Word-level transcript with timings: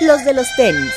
los 0.00 0.24
de 0.24 0.32
los 0.32 0.54
tenis. 0.54 0.92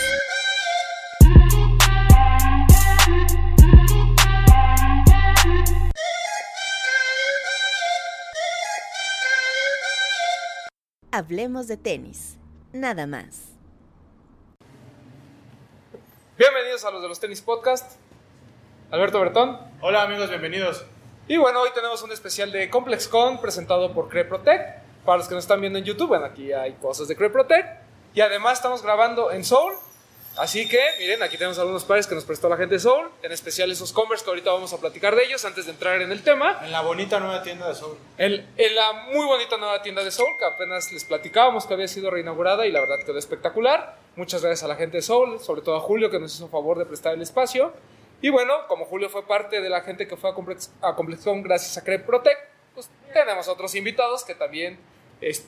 Hablemos 11.11 11.67
de 11.67 11.77
tenis, 11.77 12.37
nada 12.73 13.07
más. 13.07 13.49
Bienvenidos 16.37 16.85
a 16.85 16.91
los 16.91 17.01
de 17.01 17.07
los 17.07 17.19
tenis 17.19 17.41
podcast. 17.41 17.99
Alberto 18.91 19.19
Bertón. 19.19 19.57
Hola 19.81 20.03
amigos, 20.03 20.29
bienvenidos. 20.29 20.85
Y 21.27 21.37
bueno, 21.37 21.61
hoy 21.61 21.69
tenemos 21.73 22.03
un 22.03 22.11
especial 22.11 22.51
de 22.51 22.69
ComplexCon 22.69 23.41
presentado 23.41 23.93
por 23.93 24.09
CreProtect. 24.09 24.81
Para 25.05 25.17
los 25.17 25.27
que 25.27 25.33
nos 25.33 25.43
están 25.43 25.59
viendo 25.59 25.79
en 25.79 25.85
YouTube, 25.85 26.09
bueno, 26.09 26.25
aquí 26.25 26.53
hay 26.53 26.73
cosas 26.73 27.07
de 27.07 27.15
CreProtect. 27.15 27.80
Y 28.13 28.21
además 28.21 28.53
estamos 28.53 28.81
grabando 28.81 29.31
en 29.31 29.43
Soul. 29.43 29.73
Así 30.37 30.67
que, 30.67 30.79
miren, 30.99 31.21
aquí 31.23 31.37
tenemos 31.37 31.59
algunos 31.59 31.83
pares 31.83 32.07
que 32.07 32.15
nos 32.15 32.23
prestó 32.23 32.47
la 32.47 32.55
gente 32.55 32.75
de 32.75 32.79
Soul. 32.79 33.09
En 33.21 33.31
especial 33.31 33.69
esos 33.69 33.91
Converse 33.91 34.23
que 34.23 34.29
ahorita 34.29 34.51
vamos 34.51 34.71
a 34.71 34.77
platicar 34.77 35.15
de 35.15 35.25
ellos 35.25 35.43
antes 35.43 35.65
de 35.65 35.71
entrar 35.71 36.01
en 36.01 36.11
el 36.11 36.23
tema. 36.23 36.59
En 36.63 36.71
la 36.71 36.81
bonita 36.81 37.19
nueva 37.19 37.43
tienda 37.43 37.67
de 37.67 37.75
Soul. 37.75 37.97
En, 38.17 38.47
en 38.57 38.75
la 38.75 38.93
muy 39.11 39.25
bonita 39.25 39.57
nueva 39.57 39.81
tienda 39.81 40.03
de 40.03 40.11
Soul, 40.11 40.29
que 40.39 40.45
apenas 40.45 40.91
les 40.93 41.03
platicábamos 41.03 41.65
que 41.65 41.73
había 41.73 41.87
sido 41.87 42.09
reinaugurada 42.09 42.65
y 42.65 42.71
la 42.71 42.79
verdad 42.79 42.95
quedó 43.05 43.17
espectacular. 43.17 43.97
Muchas 44.15 44.41
gracias 44.41 44.63
a 44.63 44.67
la 44.69 44.75
gente 44.75 44.97
de 44.97 45.03
Soul, 45.03 45.39
sobre 45.41 45.61
todo 45.61 45.75
a 45.75 45.81
Julio 45.81 46.09
que 46.09 46.19
nos 46.19 46.33
hizo 46.33 46.47
favor 46.47 46.77
de 46.77 46.85
prestar 46.85 47.13
el 47.13 47.21
espacio. 47.21 47.73
Y 48.21 48.29
bueno, 48.29 48.53
como 48.67 48.85
Julio 48.85 49.09
fue 49.09 49.25
parte 49.25 49.61
de 49.61 49.69
la 49.69 49.81
gente 49.81 50.07
que 50.07 50.15
fue 50.15 50.29
a, 50.29 50.33
Complex, 50.33 50.71
a 50.81 50.95
ComplexCon 50.95 51.41
gracias 51.41 51.77
a 51.77 51.83
Crep 51.83 52.05
Protect, 52.05 52.39
pues 52.73 52.89
tenemos 53.13 53.47
otros 53.47 53.73
invitados 53.75 54.23
que 54.23 54.35
también 54.35 54.79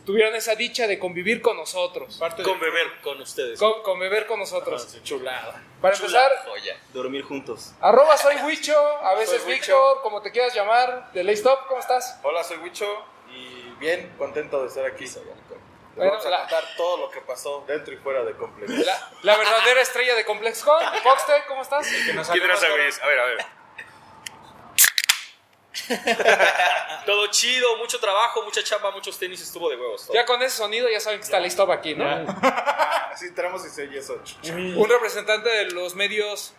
tuvieron 0.06 0.36
esa 0.36 0.56
dicha 0.56 0.86
de 0.88 1.00
convivir 1.00 1.42
con 1.42 1.58
nosotros. 1.58 2.18
Parte 2.20 2.44
de- 2.44 2.48
Con 2.50 2.60
beber 2.60 3.02
con 3.02 3.20
ustedes. 3.22 3.58
Con, 3.60 3.82
convivir 3.82 4.26
con 4.28 4.40
nosotros. 4.40 4.88
Ah, 4.96 5.00
Chulada. 5.04 5.64
Para 5.82 5.96
empezar, 5.96 6.32
Joya. 6.46 6.78
Dormir 6.94 7.24
juntos. 7.24 7.74
arroba 7.82 8.16
soy 8.18 8.36
Huicho, 8.38 8.78
a 8.78 9.16
veces 9.16 9.42
Soy 9.42 9.52
Huicho. 9.54 9.74
Víctor, 9.74 10.02
como 10.04 10.22
te 10.22 10.32
quieras 10.32 10.54
llamar, 10.54 11.12
de 11.12 11.24
Lay 11.24 11.34
Stop, 11.36 11.68
¿cómo 11.68 11.80
estás? 11.80 12.20
Hola, 12.24 12.44
soy 12.44 12.58
Wicho 12.58 12.86
y 13.30 13.72
bien 13.80 14.14
contento 14.18 14.62
de 14.62 14.68
estar 14.68 14.86
aquí. 14.86 15.04
Les 15.04 15.16
Bueno, 15.96 16.12
vamos 16.12 16.26
a 16.26 16.30
la- 16.30 16.40
contar 16.40 16.64
todo 16.78 16.98
lo 16.98 17.10
que 17.12 17.22
pasó 17.22 17.64
dentro 17.68 17.94
y 17.94 17.98
fuera 17.98 18.24
de 18.24 18.34
Complex. 18.36 18.72
La, 18.86 19.10
la 19.24 19.38
verdadera 19.38 19.82
estrella 19.82 20.16
de 20.16 20.24
ComplexCon, 20.26 20.82
Foxter, 21.04 21.44
¿cómo 21.48 21.62
estás? 21.64 21.88
Que 21.88 22.14
nos 22.14 22.30
¿Quién 22.30 22.48
güey? 22.48 22.92
A 23.02 23.08
ver, 23.08 23.20
a 23.20 23.26
ver. 23.26 23.46
Todo 27.06 27.28
chido, 27.28 27.78
mucho 27.78 28.00
trabajo, 28.00 28.44
mucha 28.44 28.64
chamba, 28.64 28.92
muchos 28.92 29.18
tenis, 29.18 29.42
estuvo 29.42 29.70
de 29.70 29.76
huevos. 29.76 30.06
todo. 30.06 30.14
Ya 30.14 30.26
con 30.26 30.42
ese 30.42 30.58
sonido 30.58 30.90
ya 30.90 31.00
saben 31.00 31.20
que 31.20 31.26
está 31.26 31.40
Lay 31.40 31.50
Stop 31.50 31.72
aquí, 31.72 31.96
¿no? 31.96 32.06
Así 32.08 33.26
entramos 33.28 33.66
y 33.66 33.70
se 33.70 33.86
eso. 33.98 34.22
un 34.52 34.90
representante 34.90 35.50
de 35.50 35.72
los 35.72 35.96
medios, 35.96 36.54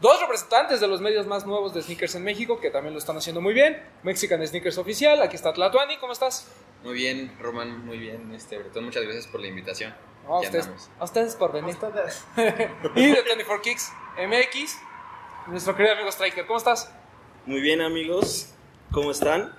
dos 0.00 0.20
representantes 0.20 0.80
de 0.80 0.88
los 0.88 1.00
medios 1.00 1.26
más 1.26 1.46
nuevos 1.46 1.72
de 1.72 1.82
sneakers 1.82 2.14
en 2.16 2.24
México, 2.24 2.60
que 2.60 2.70
también 2.70 2.92
lo 2.92 2.98
están 2.98 3.16
haciendo 3.16 3.40
muy 3.40 3.54
bien. 3.54 3.82
Mexican 4.02 4.46
Sneakers 4.46 4.78
Oficial, 4.78 5.22
aquí 5.22 5.36
está 5.36 5.52
Tlatuani, 5.52 5.96
¿cómo 5.98 6.12
estás? 6.12 6.48
Muy 6.82 6.94
bien, 6.94 7.36
Roman, 7.40 7.84
muy 7.86 7.98
bien. 7.98 8.34
Este, 8.34 8.58
Bretón, 8.58 8.84
muchas 8.84 9.02
gracias 9.02 9.26
por 9.26 9.40
la 9.40 9.46
invitación. 9.46 9.96
No, 10.24 10.34
a 10.34 10.38
Aquí 10.38 10.46
ustedes, 10.46 10.66
andamos. 10.66 10.90
a 10.98 11.04
ustedes 11.04 11.36
por 11.36 11.52
venir. 11.52 11.76
y 12.96 13.06
de 13.06 13.22
24 13.22 13.62
Kicks 13.62 13.92
MX, 14.18 14.78
nuestro 15.46 15.74
querido 15.76 15.94
amigo 15.94 16.10
Striker, 16.10 16.46
¿cómo 16.46 16.58
estás? 16.58 16.92
Muy 17.46 17.60
bien 17.60 17.80
amigos, 17.80 18.52
¿cómo 18.90 19.10
están? 19.10 19.52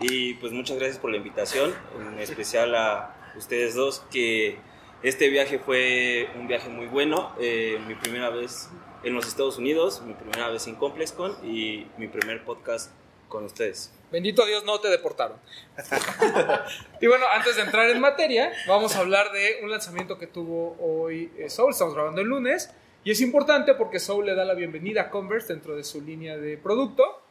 Y 0.00 0.34
pues 0.34 0.52
muchas 0.52 0.76
gracias 0.76 0.98
por 0.98 1.10
la 1.10 1.16
invitación, 1.16 1.74
en 1.98 2.18
especial 2.18 2.74
a 2.74 3.14
ustedes 3.36 3.74
dos, 3.74 4.02
que 4.10 4.58
este 5.02 5.28
viaje 5.28 5.58
fue 5.58 6.28
un 6.36 6.48
viaje 6.48 6.68
muy 6.68 6.86
bueno, 6.86 7.34
eh, 7.40 7.78
mi 7.86 7.94
primera 7.94 8.30
vez 8.30 8.68
en 9.04 9.14
los 9.14 9.26
Estados 9.26 9.58
Unidos, 9.58 10.02
mi 10.02 10.14
primera 10.14 10.48
vez 10.48 10.66
en 10.66 10.74
ComplexCon 10.74 11.36
y 11.44 11.86
mi 11.96 12.08
primer 12.08 12.44
podcast 12.44 12.90
con 13.28 13.44
ustedes. 13.44 13.92
Bendito 14.10 14.46
Dios, 14.46 14.64
no 14.64 14.80
te 14.80 14.88
deportaron. 14.88 15.38
y 17.00 17.06
bueno, 17.06 17.24
antes 17.32 17.56
de 17.56 17.62
entrar 17.62 17.90
en 17.90 18.00
materia, 18.00 18.52
vamos 18.66 18.96
a 18.96 19.00
hablar 19.00 19.32
de 19.32 19.60
un 19.62 19.70
lanzamiento 19.70 20.18
que 20.18 20.26
tuvo 20.26 20.76
hoy 20.80 21.32
eh, 21.38 21.50
Soul. 21.50 21.72
Estamos 21.72 21.94
grabando 21.94 22.20
el 22.20 22.28
lunes. 22.28 22.70
Y 23.02 23.10
es 23.10 23.20
importante 23.20 23.74
porque 23.74 24.00
Soul 24.00 24.26
le 24.26 24.34
da 24.34 24.44
la 24.44 24.54
bienvenida 24.54 25.02
a 25.02 25.10
Converse 25.10 25.52
dentro 25.52 25.76
de 25.76 25.84
su 25.84 26.00
línea 26.00 26.36
de 26.36 26.56
producto. 26.56 27.22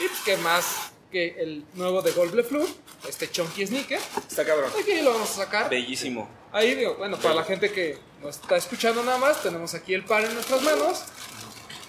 Y 0.00 0.08
pues, 0.08 0.20
que 0.24 0.36
más 0.38 0.92
que 1.10 1.28
el 1.40 1.64
nuevo 1.74 2.02
de 2.02 2.12
Gold 2.12 2.44
Fleur, 2.46 2.68
este 3.08 3.30
chunky 3.30 3.66
sneaker. 3.66 4.00
Está 4.28 4.44
cabrón. 4.44 4.70
Aquí 4.80 5.00
lo 5.02 5.12
vamos 5.12 5.30
a 5.30 5.44
sacar. 5.44 5.70
Bellísimo. 5.70 6.28
Ahí 6.52 6.74
digo, 6.74 6.94
bueno, 6.96 7.16
para 7.18 7.34
la 7.34 7.44
gente 7.44 7.70
que 7.72 7.98
nos 8.22 8.36
está 8.36 8.56
escuchando 8.56 9.02
nada 9.02 9.18
más, 9.18 9.42
tenemos 9.42 9.74
aquí 9.74 9.94
el 9.94 10.04
par 10.04 10.24
en 10.24 10.34
nuestras 10.34 10.62
manos. 10.62 11.04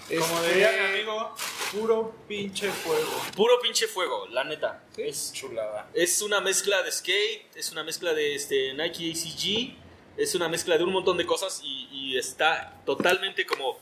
Como 0.08 0.38
Este, 0.40 0.48
diría 0.54 0.72
mi 0.72 0.88
amigo, 0.98 1.34
puro 1.72 2.14
pinche 2.26 2.68
fuego. 2.70 3.22
Puro 3.36 3.60
pinche 3.60 3.86
fuego, 3.86 4.26
la 4.28 4.42
neta. 4.44 4.82
Sí. 4.96 5.02
Es, 5.02 5.32
Chulada. 5.32 5.88
es 5.94 6.20
una 6.22 6.40
mezcla 6.40 6.82
de 6.82 6.90
skate, 6.90 7.54
es 7.56 7.70
una 7.70 7.84
mezcla 7.84 8.12
de 8.12 8.34
este, 8.34 8.74
Nike 8.74 9.12
ACG, 9.12 9.76
es 10.20 10.34
una 10.34 10.48
mezcla 10.48 10.76
de 10.76 10.82
un 10.84 10.92
montón 10.92 11.16
de 11.16 11.24
cosas 11.26 11.60
y, 11.62 11.88
y 11.92 12.18
está 12.18 12.80
totalmente 12.84 13.46
como 13.46 13.78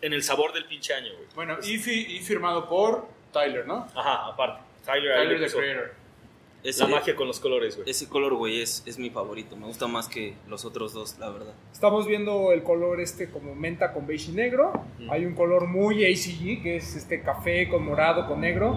en 0.00 0.12
el 0.14 0.24
sabor 0.24 0.52
del 0.52 0.64
pinche 0.66 0.92
año, 0.94 1.12
güey. 1.14 1.28
Bueno, 1.36 1.58
y, 1.62 1.78
fi- 1.78 2.06
y 2.16 2.20
firmado 2.24 2.68
por 2.68 3.06
Tyler, 3.32 3.66
¿no? 3.66 3.86
Ajá, 3.94 4.26
aparte. 4.26 4.62
Tyler, 4.84 5.14
Tyler, 5.16 5.40
le 5.40 5.46
the 5.48 5.52
creator. 5.56 5.94
Ese, 6.64 6.82
La 6.82 6.88
magia 6.88 7.14
con 7.14 7.28
los 7.28 7.38
colores, 7.38 7.76
güey. 7.76 7.88
ese 7.88 8.08
color, 8.08 8.34
güey, 8.34 8.60
es, 8.60 8.82
es 8.84 8.98
mi 8.98 9.10
favorito, 9.10 9.56
me 9.56 9.66
gusta 9.66 9.86
más 9.86 10.08
que 10.08 10.34
los 10.48 10.64
otros 10.64 10.92
dos, 10.92 11.16
la 11.20 11.30
verdad. 11.30 11.54
Estamos 11.72 12.08
viendo 12.08 12.50
el 12.50 12.64
color 12.64 13.00
este 13.00 13.30
como 13.30 13.54
menta 13.54 13.92
con 13.92 14.08
beige 14.08 14.32
y 14.32 14.34
negro. 14.34 14.72
Mm. 14.98 15.08
Hay 15.10 15.24
un 15.24 15.34
color 15.36 15.68
muy 15.68 16.04
ACG 16.04 16.60
que 16.62 16.76
es 16.76 16.96
este 16.96 17.22
café 17.22 17.68
con 17.68 17.84
morado 17.84 18.26
con 18.26 18.40
negro 18.40 18.76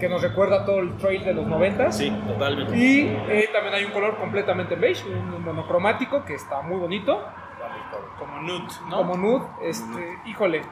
que 0.00 0.08
nos 0.08 0.22
recuerda 0.22 0.64
todo 0.64 0.78
el 0.78 0.96
trail 0.96 1.22
de 1.24 1.34
los 1.34 1.46
90 1.46 1.92
Sí, 1.92 2.10
totalmente. 2.26 2.74
Y 2.76 3.00
eh, 3.28 3.50
también 3.52 3.74
hay 3.74 3.84
un 3.84 3.92
color 3.92 4.16
completamente 4.16 4.74
beige, 4.76 5.04
un 5.06 5.42
monocromático 5.44 6.24
que 6.24 6.34
está 6.34 6.62
muy 6.62 6.78
bonito, 6.78 7.22
Como 8.18 8.40
nude, 8.40 8.68
¿no? 8.88 8.96
como 8.96 9.16
nude. 9.16 9.46
Este, 9.64 10.18
híjole, 10.26 10.62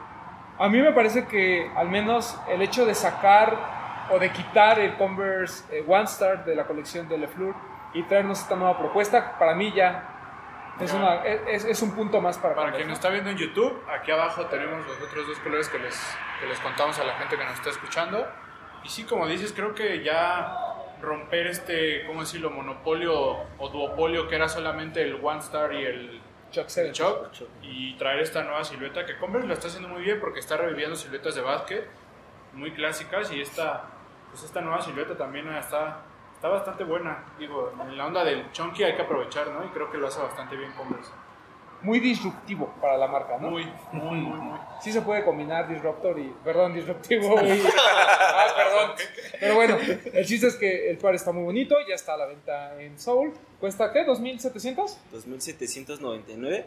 a 0.59 0.69
mí 0.69 0.81
me 0.81 0.91
parece 0.91 1.25
que 1.25 1.71
al 1.75 1.89
menos 1.89 2.39
el 2.47 2.61
hecho 2.61 2.85
de 2.85 2.95
sacar 2.95 4.07
o 4.11 4.19
de 4.19 4.31
quitar 4.31 4.79
el 4.79 4.95
Converse 4.95 5.63
eh, 5.75 5.85
One 5.87 6.05
Star 6.05 6.45
de 6.45 6.55
la 6.55 6.65
colección 6.65 7.07
de 7.09 7.17
LeFleur 7.17 7.55
y 7.93 8.03
traernos 8.03 8.39
esta 8.39 8.55
nueva 8.55 8.77
propuesta, 8.77 9.37
para 9.37 9.53
mí 9.55 9.71
ya 9.73 10.17
es, 10.79 10.93
una, 10.93 11.23
es, 11.25 11.65
es 11.65 11.81
un 11.81 11.95
punto 11.95 12.21
más 12.21 12.37
para, 12.37 12.55
Para 12.55 12.71
quien 12.71 12.83
¿no? 12.83 12.89
nos 12.89 12.99
está 12.99 13.09
viendo 13.09 13.29
en 13.29 13.37
YouTube, 13.37 13.81
aquí 13.89 14.11
abajo 14.11 14.45
tenemos 14.45 14.85
los 14.85 15.01
otros 15.01 15.27
dos 15.27 15.39
colores 15.39 15.67
que 15.69 15.79
les, 15.79 16.17
que 16.39 16.47
les 16.47 16.59
contamos 16.59 16.99
a 16.99 17.03
la 17.03 17.13
gente 17.15 17.37
que 17.37 17.43
nos 17.43 17.53
está 17.55 17.69
escuchando. 17.71 18.27
Y 18.83 18.89
sí, 18.89 19.03
como 19.03 19.25
dices, 19.27 19.53
creo 19.53 19.73
que 19.73 20.03
ya 20.03 20.55
romper 21.01 21.47
este, 21.47 22.05
¿cómo 22.05 22.21
decirlo?, 22.21 22.51
monopolio 22.51 23.37
o 23.57 23.69
duopolio 23.69 24.27
que 24.27 24.35
era 24.35 24.47
solamente 24.47 25.01
el 25.01 25.19
One 25.21 25.39
Star 25.39 25.73
y 25.73 25.83
el 25.83 26.21
Chuck 26.51 26.67
Seven. 26.67 26.89
el 26.89 26.95
Chuck 26.95 27.31
y 27.61 27.95
traer 27.97 28.19
esta 28.21 28.43
nueva 28.43 28.63
silueta 28.63 29.05
que 29.05 29.17
Converse 29.17 29.47
lo 29.47 29.53
está 29.53 29.67
haciendo 29.67 29.89
muy 29.89 30.01
bien 30.01 30.19
porque 30.19 30.39
está 30.39 30.57
reviviendo 30.57 30.95
siluetas 30.95 31.35
de 31.35 31.41
básquet 31.41 31.87
muy 32.53 32.71
clásicas 32.71 33.31
y 33.31 33.41
esta, 33.41 33.83
pues 34.31 34.43
esta 34.43 34.61
nueva 34.61 34.81
silueta 34.81 35.15
también 35.15 35.47
está, 35.55 36.01
está 36.33 36.47
bastante 36.47 36.83
buena. 36.83 37.23
Digo, 37.39 37.71
en 37.81 37.97
la 37.97 38.07
onda 38.07 38.23
del 38.23 38.51
chunky 38.51 38.83
hay 38.83 38.95
que 38.95 39.03
aprovechar, 39.03 39.47
¿no? 39.49 39.63
Y 39.65 39.69
creo 39.69 39.91
que 39.91 39.97
lo 39.97 40.07
hace 40.07 40.21
bastante 40.21 40.55
bien 40.55 40.71
Converse. 40.73 41.11
Muy 41.81 41.99
disruptivo 41.99 42.73
para 42.81 42.97
la 42.97 43.07
marca, 43.07 43.37
¿no? 43.37 43.51
Muy, 43.51 43.71
muy, 43.91 44.17
muy, 44.17 44.39
muy. 44.39 44.59
Sí 44.81 44.91
se 44.91 45.01
puede 45.01 45.23
combinar 45.23 45.67
disruptor 45.67 46.17
y, 46.17 46.33
perdón, 46.43 46.73
disruptivo 46.73 47.39
y... 47.39 47.61
ah, 47.77 48.47
perdón. 48.55 48.91
Pero 49.39 49.55
bueno, 49.55 49.77
el 50.13 50.25
chiste 50.25 50.47
es 50.47 50.55
que 50.55 50.89
el 50.89 50.97
par 50.97 51.13
está 51.13 51.31
muy 51.31 51.43
bonito, 51.43 51.75
ya 51.87 51.93
está 51.93 52.15
a 52.15 52.17
la 52.17 52.25
venta 52.25 52.81
en 52.81 52.97
Soul. 52.97 53.31
¿Cuesta 53.59 53.91
qué? 53.91 54.05
¿2.700? 54.05 54.95
2799, 55.11 56.65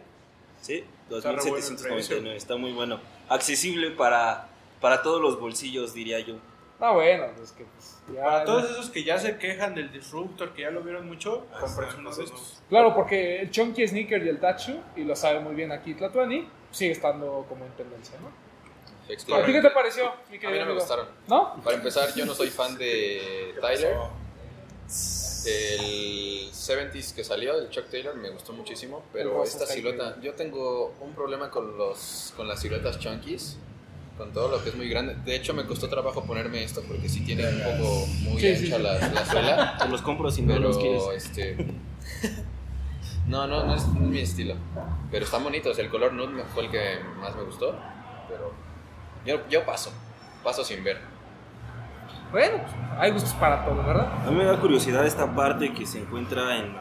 sí, 0.61 0.85
Está 1.11 1.31
re 1.33 1.37
bueno 1.37 1.43
el 1.57 1.63
2799, 1.63 2.37
está 2.37 2.57
muy 2.57 2.73
bueno. 2.73 3.01
Accesible 3.29 3.91
para, 3.93 4.49
para 4.81 5.03
todos 5.03 5.21
los 5.21 5.39
bolsillos, 5.39 5.95
diría 5.95 6.19
yo. 6.21 6.37
Ah, 6.81 6.93
bueno, 6.93 7.27
es 7.43 7.53
que 7.53 7.65
pues, 7.65 7.99
ya- 8.17 8.25
Para 8.25 8.45
todos 8.45 8.71
esos 8.71 8.89
que 8.91 9.05
ya 9.05 9.19
se 9.19 9.37
quejan 9.37 9.75
del 9.75 9.93
Disruptor, 9.93 10.53
que 10.55 10.63
ya 10.63 10.71
lo 10.71 10.81
vieron 10.83 11.07
mucho, 11.07 11.47
compren 11.61 11.89
uno 11.99 12.15
de 12.15 12.25
estos. 12.25 12.63
Claro, 12.71 12.95
porque 12.95 13.41
el 13.43 13.51
Chunky 13.51 13.87
Sneaker 13.87 14.25
y 14.25 14.29
el 14.31 14.41
Tachu, 14.41 14.81
y 14.97 15.05
lo 15.05 15.15
sabe 15.15 15.41
muy 15.41 15.55
bien 15.55 15.71
aquí 15.73 15.95
Tlatuani, 15.95 16.49
sigue 16.71 16.93
estando 16.93 17.45
como 17.49 17.67
en 17.67 17.73
tendencia, 17.73 18.17
¿no? 18.21 18.29
¿A 19.37 19.45
ti 19.45 19.53
qué 19.53 19.61
te 19.61 19.71
pareció, 19.71 20.13
mi 20.31 20.37
A 20.37 20.41
querido 20.41 20.51
mí 20.53 20.59
no 20.59 20.65
me 20.67 20.71
amigo? 20.71 20.75
gustaron. 20.81 21.07
¿No? 21.29 21.55
Para 21.63 21.77
empezar, 21.77 22.15
yo 22.15 22.25
no 22.25 22.33
soy 22.35 22.49
fan 22.49 22.77
de 22.79 23.55
Tyler. 23.61 23.97
El 25.47 26.51
70s 26.53 27.15
que 27.15 27.25
salió, 27.25 27.59
el 27.59 27.71
Chuck 27.71 27.89
Taylor, 27.91 28.15
me 28.17 28.31
gustó 28.31 28.53
muchísimo. 28.53 29.03
Pero 29.13 29.43
esta 29.45 29.67
silueta, 29.67 30.21
yo 30.21 30.35
tengo 30.35 30.95
un 31.01 31.13
problema 31.15 31.51
con, 31.51 31.77
los, 31.79 32.33
con 32.37 32.47
las 32.49 32.61
siluetas 32.61 32.99
chunkies. 32.99 33.57
Con 34.19 34.35
todo 34.35 34.49
lo 34.51 34.63
que 34.63 34.69
es 34.69 34.75
muy 34.75 34.87
grande. 34.91 35.17
De 35.25 35.35
hecho, 35.35 35.55
me 35.55 35.65
costó 35.65 35.89
trabajo 35.89 36.23
ponerme 36.25 36.63
esto 36.63 36.83
porque 36.87 37.09
sí 37.09 37.25
tiene 37.25 37.49
un 37.49 37.59
poco 37.63 38.07
muy 38.21 38.39
Sí, 38.39 38.49
ancha 38.49 38.77
sí. 38.77 38.83
La, 38.83 39.09
la 39.09 39.25
suela. 39.25 39.79
Te 39.83 39.89
los 39.89 40.03
compro 40.03 40.31
si 40.31 40.43
no 40.43 40.53
Pero 40.55 40.69
los 40.69 40.77
quieres. 40.79 41.03
este. 41.17 41.57
No, 43.27 43.47
no, 43.47 43.65
no 43.65 43.77
es, 43.77 43.87
mi 43.87 44.19
estilo. 44.19 44.57
Pero 45.11 45.25
están 45.25 45.45
bonitos. 45.45 45.79
El 45.79 45.89
color 45.89 46.13
nude 46.13 46.43
fue 46.53 46.65
el 46.65 46.71
que 46.71 46.99
más 47.21 47.37
me 47.37 47.45
gustó. 47.45 47.79
Pero 48.29 48.53
yo, 49.25 49.49
yo 49.49 49.65
paso. 49.65 49.93
Paso 50.43 50.65
sin 50.65 50.83
ver. 50.83 51.01
Bueno, 52.31 52.59
pues, 52.59 52.73
hay 52.99 53.11
gustos 53.11 53.33
para 53.35 53.65
todo, 53.65 53.83
¿verdad? 53.83 54.07
A 54.27 54.31
mí 54.31 54.37
me 54.37 54.45
da 54.45 54.57
curiosidad 54.61 55.05
esta 55.07 55.27
parte 55.35 55.73
que 55.75 55.85
se 55.87 55.99
encuentra 55.99 56.57
en, 56.57 56.67
en 56.67 56.75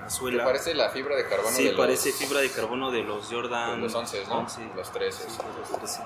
la 0.00 0.04
¿Te 0.04 0.10
suela. 0.10 0.44
parece 0.44 0.74
la 0.74 0.88
fibra 0.90 1.14
de 1.16 1.28
carbono 1.28 1.50
sí, 1.50 1.64
de 1.64 1.70
los, 1.72 1.80
parece 1.80 2.12
fibra 2.12 2.40
de 2.40 2.50
carbono 2.50 2.90
de 2.90 3.02
los 3.02 3.26
Jordan. 3.30 3.76
de 3.76 3.82
los 3.82 3.94
11, 3.94 4.24
¿no? 4.28 4.38
11. 4.38 4.68
Los 4.74 4.90
13. 4.92 5.30
Sí, 5.30 5.38
los 5.58 5.68
13. 5.78 6.02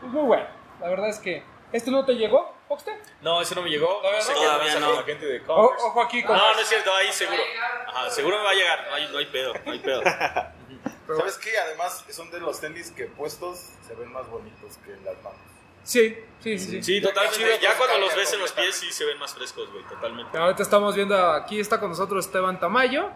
Pues 0.00 0.12
muy 0.12 0.22
bueno. 0.22 0.46
La 0.80 0.88
verdad 0.88 1.08
es 1.08 1.18
que. 1.18 1.44
¿Este 1.72 1.92
no 1.92 2.04
te 2.04 2.14
llegó, 2.14 2.52
Oxte? 2.68 2.90
No, 3.20 3.40
ese 3.40 3.54
no 3.54 3.62
me 3.62 3.70
llegó. 3.70 3.86
Todavía 3.86 4.18
No 4.18 4.24
sé 4.24 4.32
Todavía 4.34 4.80
no. 4.80 4.92
la 4.94 5.02
gente 5.04 5.24
de 5.26 5.40
O- 5.46 5.72
ojo 5.86 6.02
aquí 6.02 6.24
con. 6.24 6.36
No, 6.36 6.52
no 6.54 6.58
es 6.58 6.66
cierto, 6.68 6.92
ahí 6.92 7.12
seguro. 7.12 7.40
Ajá, 7.86 8.10
seguro 8.10 8.38
me 8.38 8.42
va 8.44 8.50
a 8.50 8.54
llegar. 8.54 8.86
No 8.88 8.94
hay, 8.96 9.08
no 9.12 9.18
hay 9.18 9.26
pedo, 9.26 9.52
no 9.64 9.70
hay 9.72 9.78
pedo. 9.78 10.02
¿Sabes 11.16 11.38
qué? 11.38 11.50
Además, 11.58 12.04
son 12.10 12.30
de 12.32 12.40
los 12.40 12.60
tenis 12.60 12.90
que 12.90 13.04
puestos 13.06 13.58
se 13.86 13.94
ven 13.94 14.12
más 14.12 14.28
bonitos 14.28 14.78
que 14.84 14.92
en 14.92 15.04
las 15.04 15.14
manos. 15.22 15.38
Sí, 15.82 16.16
sí, 16.42 16.58
sí. 16.58 16.60
sí. 16.70 16.82
Sí, 16.82 17.00
totalmente. 17.00 17.38
chido, 17.38 17.50
Ya 17.60 17.76
cuando 17.76 17.98
los 17.98 18.14
ves 18.14 18.32
en 18.32 18.40
los 18.40 18.52
pies 18.52 18.74
sí 18.76 18.92
se 18.92 19.04
ven 19.04 19.18
más 19.18 19.34
frescos, 19.34 19.70
güey, 19.72 19.84
totalmente. 19.84 20.36
Ahorita 20.38 20.62
estamos 20.62 20.94
viendo, 20.94 21.32
aquí 21.32 21.58
está 21.60 21.80
con 21.80 21.90
nosotros 21.90 22.24
Esteban 22.26 22.60
Tamayo, 22.60 23.10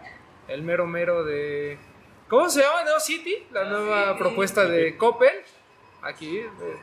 el 0.47 0.61
mero 0.61 0.85
mero 0.85 1.23
de... 1.23 1.77
¿Cómo 2.27 2.49
se 2.49 2.61
llama? 2.61 2.83
Neo 2.83 2.99
City, 2.99 3.47
la 3.51 3.63
nueva 3.65 4.17
propuesta 4.17 4.65
de 4.65 4.97
Coppel. 4.97 5.43
Aquí. 6.01 6.37
de- 6.37 6.79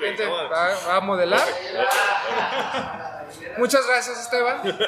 vente, 0.00 0.26
va 0.26 0.96
a 0.96 1.00
modelar. 1.00 1.46
Muchas 3.58 3.86
gracias, 3.86 4.20
Esteban. 4.20 4.62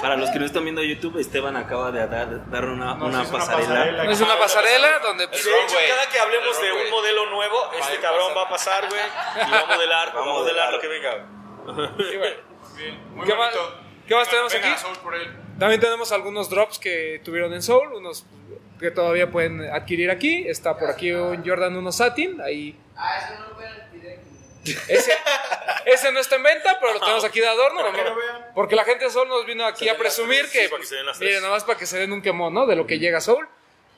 Para 0.00 0.16
los 0.16 0.30
que 0.30 0.38
no 0.38 0.46
están 0.46 0.64
viendo 0.64 0.82
YouTube, 0.82 1.18
Esteban 1.18 1.56
acaba 1.56 1.90
de 1.92 2.06
dar, 2.06 2.50
dar 2.50 2.64
una, 2.64 2.98
pasarela. 2.98 3.30
pasarela. 3.30 4.10
Es 4.10 4.20
una 4.20 4.38
pasarela 4.38 4.98
donde... 5.00 5.28
Pues, 5.28 5.44
de 5.44 5.50
hecho, 5.62 5.76
cada 5.88 6.08
que 6.08 6.18
hablemos 6.18 6.60
de 6.60 6.72
un 6.72 6.90
modelo 6.90 7.26
nuevo, 7.30 7.70
este 7.80 7.98
cabrón 8.00 8.32
va 8.36 8.42
a 8.42 8.48
pasar, 8.48 8.88
güey, 8.88 9.00
y 9.46 9.50
va 9.50 9.60
a 9.60 9.66
modelar, 9.66 10.16
va 10.16 10.22
a 10.22 10.24
modelar 10.24 10.72
lo 10.72 10.80
que 10.80 10.88
venga. 10.88 11.26
y 12.12 12.16
bueno, 12.16 12.36
Bien, 12.76 13.14
muy 13.14 13.26
¿Qué 13.26 13.34
más- 13.34 13.54
bonito. 13.54 13.78
qué 14.08 14.14
más 14.14 14.28
tenemos 14.28 14.54
aquí? 14.54 14.68
También 15.58 15.80
tenemos 15.80 16.12
algunos 16.12 16.48
drops 16.48 16.78
que 16.78 17.20
tuvieron 17.24 17.52
en 17.52 17.62
Soul, 17.62 17.92
unos 17.92 18.24
que 18.78 18.90
todavía 18.90 19.30
pueden 19.30 19.70
adquirir 19.70 20.10
aquí. 20.10 20.48
Está 20.48 20.78
por 20.78 20.88
aquí 20.88 21.12
un 21.12 21.44
Jordan 21.46 21.76
1 21.76 21.92
Satin, 21.92 22.40
ahí 22.40 22.78
Ah, 22.96 23.18
eso 23.18 23.38
no 23.38 23.48
lo 23.50 23.54
pueden. 23.56 23.89
Ese, 24.64 25.12
ese 25.86 26.12
no 26.12 26.20
está 26.20 26.36
en 26.36 26.42
venta, 26.42 26.76
pero 26.80 26.94
lo 26.94 27.00
tenemos 27.00 27.24
aquí 27.24 27.40
de 27.40 27.48
adorno. 27.48 27.80
Para 27.82 28.10
¿no? 28.10 28.16
Porque 28.54 28.76
la 28.76 28.84
gente 28.84 29.04
de 29.04 29.10
Soul 29.10 29.28
nos 29.28 29.46
vino 29.46 29.64
aquí 29.64 29.88
a 29.88 29.96
presumir 29.96 30.48
que, 30.50 30.64
sí, 30.64 30.68
para 30.68 30.80
que 30.80 30.86
se 30.86 30.96
den 30.96 31.06
las 31.06 31.18
tres. 31.18 31.28
miren, 31.28 31.42
nada 31.42 31.54
más 31.54 31.64
para 31.64 31.78
que 31.78 31.86
se 31.86 31.98
den 31.98 32.12
un 32.12 32.22
quemón, 32.22 32.52
¿no? 32.52 32.66
De 32.66 32.76
lo 32.76 32.86
que 32.86 32.98
llega 32.98 33.20
Soul. 33.20 33.48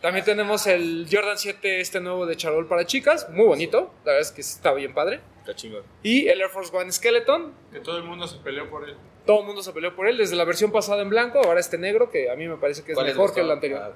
También 0.01 0.25
tenemos 0.25 0.67
el 0.67 1.07
Jordan 1.11 1.39
7, 1.39 1.81
este 1.81 2.01
nuevo 2.01 2.27
de 2.27 2.37
Charol 2.37 2.67
para 2.67 2.85
chicas, 2.85 3.29
muy 3.31 3.47
bonito. 3.47 3.95
La 4.05 4.13
verdad 4.13 4.21
es 4.29 4.33
que 4.33 4.41
está 4.41 4.73
bien 4.73 4.95
padre. 4.95 5.21
Está 5.39 5.55
chingón. 5.55 5.85
Y 6.03 6.27
el 6.27 6.41
Air 6.41 6.51
Force 6.51 6.77
One 6.77 6.91
Skeleton. 6.91 7.55
Que 7.73 7.79
todo 7.79 7.99
el 7.99 8.05
mundo 8.05 8.27
se 8.27 8.39
peleó 8.39 8.69
por 8.69 8.89
él. 8.89 8.97
Todo 9.25 9.41
el 9.41 9.47
mundo 9.47 9.63
se 9.63 9.73
peleó 9.73 9.95
por 9.95 10.09
él, 10.09 10.19
desde 10.19 10.35
la 10.35 10.45
versión 10.45 10.73
pasada 10.73 11.03
en 11.03 11.09
blanco, 11.09 11.39
ahora 11.39 11.61
este 11.61 11.79
negro, 11.79 12.11
que 12.11 12.29
a 12.31 12.35
mí 12.35 12.49
me 12.49 12.57
parece 12.57 12.83
que 12.83 12.93
es 12.93 12.97
¿Cuál 12.97 13.07
les 13.07 13.15
mejor 13.15 13.33
que 13.33 13.41
el 13.43 13.51
anterior. 13.53 13.81
Ah. 13.81 13.93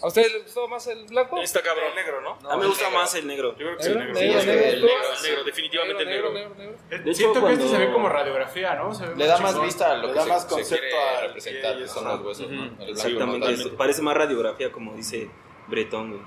¿No? 0.00 0.04
¿A 0.04 0.08
ustedes 0.08 0.32
les 0.32 0.44
gustó 0.44 0.68
más 0.68 0.86
el 0.86 1.04
blanco? 1.06 1.38
Está 1.38 1.60
cabrón. 1.62 1.94
negro, 1.94 2.20
¿no? 2.20 2.50
a 2.50 2.54
mí 2.56 2.62
me 2.62 2.66
gusta 2.68 2.88
más 2.90 3.14
el 3.14 3.26
negro. 3.26 3.50
Yo 3.52 3.66
creo 3.66 3.76
que 3.76 3.82
sí, 3.82 3.88
Negro, 3.90 4.04
negro. 4.04 4.20
negro, 4.20 4.40
que 4.40 4.46
negro, 4.46 4.68
el 4.68 4.80
negro, 4.82 4.98
El 5.16 5.22
negro, 5.22 5.44
definitivamente 5.44 6.02
el 6.02 6.08
negro. 6.08 6.32
negro, 6.32 6.54
negro. 6.54 6.78
De 6.88 6.96
hecho, 6.96 7.14
Siento 7.14 7.46
que 7.46 7.52
este 7.54 7.68
se 7.68 7.78
ve 7.78 7.92
como 7.92 8.08
radiografía, 8.08 8.74
¿no? 8.74 8.94
Se 8.94 9.06
ve 9.06 9.16
Le 9.16 9.26
da 9.26 9.38
más 9.38 9.50
chingón. 9.52 9.66
vista 9.66 9.94
lo 9.96 10.06
Le 10.06 10.12
que 10.12 10.18
da 10.18 10.24
se, 10.24 10.28
más 10.30 10.44
concepto 10.46 10.96
a- 10.96 11.20
representar, 11.22 11.76
y- 11.76 11.82
que 11.82 11.88
son 11.88 12.04
los 12.08 12.20
huesos, 12.20 12.50
¿no? 12.50 12.62
El 12.64 12.68
blanco 12.70 12.84
no 12.84 12.90
Exactamente, 12.92 13.46
tanto. 13.46 13.62
es- 13.68 13.74
parece 13.74 14.02
más 14.02 14.16
radiografía 14.16 14.70
como 14.72 14.94
dice 14.94 15.30
Bretón, 15.66 16.10
güey. 16.10 16.22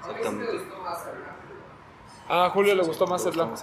Exactamente. 0.00 0.64
A 2.28 2.50
Julio 2.50 2.74
le 2.74 2.82
gustó 2.82 3.06
más 3.06 3.24
el 3.26 3.32
blanco. 3.32 3.54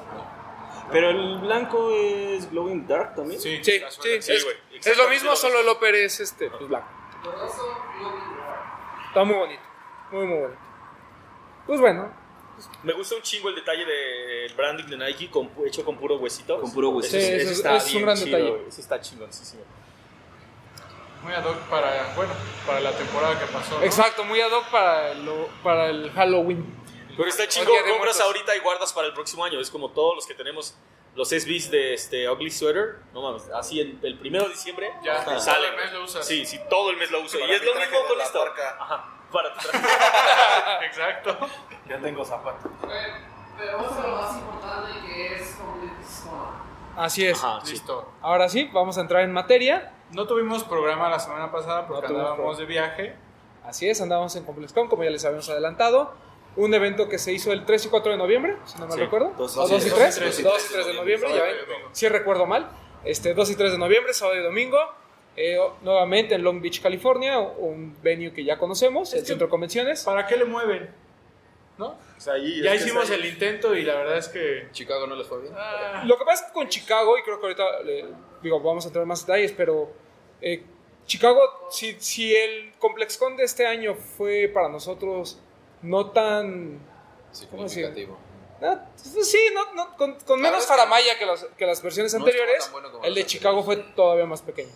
Pero 0.92 1.10
el 1.10 1.40
blanco 1.40 1.90
es 1.92 2.52
glowing 2.52 2.86
dark 2.86 3.16
también. 3.16 3.40
Sí, 3.40 3.58
Sí, 3.64 3.64
sí, 3.64 3.82
es, 3.82 3.94
Sí, 3.96 4.34
lo 4.34 4.76
exactamente 4.76 5.10
mismo, 5.10 5.30
lo 5.32 5.36
solo 5.36 5.60
el 5.62 5.68
upper 5.70 5.96
es 5.96 6.20
este, 6.20 6.50
pues 6.50 6.68
blanco. 6.68 6.88
Está 9.14 9.24
muy 9.24 9.36
bonito, 9.36 9.62
muy 10.12 10.26
muy 10.26 10.40
bonito. 10.40 10.60
Pues 11.68 11.80
bueno, 11.80 12.12
Me 12.84 12.94
gusta 12.94 13.16
un 13.16 13.22
chingo 13.22 13.50
el 13.50 13.56
detalle 13.56 13.86
del 13.86 14.54
branding 14.56 14.86
de 14.86 14.98
Nike 14.98 15.30
con, 15.30 15.50
hecho 15.66 15.84
con 15.86 15.98
puro 15.98 16.18
huesito. 16.18 16.60
Con 16.62 16.72
puro 16.74 16.90
huesito. 16.90 17.18
Sí, 17.18 17.24
Ese- 17.24 17.36
eso 17.42 17.52
es- 17.52 17.58
está 17.58 17.76
es 17.78 17.86
un 17.86 17.92
bien 17.92 18.04
gran 18.06 18.18
chido, 18.18 18.38
detalle. 18.38 18.68
está 18.70 19.02
chingoncísimo. 19.02 19.64
Muy 21.24 21.34
ad 21.34 21.46
hoc 21.46 21.58
para, 21.70 22.14
bueno, 22.16 22.34
para 22.66 22.80
la 22.80 22.92
temporada 22.92 23.40
que 23.40 23.46
pasó. 23.46 23.78
¿no? 23.80 23.84
exacto, 23.86 24.24
muy 24.26 24.42
ad 24.42 24.52
hoc 24.52 24.66
para 24.70 25.12
el, 25.12 25.30
para 25.64 25.90
el 25.90 26.12
Halloween. 26.12 26.66
Pero 27.16 27.30
está 27.30 27.48
chingón, 27.48 27.76
compras 27.78 27.98
Muertos. 27.98 28.22
ahorita 28.22 28.56
y 28.56 28.60
guardas 28.60 28.92
para 28.94 29.08
el 29.08 29.14
próximo 29.14 29.46
año. 29.46 29.60
Es 29.60 29.70
como 29.70 29.90
todos 29.92 30.16
los 30.16 30.26
que 30.26 30.34
tenemos 30.34 30.76
los 31.16 31.30
SBs 31.30 31.70
de 31.72 31.94
este 31.94 32.30
Ugly 32.30 32.50
Sweater. 32.52 33.00
No 33.14 33.22
mames, 33.22 33.50
así 33.54 33.80
en 33.82 34.00
el 34.04 34.18
primero 34.18 34.46
de 34.46 34.52
diciembre 34.52 34.92
Ya, 35.04 35.16
ajá, 35.16 35.26
todo 35.26 35.40
sale. 35.40 35.68
el 35.70 35.76
mes 35.76 35.94
lo 35.94 36.04
usas. 36.04 36.26
Sí, 36.26 36.46
sí, 36.46 36.60
todo 36.70 36.90
el 36.90 36.98
mes 36.98 37.12
lo 37.12 37.22
uso. 37.22 37.40
Para 37.40 37.52
y 37.52 37.56
es 37.56 37.64
lo 37.66 37.76
mismo 37.76 37.98
con 38.08 38.22
esto. 38.22 38.46
Ajá, 38.80 39.06
para 39.32 39.54
tu 39.54 39.60
traje. 39.70 40.86
Exacto. 40.88 41.38
Ya 41.88 42.00
tengo 42.00 42.24
zapatos. 42.26 42.72
Pero 43.58 43.78
vamos 43.78 43.92
a 43.98 44.08
lo 44.08 44.16
más 44.16 44.36
importante 44.38 44.92
que 45.08 45.36
es. 45.36 45.58
Así 46.96 47.26
es. 47.26 47.44
Ajá, 47.44 47.60
sí. 47.64 47.72
Listo. 47.74 48.12
Ahora 48.22 48.50
sí, 48.50 48.70
vamos 48.72 48.98
a 48.98 49.02
entrar 49.02 49.24
en 49.24 49.32
materia. 49.34 49.94
No 50.12 50.28
tuvimos 50.28 50.64
programa 50.64 51.10
la 51.10 51.20
semana 51.20 51.52
pasada 51.52 51.88
porque 51.88 52.08
No 52.08 52.16
andábamos 52.20 52.36
programa. 52.38 52.60
de 52.60 52.66
viaje. 52.66 53.16
Así 53.66 53.90
es, 53.90 54.00
andábamos 54.02 54.36
en 54.36 54.44
ComplexCon, 54.46 54.88
como 54.90 55.04
ya 55.04 55.10
les 55.10 55.24
habíamos 55.26 55.50
adelantado. 55.50 56.14
Un 56.56 56.74
evento 56.74 57.10
que 57.10 57.18
se 57.18 57.32
hizo 57.34 57.52
el 57.52 57.66
3 57.66 57.86
y 57.86 57.90
4 57.90 58.12
de 58.12 58.18
noviembre, 58.18 58.58
si 58.66 58.78
no 58.80 58.86
mal 58.88 58.94
Sí, 58.98 59.00
recuerdo. 59.04 59.34
dos 59.38 59.56
y 59.56 59.60
¿O 59.60 59.68
2 59.68 59.86
y 59.88 59.90
tres. 59.90 60.16
3? 60.16 60.20
Dos 60.26 60.40
y 60.40 60.44
2 60.44 60.70
y 60.70 60.74
3 60.74 60.86
de 60.88 60.94
noviembre, 60.94 61.30
ya 61.36 61.44
ven. 61.44 61.56
Si 61.92 62.08
recuerdo 62.08 62.46
mal. 62.46 62.70
Este, 63.04 63.34
2 63.34 63.50
y 63.50 63.56
3 63.56 63.72
de 63.72 63.78
noviembre, 63.78 64.14
sábado 64.14 64.40
y 64.40 64.44
domingo. 64.44 64.78
Eh, 65.36 65.58
nuevamente 65.82 66.36
en 66.36 66.44
Long 66.44 66.62
Beach, 66.62 66.80
California, 66.82 67.40
un 67.40 67.98
venue 68.04 68.32
que 68.34 68.44
ya 68.44 68.58
conocemos, 68.60 69.14
el 69.14 69.22
que- 69.22 69.26
centro 69.26 69.48
de 69.48 69.50
convenciones. 69.52 70.04
¿Para 70.04 70.28
qué 70.28 70.38
le 70.38 70.46
mueven? 70.46 70.90
¿No? 71.80 71.88
O 71.88 72.20
sea, 72.20 72.34
ahí 72.36 72.62
Ya 72.62 72.76
es 72.76 72.86
hicimos 72.86 73.10
el 73.10 73.26
intento 73.26 73.76
y 73.76 73.82
la 73.82 73.96
verdad 73.96 74.18
es 74.20 74.28
que. 74.30 74.68
Chicago 74.72 75.08
no 75.08 75.16
les 75.16 75.26
fue 75.26 75.42
bien. 75.42 75.54
ah, 75.58 76.04
Lo 76.06 76.20
que 76.20 76.24
pasa 76.26 76.44
es 76.46 76.50
que 76.52 76.54
con 76.54 76.68
Chicago, 76.70 77.18
y 77.18 77.24
creo 77.24 77.40
que 77.40 77.48
ahorita 77.48 77.64
eh, 77.88 78.06
digo, 78.44 78.60
vamos 78.60 78.86
a 78.86 78.90
entrar 78.90 79.02
en 79.02 79.08
más 79.08 79.26
detalles, 79.26 79.52
pero 79.54 79.92
eh, 80.40 80.64
Chicago, 81.08 81.42
si, 81.72 81.94
si 82.00 82.36
el 82.36 82.74
ComplexCon 82.78 83.36
de 83.36 83.44
este 83.46 83.66
año 83.66 83.96
fue 83.96 84.52
para 84.54 84.70
nosotros 84.70 85.40
no 85.84 86.12
tan... 86.12 86.80
¿Cómo 87.50 87.64
decir? 87.64 87.86
Significativo. 87.86 88.18
no, 88.62 88.82
pues 89.14 89.30
sí, 89.30 89.40
no, 89.54 89.74
no, 89.74 89.96
con, 89.98 90.14
con 90.22 90.42
La 90.42 90.50
menos 90.50 90.66
faramaya 90.66 91.18
que 91.18 91.26
las, 91.26 91.46
que 91.58 91.66
las 91.66 91.82
versiones 91.82 92.14
anteriores, 92.14 92.70
bueno 92.72 92.90
el 93.04 93.16
de 93.16 93.26
Chicago 93.26 93.64
fue 93.64 93.78
todavía 93.78 94.26
más 94.26 94.42
pequeño. 94.42 94.72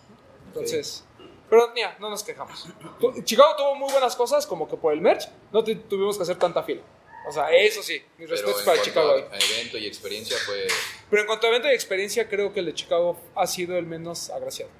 Entonces... 0.47 1.03
Pero 1.49 1.71
mira, 1.73 1.95
no 1.99 2.09
nos 2.09 2.23
quejamos. 2.23 2.67
Tu- 2.99 3.21
Chicago 3.23 3.55
tuvo 3.55 3.75
muy 3.75 3.89
buenas 3.89 4.17
cosas, 4.17 4.45
como 4.45 4.67
que 4.67 4.75
por 4.75 4.91
el 4.91 4.99
merch 4.99 5.29
no 5.53 5.63
te- 5.63 5.75
tuvimos 5.75 6.17
que 6.17 6.23
hacer 6.23 6.37
tanta 6.37 6.61
fila. 6.61 6.81
O 7.25 7.31
sea, 7.31 7.49
eso 7.51 7.81
sí, 7.81 8.03
mis 8.17 8.29
respetos 8.29 8.63
para 8.63 8.81
Chicago. 8.81 9.11
a, 9.11 9.13
a 9.33 9.37
evento 9.37 9.77
y 9.77 9.85
experiencia 9.87 10.35
fue... 10.45 10.67
Pero 11.09 11.21
en 11.21 11.25
cuanto 11.27 11.45
a 11.47 11.49
evento 11.49 11.69
y 11.69 11.73
experiencia, 11.73 12.27
creo 12.27 12.51
que 12.51 12.59
el 12.59 12.65
de 12.65 12.73
Chicago 12.73 13.17
ha 13.35 13.47
sido 13.47 13.77
el 13.77 13.85
menos 13.85 14.29
agraciado. 14.29 14.71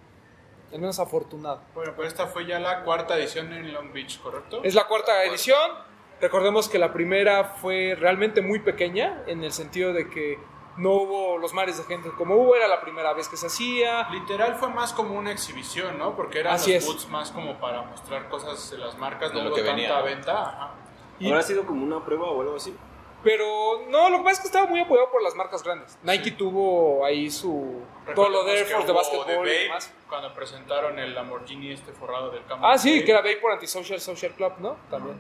El 0.74 0.82
menos 0.82 1.00
afortunado. 1.00 1.62
bueno, 1.74 1.96
pues 1.96 2.10
esta 2.10 2.28
fue 2.28 2.46
ya 2.46 2.60
la 2.60 2.84
cuarta 2.84 3.18
edición 3.18 3.54
en 3.54 3.72
Long 3.74 3.94
Beach, 3.94 4.20
¿correcto? 4.20 4.62
Es 4.64 4.76
la 4.76 4.88
cuarta 4.88 5.24
edición. 5.24 5.72
Recordemos 6.22 6.68
que 6.70 6.80
la 6.80 6.94
primera 6.94 7.44
fue 7.62 7.96
realmente 8.00 8.42
muy 8.42 8.60
pequeña, 8.60 9.24
en 9.28 9.44
el 9.44 9.52
sentido 9.52 9.94
de 9.94 10.10
que 10.10 10.40
no 10.78 10.92
hubo 10.94 11.38
los 11.38 11.54
mares 11.54 11.78
de 11.78 11.84
gente 11.84 12.10
como 12.18 12.36
hubo, 12.36 12.56
era 12.56 12.68
la 12.68 12.82
primera 12.82 13.14
vez 13.14 13.28
que 13.30 13.38
se 13.38 13.48
hacía. 13.48 14.08
Literal 14.10 14.56
fue 14.56 14.70
más 14.70 14.94
como 14.94 15.16
una 15.18 15.32
exhibición, 15.32 15.98
¿no? 15.98 16.16
Porque 16.16 16.40
eran 16.40 16.54
Así 16.56 16.74
los 16.74 16.84
es. 16.84 16.88
booths 16.88 17.10
más 17.10 17.32
como 17.32 17.60
para 17.60 17.82
mostrar 17.84 18.30
cosas 18.30 18.70
de 18.72 18.78
las 18.78 18.98
marcas, 18.98 19.30
De 19.32 19.38
no 19.38 19.44
lo 19.44 19.50
hubo 19.50 19.56
que 19.56 19.62
tanta 19.64 19.76
venía, 19.76 19.98
¿no? 19.98 20.04
venta. 20.04 20.42
Ajá. 20.42 20.72
Y- 21.20 21.28
¿Habrá 21.30 21.42
sido 21.42 21.66
como 21.66 21.84
una 21.84 22.04
prueba 22.04 22.26
o 22.30 22.42
algo 22.42 22.56
así? 22.56 22.76
Pero 23.24 23.82
no, 23.90 24.10
lo 24.12 24.20
que 24.20 24.24
pasa 24.24 24.34
es 24.34 24.40
que 24.42 24.48
estaba 24.48 24.68
muy 24.68 24.80
apoyado 24.80 25.10
por 25.12 25.24
las 25.24 25.36
marcas 25.36 25.64
grandes. 25.64 25.98
Nike 26.04 26.32
tuvo 26.32 27.04
ahí 27.04 27.30
su. 27.32 27.82
Todo 28.16 28.30
lo 28.30 28.44
de 28.44 28.60
Air 28.60 28.66
Force 28.68 28.88
de 28.88 28.94
básquetbol 28.94 29.48
y 29.48 29.52
demás. 29.64 29.92
Cuando 30.08 30.32
presentaron 30.34 30.98
el 31.00 31.14
Lamborghini 31.16 31.72
este 31.72 31.92
forrado 31.92 32.30
del 32.30 32.46
campo. 32.46 32.66
Ah, 32.66 32.78
sí, 32.78 33.04
que 33.04 33.12
era 33.12 33.22
Vapor 33.22 33.54
Antisocial 33.54 34.00
Social 34.00 34.34
Club, 34.34 34.54
¿no? 34.60 34.78
También. 34.92 35.20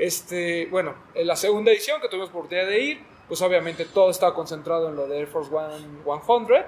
Este, 0.00 0.66
bueno, 0.70 0.94
en 1.14 1.26
la 1.26 1.36
segunda 1.36 1.70
edición 1.70 2.00
que 2.00 2.08
tuvimos 2.08 2.30
oportunidad 2.30 2.66
de 2.66 2.80
ir, 2.80 3.04
pues 3.28 3.42
obviamente 3.42 3.84
todo 3.84 4.10
estaba 4.10 4.34
concentrado 4.34 4.88
en 4.88 4.96
lo 4.96 5.06
de 5.06 5.18
Air 5.18 5.26
Force 5.28 5.54
One 5.54 5.76
100. 6.04 6.64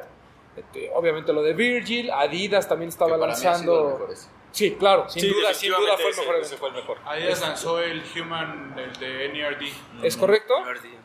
Este, 0.54 0.90
obviamente 0.94 1.32
lo 1.32 1.42
de 1.42 1.54
Virgil, 1.54 2.10
Adidas 2.10 2.68
también 2.68 2.90
estaba 2.90 3.12
que 3.14 3.18
para 3.20 3.34
mí 3.34 3.46
ha 3.46 3.54
sido 3.54 3.74
los 3.98 4.00
lanzando. 4.00 4.32
Sí, 4.52 4.72
claro, 4.78 5.08
sin 5.08 5.22
Sí, 5.22 5.28
duda, 5.30 5.54
sin 5.54 5.70
duda 5.72 5.96
fue 5.96 6.10
el 6.10 6.16
mejor 6.16 6.34
ese- 6.36 6.40
ese 6.44 6.54
evento. 6.54 6.58
fue 6.58 6.68
el 6.68 6.74
mejor. 6.74 6.98
Adidas 7.06 7.40
lanzó 7.40 7.78
el 7.80 8.02
Human, 8.14 8.74
el 8.78 8.92
de 9.00 9.28
NERD. 9.30 9.72
¿Es 10.02 10.14
correcto? 10.18 10.52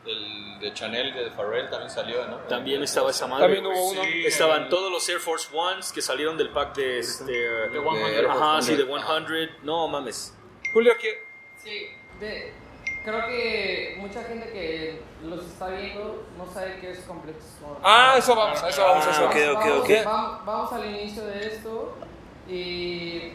El 0.04 0.58
de 0.60 0.74
Chanel, 0.74 1.14
de 1.14 1.30
Pharrell 1.30 1.70
también 1.70 1.88
salió, 1.90 2.26
¿no? 2.26 2.36
También 2.40 2.82
estaba 2.82 3.10
esa 3.10 3.26
madre. 3.26 3.44
También 3.46 3.64
hubo 3.64 3.90
uno. 3.90 4.02
Sí, 4.02 4.26
Estaban 4.26 4.64
el- 4.64 4.68
todos 4.68 4.92
los 4.92 5.08
Air 5.08 5.18
Force 5.20 5.48
Ones 5.56 5.92
que 5.92 6.02
salieron 6.02 6.36
del 6.36 6.50
pack 6.50 6.76
de 6.76 6.98
este. 6.98 7.32
De 7.32 7.80
100. 7.80 8.26
Ajá, 8.26 8.60
sí, 8.60 8.76
de 8.76 8.84
100. 8.84 9.50
No 9.62 9.88
mames. 9.88 10.36
Julio, 10.74 10.92
¿quién? 11.00 11.14
Sí, 11.56 11.88
de, 12.20 12.52
creo 13.04 13.26
que 13.26 13.96
mucha 13.98 14.22
gente 14.24 14.50
que 14.50 15.00
los 15.24 15.44
está 15.46 15.68
viendo 15.68 16.26
no 16.36 16.46
sabe 16.52 16.78
qué 16.80 16.90
es 16.92 16.98
ComplexCon. 17.00 17.76
Ah, 17.82 18.14
eso 18.18 18.34
vamos, 18.34 18.62
eso 18.62 18.82
vamos, 18.82 19.06
eso 19.06 19.20
Ah, 19.22 19.30
vamos. 19.34 19.36
ok, 19.36 19.64
ok, 19.82 19.88
vamos. 19.88 20.04
Vamos, 20.04 20.46
vamos 20.46 20.72
al 20.72 20.84
inicio 20.94 21.24
de 21.24 21.46
esto 21.46 21.94
y 22.48 23.32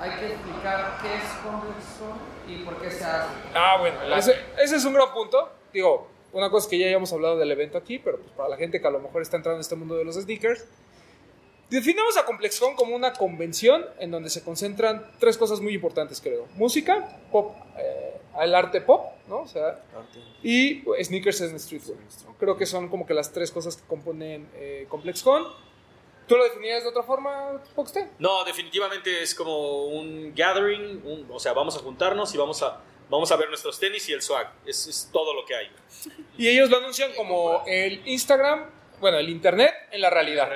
hay 0.00 0.10
que 0.18 0.26
explicar 0.32 0.98
qué 1.02 1.14
es 1.14 1.22
ComplexCon 1.44 2.18
y 2.48 2.62
por 2.64 2.80
qué 2.80 2.90
se 2.90 3.04
hace. 3.04 3.28
Ah, 3.54 3.76
bueno, 3.78 3.98
ese, 4.16 4.34
ese 4.62 4.76
es 4.76 4.84
un 4.84 4.94
gran 4.94 5.12
punto. 5.12 5.50
Digo, 5.72 6.08
una 6.32 6.50
cosa 6.50 6.66
es 6.66 6.70
que 6.70 6.78
ya 6.78 6.86
hayamos 6.86 7.12
hablado 7.12 7.36
del 7.38 7.50
evento 7.50 7.78
aquí, 7.78 7.98
pero 7.98 8.18
pues 8.18 8.30
para 8.32 8.48
la 8.48 8.56
gente 8.56 8.80
que 8.80 8.86
a 8.86 8.90
lo 8.90 9.00
mejor 9.00 9.22
está 9.22 9.36
entrando 9.36 9.56
en 9.56 9.60
este 9.62 9.76
mundo 9.76 9.96
de 9.96 10.04
los 10.04 10.16
sneakers, 10.16 10.64
definimos 11.68 12.16
a 12.16 12.24
ComplexCon 12.24 12.74
como 12.74 12.94
una 12.96 13.12
convención 13.12 13.84
en 13.98 14.10
donde 14.10 14.30
se 14.30 14.42
concentran 14.42 15.04
tres 15.18 15.36
cosas 15.38 15.60
muy 15.60 15.74
importantes, 15.74 16.20
creo. 16.20 16.46
Música, 16.54 17.08
pop, 17.30 17.54
eh, 17.78 18.19
el 18.42 18.54
arte 18.54 18.80
pop, 18.80 19.06
¿no? 19.28 19.38
O 19.40 19.48
sea, 19.48 19.80
y 20.42 20.74
pues, 20.76 21.06
sneakers 21.08 21.40
en 21.42 21.58
streetwear. 21.58 21.98
Creo 22.38 22.56
que 22.56 22.66
son 22.66 22.88
como 22.88 23.06
que 23.06 23.14
las 23.14 23.32
tres 23.32 23.50
cosas 23.50 23.76
que 23.76 23.86
componen 23.86 24.48
eh, 24.54 24.86
ComplexCon. 24.88 25.44
¿Tú 26.26 26.36
lo 26.36 26.44
definías 26.44 26.84
de 26.84 26.88
otra 26.90 27.02
forma, 27.02 27.60
Foxte? 27.74 28.08
No, 28.20 28.44
definitivamente 28.44 29.22
es 29.22 29.34
como 29.34 29.86
un 29.86 30.32
gathering. 30.34 31.02
un- 31.04 31.26
o 31.30 31.40
sea, 31.40 31.52
vamos 31.52 31.76
a 31.76 31.80
juntarnos 31.80 32.32
y 32.34 32.38
vamos 32.38 32.62
a, 32.62 32.80
vamos 33.08 33.32
a 33.32 33.36
ver 33.36 33.48
nuestros 33.48 33.80
tenis 33.80 34.08
y 34.08 34.12
el 34.12 34.22
swag. 34.22 34.48
Es, 34.64 34.86
es 34.86 35.08
todo 35.12 35.34
lo 35.34 35.44
que 35.44 35.56
hay. 35.56 35.66
Y 36.38 36.48
ellos 36.48 36.70
lo 36.70 36.76
anuncian 36.78 37.10
como 37.16 37.64
el 37.66 38.06
Instagram, 38.06 38.64
bueno, 39.00 39.18
el 39.18 39.28
Internet 39.28 39.72
en 39.90 40.00
la 40.02 40.10
realidad. 40.10 40.48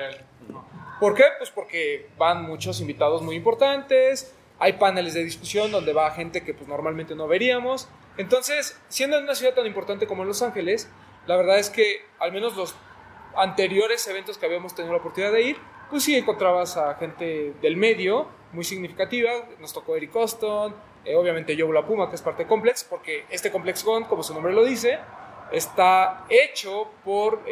¿Por 0.99 1.13
qué? 1.13 1.23
Pues 1.37 1.49
porque 1.51 2.07
van 2.17 2.43
muchos 2.43 2.79
invitados 2.79 3.21
muy 3.21 3.35
importantes, 3.35 4.33
hay 4.59 4.73
paneles 4.73 5.13
de 5.13 5.23
discusión 5.23 5.71
donde 5.71 5.93
va 5.93 6.11
gente 6.11 6.43
que 6.43 6.53
pues 6.53 6.67
normalmente 6.67 7.15
no 7.15 7.27
veríamos. 7.27 7.89
Entonces, 8.17 8.79
siendo 8.87 9.17
en 9.17 9.23
una 9.23 9.35
ciudad 9.35 9.53
tan 9.53 9.65
importante 9.65 10.07
como 10.07 10.23
Los 10.23 10.41
Ángeles, 10.41 10.89
la 11.27 11.35
verdad 11.35 11.59
es 11.59 11.69
que 11.69 12.05
al 12.19 12.31
menos 12.31 12.55
los 12.55 12.75
anteriores 13.35 14.07
eventos 14.07 14.37
que 14.37 14.45
habíamos 14.45 14.73
tenido 14.75 14.93
la 14.93 14.99
oportunidad 14.99 15.33
de 15.33 15.41
ir, 15.41 15.57
pues 15.89 16.03
sí 16.03 16.15
encontrabas 16.15 16.77
a 16.77 16.95
gente 16.95 17.53
del 17.61 17.75
medio 17.75 18.27
muy 18.53 18.63
significativa. 18.63 19.31
Nos 19.59 19.73
tocó 19.73 19.95
Eric 19.95 20.15
Austin, 20.15 20.73
eh, 21.03 21.15
obviamente 21.15 21.55
Joe 21.59 21.73
La 21.73 21.85
Puma, 21.85 22.09
que 22.09 22.15
es 22.15 22.21
parte 22.21 22.43
de 22.43 22.49
Complex, 22.49 22.85
porque 22.85 23.25
este 23.29 23.51
Complex 23.51 23.83
Con, 23.83 24.05
como 24.05 24.23
su 24.23 24.33
nombre 24.33 24.53
lo 24.53 24.63
dice, 24.63 24.99
está 25.51 26.25
hecho 26.29 26.89
por 27.03 27.43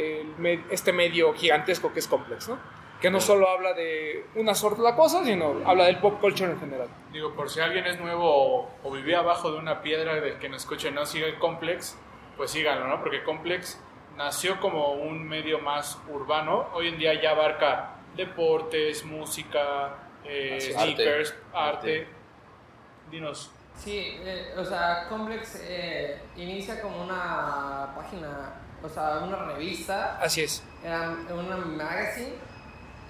este 0.71 0.93
medio 0.93 1.33
gigantesco 1.33 1.93
que 1.93 1.99
es 1.99 2.07
Complex, 2.07 2.49
¿no? 2.49 2.72
Que 3.03 3.11
no 3.11 3.19
solo 3.19 3.49
habla 3.49 3.73
de 3.73 4.27
una 4.35 4.55
sola 4.55 4.95
cosa, 4.95 5.25
sino 5.25 5.61
habla 5.65 5.87
del 5.87 5.97
pop 5.97 6.21
culture 6.21 6.53
en 6.53 6.57
general. 6.57 6.87
Digo, 7.11 7.33
por 7.33 7.49
si 7.49 7.59
alguien 7.59 7.85
es 7.85 7.99
nuevo 7.99 8.23
o, 8.25 8.69
o 8.81 8.91
vivía 8.91 9.19
abajo 9.19 9.51
de 9.51 9.57
una 9.57 9.81
piedra 9.81 10.15
del 10.21 10.39
que 10.39 10.47
nos 10.47 10.61
escuche 10.61 10.89
no 10.89 11.05
siga 11.05 11.27
el 11.27 11.37
Complex, 11.37 11.97
pues 12.37 12.51
síganlo, 12.51 12.87
¿no? 12.87 13.01
Porque 13.01 13.21
Complex 13.25 13.77
nació 14.15 14.57
como 14.61 14.93
un 14.93 15.27
medio 15.27 15.59
más 15.59 15.99
urbano. 16.09 16.69
Hoy 16.73 16.87
en 16.87 16.97
día 16.97 17.21
ya 17.21 17.31
abarca 17.31 17.95
deportes, 18.15 19.03
música, 19.03 19.97
eh, 20.23 20.59
sneakers, 20.61 21.35
arte. 21.53 22.03
Arte. 22.03 22.07
Dinos. 23.11 23.51
Sí, 23.75 24.17
eh, 24.21 24.53
o 24.57 24.63
sea, 24.63 25.09
Complex 25.09 25.61
eh, 25.61 26.21
inicia 26.37 26.81
como 26.81 27.03
una 27.03 27.91
página, 27.97 28.61
o 28.81 28.87
sea, 28.87 29.19
una 29.25 29.43
revista, 29.53 30.17
Así 30.21 30.43
es. 30.43 30.63
era 30.81 31.17
una 31.33 31.57
magazine 31.57 32.52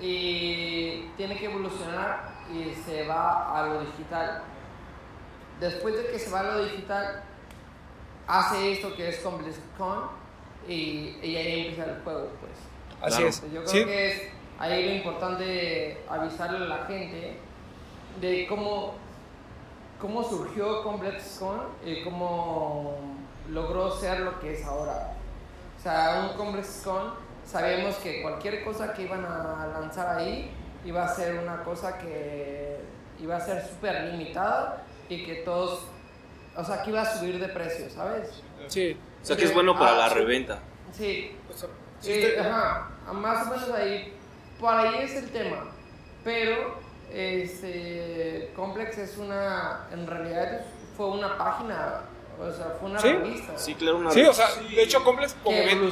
y 0.05 1.09
tiene 1.15 1.37
que 1.37 1.45
evolucionar 1.45 2.33
y 2.53 2.73
se 2.85 3.07
va 3.07 3.57
a 3.57 3.65
lo 3.67 3.79
digital. 3.85 4.43
Después 5.61 5.95
de 5.95 6.07
que 6.11 6.19
se 6.19 6.29
va 6.29 6.41
a 6.41 6.43
lo 6.43 6.63
digital, 6.65 7.23
hace 8.27 8.73
esto 8.73 8.93
que 8.95 9.07
es 9.07 9.19
ComplexCon 9.19 10.09
y, 10.67 11.17
y 11.23 11.35
ahí 11.37 11.67
empieza 11.67 11.89
el 11.89 12.01
juego, 12.03 12.29
pues. 12.41 12.51
Así 13.01 13.15
Claro. 13.15 13.27
es. 13.29 13.41
Yo 13.43 13.63
creo 13.63 13.67
Sí. 13.67 13.85
que 13.85 14.07
es 14.11 14.21
ahí 14.59 14.89
lo 14.89 14.95
importante 14.95 16.03
avisarle 16.09 16.57
a 16.65 16.67
la 16.67 16.85
gente 16.85 17.37
de 18.19 18.45
cómo, 18.47 18.95
cómo 20.01 20.21
surgió 20.23 20.83
ComplexCon 20.83 21.61
y 21.85 22.03
cómo 22.03 22.97
logró 23.49 23.89
ser 23.91 24.19
lo 24.19 24.37
que 24.41 24.53
es 24.55 24.65
ahora. 24.65 25.13
O 25.79 25.81
sea, 25.81 26.27
un 26.29 26.37
ComplexCon 26.37 27.22
sabemos 27.45 27.95
que 27.97 28.21
cualquier 28.21 28.63
cosa 28.63 28.93
que 28.93 29.03
iban 29.03 29.25
a 29.25 29.67
lanzar 29.67 30.17
ahí 30.17 30.51
iba 30.85 31.05
a 31.05 31.07
ser 31.13 31.35
una 31.35 31.63
cosa 31.63 31.97
que 31.97 32.77
iba 33.19 33.37
a 33.37 33.39
ser 33.41 33.61
súper 33.65 34.03
limitada 34.11 34.83
y 35.09 35.25
que 35.25 35.35
todos, 35.35 35.85
o 36.55 36.63
sea, 36.63 36.81
que 36.83 36.89
iba 36.89 37.01
a 37.01 37.17
subir 37.17 37.39
de 37.39 37.47
precio, 37.49 37.89
¿sabes? 37.89 38.41
Sí. 38.67 38.97
O 39.21 39.25
sea 39.25 39.37
que 39.37 39.45
es 39.45 39.53
bueno 39.53 39.77
para 39.77 39.91
Ah, 39.93 39.97
la 39.97 40.09
reventa. 40.09 40.59
Sí, 40.91 41.37
Sí, 41.53 41.67
Sí, 42.01 42.11
estoy- 42.19 42.45
ajá, 42.45 42.89
más 43.13 43.47
o 43.47 43.51
menos 43.51 43.69
ahí, 43.71 44.13
por 44.59 44.73
ahí 44.75 45.03
es 45.03 45.15
el 45.15 45.29
tema. 45.31 45.67
Pero, 46.25 46.75
este, 47.13 48.51
Complex 48.55 48.97
es 48.97 49.17
una, 49.17 49.87
en 49.91 50.05
realidad 50.05 50.61
fue 50.97 51.07
una 51.07 51.37
página, 51.37 52.01
o 52.39 52.51
sea, 52.51 52.77
fue 52.79 52.89
una 52.89 52.99
Sí, 52.99 53.11
revista 53.11 53.57
Sí, 53.57 53.75
claro, 53.75 53.97
una 53.97 54.11
Sí, 54.11 54.21
o 54.23 54.33
sea, 54.33 54.47
de 54.55 54.83
hecho 54.83 55.03
Complex, 55.03 55.35
como 55.43 55.57
bien, 55.57 55.91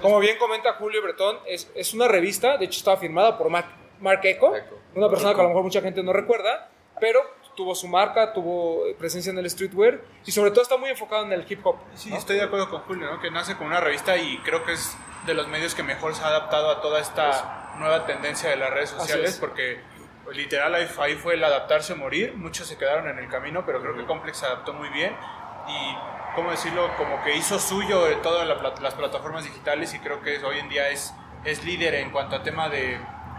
como 0.00 0.18
bien 0.20 0.38
comenta 0.38 0.74
Julio 0.74 1.02
Bretón, 1.02 1.38
es, 1.46 1.70
es 1.74 1.94
una 1.94 2.08
revista, 2.08 2.56
de 2.56 2.66
hecho 2.66 2.78
estaba 2.78 2.96
firmada 2.96 3.38
por 3.38 3.50
Mark, 3.50 3.66
Mark 4.00 4.20
Echo, 4.24 4.54
Echo. 4.56 4.78
una 4.94 5.08
persona 5.08 5.34
que 5.34 5.40
a 5.40 5.44
lo 5.44 5.48
mejor 5.50 5.64
mucha 5.64 5.80
gente 5.80 6.02
no 6.02 6.12
recuerda, 6.12 6.70
pero 7.00 7.20
tuvo 7.56 7.74
su 7.74 7.88
marca, 7.88 8.32
tuvo 8.32 8.82
presencia 8.98 9.30
en 9.30 9.38
el 9.38 9.48
streetwear 9.48 10.00
y 10.24 10.32
sobre 10.32 10.50
todo 10.50 10.62
está 10.62 10.76
muy 10.76 10.90
enfocado 10.90 11.24
en 11.24 11.32
el 11.32 11.44
hip 11.48 11.64
hop. 11.66 11.76
Sí, 11.94 12.12
estoy 12.14 12.36
de 12.36 12.42
acuerdo 12.42 12.70
con 12.70 12.80
Julio, 12.82 13.10
¿no? 13.10 13.20
que 13.20 13.30
nace 13.30 13.56
como 13.56 13.68
una 13.68 13.80
revista 13.80 14.16
y 14.16 14.38
creo 14.38 14.64
que 14.64 14.72
es 14.72 14.96
de 15.26 15.34
los 15.34 15.48
medios 15.48 15.74
que 15.74 15.82
mejor 15.82 16.14
se 16.14 16.22
ha 16.22 16.28
adaptado 16.28 16.70
a 16.70 16.80
toda 16.80 17.00
esta 17.00 17.74
nueva 17.78 18.06
tendencia 18.06 18.50
de 18.50 18.56
las 18.56 18.70
redes 18.70 18.90
sociales, 18.90 19.30
es. 19.30 19.38
porque 19.38 19.80
literal 20.32 20.74
ahí, 20.74 20.86
fue 20.86 21.34
el 21.34 21.44
adaptarse 21.44 21.92
o 21.92 21.96
morir, 21.96 22.34
muchos 22.36 22.66
se 22.66 22.78
quedaron 22.78 23.08
en 23.08 23.18
el 23.18 23.28
camino, 23.28 23.64
pero 23.66 23.80
creo 23.80 23.96
que 23.96 24.04
Complex 24.04 24.38
se 24.38 24.46
adaptó 24.46 24.72
muy 24.72 24.88
bien 24.90 25.14
y, 25.68 26.34
¿cómo 26.34 26.50
decirlo? 26.50 26.90
Como 26.96 27.22
que 27.22 27.36
hizo 27.36 27.58
suyo 27.58 28.04
de 28.04 28.16
todas 28.16 28.46
las 28.80 28.94
plataformas 28.94 29.44
digitales 29.44 29.94
y 29.94 29.98
creo 29.98 30.20
que 30.22 30.42
hoy 30.44 30.58
en 30.58 30.68
día 30.68 30.88
es, 30.90 31.14
es 31.44 31.64
líder 31.64 31.94
en 31.96 32.10
cuanto 32.10 32.36
a 32.36 32.42
tema 32.42 32.68
de 32.68 32.98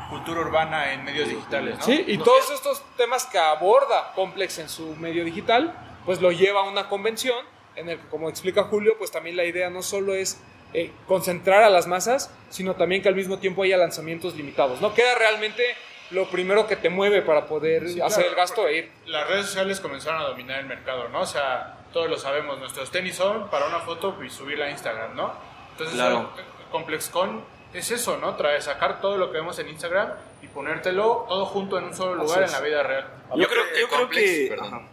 cultura 0.09 0.41
urbana 0.41 0.93
en 0.93 1.03
medios 1.03 1.29
digitales, 1.29 1.77
¿no? 1.79 1.83
Sí, 1.85 2.03
y 2.07 2.17
No 2.17 2.23
todos 2.23 2.51
estos 2.51 2.83
temas 2.97 3.25
que 3.25 3.39
aborda 3.39 4.11
Complex 4.13 4.59
en 4.59 4.69
su 4.69 4.95
medio 4.97 5.23
digital, 5.25 5.73
pues 6.05 6.21
lo 6.21 6.31
lleva 6.31 6.61
a 6.61 6.63
una 6.63 6.87
convención 6.89 7.37
en 7.75 7.89
el 7.89 7.97
que, 7.99 8.07
como 8.09 8.29
explica 8.29 8.63
Julio, 8.65 8.93
pues 8.97 9.09
también 9.11 9.35
la 9.35 9.45
idea 9.45 9.69
no 9.69 9.81
solo 9.81 10.13
es 10.13 10.39
eh, 10.73 10.91
concentrar 11.07 11.63
a 11.63 11.69
las 11.69 11.87
masas, 11.87 12.31
sino 12.49 12.75
también 12.75 13.01
que 13.01 13.09
al 13.09 13.15
mismo 13.15 13.39
tiempo 13.39 13.63
haya 13.63 13.77
lanzamientos 13.77 14.35
limitados, 14.35 14.81
¿no? 14.81 14.93
Queda 14.93 15.15
realmente 15.15 15.63
lo 16.11 16.27
primero 16.29 16.67
que 16.67 16.75
te 16.75 16.89
mueve 16.89 17.21
para 17.23 17.47
poder 17.47 17.89
Sí, 17.89 17.99
hacer 18.01 18.23
claro, 18.25 18.29
el 18.29 18.35
gasto 18.35 18.67
e 18.67 18.77
ir. 18.77 18.91
las 19.07 19.27
redes 19.27 19.47
sociales 19.47 19.79
comenzaron 19.79 20.21
a 20.21 20.25
dominar 20.25 20.59
el 20.59 20.65
mercado, 20.67 21.09
¿no? 21.09 21.21
O 21.21 21.25
sea, 21.25 21.77
todos 21.93 22.09
lo 22.09 22.17
sabemos, 22.17 22.59
nuestros 22.59 22.91
tenis 22.91 23.15
son 23.15 23.49
para 23.49 23.67
una 23.67 23.79
foto 23.79 24.17
y 24.23 24.29
subirla 24.29 24.65
a 24.65 24.71
Instagram, 24.71 25.15
¿no? 25.15 25.31
Entonces, 25.71 25.95
Claro. 25.95 26.31
eh, 26.37 26.41
ComplexCon 26.71 27.45
es 27.73 27.91
eso, 27.91 28.17
¿no? 28.17 28.35
Trae 28.35 28.59
sacar 28.61 28.99
todo 28.99 29.17
lo 29.17 29.31
que 29.31 29.37
vemos 29.37 29.57
en 29.59 29.69
Instagram 29.69 30.09
y 30.41 30.47
ponértelo 30.47 31.25
todo 31.29 31.45
junto 31.45 31.77
en 31.77 31.85
un 31.85 31.93
solo 31.93 32.15
lugar 32.15 32.43
en 32.43 32.51
la 32.51 32.59
vida 32.61 32.83
real. 32.83 33.07
Yo 33.35 33.47
creo, 33.47 33.63
yo 33.79 33.87
creo 33.87 33.99
Complex, 33.99 34.29
que... 34.31 34.47
perdón. 34.49 34.87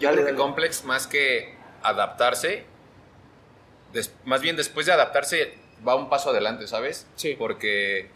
Yo 0.00 0.10
creo 0.12 0.26
que. 0.26 0.34
Complex, 0.34 0.84
más 0.84 1.06
que 1.06 1.56
adaptarse, 1.82 2.66
des- 3.92 4.14
más 4.24 4.40
bien 4.40 4.56
después 4.56 4.86
de 4.86 4.92
adaptarse, 4.92 5.56
va 5.86 5.94
un 5.94 6.08
paso 6.08 6.30
adelante, 6.30 6.66
¿sabes? 6.66 7.06
Sí. 7.16 7.34
Porque 7.38 8.10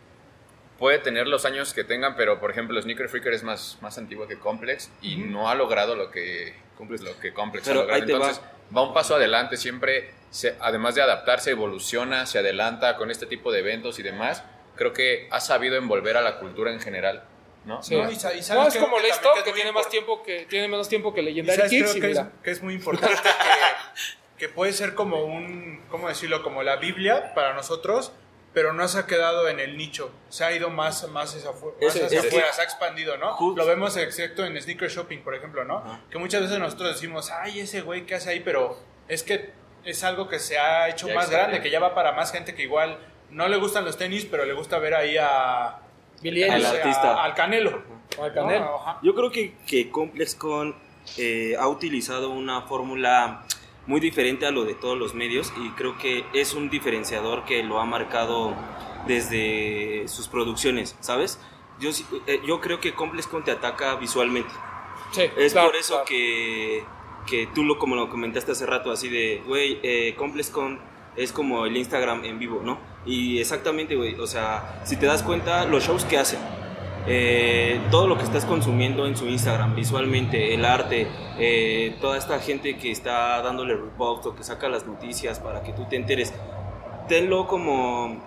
puede 0.83 0.99
tener 0.99 1.29
los 1.29 1.45
años 1.45 1.73
que 1.75 1.85
tengan, 1.85 2.17
pero 2.17 2.41
por 2.41 2.51
ejemplo, 2.51 2.83
Sneaker 2.83 3.09
Freaker 3.09 3.33
es 3.35 3.45
más, 3.45 3.79
más 3.81 3.99
antiguo 3.99 4.27
que 4.27 4.37
Complex 4.37 4.91
y 5.01 5.15
no 5.15 5.49
ha 5.49 5.55
logrado 5.55 5.95
lo 5.95 6.11
que 6.11 6.57
Complex, 6.77 7.03
lo 7.05 7.17
que 7.21 7.33
Complex 7.33 7.69
Pero 7.69 7.83
ha 7.83 7.83
logrado. 7.85 8.05
te 8.05 8.13
va. 8.15 8.19
Entonces, 8.19 8.45
va. 8.77 8.83
un 8.83 8.93
paso 8.93 9.15
adelante, 9.15 9.57
siempre, 9.57 10.11
se- 10.31 10.57
además 10.61 10.97
de 10.97 11.03
adaptarse, 11.03 11.53
evoluciona, 11.53 12.27
se 12.27 12.41
adelanta 12.41 12.97
con 12.97 13.13
este 13.13 13.27
tipo 13.27 13.53
de 13.53 13.61
eventos 13.61 14.01
y 14.01 14.03
demás. 14.03 14.43
Creo 14.75 14.93
que 14.93 15.29
ha 15.31 15.39
sabido 15.39 15.77
envolver 15.77 16.17
a 16.17 16.21
la 16.21 16.41
cultura 16.41 16.73
en 16.73 16.81
general, 16.81 17.23
¿no? 17.65 17.81
Sí. 17.81 17.95
No, 17.95 18.11
y 18.11 18.17
sa- 18.17 18.35
y 18.35 18.39
No, 18.39 18.43
sabes 18.43 18.75
es 18.75 18.83
como 18.83 18.97
creo 18.97 19.45
que 19.45 19.53
tiene 19.53 19.71
más 19.71 19.89
tiempo 19.89 20.25
que 20.25 20.47
tiene 20.47 20.67
menos 20.67 20.89
tiempo 20.89 21.15
que 21.15 21.21
Y 21.21 21.27
Legendary 21.27 21.57
sabes, 21.59 21.71
Kicks 21.71 21.91
creo 21.93 21.97
y 21.97 22.01
que 22.01 22.11
es, 22.11 22.19
mira. 22.19 22.33
que 22.43 22.51
es 22.51 22.61
muy 22.61 22.75
importante 22.75 23.15
que, 24.37 24.47
que 24.47 24.49
puede 24.49 24.73
ser 24.73 24.95
como 24.97 25.23
un, 25.27 25.81
¿cómo 25.89 26.09
decirlo? 26.09 26.43
Como 26.43 26.65
la 26.65 26.75
Biblia 26.75 27.35
para 27.37 27.55
nosotros, 27.55 28.13
pero 28.55 28.73
no 28.73 28.87
se 28.89 28.99
ha 28.99 29.07
quedado 29.07 29.49
en 29.49 29.61
el 29.61 29.77
nicho. 29.77 30.11
Se 30.29 30.45
ha 30.45 30.53
ido 30.53 30.69
más, 30.71 31.09
más 31.09 31.35
hacia, 31.35 31.51
afu- 31.51 31.73
más 31.81 31.95
Ese- 31.97 32.05
hacia 32.07 32.19
ese- 32.19 32.29
afuera, 32.29 32.53
se 32.53 32.61
ha 32.61 32.65
expandido, 32.65 33.17
¿no? 33.17 33.33
Justo. 33.35 33.61
Lo 33.63 33.67
vemos 33.67 33.97
excepto 33.97 34.45
en 34.45 34.61
sneaker 34.61 34.91
shopping, 34.91 35.19
por 35.21 35.35
ejemplo, 35.35 35.65
¿no? 35.65 35.83
Que 36.11 36.19
muchas 36.19 36.43
veces 36.43 36.59
nosotros 36.59 36.95
decimos, 36.95 37.31
ay, 37.31 37.61
ese 37.61 37.81
güey, 37.81 38.05
¿qué 38.07 38.15
hace 38.17 38.31
ahí? 38.31 38.41
Pero 38.41 38.79
es 39.09 39.23
que 39.23 39.51
es 39.85 40.05
algo 40.05 40.29
que 40.29 40.39
se 40.39 40.59
ha 40.59 40.89
hecho 40.89 41.09
Ya 41.09 41.15
más 41.15 41.31
grande, 41.31 41.61
que 41.61 41.71
ya 41.71 41.81
va 41.81 41.95
para 41.95 42.13
más 42.13 42.31
gente 42.33 42.55
que 42.55 42.63
igual 42.63 42.99
no 43.31 43.49
le 43.49 43.57
gustan 43.57 43.85
los 43.85 43.97
tenis, 43.97 44.27
pero 44.31 44.45
le 44.45 44.53
gusta 44.53 44.79
ver 44.79 44.95
ahí 44.95 45.17
a... 45.19 45.79
Billie 46.21 46.49
Al 46.51 46.65
a- 46.65 46.71
artista. 46.71 47.25
al 47.25 47.35
Canelo. 47.35 47.83
Al 48.21 48.33
Canelo. 48.33 48.81
Yo 49.03 49.15
creo 49.15 49.31
que, 49.31 49.57
que 49.67 49.91
ComplexCon 49.91 50.77
eh, 51.17 51.57
ha 51.59 51.67
utilizado 51.67 52.31
una 52.31 52.63
fórmula 52.63 53.45
muy 53.87 54.01
diferente 54.01 54.47
a 54.47 54.51
lo 54.51 54.65
de 54.65 54.75
todos 54.75 54.97
los 54.99 55.15
medios 55.15 55.53
y 55.57 55.71
creo 55.71 55.99
que 55.99 56.25
es 56.33 56.55
un 56.55 56.71
diferenciador 56.71 57.45
que 57.45 57.63
lo 57.63 57.81
ha 57.81 57.85
marcado 57.85 58.55
desde 59.07 60.07
sus 60.07 60.29
producciones, 60.29 60.97
¿sabes? 61.01 61.41
Yo, 61.81 61.91
eh, 62.27 62.41
yo 62.47 62.61
creo 62.61 62.81
que 62.81 62.95
ComplexCon 62.95 63.45
te 63.45 63.51
ataca 63.51 63.97
visualmente. 63.97 64.51
Sí, 65.11 65.23
Es 65.37 65.53
claro, 65.53 65.69
por 65.69 65.77
eso 65.77 65.95
claro. 65.95 66.07
que, 66.07 66.85
que 67.27 67.49
tú 67.55 67.65
lo 67.65 67.79
como 67.79 67.97
lo 67.97 68.09
comentaste 68.09 68.53
hace 68.53 68.67
rato, 68.67 68.93
así 68.93 69.09
de, 69.09 69.43
güey, 69.47 69.81
eh, 69.83 70.15
ComplexCon 70.17 70.79
es 71.17 71.33
como 71.33 71.67
el 71.67 71.77
Instagram 71.77 72.25
en 72.25 72.39
vivo, 72.39 72.61
¿no? 72.65 72.79
Y 73.05 73.41
exactamente, 73.41 73.97
güey, 73.97 74.15
o 74.15 74.27
sea, 74.27 74.81
si 74.85 74.97
te 74.97 75.07
das 75.07 75.23
cuenta, 75.23 75.65
los 75.67 75.85
shows 75.85 76.05
que 76.05 76.19
hacen, 76.19 76.39
eh, 77.07 77.81
todo 77.91 78.07
lo 78.07 78.17
que 78.17 78.25
estás 78.25 78.45
consumiendo 78.45 79.07
en 79.07 79.17
su 79.17 79.27
Instagram, 79.29 79.75
visualmente, 79.75 80.55
el 80.55 80.65
arte, 80.65 81.07
eh, 81.39 81.97
toda 82.01 82.17
esta 82.19 82.39
gente 82.39 82.77
que 82.77 82.91
está 82.91 83.43
dándole 83.43 83.75
repost 83.75 84.27
o 84.27 84.35
que 84.37 84.45
saca 84.45 84.69
las 84.69 84.87
noticias 84.87 85.41
para 85.41 85.63
que 85.63 85.73
tú 85.73 85.85
te 85.89 85.97
enteres, 85.97 86.33
tenlo 87.09 87.47
como, 87.49 88.23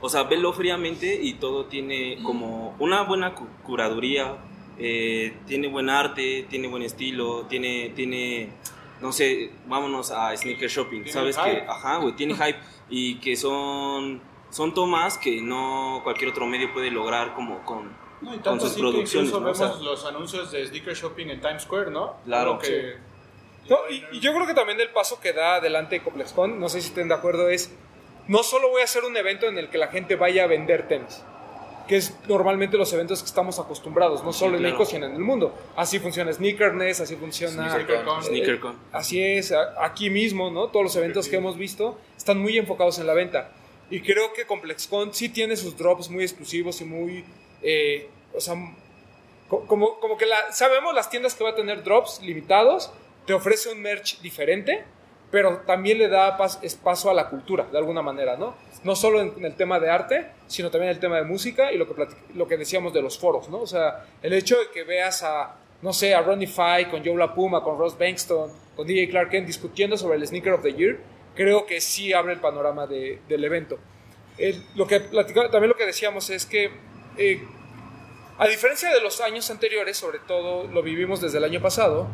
o 0.00 0.08
sea, 0.08 0.24
velo 0.24 0.52
fríamente 0.52 1.20
y 1.22 1.34
todo 1.34 1.66
tiene 1.66 2.18
como 2.22 2.74
una 2.80 3.02
buena 3.02 3.34
cu- 3.34 3.46
curaduría, 3.62 4.36
eh, 4.78 5.34
tiene 5.46 5.68
buen 5.68 5.88
arte, 5.90 6.46
tiene 6.48 6.66
buen 6.68 6.82
estilo, 6.82 7.42
tiene, 7.48 7.90
tiene, 7.94 8.48
no 9.00 9.12
sé, 9.12 9.50
vámonos 9.68 10.10
a 10.10 10.36
sneaker 10.36 10.68
shopping, 10.68 11.04
¿sabes 11.06 11.36
hype. 11.36 11.60
que 11.62 11.66
Ajá, 11.68 11.98
güey, 11.98 12.16
tiene 12.16 12.34
hype 12.34 12.58
y 12.88 13.16
que 13.16 13.36
son, 13.36 14.20
son 14.50 14.74
tomas 14.74 15.18
que 15.18 15.40
no 15.40 16.00
cualquier 16.02 16.30
otro 16.30 16.46
medio 16.46 16.72
puede 16.72 16.90
lograr 16.90 17.34
como 17.34 17.64
con, 17.64 17.90
No, 18.20 18.34
y 18.34 18.34
con 18.34 18.42
tanto 18.42 18.60
sus 18.66 18.72
así 18.72 18.80
que 18.80 18.88
producciones, 18.88 19.28
incluso 19.30 19.44
¿no? 19.44 19.50
O 19.50 19.54
sea, 19.54 19.66
vemos 19.68 19.82
los 19.82 20.04
anuncios 20.04 20.50
de 20.50 20.66
sneaker 20.66 20.94
shopping 20.94 21.26
en 21.28 21.40
Times 21.40 21.62
Square, 21.62 21.90
¿no? 21.90 22.16
Claro. 22.24 22.58
Que... 22.58 22.96
No, 23.68 23.78
y, 23.88 24.04
y 24.12 24.20
yo 24.20 24.34
creo 24.34 24.46
que 24.46 24.54
también 24.54 24.80
el 24.80 24.90
paso 24.90 25.20
que 25.20 25.32
da 25.32 25.56
adelante 25.56 26.02
ComplexCon, 26.02 26.58
no 26.58 26.68
sé 26.68 26.80
si 26.80 26.88
estén 26.88 27.08
de 27.08 27.14
acuerdo, 27.14 27.48
es 27.48 27.72
no 28.26 28.42
solo 28.42 28.68
voy 28.70 28.82
a 28.82 28.84
hacer 28.84 29.04
un 29.04 29.16
evento 29.16 29.46
en 29.46 29.58
el 29.58 29.68
que 29.68 29.78
la 29.78 29.88
gente 29.88 30.16
vaya 30.16 30.44
a 30.44 30.46
vender 30.46 30.86
tenis, 30.88 31.22
que 31.88 31.96
es 31.96 32.16
normalmente 32.28 32.76
los 32.76 32.92
eventos 32.92 33.20
que 33.20 33.26
estamos 33.26 33.58
acostumbrados, 33.58 34.22
no 34.24 34.32
solo 34.32 34.56
en 34.56 34.62
claro. 34.62 34.76
México, 34.76 34.90
sino 34.90 35.06
en 35.06 35.14
el 35.14 35.20
mundo. 35.20 35.52
Así 35.76 35.98
funciona 35.98 36.32
Sneakerness, 36.32 37.00
así 37.00 37.16
funciona... 37.16 37.70
SneakerCon. 37.70 38.22
SneakerCon. 38.22 38.76
Así 38.92 39.22
es, 39.22 39.52
aquí 39.80 40.10
mismo, 40.10 40.50
¿no? 40.50 40.68
Todos 40.68 40.84
los 40.84 40.96
eventos 40.96 41.28
que 41.28 41.36
hemos 41.36 41.56
visto 41.56 41.98
están 42.16 42.38
muy 42.38 42.56
enfocados 42.56 42.98
en 43.00 43.06
la 43.06 43.14
venta. 43.14 43.50
Y 43.90 44.00
creo 44.00 44.32
que 44.32 44.46
ComplexCon 44.46 45.12
sí 45.12 45.28
tiene 45.28 45.56
sus 45.56 45.76
drops 45.76 46.08
muy 46.08 46.22
exclusivos 46.24 46.80
y 46.80 46.84
muy... 46.84 47.24
eh, 47.62 48.08
o 48.32 48.40
sea, 48.40 48.54
co- 49.48 49.66
como, 49.66 49.98
como 49.98 50.16
que 50.16 50.26
la, 50.26 50.52
sabemos 50.52 50.94
las 50.94 51.10
tiendas 51.10 51.34
que 51.34 51.42
va 51.44 51.50
a 51.50 51.54
tener 51.56 51.82
drops 51.82 52.20
limitados, 52.22 52.92
te 53.26 53.34
ofrece 53.34 53.68
un 53.70 53.80
merch 53.82 54.20
diferente, 54.20 54.84
pero 55.30 55.58
también 55.66 55.98
le 55.98 56.08
da 56.08 56.38
pas- 56.38 56.58
espacio 56.62 57.10
a 57.10 57.14
la 57.14 57.28
cultura, 57.28 57.64
de 57.70 57.78
alguna 57.78 58.02
manera, 58.02 58.36
¿no? 58.36 58.54
No 58.84 58.94
solo 58.96 59.20
en, 59.20 59.44
el 59.44 59.54
tema 59.56 59.78
de 59.80 59.90
arte, 59.90 60.26
sino 60.46 60.70
también 60.70 60.90
en 60.90 60.94
el 60.96 61.00
tema 61.00 61.16
de 61.16 61.24
música 61.24 61.72
y 61.72 61.76
lo 61.76 61.86
que, 61.86 62.06
lo 62.34 62.48
que 62.48 62.56
decíamos 62.56 62.92
de 62.94 63.02
los 63.02 63.18
foros, 63.18 63.48
¿no? 63.48 63.58
O 63.60 63.66
sea, 63.66 64.06
el 64.22 64.32
hecho 64.32 64.56
de 64.58 64.70
que 64.72 64.84
veas 64.84 65.22
a, 65.22 65.56
no 65.82 65.92
sé, 65.92 66.14
a 66.14 66.22
Ronnie 66.22 66.46
Fike, 66.46 66.90
con 66.90 67.04
Joe 67.04 67.16
La 67.16 67.34
Puma, 67.34 67.62
con 67.62 67.76
Ross 67.78 67.98
Bankston, 67.98 68.50
con 68.76 68.86
DJ 68.86 69.08
Clark 69.10 69.30
discutiendo 69.44 69.96
sobre 69.96 70.16
el 70.16 70.26
Sneaker 70.26 70.54
of 70.54 70.62
the 70.62 70.72
Year, 70.72 70.98
creo 71.34 71.66
que 71.66 71.80
sí 71.80 72.12
abre 72.12 72.32
el 72.34 72.40
panorama 72.40 72.86
de- 72.86 73.20
del 73.28 73.44
evento. 73.44 73.78
El- 74.38 74.64
lo 74.74 74.86
que 74.86 75.00
también 75.00 75.68
lo 75.68 75.76
que 75.76 75.86
decíamos 75.86 76.30
es 76.30 76.46
que 76.46 76.70
eh, 77.16 77.42
a 78.38 78.46
diferencia 78.46 78.88
de 78.90 79.00
los 79.02 79.20
años 79.20 79.50
anteriores, 79.50 79.96
sobre 79.98 80.18
todo 80.20 80.66
lo 80.68 80.82
vivimos 80.82 81.20
desde 81.20 81.38
el 81.38 81.44
año 81.44 81.60
pasado, 81.60 82.08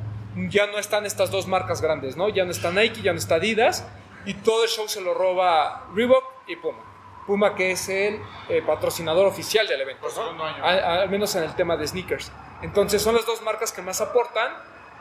ya 0.49 0.67
no 0.67 0.79
están 0.79 1.07
estas 1.07 1.31
dos 1.31 1.47
marcas 1.47 1.81
grandes, 1.81 2.17
¿no? 2.17 2.29
Ya 2.29 2.45
no 2.45 2.51
está 2.51 2.71
Nike, 2.73 3.03
ya 3.03 3.13
no 3.13 3.19
está 3.19 3.37
Adidas, 3.37 3.87
y 4.25 4.35
todo 4.35 4.65
el 4.65 4.69
show 4.69 4.89
se 4.89 5.01
lo 5.01 5.15
roba 5.15 5.87
Reebok 5.95 6.25
y 6.49 6.57
Puma. 6.57 6.79
Puma 7.27 7.55
que 7.55 7.71
es 7.73 7.89
el 7.89 8.21
eh, 8.49 8.63
patrocinador 8.67 9.27
oficial 9.27 9.67
del 9.69 9.81
evento, 9.81 10.07
¿no? 10.17 10.45
año. 10.45 10.65
Al 10.65 11.09
menos 11.11 11.35
en 11.37 11.43
el 11.45 11.55
tema 11.55 11.77
de 11.77 11.87
sneakers. 11.87 12.31
Entonces 12.63 13.03
son 13.03 13.15
las 13.15 13.27
dos 13.27 13.43
marcas 13.43 13.73
que 13.73 13.83
más 13.83 14.01
aportan 14.01 14.53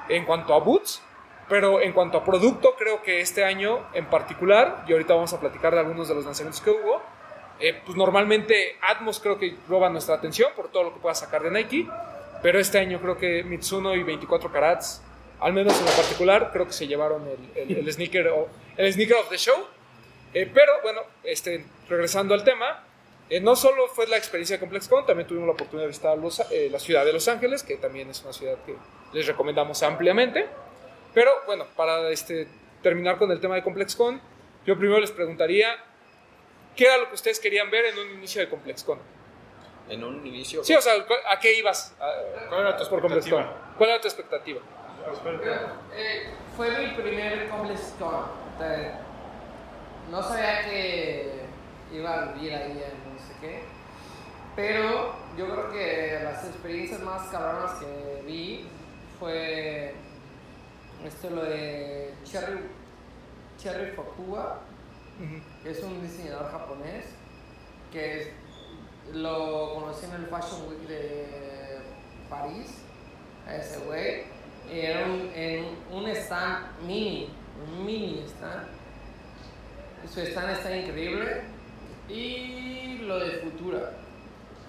en 0.10 0.25
cuanto 0.25 0.54
a 0.54 0.60
boots, 0.60 1.01
pero 1.49 1.81
en 1.81 1.93
cuanto 1.93 2.17
a 2.17 2.23
producto, 2.23 2.75
creo 2.77 3.01
que 3.03 3.21
este 3.21 3.43
año 3.43 3.79
en 3.93 4.05
particular, 4.05 4.84
y 4.88 4.93
ahorita 4.93 5.13
vamos 5.13 5.34
a 5.34 5.39
platicar 5.39 5.73
de 5.73 5.79
algunos 5.79 6.08
de 6.08 6.15
los 6.15 6.25
lanzamientos 6.25 6.62
que 6.62 6.71
hubo, 6.71 7.01
eh, 7.60 7.79
pues 7.86 7.95
normalmente 7.97 8.77
Atmos 8.81 9.19
creo 9.19 9.38
que 9.38 9.55
roba 9.69 9.89
nuestra 9.89 10.15
atención 10.15 10.51
por 10.55 10.69
todo 10.69 10.84
lo 10.84 10.93
que 10.93 10.99
pueda 10.99 11.15
sacar 11.15 11.43
de 11.43 11.51
Nike, 11.51 11.88
pero 12.41 12.60
este 12.60 12.79
año 12.79 12.99
creo 12.99 13.17
que 13.17 13.43
Mitsuno 13.43 13.95
y 13.95 14.03
24 14.03 14.51
Carats, 14.51 15.01
al 15.39 15.53
menos 15.53 15.77
en 15.79 15.86
lo 15.86 15.91
particular, 15.91 16.49
creo 16.51 16.65
que 16.65 16.73
se 16.73 16.88
llevaron 16.88 17.23
el, 17.27 17.62
el- 17.71 17.77
el 17.77 17.93
sneaker, 17.93 18.27
o- 18.29 18.47
el 18.77 18.91
sneaker 18.93 19.17
of 19.17 19.29
the 19.29 19.38
show. 19.38 19.55
Eh, 20.34 20.49
pero 20.53 20.71
bueno, 20.84 21.01
este, 21.23 21.65
regresando 21.88 22.34
al 22.34 22.43
tema, 22.43 22.84
eh, 23.29 23.39
no 23.39 23.55
solo 23.55 23.88
fue 23.88 24.05
la 24.08 24.17
experiencia 24.17 24.58
de 24.58 24.60
ComplexCon, 24.60 25.05
también 25.05 25.27
tuvimos 25.27 25.47
la 25.47 25.53
oportunidad 25.53 25.84
de 25.86 25.88
visitar 25.89 26.17
Los- 26.17 26.39
eh, 26.51 26.69
la 26.71 26.79
ciudad 26.79 27.05
de 27.05 27.13
Los 27.13 27.27
Ángeles, 27.29 27.63
que 27.63 27.77
también 27.77 28.10
es 28.10 28.21
una 28.23 28.34
ciudad 28.34 28.58
que 28.65 28.75
les 29.13 29.25
recomendamos 29.27 29.81
ampliamente. 29.84 30.45
Pero 31.15 31.32
bueno, 31.47 31.65
para 31.75 32.10
este, 32.10 32.47
terminar 32.84 33.17
con 33.17 33.32
el 33.32 33.39
tema 33.39 33.56
de 33.56 33.63
ComplexCon, 33.63 34.21
yo 34.65 34.78
primero 34.78 34.99
les 34.99 35.12
preguntaría, 35.12 35.75
¿qué 36.75 36.86
era 36.86 36.97
lo 36.97 37.08
que 37.10 37.15
ustedes 37.15 37.39
querían 37.39 37.71
ver 37.71 37.86
en 37.86 37.97
un 37.97 38.10
inicio 38.12 38.41
de 38.41 38.49
ComplexCon? 38.49 38.99
En 39.89 40.04
un 40.04 40.25
inicio. 40.28 40.63
Sí, 40.63 40.73
o 40.75 40.82
sea, 40.82 41.04
¿cu- 41.06 41.13
¿a 41.30 41.39
qué 41.39 41.58
ibas? 41.58 41.95
¿Cuál 42.49 42.62
era 42.62 42.75
tu 42.78 42.84
expectativa? 42.84 43.73
¿Cuál 43.78 43.89
era 43.91 44.01
tu 44.01 44.08
expectativa? 44.08 44.60
Eh, 45.95 46.30
fue 46.58 46.69
mi 46.71 46.88
primer 47.01 47.47
ComplexCon. 47.49 48.25
No 50.12 50.21
sabía 50.21 50.63
que 50.69 51.32
iba 51.93 52.13
a 52.13 52.25
vivir 52.34 52.54
ahí 52.54 52.71
en 52.71 53.13
no 53.13 53.19
sé 53.19 53.34
qué. 53.41 53.63
Pero 54.56 55.15
yo 55.38 55.45
creo 55.49 55.71
que 55.71 56.19
las 56.23 56.45
experiencias 56.45 57.01
más 57.01 57.28
cabronas 57.30 57.73
que 57.80 58.21
vi 58.25 58.67
fue 59.19 59.93
esto 61.07 61.29
lo 61.29 61.43
de 61.43 62.13
Cherry, 62.23 62.59
Cherry 63.57 63.91
Fukuda, 63.91 64.59
que 65.63 65.71
es 65.71 65.81
un 65.83 66.01
diseñador 66.01 66.51
japonés 66.51 67.05
que 67.91 68.21
es- 68.21 68.29
lo 69.13 69.73
conocí 69.75 70.05
en 70.05 70.13
el 70.13 70.25
Fashion 70.27 70.67
Week 70.69 70.87
de 70.87 71.77
París, 72.29 72.79
a 73.47 73.55
ese 73.55 73.79
güey, 73.85 74.23
y 74.71 74.79
era 74.79 75.05
un, 75.05 75.31
en 75.35 75.65
un 75.91 76.07
stand 76.07 76.81
mini, 76.81 77.29
un 77.63 77.85
mini 77.85 78.23
stand. 78.27 78.67
Su 80.11 80.19
stand 80.21 80.49
está 80.51 80.75
increíble. 80.75 81.41
Y 82.09 82.97
lo 82.99 83.19
de 83.19 83.37
Futura. 83.39 83.91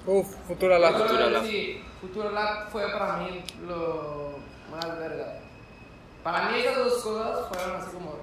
Uf, 0.06 0.34
Futura 0.46 0.78
Lab. 0.78 0.96
Futura 0.98 1.26
Lab. 1.30 1.44
Sí, 1.44 1.82
Futura 2.00 2.30
Lab 2.30 2.70
fue 2.70 2.82
para 2.92 3.16
mí 3.18 3.42
lo 3.66 4.38
más 4.70 4.98
verga. 4.98 5.40
Para 6.26 6.48
mí 6.48 6.58
esas 6.58 6.76
dos 6.76 6.94
cosas 7.04 7.46
fueron 7.46 7.76
así 7.76 7.90
como... 7.92 8.18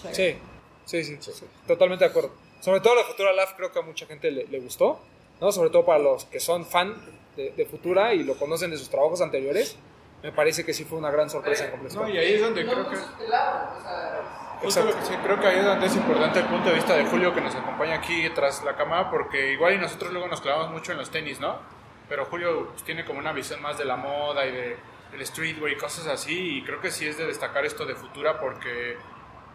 check. 0.00 0.14
Sí, 0.14 1.02
sí, 1.02 1.18
sí, 1.20 1.32
sí, 1.32 1.44
totalmente 1.66 2.04
de 2.04 2.10
acuerdo. 2.10 2.30
Sobre 2.60 2.78
todo 2.78 2.94
la 2.94 3.02
Futura 3.02 3.32
Lab 3.32 3.56
creo 3.56 3.72
que 3.72 3.80
a 3.80 3.82
mucha 3.82 4.06
gente 4.06 4.30
le, 4.30 4.46
le 4.46 4.60
gustó, 4.60 5.00
¿no? 5.40 5.50
Sobre 5.50 5.70
todo 5.70 5.84
para 5.84 5.98
los 5.98 6.26
que 6.26 6.38
son 6.38 6.64
fan 6.64 6.94
de, 7.36 7.50
de 7.50 7.66
Futura 7.66 8.14
y 8.14 8.22
lo 8.22 8.34
conocen 8.38 8.70
de 8.70 8.76
sus 8.76 8.88
trabajos 8.88 9.20
anteriores. 9.20 9.76
Me 10.22 10.30
parece 10.30 10.64
que 10.64 10.72
sí 10.72 10.84
fue 10.84 10.98
una 10.98 11.10
gran 11.10 11.28
sorpresa 11.28 11.64
en 11.64 11.72
completo. 11.72 12.00
No, 12.00 12.08
y 12.08 12.16
ahí 12.16 12.34
es 12.34 12.42
donde 12.42 12.62
No, 12.62 12.72
creo 12.72 12.84
que... 12.90 12.96
pues, 12.96 13.26
claro, 13.26 13.70
o 13.76 13.82
sea, 13.82 14.58
Justo 14.62 14.84
lo 14.84 14.96
que 14.96 15.04
sí, 15.04 15.14
creo 15.24 15.40
que 15.40 15.46
ahí 15.48 15.58
es 15.58 15.64
donde 15.64 15.86
es 15.86 15.96
importante 15.96 16.38
el 16.38 16.46
punto 16.46 16.68
de 16.68 16.74
vista 16.76 16.94
de 16.94 17.06
Julio 17.06 17.34
que 17.34 17.40
nos 17.40 17.56
acompaña 17.56 17.96
aquí 17.96 18.30
tras 18.36 18.62
la 18.62 18.76
cámara, 18.76 19.10
porque 19.10 19.52
igual 19.52 19.74
y 19.74 19.78
nosotros 19.78 20.12
luego 20.12 20.28
nos 20.28 20.40
clavamos 20.40 20.70
mucho 20.70 20.92
en 20.92 20.98
los 20.98 21.10
tenis, 21.10 21.40
¿no? 21.40 21.56
Pero 22.08 22.24
Julio 22.26 22.68
pues, 22.68 22.84
tiene 22.84 23.04
como 23.04 23.18
una 23.18 23.32
visión 23.32 23.60
más 23.60 23.78
de 23.78 23.84
la 23.84 23.96
moda 23.96 24.46
y 24.46 24.52
de, 24.52 24.76
del 25.12 25.24
streetwear 25.26 25.72
y 25.72 25.76
cosas 25.76 26.06
así, 26.06 26.58
y 26.58 26.62
creo 26.64 26.80
que 26.80 26.90
sí 26.90 27.06
es 27.06 27.16
de 27.18 27.26
destacar 27.26 27.64
esto 27.64 27.86
de 27.86 27.94
Futura, 27.94 28.38
porque 28.40 28.96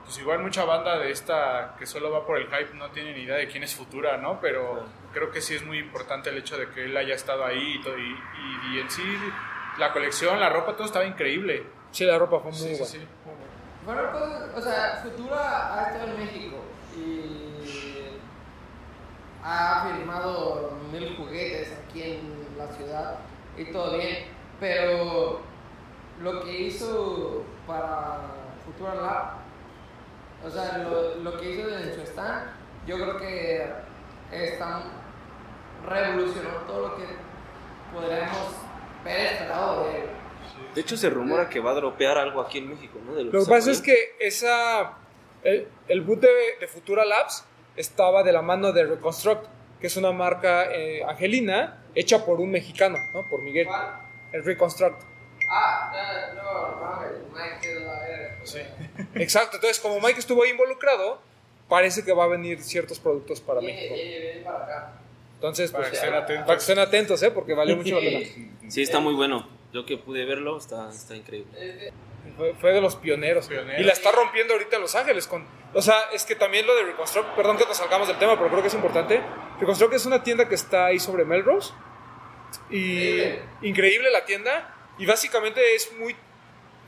pues 0.04 0.18
igual 0.18 0.40
mucha 0.40 0.66
banda 0.66 1.00
de 1.00 1.12
esta 1.12 1.76
que 1.80 1.86
solo 1.86 2.12
va 2.12 2.26
por 2.26 2.38
el 2.38 2.48
hype 2.48 2.74
no 2.74 2.90
tiene 2.92 3.14
ni 3.14 3.22
idea 3.22 3.36
de 3.38 3.48
quién 3.48 3.64
es 3.64 3.74
Futura, 3.76 4.18
¿no? 4.18 4.40
Pero 4.42 4.84
creo 5.14 5.32
que 5.32 5.40
sí 5.42 5.56
es 5.56 5.64
muy 5.66 5.78
importante 5.80 6.30
el 6.30 6.38
hecho 6.38 6.58
de 6.58 6.68
que 6.70 6.86
él 6.86 6.98
haya 6.98 7.16
estado 7.16 7.46
ahí 7.46 7.76
y, 7.80 7.82
todo, 7.82 7.98
y, 7.98 8.02
y- 8.02 8.76
y 8.76 8.80
en 8.80 8.90
sí 8.92 9.04
la 9.78 9.94
colección, 9.94 10.40
la 10.40 10.50
ropa, 10.50 10.74
todo 10.76 10.86
estaba 10.86 11.06
increíble. 11.06 11.64
Sí, 11.92 12.04
la 12.06 12.18
ropa 12.20 12.40
fue 12.40 12.52
muy 12.52 12.60
Sí, 12.60 12.76
sí, 12.76 12.82
buena. 12.82 12.86
sí. 12.86 13.08
Fueron 13.86 14.12
cosas, 14.12 14.50
o 14.56 14.62
sea, 14.62 15.00
Futura 15.04 15.76
ha 15.80 15.84
estado 15.92 16.12
en 16.12 16.20
México 16.20 16.58
y 16.98 18.18
ha 19.44 19.88
firmado 19.96 20.72
mil 20.92 21.16
juguetes 21.18 21.74
aquí 21.88 22.02
en 22.04 22.48
la 22.58 22.68
ciudad 22.68 23.20
y 23.58 23.66
todo 23.66 23.98
bien, 23.98 24.26
pero 24.64 25.42
lo 26.22 26.42
que 26.46 26.62
hizo 26.62 27.44
para 27.68 28.22
Futura 28.66 28.96
Lab, 28.96 29.34
o 30.48 30.50
sea, 30.50 30.78
lo, 30.78 31.16
lo 31.16 31.38
que 31.38 31.52
hizo 31.52 31.68
en 31.68 31.94
su 31.94 32.00
stand, 32.04 32.50
yo 32.88 32.96
creo 32.96 33.18
que 33.18 33.68
está 34.32 34.84
revolucionó 35.86 36.50
todo 36.66 36.88
lo 36.88 36.96
que 36.96 37.04
podríamos 37.94 38.56
haber 39.02 39.34
esperado 39.34 39.84
de 39.84 39.98
él. 39.98 40.06
De 40.74 40.80
hecho, 40.80 40.96
se 40.96 41.10
rumora 41.10 41.50
que 41.50 41.60
va 41.60 41.72
a 41.72 41.76
dropear 41.76 42.18
algo 42.18 42.40
aquí 42.40 42.60
en 42.60 42.70
México, 42.70 43.00
¿no? 43.06 43.16
De 43.16 43.26
Lo 43.26 43.44
que 43.44 43.50
pasa 43.50 43.70
es 43.70 43.82
que 43.82 44.16
esa, 44.22 44.94
el, 45.44 45.68
el 45.90 46.02
boot 46.04 46.22
de, 46.22 46.30
de 46.62 46.68
Futura 46.70 47.04
Labs 47.04 47.46
estaba 47.76 48.24
de 48.24 48.32
la 48.32 48.42
mano 48.42 48.72
de 48.72 48.86
Reconstruct, 48.86 49.46
que 49.82 49.88
es 49.88 49.98
una 49.98 50.14
marca 50.14 50.74
eh, 50.74 51.04
angelina 51.04 51.84
hecha 51.96 52.26
por 52.26 52.40
un 52.40 52.50
mexicano, 52.50 52.98
¿no? 53.14 53.30
Por 53.30 53.42
Miguel. 53.42 53.68
El 54.34 54.44
Reconstruct. 54.44 55.02
Ah, 55.50 56.34
no, 56.36 56.44
no, 56.44 56.82
mames, 56.82 57.12
Mike 57.32 57.74
es 57.74 57.82
la 57.82 58.00
verga. 58.00 58.38
Sí. 58.44 58.60
Exacto, 59.16 59.58
entonces 59.58 59.80
como 59.80 60.00
Mike 60.00 60.20
estuvo 60.20 60.44
ahí 60.44 60.50
involucrado, 60.50 61.22
parece 61.70 62.04
que 62.04 62.12
va 62.14 62.26
a 62.26 62.28
venir 62.28 62.62
ciertos 62.62 63.00
productos 63.00 63.40
para 63.40 63.60
Viene, 63.62 63.76
México. 63.76 63.94
viene, 63.96 64.20
viene 64.20 64.42
para 64.42 64.64
acá. 64.64 64.94
Entonces, 65.36 65.72
Para 65.72 65.84
pues, 65.84 65.92
que 65.92 66.06
estén 66.06 66.14
atentos. 66.16 66.46
para 66.48 66.58
que 66.58 66.62
estén 66.62 66.80
atentos, 66.80 67.24
¿eh? 67.24 67.32
Porque 67.32 67.54
valió 67.54 67.76
mucho 67.76 67.96
la 67.96 68.02
pena. 68.02 68.30
Sí, 68.70 68.82
está 68.82 69.00
muy 69.00 69.14
bueno. 69.14 69.48
Yo 69.74 69.86
que 69.86 69.98
pude 69.98 70.24
verlo, 70.26 70.58
está, 70.58 70.90
está 70.90 71.16
increíble. 71.16 71.92
Fue, 72.38 72.54
fue 72.54 72.72
de 72.74 72.80
los 72.80 72.96
pioneros. 72.96 73.48
Pioneros. 73.48 73.82
Y 73.82 73.84
la 73.84 73.92
está 73.92 74.12
rompiendo 74.14 74.54
ahorita 74.54 74.78
en 74.78 74.82
Los 74.84 74.96
Ángeles. 74.96 75.28
Con, 75.28 75.46
o 75.74 75.82
sea, 75.82 75.96
es 76.14 76.24
que 76.24 76.36
también 76.36 76.66
lo 76.66 76.74
de 76.76 76.84
Reconstruct, 76.84 77.36
perdón 77.36 77.58
que 77.58 77.66
nos 77.66 77.76
salgamos 77.78 78.08
del 78.08 78.18
tema, 78.18 78.38
pero 78.38 78.50
creo 78.50 78.62
que 78.62 78.70
es 78.70 78.74
importante. 78.74 79.22
Reconstruct 79.60 79.94
es 79.94 80.06
una 80.06 80.24
tienda 80.24 80.48
que 80.48 80.56
está 80.56 80.86
ahí 80.86 80.98
sobre 81.00 81.26
Melrose. 81.26 81.74
Y 82.70 83.22
increíble 83.62 84.12
la 84.12 84.26
tienda. 84.26 84.76
Y 84.98 85.06
básicamente 85.06 85.76
es 85.76 85.92
muy. 86.00 86.16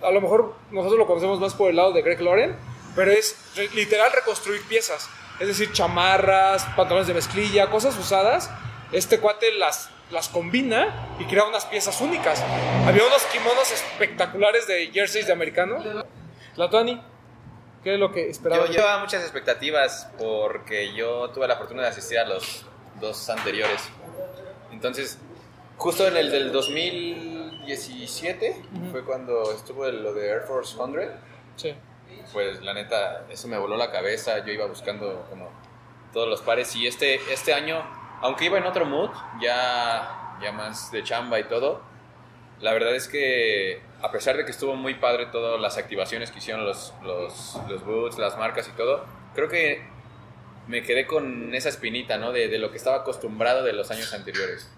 A 0.02 0.12
lo 0.12 0.22
mejor 0.22 0.56
nosotros 0.72 1.00
lo 1.00 1.08
conocemos 1.08 1.40
más 1.40 1.54
por 1.54 1.70
el 1.70 1.76
lado 1.78 1.94
de 1.94 2.02
Greg 2.02 2.22
Loren, 2.22 2.56
pero 2.96 3.12
es 3.12 3.36
literal 3.74 4.12
reconstruir 4.12 4.62
piezas. 4.64 5.10
Es 5.40 5.48
decir, 5.48 5.72
chamarras, 5.72 6.66
pantalones 6.76 7.08
de 7.08 7.14
mezclilla, 7.14 7.70
cosas 7.70 7.98
usadas. 7.98 8.50
Este 8.92 9.20
cuate 9.20 9.52
las, 9.54 9.90
las 10.12 10.30
combina 10.30 11.16
y 11.20 11.26
crea 11.26 11.44
unas 11.46 11.66
piezas 11.66 12.00
únicas. 12.02 12.42
Había 12.86 13.04
unos 13.06 13.24
kimonos 13.34 13.72
espectaculares 13.72 14.68
de 14.68 14.92
jerseys 14.94 15.28
de 15.28 15.34
americano. 15.34 15.84
La 16.56 16.70
Tuani, 16.70 17.02
¿qué 17.84 17.96
es 17.96 18.00
lo 18.00 18.12
que 18.12 18.26
Yo 18.26 18.32
esperaba? 18.32 18.68
llevaba 18.68 19.00
muchas 19.00 19.24
expectativas 19.24 20.10
porque 20.18 20.94
yo 20.94 21.30
tuve 21.32 21.48
la 21.48 21.58
fortuna 21.58 21.82
de 21.82 21.90
asistir 21.90 22.20
a 22.20 22.26
los 22.26 22.66
dos 23.02 23.30
anteriores. 23.30 23.82
Entonces, 24.72 25.18
justo 25.78 26.08
en 26.08 26.18
el 26.18 26.32
del 26.32 26.52
2017 26.52 28.62
fue 28.92 29.04
cuando 29.04 29.52
estuvo 29.52 29.86
lo 29.86 30.14
de 30.14 30.30
Air 30.30 30.42
Force 30.42 30.76
100. 30.76 31.12
Sí. 31.56 31.74
Pues 32.34 32.62
la 32.62 32.74
neta, 32.74 33.26
eso 33.30 33.48
me 33.48 33.58
voló 33.58 33.78
la 33.78 33.92
cabeza. 33.92 34.44
Yo 34.46 34.54
iba 34.54 34.66
buscando 34.66 35.26
como 35.30 35.50
todos 36.14 36.28
los 36.28 36.42
pares 36.42 36.76
y 36.76 36.88
este, 36.88 37.20
este 37.32 37.54
año, 37.54 37.84
aunque 38.22 38.46
iba 38.46 38.58
en 38.58 38.66
otro 38.66 38.86
mood, 38.86 39.10
ya, 39.42 40.38
ya 40.42 40.52
más 40.52 40.92
de 40.92 41.04
chamba 41.04 41.40
y 41.40 41.46
todo, 41.46 41.82
la 42.62 42.74
verdad 42.74 42.96
es 42.96 43.08
que 43.08 43.82
a 44.02 44.12
pesar 44.12 44.38
de 44.38 44.46
que 44.46 44.52
estuvo 44.52 44.76
muy 44.76 44.96
padre 44.96 45.28
todas 45.28 45.60
las 45.60 45.78
activaciones 45.78 46.32
que 46.32 46.40
hicieron 46.40 46.66
los, 46.66 46.94
los, 47.04 47.58
los 47.68 47.86
boots, 47.86 48.18
las 48.18 48.38
marcas 48.38 48.68
y 48.68 48.72
todo, 48.72 49.06
creo 49.34 49.50
que 49.50 49.86
me 50.68 50.84
quedé 50.84 51.06
con 51.06 51.54
esa 51.54 51.70
espinita, 51.70 52.18
¿no? 52.18 52.32
De, 52.32 52.48
de 52.48 52.60
lo 52.60 52.72
que 52.72 52.78
estaba 52.78 52.98
acostumbrado 52.98 53.64
de 53.64 53.74
los 53.74 53.92
años 53.92 54.14
anteriores. 54.14 54.70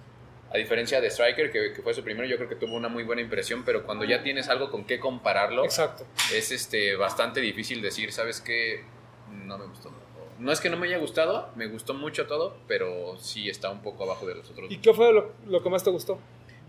A 0.54 0.58
diferencia 0.58 1.02
de 1.02 1.10
Striker, 1.10 1.52
que, 1.52 1.74
que 1.74 1.82
fue 1.82 1.94
su 1.94 2.04
primero, 2.04 2.26
yo 2.28 2.38
creo 2.38 2.48
que 2.48 2.56
tuvo 2.56 2.76
una 2.76 2.88
muy 2.88 3.04
buena 3.04 3.22
impresión, 3.22 3.64
pero 3.66 3.86
cuando 3.86 4.06
ya 4.06 4.24
tienes 4.24 4.48
algo 4.48 4.72
con 4.72 4.86
qué 4.86 5.00
compararlo, 5.00 5.66
Exacto. 5.66 6.06
es 6.34 6.52
este, 6.52 6.96
bastante 6.96 7.42
difícil 7.42 7.82
decir, 7.82 8.14
¿sabes 8.14 8.40
qué? 8.42 8.84
No 9.46 9.58
me 9.58 9.66
gustó. 9.66 9.92
No 10.40 10.52
es 10.52 10.62
que 10.62 10.70
no 10.70 10.78
me 10.78 10.88
haya 10.88 11.00
gustado, 11.00 11.50
me 11.56 11.68
gustó 11.68 11.94
mucho 11.94 12.28
todo, 12.28 12.58
pero 12.68 13.18
sí 13.20 13.50
está 13.50 13.70
un 13.72 13.82
poco 13.82 14.04
abajo 14.04 14.26
de 14.28 14.36
los 14.36 14.50
otros. 14.50 14.72
¿Y 14.72 14.78
qué 14.78 14.94
fue 14.94 15.12
lo, 15.12 15.34
lo 15.48 15.62
que 15.64 15.70
más 15.70 15.84
te 15.84 15.90
gustó? 15.90 16.20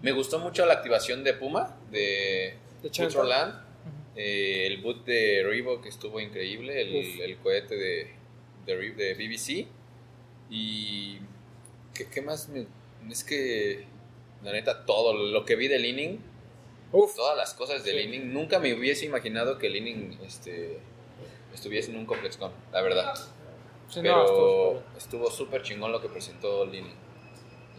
Me 0.03 0.11
gustó 0.13 0.39
mucho 0.39 0.65
la 0.67 0.75
activación 0.75 1.23
de 1.23 1.35
Puma, 1.35 1.77
de 1.91 2.55
De. 2.83 3.05
Ultraland, 3.05 3.55
eh, 4.17 4.67
el 4.67 4.81
boot 4.81 5.05
de 5.05 5.43
Reebok 5.45 5.83
que 5.83 5.89
estuvo 5.91 6.19
increíble, 6.19 6.81
el, 6.81 7.21
el 7.21 7.37
cohete 7.39 7.77
de, 7.77 8.11
de, 8.67 8.75
de 8.93 9.15
BBC. 9.15 9.67
Y. 10.51 11.19
¿qué, 11.95 12.07
qué 12.09 12.23
más? 12.23 12.49
Me- 12.49 12.67
es 13.11 13.25
que, 13.25 13.87
la 14.43 14.53
neta, 14.53 14.85
todo 14.85 15.13
lo 15.15 15.45
que 15.45 15.57
vi 15.57 15.69
de 15.69 15.79
Leaning, 15.79 16.21
Uf, 16.93 17.15
todas 17.17 17.37
las 17.37 17.53
cosas 17.55 17.85
de 17.85 17.91
Sí. 17.91 17.97
Leaning, 17.97 18.33
nunca 18.33 18.59
me 18.59 18.73
hubiese 18.73 19.05
imaginado 19.05 19.59
que 19.59 19.69
Leaning 19.69 20.19
este, 20.25 20.79
estuviese 21.53 21.91
en 21.91 21.99
un 21.99 22.07
ComplexCon, 22.07 22.51
la 22.73 22.81
verdad. 22.83 23.15
sí, 23.89 23.97
no, 24.01 24.03
Pero 24.03 24.25
estuvo- 24.25 24.83
estuvo 24.97 25.31
súper 25.31 25.63
chingón 25.63 25.93
lo 25.93 26.01
que 26.01 26.09
presentó 26.09 26.65
Leaning. 26.65 26.95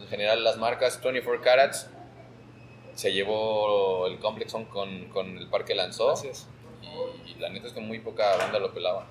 En 0.00 0.06
general, 0.08 0.42
las 0.44 0.56
marcas 0.58 1.00
24 1.02 1.42
Carats 1.42 1.88
se 2.94 3.12
llevó 3.12 4.06
el 4.06 4.18
ComplexCon 4.18 4.64
con, 4.66 5.08
con 5.08 5.38
el 5.38 5.48
par 5.48 5.64
que 5.64 5.74
lanzó. 5.74 6.14
Y 7.26 7.34
la 7.40 7.48
neta 7.50 7.66
es 7.68 7.72
que 7.72 7.80
muy 7.80 7.98
poca 8.00 8.36
banda 8.36 8.58
lo 8.58 8.72
pelaba. 8.72 9.06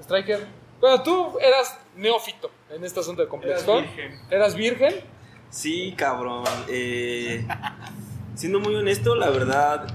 Striker. 0.00 0.46
Bueno, 0.80 1.02
tú 1.02 1.38
eras 1.40 1.78
neófito 1.96 2.50
en 2.70 2.84
este 2.84 3.00
asunto 3.00 3.22
de 3.22 3.28
ComplexCon. 3.28 3.78
Eras 3.84 3.94
virgen. 3.96 4.20
Eras 4.30 4.54
virgen. 4.54 4.94
Sí, 5.50 5.94
cabrón. 5.96 6.44
Eh, 6.68 7.46
siendo 8.34 8.60
muy 8.60 8.74
honesto, 8.74 9.14
la 9.14 9.30
verdad, 9.30 9.86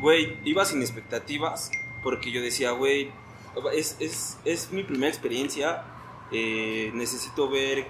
güey, 0.00 0.38
iba 0.44 0.64
sin 0.64 0.80
expectativas 0.80 1.70
porque 2.02 2.30
yo 2.30 2.40
decía, 2.40 2.70
güey, 2.70 3.10
es, 3.74 3.96
es, 4.00 4.38
es 4.44 4.70
mi 4.72 4.84
primera 4.84 5.08
experiencia. 5.08 5.84
eh, 6.32 6.90
necesito 6.94 7.48
ver, 7.48 7.86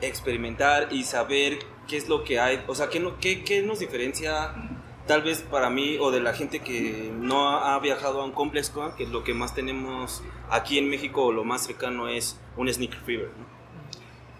experimentar 0.00 0.92
y 0.92 1.04
saber 1.04 1.58
qué 1.88 1.96
es 1.96 2.08
lo 2.08 2.24
que 2.24 2.38
hay. 2.40 2.64
O 2.66 2.74
sea, 2.74 2.88
qué, 2.88 3.00
no- 3.00 3.18
qué, 3.18 3.44
qué 3.44 3.62
nos 3.62 3.78
diferencia 3.78 4.54
tal 5.06 5.22
vez 5.22 5.42
para 5.42 5.70
mí 5.70 5.98
o 6.00 6.10
de 6.10 6.20
la 6.20 6.34
gente 6.34 6.60
que 6.60 7.12
no 7.14 7.48
ha 7.48 7.78
viajado 7.78 8.20
a 8.20 8.24
un 8.24 8.32
ComplexCon, 8.32 8.96
que 8.96 9.06
lo 9.06 9.24
que 9.24 9.34
más 9.34 9.54
tenemos 9.54 10.22
aquí 10.50 10.78
en 10.78 10.88
México 10.88 11.24
o 11.26 11.32
lo 11.32 11.44
más 11.44 11.64
cercano 11.64 12.08
es 12.08 12.38
un 12.56 12.72
Sneaker 12.72 13.00
Fever, 13.00 13.28
¿no? 13.28 13.46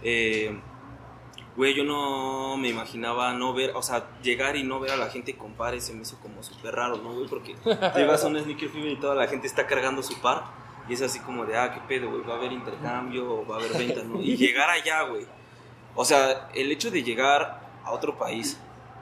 Eh, 0.03 0.61
güey, 1.57 1.75
yo 1.75 1.85
no 1.85 2.57
me 2.57 2.69
imaginaba 2.69 3.33
no 3.33 3.55
ver, 3.55 3.73
o 3.75 3.83
sea, 3.83 4.09
llegar 4.23 4.57
y 4.57 4.63
no 4.63 4.79
ver 4.81 4.91
a 4.91 4.97
la 4.97 5.09
gente 5.09 5.37
con 5.37 5.53
pares 5.53 5.85
se 5.85 5.95
me 5.95 6.03
hizo 6.03 6.19
como 6.21 6.43
súper 6.43 6.75
raro, 6.75 6.97
¿no, 6.99 7.15
güey? 7.15 7.29
Porque 7.29 7.55
llegas 7.97 8.25
a 8.25 8.27
un 8.27 8.39
sneaker 8.39 8.69
fever 8.69 8.93
y 8.93 8.97
toda 8.97 9.15
la 9.15 9.27
gente 9.27 9.47
está 9.47 9.67
cargando 9.67 10.03
su 10.03 10.21
par 10.21 10.45
y 10.89 10.95
es 10.95 11.03
así 11.03 11.21
como 11.21 11.47
de, 11.47 11.57
ah, 11.57 11.73
qué 11.73 11.81
pedo, 11.89 12.11
güey, 12.11 12.23
va 12.23 12.35
a 12.35 12.37
haber 12.37 12.53
intercambio 12.53 13.41
o 13.41 13.47
va 13.47 13.57
a 13.57 13.59
haber 13.61 13.73
venta, 13.73 14.03
¿no? 14.03 14.21
Y 14.21 14.37
llegar 14.37 14.69
allá, 14.69 15.03
güey. 15.03 15.27
O 15.95 16.05
sea, 16.05 16.49
el 16.55 16.71
hecho 16.71 16.91
de 16.91 17.03
llegar 17.03 17.61
a 17.85 17.93
otro 17.93 18.19
país 18.19 18.61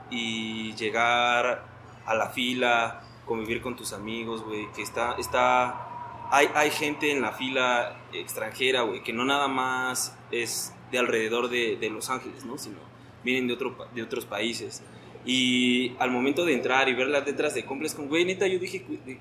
y 0.09 0.73
llegar 0.75 1.65
a 2.05 2.15
la 2.15 2.29
fila, 2.29 3.03
convivir 3.25 3.61
con 3.61 3.75
tus 3.75 3.93
amigos, 3.93 4.43
güey, 4.43 4.71
que 4.73 4.81
está, 4.81 5.15
está, 5.17 6.27
hay, 6.31 6.47
hay 6.53 6.69
gente 6.69 7.11
en 7.11 7.21
la 7.21 7.31
fila 7.31 7.97
extranjera, 8.13 8.81
güey, 8.81 9.03
que 9.03 9.13
no 9.13 9.25
nada 9.25 9.47
más 9.47 10.17
es 10.31 10.73
de 10.91 10.99
alrededor 10.99 11.49
de, 11.49 11.77
de 11.77 11.89
Los 11.89 12.09
Ángeles, 12.09 12.45
¿no? 12.45 12.57
Sino 12.57 12.77
vienen 13.23 13.47
de, 13.47 13.53
otro, 13.53 13.75
de 13.93 14.03
otros 14.03 14.25
países. 14.25 14.83
Y 15.25 15.93
al 15.97 16.11
momento 16.11 16.45
de 16.45 16.53
entrar 16.53 16.87
y 16.87 16.93
ver 16.93 17.07
las 17.07 17.25
letras 17.25 17.55
de 17.55 17.65
Complex 17.65 17.95
con, 17.95 18.07
güey, 18.07 18.25
neta, 18.25 18.47
yo 18.47 18.59
dije, 18.59 18.85
güey, 18.87 19.19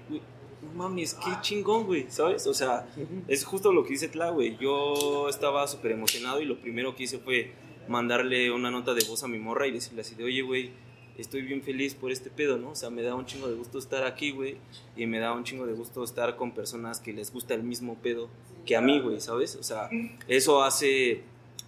no 0.62 0.70
mames, 0.74 1.14
qué 1.14 1.30
chingón, 1.40 1.84
güey, 1.84 2.06
¿sabes? 2.10 2.46
O 2.46 2.52
sea, 2.52 2.86
es 3.26 3.44
justo 3.44 3.72
lo 3.72 3.84
que 3.84 3.90
dice 3.90 4.08
Tla, 4.08 4.30
güey. 4.30 4.56
Yo 4.58 5.28
estaba 5.28 5.66
súper 5.66 5.92
emocionado 5.92 6.40
y 6.42 6.44
lo 6.44 6.60
primero 6.60 6.94
que 6.94 7.04
hice 7.04 7.18
fue 7.18 7.52
mandarle 7.88 8.50
una 8.50 8.70
nota 8.70 8.94
de 8.94 9.04
voz 9.04 9.22
a 9.24 9.28
mi 9.28 9.38
morra 9.38 9.66
y 9.66 9.72
decirle 9.72 10.00
así 10.02 10.14
de, 10.14 10.24
oye, 10.24 10.42
güey, 10.42 10.70
estoy 11.18 11.42
bien 11.42 11.62
feliz 11.62 11.94
por 11.94 12.10
este 12.10 12.30
pedo, 12.30 12.58
¿no? 12.58 12.70
O 12.70 12.74
sea, 12.74 12.90
me 12.90 13.02
da 13.02 13.14
un 13.14 13.26
chingo 13.26 13.48
de 13.48 13.54
gusto 13.54 13.78
estar 13.78 14.04
aquí, 14.04 14.30
güey, 14.32 14.56
y 14.96 15.06
me 15.06 15.18
da 15.18 15.32
un 15.32 15.44
chingo 15.44 15.66
de 15.66 15.72
gusto 15.72 16.02
estar 16.04 16.36
con 16.36 16.52
personas 16.52 17.00
que 17.00 17.12
les 17.12 17.32
gusta 17.32 17.54
el 17.54 17.62
mismo 17.62 17.96
pedo 17.96 18.28
que 18.66 18.76
a 18.76 18.80
mí, 18.80 19.00
güey, 19.00 19.20
¿sabes? 19.20 19.56
O 19.56 19.62
sea, 19.62 19.90
eso 20.26 20.62
hace, 20.62 21.22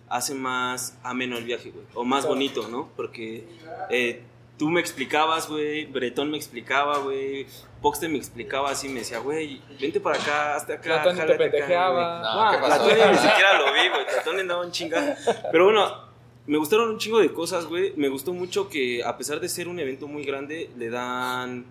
hace 0.09 0.35
más 0.35 0.99
ameno 1.03 1.37
el 1.39 1.45
viaje, 1.45 1.71
güey, 1.71 1.85
o 1.95 2.05
más 2.05 2.27
bonito, 2.27 2.69
¿no? 2.69 2.89
Porque 2.97 3.45
eh, 3.91 4.23
tú 4.59 4.69
me 4.71 4.81
explicabas, 4.81 5.49
güey, 5.49 5.85
Bretón 5.87 6.31
me 6.31 6.39
explicaba, 6.39 6.99
güey, 6.99 7.47
Poxte 7.83 8.09
me 8.09 8.17
explicaba 8.17 8.71
así, 8.71 8.89
me 8.89 9.01
decía, 9.01 9.19
güey, 9.19 9.61
vente 9.79 10.01
para 10.01 10.19
acá, 10.21 10.57
hasta 10.57 10.73
acá. 10.75 10.97
La 10.97 11.03
Tony 11.05 11.17
te 11.19 11.23
acá, 11.23 11.37
pendejeaba. 11.37 12.19
güey". 12.19 12.45
No, 12.45 12.51
¿qué 12.51 12.57
La 12.57 12.79
pasó? 12.79 12.89
Tony 12.89 13.13
ni 13.13 13.19
siquiera 13.19 13.59
lo 13.59 13.65
vi, 13.67 13.89
güey. 13.91 14.07
La 14.17 14.25
Tony 14.25 14.41
andaba 14.41 14.65
en 14.65 14.71
chinga. 14.73 15.17
Pero 15.53 15.65
bueno, 15.67 16.06
me 16.47 16.59
gustaron 16.59 16.91
un 16.91 16.99
chingo 16.99 17.19
de 17.19 17.33
cosas, 17.33 17.67
güey. 17.67 17.93
Me 17.97 18.09
gustó 18.09 18.33
mucho 18.33 18.69
que, 18.69 19.03
a 19.05 19.17
pesar 19.17 19.41
de 19.41 19.49
ser 19.49 19.69
un 19.69 19.79
evento 19.81 20.07
muy 20.07 20.25
grande, 20.25 20.71
le 20.77 20.91
dan 20.91 21.65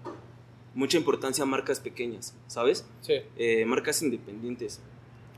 mucha 0.74 0.98
importancia 0.98 1.44
a 1.44 1.48
marcas 1.48 1.80
pequeñas, 1.80 2.36
¿sabes? 2.48 2.86
Sí. 3.02 3.14
Eh, 3.38 3.64
marcas 3.66 4.02
independientes. 4.02 4.82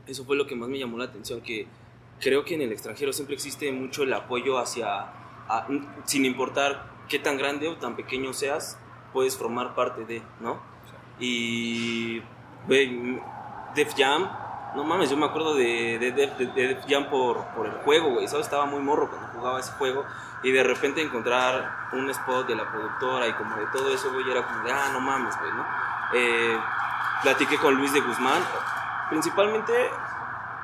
eso 0.08 0.24
fue 0.24 0.36
lo 0.36 0.46
que 0.46 0.56
más 0.56 0.68
me 0.68 0.78
llamó 0.78 0.96
la 0.98 1.04
atención, 1.04 1.40
que 1.42 1.66
creo 2.18 2.44
que 2.44 2.54
en 2.54 2.62
el 2.62 2.72
extranjero 2.72 3.12
siempre 3.12 3.34
existe 3.36 3.70
mucho 3.70 4.02
el 4.04 4.12
apoyo 4.14 4.58
hacia, 4.58 4.86
a- 5.02 5.68
sin 6.06 6.24
importar 6.24 6.90
qué 7.08 7.18
tan 7.18 7.36
grande 7.36 7.68
o 7.68 7.76
tan 7.76 7.94
pequeño 7.94 8.32
seas, 8.32 8.78
puedes 9.12 9.36
formar 9.36 9.74
parte 9.74 10.04
de, 10.06 10.22
¿no? 10.40 10.60
Y, 11.20 12.20
güey, 12.66 13.18
Def 13.74 13.94
Jam, 13.96 14.28
no 14.74 14.84
mames, 14.84 15.10
yo 15.10 15.16
me 15.16 15.26
acuerdo 15.26 15.54
de, 15.54 15.98
de, 15.98 16.12
de- 16.12 16.26
de 16.76 17.00
por, 17.10 17.44
por 17.54 17.66
el 17.66 17.72
juego, 17.84 18.10
güey, 18.10 18.28
¿sabes? 18.28 18.46
Estaba 18.46 18.66
muy 18.66 18.80
morro 18.80 19.08
cuando 19.08 19.28
jugaba 19.28 19.60
ese 19.60 19.72
juego 19.72 20.04
y 20.42 20.52
de 20.52 20.62
repente 20.62 21.02
encontrar 21.02 21.88
un 21.92 22.08
spot 22.10 22.46
de 22.46 22.54
la 22.54 22.70
productora 22.70 23.26
y 23.26 23.32
como 23.32 23.56
de 23.56 23.66
todo 23.72 23.92
eso, 23.92 24.12
güey, 24.12 24.30
era 24.30 24.46
como 24.46 24.64
de, 24.64 24.72
ah, 24.72 24.90
no 24.92 25.00
mames, 25.00 25.36
güey, 25.40 25.52
¿no? 25.52 25.64
Eh, 26.14 26.58
platiqué 27.22 27.56
con 27.58 27.74
Luis 27.74 27.92
de 27.92 28.00
Guzmán, 28.00 28.42
principalmente 29.10 29.72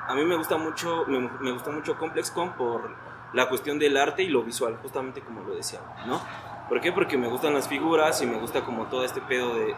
a 0.07 0.13
mí 0.13 0.23
me 0.23 0.35
gusta 0.35 0.57
mucho, 0.57 1.03
me, 1.07 1.19
me 1.39 1.51
gusta 1.51 1.71
mucho 1.71 1.97
ComplexCon 1.97 2.53
por 2.53 2.89
la 3.33 3.49
cuestión 3.49 3.79
del 3.79 3.97
arte 3.97 4.23
y 4.23 4.27
lo 4.29 4.43
visual, 4.43 4.77
justamente 4.81 5.21
como 5.21 5.41
lo 5.41 5.55
decía, 5.55 5.79
¿no? 6.05 6.21
¿Por 6.69 6.81
qué? 6.81 6.91
Porque 6.91 7.17
me 7.17 7.27
gustan 7.27 7.53
las 7.53 7.67
figuras 7.67 8.21
y 8.21 8.25
me 8.25 8.37
gusta 8.37 8.61
como 8.63 8.85
todo 8.85 9.03
este 9.03 9.21
pedo 9.21 9.53
de- 9.55 9.75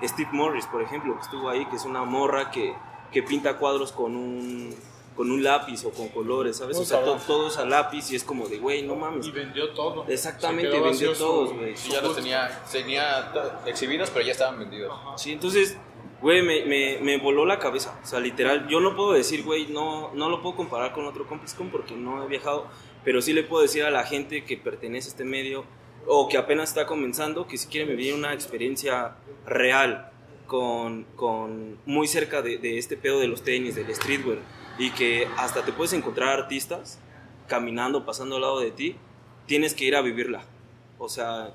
de 0.00 0.08
Steve 0.08 0.28
Morris, 0.32 0.66
por 0.66 0.82
ejemplo, 0.82 1.14
que 1.14 1.20
estuvo 1.22 1.48
ahí, 1.48 1.64
que 1.66 1.76
es 1.76 1.84
una 1.86 2.02
morra 2.02 2.50
que, 2.50 2.76
que 3.14 3.22
pinta 3.22 3.56
cuadros 3.56 3.92
con 3.92 4.14
un, 4.14 4.74
con 5.16 5.30
un 5.30 5.42
lápiz 5.42 5.84
o 5.86 5.90
con 5.90 6.08
colores, 6.08 6.56
¿sabes? 6.58 6.76
Muy 6.76 6.82
O 6.82 6.86
sea, 6.86 6.98
to- 6.98 7.04
cabrón. 7.12 7.22
todos 7.26 7.56
a 7.58 7.64
lápiz 7.64 8.10
y 8.10 8.16
es 8.16 8.24
como 8.24 8.46
de, 8.48 8.58
güey, 8.58 8.82
no 8.82 8.96
mames. 8.96 9.26
Y 9.26 9.30
vendió 9.30 9.70
todo. 9.70 10.04
Exactamente, 10.08 10.78
vendió 10.80 11.12
todos, 11.14 11.54
güey. 11.54 11.76
Sí, 11.76 11.92
ya 11.92 12.02
los 12.02 12.16
tenía, 12.16 12.62
tenía 12.70 13.32
exhibidos, 13.64 14.10
pero 14.10 14.26
ya 14.26 14.32
estaban 14.32 14.58
vendidos. 14.58 14.92
Sí, 15.16 15.32
entonces, 15.32 15.78
güey, 16.20 16.42
me, 16.42 16.64
me, 16.66 16.98
me 17.00 17.18
voló 17.18 17.46
la 17.46 17.58
cabeza. 17.60 17.98
O 18.02 18.06
sea, 18.06 18.18
literal, 18.20 18.66
yo 18.68 18.80
no 18.80 18.96
puedo 18.96 19.12
decir, 19.12 19.44
güey, 19.44 19.68
no, 19.68 20.12
no 20.14 20.28
lo 20.28 20.42
puedo 20.42 20.56
comparar 20.56 20.92
con 20.92 21.06
otro 21.06 21.26
ComplexCon 21.26 21.70
porque 21.70 21.94
no 21.94 22.24
he 22.24 22.26
viajado, 22.26 22.66
pero 23.04 23.22
sí 23.22 23.32
le 23.32 23.44
puedo 23.44 23.62
decir 23.62 23.84
a 23.84 23.90
la 23.90 24.02
gente 24.04 24.44
que 24.44 24.56
pertenece 24.56 25.08
a 25.08 25.10
este 25.12 25.24
medio 25.24 25.64
o 26.06 26.28
que 26.28 26.36
apenas 26.36 26.70
está 26.70 26.84
comenzando 26.86 27.46
que 27.46 27.56
si 27.56 27.68
quieren 27.68 27.88
vivir 27.96 28.12
una 28.14 28.34
experiencia 28.34 29.16
real 29.46 30.10
con, 30.46 31.04
con 31.16 31.78
muy 31.86 32.06
cerca 32.06 32.42
de, 32.42 32.58
de 32.58 32.78
este 32.78 32.96
pedo 32.96 33.20
de 33.20 33.28
los 33.28 33.42
tenis, 33.42 33.74
del 33.74 33.94
streetwear, 33.94 34.38
y 34.78 34.90
que 34.90 35.28
hasta 35.36 35.64
te 35.64 35.72
puedes 35.72 35.92
encontrar 35.92 36.28
artistas 36.28 36.98
caminando, 37.48 38.04
pasando 38.04 38.36
al 38.36 38.42
lado 38.42 38.60
de 38.60 38.70
ti, 38.70 38.96
tienes 39.46 39.74
que 39.74 39.84
ir 39.84 39.96
a 39.96 40.02
vivirla. 40.02 40.44
O 40.98 41.08
sea, 41.08 41.54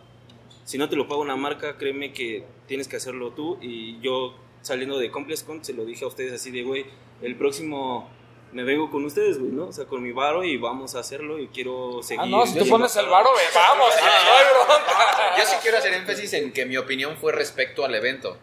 si 0.64 0.78
no 0.78 0.90
te 0.90 0.96
lo 0.96 1.08
paga 1.08 1.22
una 1.22 1.36
marca, 1.36 1.78
créeme 1.78 2.14
que 2.14 2.46
tienes 2.68 2.88
que 2.88 2.96
hacerlo 2.98 3.32
tú. 3.32 3.58
Y 3.62 4.00
yo 4.02 4.36
saliendo 4.62 5.00
de 5.00 5.10
ComplexCon 5.10 5.64
se 5.64 5.74
lo 5.74 5.86
dije 5.86 6.06
a 6.06 6.08
ustedes 6.08 6.34
así 6.34 6.52
de, 6.52 6.64
güey, 6.64 6.86
el 7.22 7.36
próximo 7.36 8.10
me 8.52 8.64
vengo 8.64 8.90
con 8.90 9.06
ustedes, 9.06 9.38
güey, 9.38 9.52
¿no? 9.52 9.68
O 9.68 9.72
sea, 9.72 9.86
con 9.86 10.02
mi 10.02 10.12
varo 10.12 10.44
y 10.44 10.58
vamos 10.58 10.96
a 10.96 11.00
hacerlo 11.00 11.38
y 11.40 11.48
quiero 11.48 12.02
seguir. 12.02 12.22
Ah, 12.24 12.26
no, 12.28 12.46
si 12.46 12.58
tú 12.58 12.68
pones 12.68 12.96
el 12.96 13.06
varo, 13.08 13.30
vamos, 13.54 13.94
no 14.00 14.08
hay 14.08 14.46
bronca. 14.54 15.38
Yo 15.38 15.46
sí 15.46 15.56
quiero 15.62 15.78
hacer 15.78 15.94
énfasis 15.94 16.34
en 16.34 16.52
que 16.52 16.66
mi 16.66 16.78
opinión 16.78 17.16
fue 17.18 17.32
respecto 17.32 17.86
al 17.86 17.94
evento. 17.94 18.38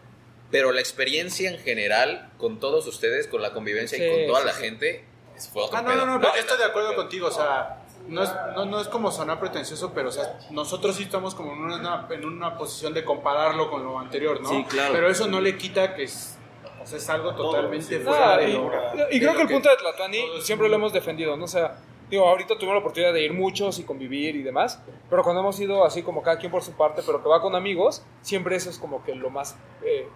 Pero 0.51 0.71
la 0.71 0.79
experiencia 0.79 1.49
en 1.49 1.59
general, 1.59 2.29
con 2.37 2.59
todos 2.59 2.87
ustedes, 2.87 3.27
con 3.27 3.41
la 3.41 3.51
convivencia 3.53 3.97
Sí, 3.97 4.03
y 4.03 4.09
con 4.09 4.27
toda 4.27 4.39
sí, 4.41 4.45
la 4.47 4.53
sí. 4.53 4.61
gente, 4.61 5.05
fue 5.51 5.63
otro 5.63 5.77
Ah, 5.77 5.81
no, 5.81 5.89
pedo. 5.89 6.05
no, 6.05 6.13
no, 6.13 6.19
pero 6.21 6.33
yo 6.35 6.39
estoy 6.39 6.57
de 6.57 6.63
acuerdo 6.65 6.95
contigo, 6.95 7.27
o 7.27 7.31
sea, 7.31 7.83
no 8.07 8.23
es, 8.23 8.31
no, 8.55 8.65
no 8.65 8.79
es 8.79 8.87
como 8.87 9.11
sonar 9.11 9.39
pretencioso, 9.39 9.91
pero 9.93 10.09
o 10.09 10.11
sea, 10.11 10.39
nosotros 10.51 10.95
sí 10.95 11.03
estamos 11.03 11.35
como 11.35 11.51
en 11.53 11.59
una, 11.59 12.07
en 12.09 12.25
una 12.25 12.57
posición 12.57 12.93
de 12.93 13.03
compararlo 13.03 13.69
con 13.69 13.83
lo 13.83 13.99
anterior, 13.99 14.39
¿no? 14.41 14.49
Sí, 14.49 14.63
claro. 14.69 14.93
Pero 14.93 15.09
eso 15.09 15.27
no 15.27 15.41
le 15.41 15.57
quita 15.57 15.93
que 15.95 16.03
es, 16.03 16.37
o 16.81 16.85
sea, 16.87 16.97
es 16.97 17.09
algo 17.09 17.35
totalmente 17.35 17.97
sí. 17.97 18.03
fuera 18.03 18.37
de 18.37 18.49
y, 18.49 18.53
lo... 18.53 18.71
y 19.11 19.19
creo 19.19 19.35
que 19.35 19.41
el 19.41 19.47
punto 19.49 19.69
de 19.69 19.75
Tlatuani 19.75 20.23
siempre 20.41 20.69
lo 20.69 20.75
hemos 20.75 20.93
defendido, 20.93 21.35
¿no? 21.35 21.43
O 21.43 21.49
sea, 21.49 21.77
digo, 22.09 22.27
ahorita 22.27 22.55
tuvimos 22.55 22.75
la 22.75 22.79
oportunidad 22.79 23.13
de 23.13 23.23
ir 23.23 23.33
muchos 23.33 23.79
y 23.79 23.83
convivir 23.83 24.35
y 24.35 24.43
demás, 24.43 24.81
pero 25.09 25.23
cuando 25.23 25.41
hemos 25.41 25.59
ido 25.59 25.85
así 25.85 26.03
como 26.03 26.21
cada 26.21 26.37
quien 26.37 26.51
por 26.51 26.63
su 26.63 26.73
parte, 26.73 27.01
pero 27.05 27.21
que 27.21 27.29
va 27.29 27.41
con 27.41 27.55
amigos, 27.55 28.03
siempre 28.21 28.55
eso 28.55 28.69
es 28.69 28.77
como 28.77 29.03
que 29.03 29.15
lo 29.15 29.29
más, 29.29 29.57
eh, 29.83 30.07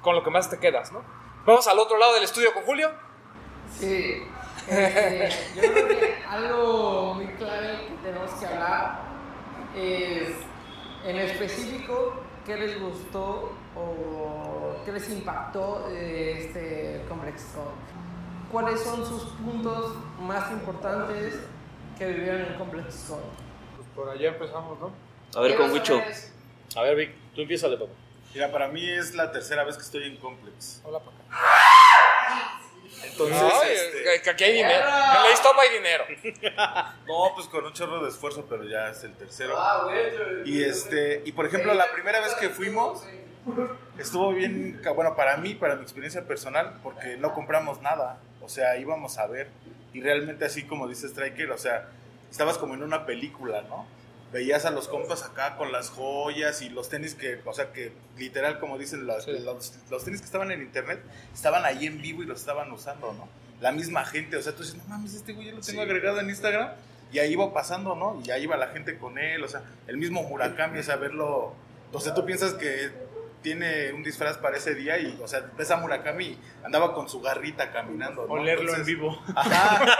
con 0.00 0.14
lo 0.14 0.22
que 0.22 0.30
más 0.30 0.50
te 0.50 0.58
quedas, 0.58 0.92
¿no? 0.92 1.02
Vamos 1.44 1.66
al 1.66 1.78
otro 1.78 1.98
lado 1.98 2.14
del 2.14 2.24
estudio 2.24 2.52
con 2.54 2.62
Julio. 2.62 2.90
Sí. 3.78 4.22
Este, 4.68 5.28
yo 5.56 5.72
creo 5.72 5.88
que 5.88 6.14
algo 6.28 7.14
muy 7.14 7.26
clave 7.34 7.78
que 7.88 8.08
tenemos 8.08 8.30
que 8.32 8.46
hablar 8.46 9.00
es, 9.74 10.28
en 11.04 11.16
específico, 11.16 12.14
qué 12.46 12.56
les 12.56 12.80
gustó 12.80 13.52
o 13.74 14.76
qué 14.84 14.92
les 14.92 15.10
impactó 15.10 15.88
de 15.88 16.38
este 16.38 17.04
ComplexCon. 17.08 18.01
¿Cuáles 18.52 18.82
son 18.82 19.06
sus 19.06 19.22
puntos 19.32 19.96
más 20.20 20.50
importantes 20.52 21.40
que 21.98 22.06
vivieron 22.06 22.42
en 22.42 22.54
ComplexCon? 22.58 23.20
Pues 23.76 23.88
por 23.96 24.10
allá 24.10 24.28
empezamos, 24.28 24.78
¿no? 24.78 24.92
A 25.34 25.40
ver, 25.40 25.56
con 25.56 25.72
Wicho. 25.72 25.98
A 26.76 26.82
ver, 26.82 26.96
Vic, 26.96 27.14
tú 27.34 27.40
empiezas 27.40 27.70
de 27.70 27.78
papá. 27.78 27.92
Mira, 28.34 28.52
para 28.52 28.68
mí 28.68 28.86
es 28.86 29.14
la 29.14 29.32
tercera 29.32 29.64
vez 29.64 29.76
que 29.76 29.82
estoy 29.82 30.04
en 30.04 30.18
Complex. 30.18 30.82
Hola, 30.84 30.98
Paca. 30.98 31.16
Entonces, 33.04 33.42
Ay, 33.42 33.72
este, 33.72 34.22
que 34.22 34.30
aquí 34.30 34.44
hay 34.44 34.52
dinero. 34.52 34.80
En 34.80 35.22
la 35.22 35.30
stop 35.32 35.56
hay 35.58 35.76
dinero. 35.76 36.04
no, 37.06 37.34
pues 37.34 37.46
con 37.48 37.64
un 37.64 37.72
chorro 37.72 38.02
de 38.02 38.10
esfuerzo, 38.10 38.44
pero 38.48 38.64
ya 38.64 38.88
es 38.88 39.02
el 39.04 39.14
tercero. 39.14 39.54
Ah, 39.58 39.84
güey. 39.84 40.50
Y 40.50 40.62
este, 40.62 41.22
y 41.24 41.32
por 41.32 41.46
ejemplo, 41.46 41.72
la 41.72 41.90
primera 41.90 42.20
vez 42.20 42.34
que 42.34 42.50
fuimos 42.50 43.02
estuvo 43.98 44.32
bien, 44.32 44.80
bueno, 44.94 45.16
para 45.16 45.38
mí, 45.38 45.54
para 45.54 45.76
mi 45.76 45.82
experiencia 45.82 46.26
personal, 46.26 46.78
porque 46.82 47.16
no 47.16 47.32
compramos 47.34 47.80
nada, 47.80 48.18
o 48.42 48.48
sea, 48.48 48.76
íbamos 48.76 49.18
a 49.18 49.26
ver 49.26 49.48
y 49.92 50.00
realmente 50.00 50.44
así 50.44 50.64
como 50.64 50.88
dice 50.88 51.06
Striker, 51.08 51.50
o 51.50 51.58
sea, 51.58 51.88
estabas 52.30 52.58
como 52.58 52.74
en 52.74 52.82
una 52.82 53.06
película, 53.06 53.62
¿no? 53.62 53.86
Veías 54.32 54.64
a 54.64 54.70
los 54.70 54.88
compas 54.88 55.22
acá 55.24 55.56
con 55.58 55.72
las 55.72 55.90
joyas 55.90 56.62
y 56.62 56.70
los 56.70 56.88
tenis 56.88 57.14
que, 57.14 57.40
o 57.44 57.52
sea, 57.52 57.70
que 57.72 57.92
literal, 58.16 58.58
como 58.58 58.78
dicen, 58.78 59.06
los, 59.06 59.24
Sí. 59.24 59.32
los, 59.44 59.74
los 59.90 60.04
tenis 60.04 60.20
que 60.20 60.26
estaban 60.26 60.50
en 60.50 60.62
internet, 60.62 61.00
estaban 61.34 61.64
ahí 61.66 61.86
en 61.86 62.00
vivo 62.00 62.22
y 62.22 62.26
los 62.26 62.40
estaban 62.40 62.72
usando, 62.72 63.12
¿no? 63.12 63.28
La 63.60 63.72
misma 63.72 64.04
gente, 64.06 64.36
o 64.38 64.42
sea, 64.42 64.52
tú 64.54 64.62
dices, 64.62 64.76
no 64.78 64.84
mames, 64.88 65.12
este 65.14 65.34
güey 65.34 65.48
ya 65.48 65.52
lo 65.52 65.60
tengo 65.60 65.82
agregado 65.82 66.18
en 66.20 66.30
Instagram. 66.30 66.70
Y 67.12 67.18
ahí 67.18 67.32
iba 67.34 67.52
pasando, 67.52 67.94
¿no? 67.94 68.22
Y 68.24 68.30
ahí 68.30 68.44
iba 68.44 68.56
la 68.56 68.68
gente 68.68 68.96
con 68.96 69.18
él, 69.18 69.44
o 69.44 69.48
sea, 69.48 69.62
el 69.86 69.98
mismo 69.98 70.22
Murakami, 70.22 70.78
o 70.78 70.82
sea, 70.82 70.96
verlo. 70.96 71.52
O 71.92 72.00
sea, 72.00 72.14
tú 72.14 72.24
piensas 72.24 72.54
que 72.54 72.90
tiene 73.42 73.92
un 73.92 74.02
disfraz 74.02 74.38
para 74.38 74.56
ese 74.56 74.74
día 74.74 74.98
y, 74.98 75.20
o 75.22 75.28
sea, 75.28 75.40
ves 75.56 75.70
a 75.70 75.76
Murakami 75.76 76.24
y 76.24 76.40
andaba 76.64 76.94
con 76.94 77.08
su 77.08 77.20
garrita 77.20 77.70
caminando. 77.72 78.26
¿no? 78.26 78.32
Olerlo 78.34 78.74
en 78.74 78.84
vivo. 78.84 79.22
Ajá. 79.34 79.84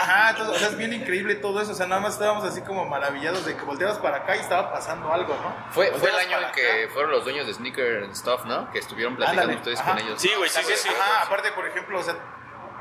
Ajá, 0.00 0.30
entonces, 0.30 0.56
o 0.56 0.58
sea, 0.58 0.68
es 0.68 0.78
bien 0.78 0.92
increíble 0.92 1.34
todo 1.34 1.60
eso. 1.60 1.72
O 1.72 1.74
sea, 1.74 1.86
nada 1.86 2.00
más 2.00 2.14
estábamos 2.14 2.44
así 2.44 2.62
como 2.62 2.86
maravillados 2.86 3.44
de 3.44 3.56
que 3.56 3.62
volteabas 3.64 3.98
para 3.98 4.18
acá 4.18 4.36
y 4.36 4.40
estaba 4.40 4.72
pasando 4.72 5.12
algo, 5.12 5.34
¿no? 5.34 5.72
Fue, 5.72 5.90
fue 5.92 6.08
el 6.10 6.16
año 6.16 6.38
en 6.38 6.52
que 6.52 6.84
acá. 6.84 6.92
fueron 6.94 7.10
los 7.10 7.24
dueños 7.24 7.46
de 7.46 7.52
Sneaker 7.52 8.04
and 8.04 8.14
Stuff, 8.14 8.44
¿no? 8.46 8.70
Que 8.70 8.78
estuvieron 8.78 9.16
platicando 9.16 9.42
Ándale, 9.42 9.58
ustedes 9.58 9.80
ajá. 9.80 9.90
con 9.92 10.00
ellos. 10.00 10.20
Sí, 10.20 10.30
güey, 10.36 10.48
sí, 10.48 10.60
sí, 10.64 10.74
sí. 10.76 10.88
Ajá, 10.88 11.24
aparte, 11.24 11.52
por 11.52 11.66
ejemplo, 11.66 11.98
o 11.98 12.02
sea, 12.02 12.16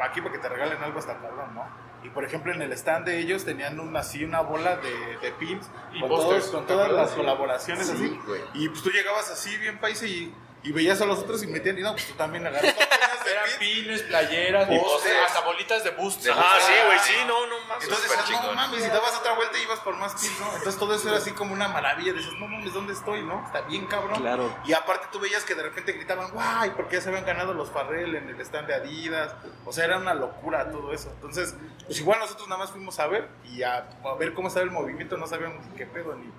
aquí 0.02 0.22
para 0.22 0.34
que 0.34 0.40
te 0.40 0.48
regalen 0.48 0.82
algo 0.82 1.00
hasta 1.00 1.18
cabrón, 1.18 1.54
¿no? 1.54 1.87
Y 2.04 2.10
por 2.10 2.24
ejemplo, 2.24 2.54
en 2.54 2.62
el 2.62 2.72
stand 2.74 3.06
de 3.06 3.20
ellos 3.20 3.44
tenían 3.44 3.80
una, 3.80 4.00
así 4.02 4.24
una 4.24 4.42
bola 4.42 4.78
de, 4.78 5.18
de 5.22 5.32
pins 5.34 5.66
Y 5.94 6.00
con, 6.00 6.10
pósters, 6.10 6.46
todos- 6.46 6.56
con 6.56 6.66
¿te 6.68 6.74
todas 6.74 6.92
las 6.92 7.12
colaboraciones 7.12 7.88
Sí, 7.88 7.94
así. 7.94 8.20
güey. 8.26 8.42
Y 8.54 8.70
pues 8.70 8.84
tú 8.84 8.90
llegabas 8.92 9.30
así, 9.32 9.56
bien 9.58 9.80
país, 9.80 10.02
y, 10.04 10.34
y 10.64 10.72
veías 10.72 11.00
a 11.02 11.06
los 11.06 11.20
otros 11.20 11.44
y 11.44 11.48
metían, 11.48 11.78
y 11.78 11.82
no, 11.82 11.92
pues 11.94 12.08
tú 12.08 12.14
también 12.14 12.46
agarras 12.46 12.76
Eran 13.28 13.60
pines, 13.60 14.04
playeras, 14.04 14.70
pósters. 14.70 15.16
hasta 15.28 15.42
bolitas 15.42 15.84
de 15.84 15.90
booster. 15.92 16.34
Ah, 16.34 16.58
sí, 16.66 16.74
güey, 16.86 17.00
sí, 17.00 17.14
no, 17.28 17.46
no 17.48 17.60
más. 17.68 17.84
Entonces 17.84 18.10
decías, 18.10 18.42
no 18.42 18.54
mames, 18.54 18.86
y 18.86 18.88
dabas 18.88 19.18
otra 19.18 19.34
vuelta 19.34 19.58
y 19.58 19.64
ibas 19.64 19.80
por 19.82 19.98
más 19.98 20.14
pins, 20.14 20.40
¿no? 20.40 20.46
Entonces 20.48 20.78
todo 20.78 20.96
eso 20.96 21.10
era 21.10 21.18
así 21.18 21.32
como 21.32 21.52
una 21.54 21.68
maravilla. 21.68 22.14
Dices, 22.14 22.32
no 22.40 22.48
mames, 22.48 22.74
¿dónde 22.74 22.94
estoy, 22.94 23.24
no? 23.24 23.44
Está 23.46 23.62
bien 23.62 23.86
cabrón. 23.88 24.22
Claro. 24.22 24.56
Y 24.64 24.72
aparte 24.72 25.08
tú 25.12 25.20
veías 25.20 25.44
que 25.44 25.56
de 25.56 25.64
repente 25.64 25.92
gritaban, 25.92 26.32
guay, 26.32 26.70
porque 26.72 26.96
ya 26.96 27.02
se 27.02 27.10
habían 27.10 27.26
ganado 27.26 27.54
los 27.54 27.70
Farrell 27.70 28.16
en 28.16 28.30
el 28.30 28.40
stand 28.40 28.68
de 28.68 28.76
Adidas. 28.76 29.36
O 29.66 29.74
sea, 29.74 29.84
era 29.84 29.98
una 29.98 30.14
locura 30.14 30.72
todo 30.72 30.94
eso. 30.94 31.10
Entonces, 31.16 31.54
pues 31.86 32.00
igual 32.00 32.20
nosotros 32.20 32.48
nada 32.48 32.60
más 32.60 32.72
fuimos 32.72 32.98
a 33.00 33.08
ver 33.08 33.28
y 33.44 33.64
a, 33.64 33.90
a 34.06 34.14
ver 34.18 34.34
cómo 34.34 34.48
estaba 34.48 34.64
el 34.64 34.72
movimiento, 34.72 35.18
no 35.18 35.28
sabíamos 35.28 35.66
ni 35.66 35.76
qué 35.76 35.86
pedo 35.86 36.16
ni. 36.16 36.32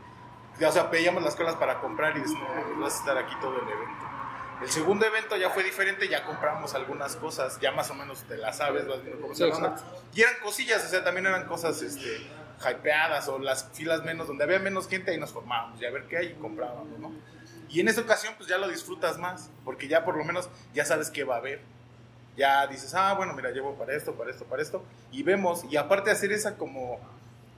O 0.65 0.73
sea, 0.73 0.85
veíamos 0.85 1.23
las 1.23 1.37
colas 1.37 1.55
para 1.57 1.81
comprar 1.81 2.17
y 2.17 2.21
decíamos, 2.21 2.49
no, 2.75 2.81
vas 2.81 2.97
a 2.97 2.99
estar 2.99 3.19
aquí 3.19 3.35
todo 3.41 3.55
el 3.61 3.69
evento. 3.69 4.08
El 4.61 4.71
segundo 4.71 5.07
evento 5.07 5.37
ya 5.37 5.51
fue 5.51 5.63
diferente, 5.63 6.09
ya 6.09 6.25
compramos 6.25 6.75
algunas 6.75 7.15
cosas, 7.17 7.61
ya 7.61 7.71
más 7.71 7.91
o 7.91 7.95
menos 7.95 8.23
te 8.25 8.37
las 8.37 8.57
sabes, 8.59 8.87
vas 8.89 9.03
viendo 9.03 9.21
cómo 9.23 9.35
Sí, 9.35 9.43
se 9.43 9.49
exacto. 9.49 9.83
Y 10.15 10.23
eran 10.23 10.35
cosillas, 10.43 10.85
o 10.85 10.89
sea, 10.89 11.05
también 11.05 11.27
eran 11.27 11.47
cosas 11.47 11.81
este, 11.81 12.27
hypeadas 12.69 13.29
o 13.29 13.39
las 13.39 13.69
filas 13.73 14.03
menos, 14.05 14.27
donde 14.27 14.45
había 14.45 14.59
menos 14.59 14.89
gente, 14.89 15.13
ahí 15.13 15.19
nos 15.19 15.31
formábamos 15.31 15.81
y 15.81 15.87
a 15.87 15.91
ver 15.91 16.05
qué 16.05 16.17
hay 16.17 16.27
y 16.29 16.35
comprábamos, 16.35 16.99
¿no? 16.99 17.13
Y 17.69 17.81
en 17.81 17.89
esta 17.89 18.01
ocasión, 18.01 18.35
pues 18.37 18.49
ya 18.49 18.59
lo 18.59 18.67
disfrutas 18.69 19.19
más, 19.19 19.51
porque 19.65 19.89
ya 19.89 20.05
por 20.05 20.17
lo 20.17 20.25
menos 20.25 20.49
ya 20.75 20.85
sabes 20.85 21.11
qué 21.11 21.25
va 21.25 21.37
a 21.37 21.39
haber. 21.39 21.61
Ya 22.37 22.67
dices, 22.67 22.95
ah, 22.95 23.15
bueno, 23.15 23.35
mira, 23.35 23.51
llevo 23.51 23.75
para 23.75 23.95
esto, 23.95 24.15
para 24.15 24.31
esto, 24.31 24.45
para 24.45 24.63
esto, 24.63 24.85
y 25.13 25.23
vemos, 25.23 25.65
y 25.71 25.77
aparte 25.77 26.11
hacer 26.11 26.33
esa 26.33 26.57
como, 26.57 26.99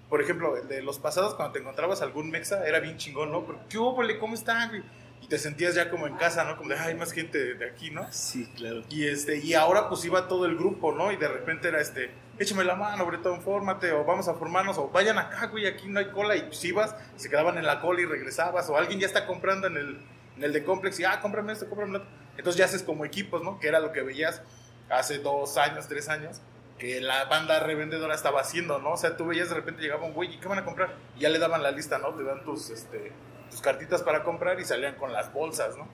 por 0.09 0.21
ejemplo, 0.21 0.57
el 0.57 0.69
de 0.69 0.83
los 0.83 0.99
pasados, 0.99 1.35
cuando 1.35 1.53
te 1.53 1.61
encontrabas 1.61 2.03
algún 2.03 2.31
mexa, 2.31 2.67
era 2.67 2.81
bien 2.81 2.97
chingón, 2.97 3.31
¿no? 3.31 3.45
Pero, 3.47 3.61
¿qué 3.69 3.79
hubo, 3.79 3.97
¿Cómo 4.19 4.35
están, 4.35 4.71
güey? 4.71 4.83
Y 5.23 5.27
te 5.29 5.39
sentías 5.39 5.75
ya 5.75 5.91
como 5.91 6.07
en 6.07 6.17
casa, 6.17 6.45
¿no? 6.45 6.57
Como 6.57 6.71
de, 6.71 6.77
"Ay, 6.79 6.89
hay 6.89 6.95
más 6.95 7.13
gente 7.13 7.39
de, 7.39 7.55
de 7.55 7.67
aquí, 7.71 7.91
¿no? 7.91 8.07
Sí, 8.11 8.51
claro. 8.57 8.83
Y, 8.89 9.07
este, 9.07 9.37
y 9.39 9.55
ahora 9.55 9.89
pues 9.89 10.05
iba 10.05 10.29
todo 10.29 10.47
el 10.47 10.57
grupo, 10.57 10.93
¿no? 10.93 11.13
Y 11.13 11.17
de 11.17 11.29
repente 11.29 11.69
era 11.69 11.81
este, 11.81 12.11
échame 12.39 12.65
la 12.65 12.75
mano, 12.75 13.05
Bretón, 13.07 13.43
fórmate, 13.43 13.93
o 13.93 14.05
vamos 14.05 14.29
a 14.29 14.35
formarnos, 14.35 14.79
o 14.79 14.89
vayan 14.89 15.19
acá, 15.19 15.47
güey, 15.47 15.67
aquí 15.67 15.89
no 15.89 16.01
hay 16.01 16.11
cola, 16.11 16.37
y 16.37 16.43
pues 16.43 16.65
ibas, 16.65 16.95
se 17.17 17.29
quedaban 17.29 17.59
en 17.59 17.67
la 17.67 17.81
cola 17.81 18.01
y 18.01 18.07
regresabas, 18.07 18.69
o 18.71 18.77
alguien 18.77 18.99
ya 18.99 19.07
está 19.07 19.27
comprando 19.27 19.67
en 19.67 19.77
el, 19.77 20.01
en 20.37 20.45
el 20.45 20.53
de 20.53 20.65
Complex 20.65 20.99
y, 21.01 21.05
ah, 21.05 21.21
cómprame 21.21 21.53
esto, 21.53 21.69
cómprame 21.69 21.99
esto. 21.99 22.09
Entonces 22.39 22.59
ya 22.59 22.65
haces 22.65 22.83
como 22.83 23.05
equipos, 23.05 23.43
¿no? 23.43 23.59
Que 23.61 23.69
era 23.69 23.81
lo 23.81 23.93
que 23.93 24.01
veías 24.01 24.41
hace 24.89 25.19
dos 25.19 25.59
años, 25.59 25.87
tres 25.87 26.09
años, 26.09 26.41
que 26.79 27.03
la 27.03 27.27
banda 27.27 27.61
revendedora 27.61 28.15
estaba 28.15 28.41
haciendo, 28.41 28.79
¿no? 28.79 28.93
O 28.93 28.97
sea, 28.97 29.19
tú 29.19 29.27
veías 29.27 29.51
de 29.51 29.57
repente 29.57 29.83
llegaba 29.83 30.05
un 30.07 30.15
güey, 30.15 30.35
¿y 30.35 30.39
qué 30.39 30.49
van 30.49 30.59
a 30.59 30.65
comprar? 30.65 30.95
Y 31.17 31.21
ya 31.21 31.29
le 31.29 31.39
daban 31.39 31.63
la 31.63 31.71
lista, 31.73 31.99
¿no? 31.99 32.15
Te 32.15 32.25
dan 32.25 32.43
tus, 32.43 32.71
este, 32.71 33.13
tus 33.51 33.61
cartitas 33.61 34.03
para 34.03 34.23
comprar 34.23 34.61
y 34.61 34.65
salían 34.65 34.95
con 34.95 35.13
las 35.13 35.33
bolsas, 35.33 35.77
¿no? 35.77 35.89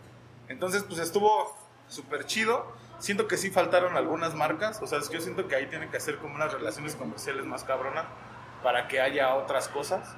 Entonces, 0.48 0.84
pues 0.84 1.00
estuvo 1.00 1.56
súper 1.88 2.26
chido. 2.26 2.72
Siento 2.98 3.26
que 3.26 3.36
sí 3.36 3.50
faltaron 3.50 3.96
algunas 3.96 4.34
marcas. 4.34 4.80
O 4.82 4.86
sea, 4.86 4.98
es 4.98 5.08
que 5.08 5.16
yo 5.16 5.20
siento 5.20 5.48
que 5.48 5.56
ahí 5.56 5.66
tienen 5.66 5.90
que 5.90 5.96
hacer 5.96 6.16
como 6.18 6.34
unas 6.34 6.52
relaciones 6.52 6.94
comerciales 6.94 7.44
más 7.44 7.64
cabronas 7.64 8.06
para 8.62 8.88
que 8.88 9.00
haya 9.00 9.34
otras 9.34 9.68
cosas. 9.68 10.14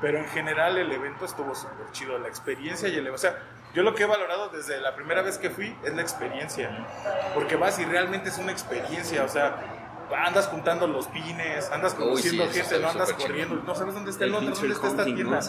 Pero 0.00 0.18
en 0.18 0.26
general 0.26 0.78
el 0.78 0.90
evento 0.90 1.24
estuvo 1.24 1.54
súper 1.54 1.90
chido. 1.92 2.18
La 2.18 2.28
experiencia 2.28 2.88
y 2.88 2.96
el 2.96 3.08
O 3.08 3.18
sea, 3.18 3.38
yo 3.74 3.82
lo 3.82 3.94
que 3.94 4.02
he 4.02 4.06
valorado 4.06 4.48
desde 4.50 4.80
la 4.80 4.94
primera 4.94 5.22
vez 5.22 5.38
que 5.38 5.50
fui 5.50 5.76
es 5.84 5.94
la 5.94 6.02
experiencia. 6.02 6.86
Porque 7.34 7.56
vas 7.56 7.78
y 7.78 7.84
realmente 7.84 8.28
es 8.28 8.38
una 8.38 8.52
experiencia. 8.52 9.24
O 9.24 9.28
sea, 9.28 9.81
andas 10.16 10.46
juntando 10.48 10.86
los 10.86 11.06
pines, 11.08 11.70
andas 11.70 11.94
conociendo 11.94 12.46
sí, 12.48 12.60
gente, 12.60 12.78
no 12.80 12.88
andas 12.90 13.12
corriendo. 13.12 13.62
No 13.66 13.74
sabes 13.74 13.94
dónde 13.94 14.10
está 14.10 14.24
el, 14.24 14.30
El 14.30 14.36
otro, 14.36 14.54
dónde 14.54 14.74
está 14.74 14.88
esta 14.88 15.04
tienda. 15.04 15.40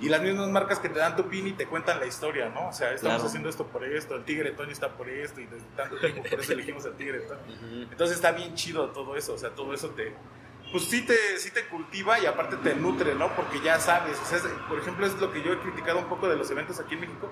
Y 0.00 0.08
las 0.08 0.22
mismas 0.22 0.48
marcas 0.48 0.78
que 0.78 0.88
te 0.88 0.98
dan 0.98 1.16
tu 1.16 1.28
pin 1.28 1.46
y 1.48 1.52
te 1.52 1.66
cuentan 1.66 2.00
la 2.00 2.06
historia, 2.06 2.48
¿no? 2.48 2.68
O 2.68 2.72
sea, 2.72 2.92
estamos 2.92 3.16
Claro. 3.16 3.28
haciendo 3.28 3.48
esto 3.48 3.66
por 3.66 3.84
esto, 3.84 4.14
el 4.16 4.24
tigre 4.24 4.52
Tony 4.52 4.72
está 4.72 4.88
por 4.96 5.08
esto 5.08 5.40
y 5.40 5.46
desde 5.46 5.66
tanto 5.76 5.96
tiempo 5.98 6.22
por 6.28 6.40
eso 6.40 6.52
elegimos 6.52 6.84
al 6.86 6.94
tigre 6.96 7.20
Tony. 7.20 7.82
Entonces 7.90 8.16
está 8.16 8.32
bien 8.32 8.54
chido 8.54 8.90
todo 8.90 9.16
eso, 9.16 9.34
o 9.34 9.38
sea, 9.38 9.50
todo 9.50 9.72
eso 9.74 9.90
te... 9.90 10.14
Pues 10.70 10.84
sí 10.84 11.00
te, 11.06 11.16
sí 11.38 11.50
te 11.50 11.66
cultiva 11.68 12.18
y 12.20 12.26
aparte 12.26 12.56
te 12.58 12.74
nutre, 12.74 13.14
¿no? 13.14 13.34
Porque 13.34 13.58
ya 13.62 13.80
sabes, 13.80 14.18
o 14.22 14.26
sea, 14.26 14.36
es- 14.36 14.44
por 14.68 14.78
ejemplo, 14.78 15.06
es 15.06 15.14
lo 15.18 15.32
que 15.32 15.42
yo 15.42 15.52
he 15.54 15.58
criticado 15.60 15.98
un 15.98 16.04
poco 16.10 16.28
de 16.28 16.36
los 16.36 16.50
eventos 16.50 16.78
aquí 16.78 16.92
en 16.94 17.00
México, 17.00 17.30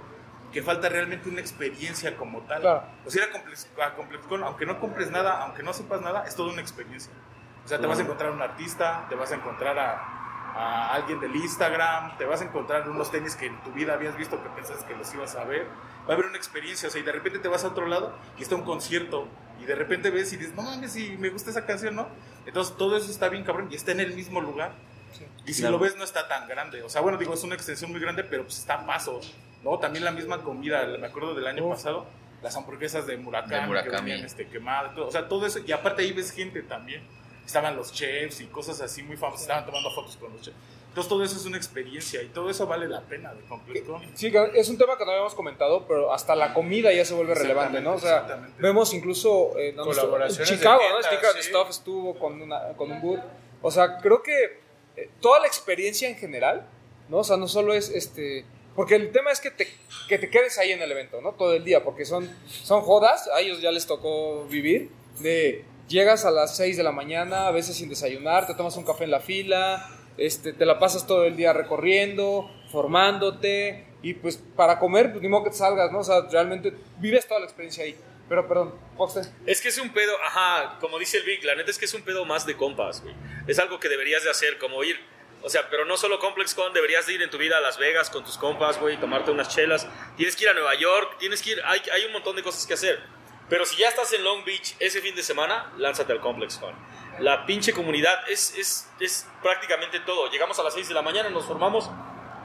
que 0.57 0.63
falta 0.63 0.89
realmente 0.89 1.29
una 1.29 1.43
experiencia 1.43 2.17
como 2.17 2.41
tal. 2.41 2.63
Claro. 2.63 2.83
O 3.05 3.11
sea, 3.11 3.25
ir 3.25 3.29
a 3.29 3.33
Complex- 3.39 3.69
a 3.79 3.93
ComplexCon, 3.95 4.43
aunque 4.43 4.65
no 4.65 4.81
compres 4.81 5.11
nada, 5.11 5.43
aunque 5.43 5.63
no 5.63 5.75
sepas 5.75 6.01
nada, 6.01 6.25
es 6.27 6.35
toda 6.35 6.51
una 6.51 6.63
experiencia. 6.63 7.13
O 7.63 7.69
sea, 7.69 7.79
te 7.79 7.87
vas 7.87 7.99
a 7.99 8.03
encontrar 8.03 8.31
a 8.31 8.33
un 8.33 8.41
artista, 8.41 9.05
te 9.11 9.17
vas 9.17 9.31
a 9.33 9.35
encontrar 9.35 9.79
a, 9.79 10.01
a 10.55 10.95
alguien 10.95 11.21
del 11.21 11.37
Instagram, 11.37 12.17
te 12.17 12.25
vas 12.25 12.41
a 12.41 12.45
encontrar 12.45 12.89
unos 12.89 13.11
tenis 13.11 13.37
que 13.37 13.45
en 13.49 13.63
tu 13.65 13.73
vida 13.73 13.93
habías 13.93 14.17
visto 14.17 14.43
que 14.43 14.49
pensabas 14.49 14.83
que 14.85 14.97
los 14.97 15.13
ibas 15.13 15.35
a 15.37 15.45
ver. 15.45 15.67
Va 16.09 16.13
a 16.13 16.15
haber 16.15 16.25
una 16.25 16.39
experiencia, 16.39 16.89
o 16.89 16.91
sea, 16.91 17.03
y 17.03 17.05
de 17.05 17.13
repente 17.13 17.39
te 17.39 17.49
vas 17.49 17.63
a 17.65 17.69
otro 17.69 17.87
lado 17.87 18.17
y 18.39 18.43
está 18.43 18.55
un 18.55 18.63
concierto 18.65 19.29
y 19.61 19.67
de 19.67 19.75
repente 19.75 20.09
ves 20.09 20.33
y 20.33 20.39
dices, 20.39 20.55
no 20.55 20.63
mames, 20.63 20.91
si 20.93 21.19
me 21.19 21.29
gusta 21.29 21.51
esa 21.51 21.67
canción, 21.67 21.97
¿no? 21.97 22.09
Entonces 22.47 22.75
todo 22.79 22.97
eso 22.97 23.11
está 23.11 23.29
bien 23.29 23.45
cabrón 23.45 23.69
y 23.71 23.75
está 23.75 23.93
en 23.93 24.01
el 24.01 24.15
mismo 24.15 24.41
lugar. 24.41 24.73
Y 25.45 25.53
si 25.53 25.61
Claro. 25.61 25.77
lo 25.77 25.83
ves 25.83 25.97
no 25.97 26.05
está 26.05 26.27
tan 26.29 26.49
grande. 26.49 26.83
O 26.83 26.89
sea, 26.89 27.03
bueno, 27.03 27.19
digo, 27.19 27.35
es 27.35 27.45
una 27.45 27.55
extensión 27.57 27.91
muy 27.91 28.01
grande, 28.01 28.25
pero 28.25 28.45
pues 28.45 28.59
está 28.59 28.75
a 28.75 28.87
paso. 28.87 29.21
¿No? 29.67 29.79
También 29.81 30.05
la 30.05 30.13
misma 30.13 30.43
comida, 30.43 30.87
me 30.99 31.09
acuerdo 31.09 31.35
del 31.35 31.47
año 31.47 31.69
pasado, 31.69 32.07
las 32.41 32.57
hamburguesas 32.57 33.07
de 33.07 33.17
Murakami, 33.17 33.61
De 33.63 33.67
Murakami. 33.67 33.97
que 33.97 34.03
venían 34.03 34.25
este, 34.25 34.47
quemadas, 34.47 34.95
todo. 34.95 35.09
o 35.09 35.11
sea, 35.11 35.29
todo 35.29 35.45
eso. 35.45 35.59
Y 35.67 35.73
aparte 35.73 36.03
ahí 36.03 36.13
ves 36.13 36.31
gente 36.31 36.63
también. 36.63 37.03
Estaban 37.45 37.77
los 37.77 37.93
chefs 37.93 38.41
y 38.41 38.47
cosas 38.47 38.81
así 38.81 39.03
muy 39.03 39.17
famosas, 39.17 39.43
estaban 39.43 39.67
tomando 39.67 39.91
fotos 39.91 40.17
con 40.17 40.33
los 40.33 40.41
chefs. 40.43 40.57
Entonces 40.89 41.09
todo 41.09 41.23
eso 41.25 41.37
es 41.37 41.45
una 41.45 41.57
experiencia 41.59 42.23
y 42.23 42.29
todo 42.29 42.49
eso 42.49 42.67
vale 42.67 42.89
la 42.89 43.03
pena 43.03 43.35
de 43.35 43.43
completo. 43.43 44.01
Sí, 44.15 44.33
que 44.33 44.51
es 44.55 44.69
un 44.69 44.79
tema 44.79 44.97
que 44.97 45.05
no 45.05 45.11
habíamos 45.11 45.35
comentado, 45.35 45.87
pero 45.87 46.13
hasta 46.13 46.35
la 46.35 46.55
comida 46.55 46.93
ya 46.93 47.05
se 47.05 47.13
vuelve 47.13 47.35
relevante, 47.35 47.81
¿no? 47.81 47.95
O 47.95 47.99
sea, 47.99 48.21
Exactamente. 48.21 48.63
vemos 48.63 48.95
incluso 48.95 49.51
eh. 49.59 49.75
Colaboraciones 49.77 50.51
en 50.51 50.57
Chicago, 50.57 50.81
¿no? 50.91 51.03
Sticker 51.03 51.43
sí. 51.43 51.51
Stuff 51.51 51.69
estuvo 51.71 52.19
con, 52.19 52.41
una, 52.41 52.73
con 52.77 52.91
un 52.91 53.01
boot. 53.03 53.21
O 53.61 53.71
sea, 53.71 53.99
creo 53.99 54.23
que 54.23 54.61
eh, 54.97 55.11
toda 55.21 55.41
la 55.41 55.47
experiencia 55.47 56.09
en 56.09 56.17
general, 56.17 56.67
¿no? 57.09 57.19
O 57.19 57.25
sea, 57.25 57.37
no 57.37 57.47
solo 57.49 57.75
es 57.75 57.91
este... 57.91 58.47
Porque 58.77 58.95
el 58.95 59.11
tema 59.11 59.33
es 59.33 59.41
que 59.41 59.51
te, 59.51 59.67
que 60.09 60.19
te 60.19 60.29
quedes 60.29 60.59
ahí 60.59 60.71
en 60.71 60.83
el 60.83 60.93
evento, 60.93 61.21
¿no? 61.23 61.33
Todo 61.33 61.55
el 61.55 61.65
día, 61.65 61.83
porque 61.83 62.05
son, 62.05 62.31
son 62.47 62.83
jodas, 62.83 63.29
a 63.35 63.41
ellos 63.41 63.61
ya 63.61 63.73
les 63.73 63.87
tocó 63.87 64.45
vivir, 64.45 64.91
de 65.19 65.65
llegas 65.89 66.25
a 66.25 66.31
las 66.31 66.57
6 66.57 66.77
de 66.77 66.83
la 66.83 66.93
mañana, 66.93 67.49
a 67.49 67.51
veces 67.53 67.77
sin 67.77 67.89
desayunar, 67.89 68.47
te 68.47 68.55
tomas 68.55 68.77
un 68.77 68.85
café 68.85 69.05
en 69.05 69.11
la 69.11 69.21
fila, 69.21 69.89
este, 70.19 70.53
te 70.53 70.67
la 70.67 70.79
pasas 70.79 71.07
todo 71.07 71.25
el 71.25 71.37
día 71.37 71.53
recorriendo, 71.53 72.51
formándote, 72.71 73.87
y 74.03 74.15
pues 74.15 74.37
para 74.55 74.79
comer, 74.79 75.11
pues 75.11 75.23
ni 75.23 75.29
modo 75.29 75.45
que 75.45 75.51
te 75.51 75.57
salgas, 75.57 75.91
¿no? 75.91 76.01
O 76.01 76.05
sea, 76.05 76.23
realmente 76.31 76.73
vives 76.99 77.27
toda 77.27 77.41
la 77.41 77.47
experiencia 77.47 77.85
ahí. 77.85 77.97
Pero, 78.29 78.49
perdón, 78.49 78.75
Foxter. 78.97 79.25
Es 79.47 79.61
que 79.61 79.69
es 79.69 79.79
un 79.79 79.93
pedo, 79.93 80.13
ajá, 80.25 80.79
como 80.81 80.99
dice 80.99 81.19
el 81.19 81.25
Vic, 81.25 81.45
la 81.45 81.55
neta 81.55 81.71
es 81.71 81.79
que 81.79 81.85
es 81.85 81.95
un 81.95 82.03
pedo 82.03 82.25
más 82.25 82.45
de 82.45 82.57
compas, 82.57 83.03
güey. 83.03 83.15
Es 83.47 83.59
algo 83.59 83.79
que 83.79 83.89
deberías 83.89 84.25
de 84.25 84.31
hacer, 84.31 84.59
como 84.59 84.83
ir, 84.83 84.97
o 85.43 85.49
sea, 85.51 85.69
pero 85.71 85.85
no 85.85 85.97
solo 85.97 86.19
ComplexCon, 86.19 86.73
deberías 86.73 87.07
de 87.07 87.13
ir 87.15 87.23
en 87.23 87.31
tu 87.31 87.39
vida 87.39 87.57
a 87.59 87.61
Las 87.61 87.79
Vegas 87.79 88.11
con 88.11 88.25
tus 88.25 88.37
compas, 88.39 88.79
güey, 88.79 88.99
tomarte 88.99 89.31
unas 89.31 89.49
chelas. 89.55 89.87
Tienes 90.17 90.35
que 90.37 90.45
ir 90.45 90.51
a 90.51 90.55
Nueva 90.55 90.75
York, 90.75 91.17
tienes 91.19 91.43
que 91.43 91.51
ir, 91.51 91.63
hay, 91.65 91.81
hay 91.93 92.05
un 92.05 92.13
montón 92.13 92.35
de 92.37 92.43
cosas 92.43 92.67
que 92.67 92.75
hacer. 92.75 93.03
Pero 93.49 93.65
si 93.65 93.77
ya 93.77 93.89
estás 93.89 94.13
en 94.13 94.25
Long 94.25 94.45
Beach 94.45 94.75
ese 94.81 95.01
fin 95.01 95.15
de 95.15 95.23
semana, 95.23 95.73
lánzate 95.77 96.13
al 96.13 96.21
ComplexCon. 96.21 96.75
La 97.21 97.47
pinche 97.47 97.73
comunidad 97.73 98.29
es, 98.29 98.55
es, 98.57 98.89
es 99.01 99.27
prácticamente 99.43 100.01
todo. 100.01 100.29
Llegamos 100.31 100.59
a 100.59 100.63
las 100.65 100.75
6 100.75 100.89
de 100.89 100.95
la 100.95 101.03
mañana, 101.03 101.31
nos 101.31 101.47
formamos, 101.47 101.89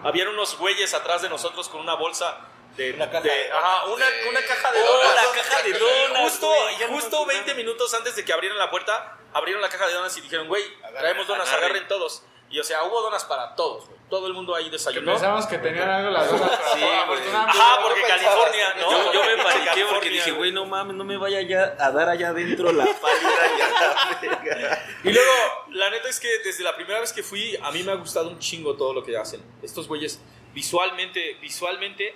habían 0.04 0.28
unos 0.28 0.58
güeyes 0.58 0.94
atrás 0.94 1.22
de 1.24 1.30
nosotros 1.30 1.68
con 1.70 1.82
una 1.82 1.96
bolsa 1.96 2.40
de... 2.78 2.94
Una 2.94 3.10
caja 3.10 3.24
de- 3.24 3.30
de- 3.30 3.52
ajá, 3.52 3.86
una, 3.88 4.06
una 4.30 4.42
caja 4.46 4.72
de 4.72 4.80
Oh, 4.82 4.86
donas. 4.98 5.16
la 5.16 5.42
caja 5.42 5.62
de 5.64 5.74
donas, 5.74 6.20
Justo, 6.32 6.48
güey, 6.48 6.76
justo 6.88 7.16
acordaba. 7.18 7.26
20 7.26 7.54
minutos 7.56 7.94
antes 7.96 8.16
de 8.16 8.24
que 8.24 8.32
abrieran 8.32 8.58
la 8.60 8.70
puerta, 8.70 9.18
abrieron 9.34 9.62
la 9.62 9.68
caja 9.70 9.88
de 9.88 9.94
donas 9.94 10.16
y 10.18 10.22
dijeron, 10.22 10.48
güey, 10.48 10.64
traemos 10.98 11.28
donas, 11.28 11.48
agarren. 11.50 11.66
agarren 11.72 11.88
todos. 11.90 12.24
Y 12.52 12.60
o 12.60 12.64
sea, 12.64 12.84
hubo 12.84 13.02
donas 13.02 13.24
para 13.26 13.56
todos, 13.56 13.88
güey. 13.88 14.00
Todo 14.10 14.28
el 14.28 14.34
mundo 14.34 14.54
ahí 14.54 14.66
Que 14.66 14.72
desayunó. 14.72 15.14
pensamos 15.14 15.46
que 15.48 15.58
tenían 15.58 15.90
algo 15.90 16.10
las 16.12 16.30
donas, 16.30 16.50
pero 16.50 16.74
Sí, 16.76 16.84
afortunadamente 16.84 17.60
Ajá, 17.60 17.76
no 17.80 17.88
porque. 17.88 18.02
California, 18.02 18.74
¿no? 18.82 18.92
Yo, 18.92 19.14
yo 19.14 19.24
me 19.24 19.44
paniqué 19.44 19.86
porque 19.90 20.10
dije, 20.10 20.32
güey, 20.32 20.52
no 20.52 20.66
mames, 20.66 20.96
no 20.98 21.06
me 21.06 21.16
vaya 21.16 21.42
ya 21.42 21.76
a 21.80 21.92
dar 21.92 22.10
allá 22.10 22.30
adentro 22.30 22.74
la 22.74 22.84
pálida 22.84 23.58
ya. 23.58 24.86
Y 25.06 25.14
luego, 25.14 25.32
la 25.70 25.90
neta 25.90 26.10
es 26.10 26.20
que 26.20 26.28
desde 26.44 26.64
la 26.64 26.76
primera 26.76 27.00
vez 27.00 27.14
que 27.14 27.24
fui, 27.24 27.58
a 27.64 27.72
mí 27.72 27.84
me 27.84 27.94
ha 27.94 27.96
gustado 27.96 28.28
un 28.28 28.38
chingo 28.40 28.76
todo 28.76 28.94
lo 28.94 29.02
que 29.04 29.18
hacen. 29.18 29.42
Estos 29.64 29.88
güeyes, 29.88 30.20
visualmente, 30.54 31.38
visualmente, 31.42 32.14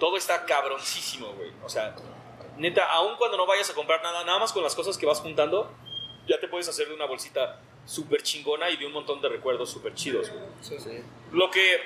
todo 0.00 0.16
está 0.16 0.46
cabroncísimo, 0.46 1.32
güey. 1.34 1.52
O 1.62 1.68
sea, 1.68 1.94
neta, 2.56 2.90
aun 2.90 3.16
cuando 3.16 3.36
no 3.36 3.44
vayas 3.46 3.68
a 3.68 3.74
comprar 3.74 4.02
nada, 4.02 4.24
nada 4.24 4.38
más 4.38 4.52
con 4.52 4.62
las 4.62 4.74
cosas 4.74 4.96
que 4.96 5.04
vas 5.04 5.20
juntando, 5.20 5.70
ya 6.26 6.40
te 6.40 6.48
puedes 6.48 6.68
hacer 6.68 6.88
de 6.88 6.94
una 6.94 7.04
bolsita 7.04 7.60
súper 7.88 8.22
chingona 8.22 8.68
y 8.68 8.76
de 8.76 8.86
un 8.86 8.92
montón 8.92 9.20
de 9.22 9.30
recuerdos 9.30 9.70
súper 9.70 9.94
chidos, 9.94 10.30
güey. 10.30 11.02
Lo 11.32 11.50
que, 11.50 11.80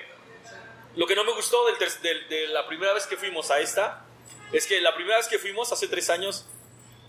lo 0.97 1.07
que 1.07 1.15
no 1.15 1.25
me 1.25 1.33
gustó 1.33 1.65
del 1.67 2.29
de 2.29 2.49
la 2.49 2.67
primera 2.67 2.93
vez 2.93 3.07
que 3.07 3.17
fuimos 3.17 3.53
a 3.53 3.61
esta, 3.61 4.05
es 4.53 4.67
que 4.67 4.81
la 4.81 4.95
primera 4.95 5.17
vez 5.17 5.29
que 5.29 5.39
fuimos, 5.39 5.71
hace 5.73 5.87
tres 5.87 6.11
años, 6.11 6.45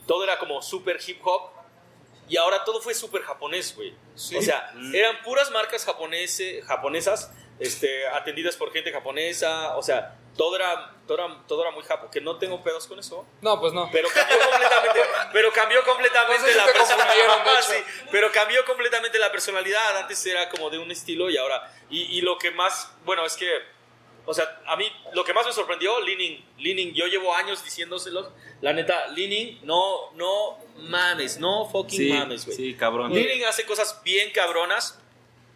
todo 0.05 0.23
era 0.23 0.37
como 0.37 0.61
súper 0.61 0.99
hip 1.05 1.19
hop. 1.25 1.49
Y 2.29 2.37
ahora 2.37 2.63
todo 2.63 2.81
fue 2.81 2.93
súper 2.93 3.23
japonés, 3.23 3.75
güey. 3.75 3.93
O 4.15 4.41
sea, 4.41 4.73
eran 4.93 5.21
puras 5.23 5.51
marcas 5.51 5.83
japonese, 5.83 6.61
japonesas, 6.61 7.31
este, 7.59 8.07
atendidas 8.07 8.55
por 8.55 8.71
gente 8.71 8.91
japonesa. 8.91 9.75
O 9.77 9.81
sea, 9.83 10.15
todo 10.35 10.55
era, 10.55 10.95
todo 11.07 11.17
era, 11.25 11.37
todo 11.47 11.61
era 11.61 11.71
muy 11.71 11.83
japo. 11.83 12.09
Que 12.09 12.21
no 12.21 12.37
tengo 12.37 12.63
pedos 12.63 12.87
con 12.87 12.99
eso. 12.99 13.25
No, 13.41 13.59
pues 13.59 13.73
no. 13.73 13.89
Pero 13.91 14.09
cambió 14.09 14.37
completamente, 14.49 14.99
pero 15.31 15.51
cambió 15.53 15.83
completamente 15.83 16.41
No 16.41 16.47
sé 16.47 16.51
si 16.53 16.57
la 16.57 16.65
personalidad. 16.65 17.59
hecho. 17.59 17.67
sí, 17.69 18.05
pero 18.11 18.31
cambió 18.31 18.65
completamente 18.65 19.19
la 19.19 19.31
personalidad. 19.31 19.97
Antes 19.97 20.25
era 20.25 20.49
como 20.49 20.69
de 20.69 20.77
un 20.79 20.91
estilo 20.91 21.29
y 21.29 21.37
ahora. 21.37 21.71
Y, 21.89 22.17
y 22.17 22.21
lo 22.21 22.37
que 22.37 22.51
más, 22.51 22.91
bueno, 23.05 23.25
es 23.25 23.35
que, 23.35 23.47
o 24.25 24.33
sea, 24.33 24.61
a 24.65 24.75
mí 24.77 24.85
lo 25.13 25.23
que 25.23 25.33
más 25.33 25.45
me 25.45 25.53
sorprendió, 25.53 25.99
Leaning, 25.99 26.43
Leaning, 26.57 26.93
yo 26.93 27.05
llevo 27.07 27.35
años 27.35 27.63
diciéndoselos. 27.63 28.29
La 28.61 28.71
neta, 28.73 29.07
Leaning, 29.07 29.59
no, 29.63 30.11
no 30.13 30.57
mames, 30.77 31.37
no 31.37 31.69
fucking 31.69 31.99
Sí, 31.99 32.09
mames, 32.13 32.45
güey. 32.45 32.57
sí, 32.57 32.73
cabrón. 32.75 33.13
Leaning 33.13 33.45
hace 33.45 33.65
cosas 33.65 34.01
bien 34.03 34.31
cabronas. 34.31 34.99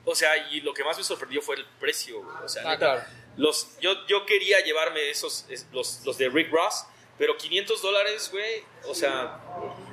O 0.10 0.16
sea, 0.16 0.36
y 0.52 0.62
lo 0.62 0.74
que 0.74 0.84
más 0.84 0.98
me 0.98 1.04
sorprendió 1.04 1.42
fue 1.42 1.58
el 1.58 1.66
precio, 1.80 2.22
güey. 2.22 2.38
O 2.44 2.48
sea, 2.48 2.62
Ah, 2.66 2.70
neta, 2.72 2.78
claro. 2.80 3.02
los, 3.36 3.78
yo, 3.80 4.06
yo 4.08 4.26
quería 4.26 4.62
llevarme 4.62 5.10
esos, 5.10 5.46
es- 5.50 5.68
los, 5.74 6.02
los 6.06 6.18
de 6.18 6.30
Rick 6.30 6.50
Ross, 6.52 6.86
pero 7.18 7.36
500 7.36 7.82
dólares, 7.82 8.30
güey. 8.32 8.64
O 8.86 8.96
sea, 8.96 9.40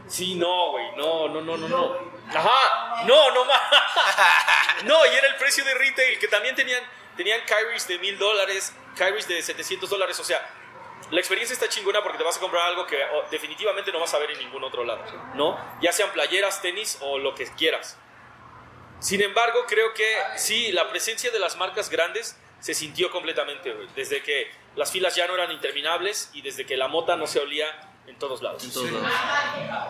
sí, 0.08 0.34
no, 0.36 0.70
güey. 0.70 0.92
No, 0.96 1.28
no, 1.28 1.40
no, 1.40 1.56
no, 1.56 1.68
no. 1.68 2.14
Ajá, 2.28 3.04
no, 3.06 3.30
no 3.32 3.44
más. 3.44 3.60
No, 4.84 5.04
y 5.06 5.08
era 5.10 5.28
el 5.28 5.36
precio 5.36 5.64
de 5.64 5.72
retail, 5.74 6.18
que 6.18 6.28
también 6.28 6.54
tenían, 6.54 6.82
tenían 7.16 7.40
Kyries 7.46 7.86
de 7.88 7.98
1000 7.98 8.18
dólares, 8.18 8.72
Kyries 8.96 9.26
de 9.28 9.40
700 9.42 9.88
dólares. 9.88 10.18
O 10.20 10.24
sea, 10.24 10.46
la 11.10 11.20
experiencia 11.20 11.54
está 11.54 11.68
chingona 11.68 12.02
porque 12.02 12.18
te 12.18 12.24
vas 12.24 12.36
a 12.36 12.40
comprar 12.40 12.66
algo 12.66 12.86
que 12.86 12.98
oh, 13.14 13.24
definitivamente 13.30 13.90
no 13.92 14.00
vas 14.00 14.12
a 14.14 14.18
ver 14.18 14.32
en 14.32 14.38
ningún 14.38 14.62
otro 14.64 14.84
lado, 14.84 15.02
¿no? 15.34 15.58
Ya 15.80 15.92
sean 15.92 16.10
playeras, 16.12 16.60
tenis 16.60 16.98
o 17.00 17.18
lo 17.18 17.34
que 17.34 17.46
quieras. 17.54 17.96
Sin 19.04 19.20
embargo, 19.20 19.64
creo 19.68 19.92
que 19.92 20.04
sí, 20.36 20.72
la 20.72 20.88
presencia 20.88 21.30
de 21.30 21.38
las 21.38 21.56
marcas 21.58 21.90
grandes 21.90 22.36
se 22.60 22.72
sintió 22.72 23.10
completamente, 23.10 23.70
güey. 23.70 23.86
Desde 23.94 24.22
que 24.22 24.50
las 24.76 24.90
filas 24.90 25.14
ya 25.14 25.26
no 25.26 25.34
eran 25.34 25.52
interminables 25.52 26.30
y 26.32 26.40
desde 26.40 26.64
que 26.64 26.78
la 26.78 26.88
mota 26.88 27.14
no 27.14 27.26
se 27.26 27.38
olía 27.38 27.66
en 28.06 28.16
todos 28.18 28.40
lados. 28.40 28.64
En 28.64 28.72
todos 28.72 28.90
lados. 28.90 29.10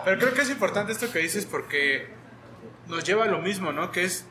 Pero 0.03 0.19
creo 0.19 0.33
que 0.33 0.41
es 0.41 0.49
importante 0.49 0.91
esto 0.91 1.09
que 1.13 1.19
dices 1.19 1.45
porque 1.45 2.09
nos 2.87 3.05
lleva 3.05 3.23
a 3.23 3.27
lo 3.27 3.37
mismo, 3.39 3.71
¿no? 3.71 3.89
Que 3.93 4.03
es 4.03 4.25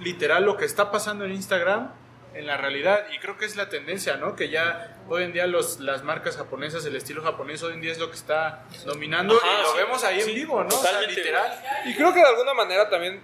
literal 0.00 0.44
lo 0.44 0.58
que 0.58 0.66
está 0.66 0.90
pasando 0.90 1.24
en 1.24 1.32
Instagram 1.32 1.90
en 2.34 2.46
la 2.46 2.58
realidad 2.58 3.06
y 3.14 3.18
creo 3.18 3.38
que 3.38 3.46
es 3.46 3.56
la 3.56 3.70
tendencia, 3.70 4.16
¿no? 4.18 4.36
Que 4.36 4.50
ya 4.50 4.98
hoy 5.08 5.22
en 5.22 5.32
día 5.32 5.46
los, 5.46 5.80
las 5.80 6.02
marcas 6.02 6.36
japonesas, 6.36 6.84
el 6.84 6.94
estilo 6.94 7.22
japonés 7.22 7.62
hoy 7.62 7.72
en 7.72 7.80
día 7.80 7.92
es 7.92 7.98
lo 7.98 8.10
que 8.10 8.16
está 8.16 8.66
dominando 8.84 9.34
Ajá, 9.38 9.46
y 9.46 9.62
lo 9.62 9.70
sí. 9.70 9.76
vemos 9.78 10.04
ahí 10.04 10.20
Sí, 10.20 10.30
en 10.30 10.36
vivo, 10.36 10.62
¿no? 10.62 10.68
O 10.68 10.82
sea, 10.82 11.00
literal. 11.00 11.58
Y 11.86 11.94
creo 11.94 12.12
que 12.12 12.20
de 12.20 12.26
alguna 12.26 12.52
manera 12.52 12.90
también, 12.90 13.22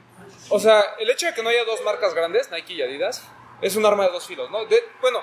o 0.52 0.58
sea, 0.58 0.82
el 0.98 1.10
hecho 1.10 1.26
de 1.26 1.34
que 1.34 1.42
no 1.42 1.48
haya 1.48 1.64
dos 1.64 1.82
marcas 1.82 2.14
grandes, 2.14 2.50
Nike 2.50 2.74
y 2.74 2.82
Adidas, 2.82 3.26
es 3.60 3.76
un 3.76 3.84
arma 3.86 4.06
de 4.06 4.12
dos 4.12 4.26
filos, 4.26 4.50
¿no? 4.50 4.64
De- 4.66 4.82
bueno, 5.00 5.22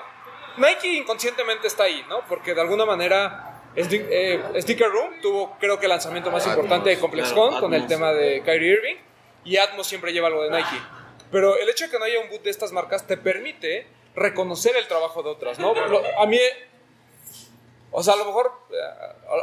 Nike 0.56 0.88
inconscientemente 0.94 1.66
está 1.66 1.84
ahí, 1.84 2.04
¿no? 2.08 2.20
Porque 2.28 2.54
de 2.54 2.60
alguna 2.60 2.84
manera 2.84 3.62
eh, 3.76 4.42
Sticker 4.58 4.88
Room 4.90 5.20
tuvo, 5.22 5.56
creo 5.60 5.78
que 5.78 5.86
el 5.86 5.90
lanzamiento 5.90 6.30
más 6.30 6.46
importante 6.46 6.90
de 6.90 6.98
ComplexCon 6.98 7.48
claro, 7.50 7.60
con 7.60 7.74
el 7.74 7.86
tema 7.86 8.12
de 8.12 8.42
Kyrie 8.42 8.72
Irving 8.72 8.96
y 9.44 9.56
Atmos 9.58 9.86
siempre 9.86 10.12
lleva 10.12 10.26
algo 10.28 10.42
de 10.42 10.50
Nike. 10.50 10.80
Pero 11.30 11.56
el 11.56 11.68
hecho 11.68 11.84
de 11.84 11.90
que 11.90 11.98
no 11.98 12.04
haya 12.04 12.18
un 12.20 12.28
boot 12.28 12.42
de 12.42 12.50
estas 12.50 12.72
marcas 12.72 13.06
te 13.06 13.16
permite 13.16 13.86
reconocer 14.16 14.74
el 14.76 14.88
trabajo 14.88 15.22
de 15.22 15.30
otras, 15.30 15.58
¿no? 15.60 15.72
Lo- 15.74 16.02
a 16.20 16.26
mí 16.26 16.38
o 17.92 18.02
sea, 18.02 18.14
a 18.14 18.16
lo 18.16 18.24
mejor 18.24 18.52
eh, 18.70 18.76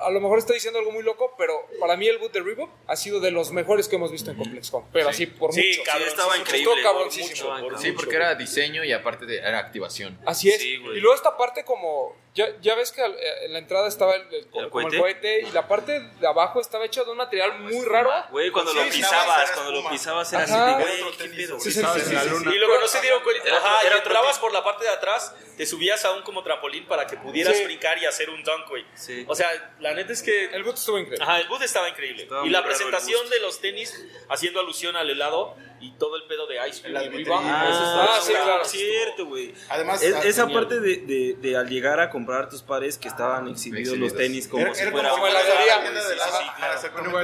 a, 0.04 0.08
a 0.08 0.10
lo 0.12 0.20
mejor 0.22 0.40
estoy 0.40 0.56
diciendo 0.56 0.80
algo 0.80 0.92
muy 0.92 1.04
loco, 1.04 1.34
pero 1.38 1.68
para 1.80 1.96
mí 1.98 2.08
el 2.08 2.18
boot 2.18 2.32
de 2.34 2.42
Reebok 2.42 2.70
ha 2.88 2.96
sido 2.96 3.20
de 3.20 3.32
los 3.32 3.52
mejores 3.52 3.88
que 3.88 3.96
hemos 3.98 4.12
visto 4.12 4.32
en 4.32 4.38
ComplexCon, 4.38 4.86
pero 4.92 5.10
así 5.10 5.26
por 5.28 5.54
Sí, 5.54 5.68
mucho. 5.78 5.84
cabrón, 5.84 6.08
estaba 6.08 6.34
sí, 6.36 6.40
increíble, 6.42 6.72
estuvo 6.74 6.74
por 6.76 6.94
cabroncísimo. 6.94 7.50
mucho, 7.56 7.62
por 7.70 7.80
Sí, 7.80 7.88
mucho, 7.88 8.00
porque 8.00 8.16
era 8.16 8.36
diseño 8.36 8.84
y 8.84 8.92
aparte 8.94 9.26
de, 9.26 9.38
era 9.40 9.60
activación. 9.60 10.20
Así 10.26 10.50
es. 10.50 10.60
Sí, 10.62 10.74
y 10.76 11.00
luego 11.00 11.16
esta 11.16 11.36
parte 11.38 11.64
como 11.66 12.16
ya, 12.34 12.48
ya 12.62 12.76
ves 12.76 12.92
que 12.92 13.02
eh, 13.02 13.46
en 13.46 13.54
la 13.54 13.60
entrada 13.60 13.88
estaba 13.88 14.14
el, 14.16 14.22
el- 14.32 14.48
como 14.70 14.88
el 14.88 15.00
cohete? 15.00 15.40
y 15.42 15.52
la 15.52 15.68
parte 15.68 16.00
de 16.00 16.28
abajo 16.28 16.62
estaba 16.62 16.86
hecha 16.86 17.04
de 17.04 17.10
un 17.12 17.18
material 17.18 17.60
muy 17.62 17.84
raro. 17.86 18.12
Güey, 18.30 18.52
cuando 18.52 18.72
Sí, 18.72 18.78
lo 18.78 18.84
sí, 18.84 18.90
pisabas, 19.00 19.52
cuando 19.52 19.72
lo 19.72 19.90
pisabas 19.90 20.32
era 20.34 20.44
Ajá. 20.44 20.78
así 20.78 20.84
de, 20.84 20.84
güey. 20.84 21.14
Sí, 21.60 21.72
sí, 21.72 21.82
sí, 21.82 21.84
sí, 21.84 22.02
sí. 22.06 22.50
Y 22.54 22.58
luego 22.60 22.80
no 22.80 22.88
se 22.88 23.02
dieron 23.02 23.24
cuenta. 23.24 23.58
Ajá, 23.58 23.80
y 23.92 23.98
entrabas 23.98 24.38
por 24.38 24.54
la 24.54 24.64
parte 24.64 24.84
de 24.84 24.92
atrás, 24.92 25.34
te 25.58 25.66
subías 25.66 26.06
a 26.06 26.12
un 26.12 26.22
como 26.22 26.44
trampolín 26.44 26.86
para 26.86 27.08
que 27.08 27.18
pudieras 27.18 27.58
Sí. 27.58 27.64
brincar 27.64 27.98
y 27.98 28.06
hacer 28.06 28.30
un 28.30 28.37
dunk, 28.44 28.68
güey. 28.70 28.86
Sí. 28.96 29.26
O 29.28 29.36
sea, 29.36 29.48
la 29.80 29.94
neta 29.94 30.14
es 30.14 30.22
que. 30.24 30.46
El 30.54 30.64
boot 30.64 30.76
estuvo 30.76 30.98
increíble. 30.98 31.24
Ajá, 31.24 31.40
el 31.40 31.48
boot 31.48 31.62
estaba 31.62 31.90
increíble. 31.90 32.24
Estaba 32.24 32.46
y 32.46 32.50
la 32.50 32.64
presentación 32.64 33.30
de 33.30 33.40
los 33.42 33.60
tenis 33.62 34.06
haciendo 34.30 34.60
alusión 34.60 34.96
al 34.96 35.10
helado 35.10 35.56
y 35.80 35.92
todo 35.94 36.16
el 36.16 36.24
pedo 36.24 36.48
de 36.48 36.56
Ice 36.70 36.82
Cream. 36.82 36.98
Ah, 37.32 38.08
Ah, 38.10 38.20
sí, 38.22 38.34
claro. 38.34 38.66
cierto, 38.66 39.26
güey. 39.28 39.54
Además, 39.70 40.02
Es- 40.02 40.16
ah, 40.16 40.22
esa 40.24 40.44
genial. 40.48 40.62
parte 40.62 40.80
de, 40.80 40.98
de, 40.98 41.36
de 41.40 41.56
al 41.58 41.70
llegar 41.70 42.00
a 42.00 42.10
comprar 42.10 42.50
tus 42.50 42.64
pares 42.64 42.98
que 42.98 43.08
estaban 43.08 43.48
exhibidos, 43.48 43.90
Exhibidos. 43.90 44.12
los 44.14 44.18
tenis 44.18 44.48
como 44.48 44.64
Era- 44.64 44.74
si 44.74 44.82
era 44.82 44.92
fuera 44.92 45.10
como 45.12 45.28
la 45.28 45.40
de 45.44 45.48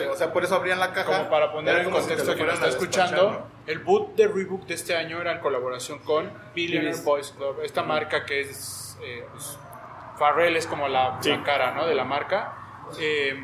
o 0.09 0.15
sea, 0.15 0.31
por 0.31 0.43
eso 0.43 0.55
abrían 0.55 0.79
la 0.79 0.93
caja. 0.93 1.05
Como 1.17 1.29
para 1.29 1.51
poner 1.51 1.73
Era 1.75 1.83
en 1.83 1.89
si 1.89 1.91
contexto 1.93 2.31
lo 2.35 2.35
que 2.45 2.53
está 2.53 2.67
escuchando, 2.67 3.47
el 3.65 3.79
boot 3.79 4.15
de 4.15 4.27
Reebok 4.27 4.65
de 4.65 4.73
este 4.75 4.95
año 4.95 5.19
era 5.21 5.31
en 5.33 5.39
colaboración 5.39 5.99
con 5.99 6.31
Billionaire. 6.53 6.97
Boys 7.03 7.31
Club, 7.35 7.61
esta 7.63 7.81
marca 7.83 8.25
que 8.25 8.41
es, 8.41 8.97
eh, 9.03 9.25
Pharrell 10.17 10.55
es 10.55 10.67
como 10.67 10.87
la, 10.87 11.19
la 11.23 11.43
cara 11.43 11.73
¿no? 11.73 11.87
de 11.87 11.95
la 11.95 12.03
marca, 12.03 12.57
Eh, 12.99 13.41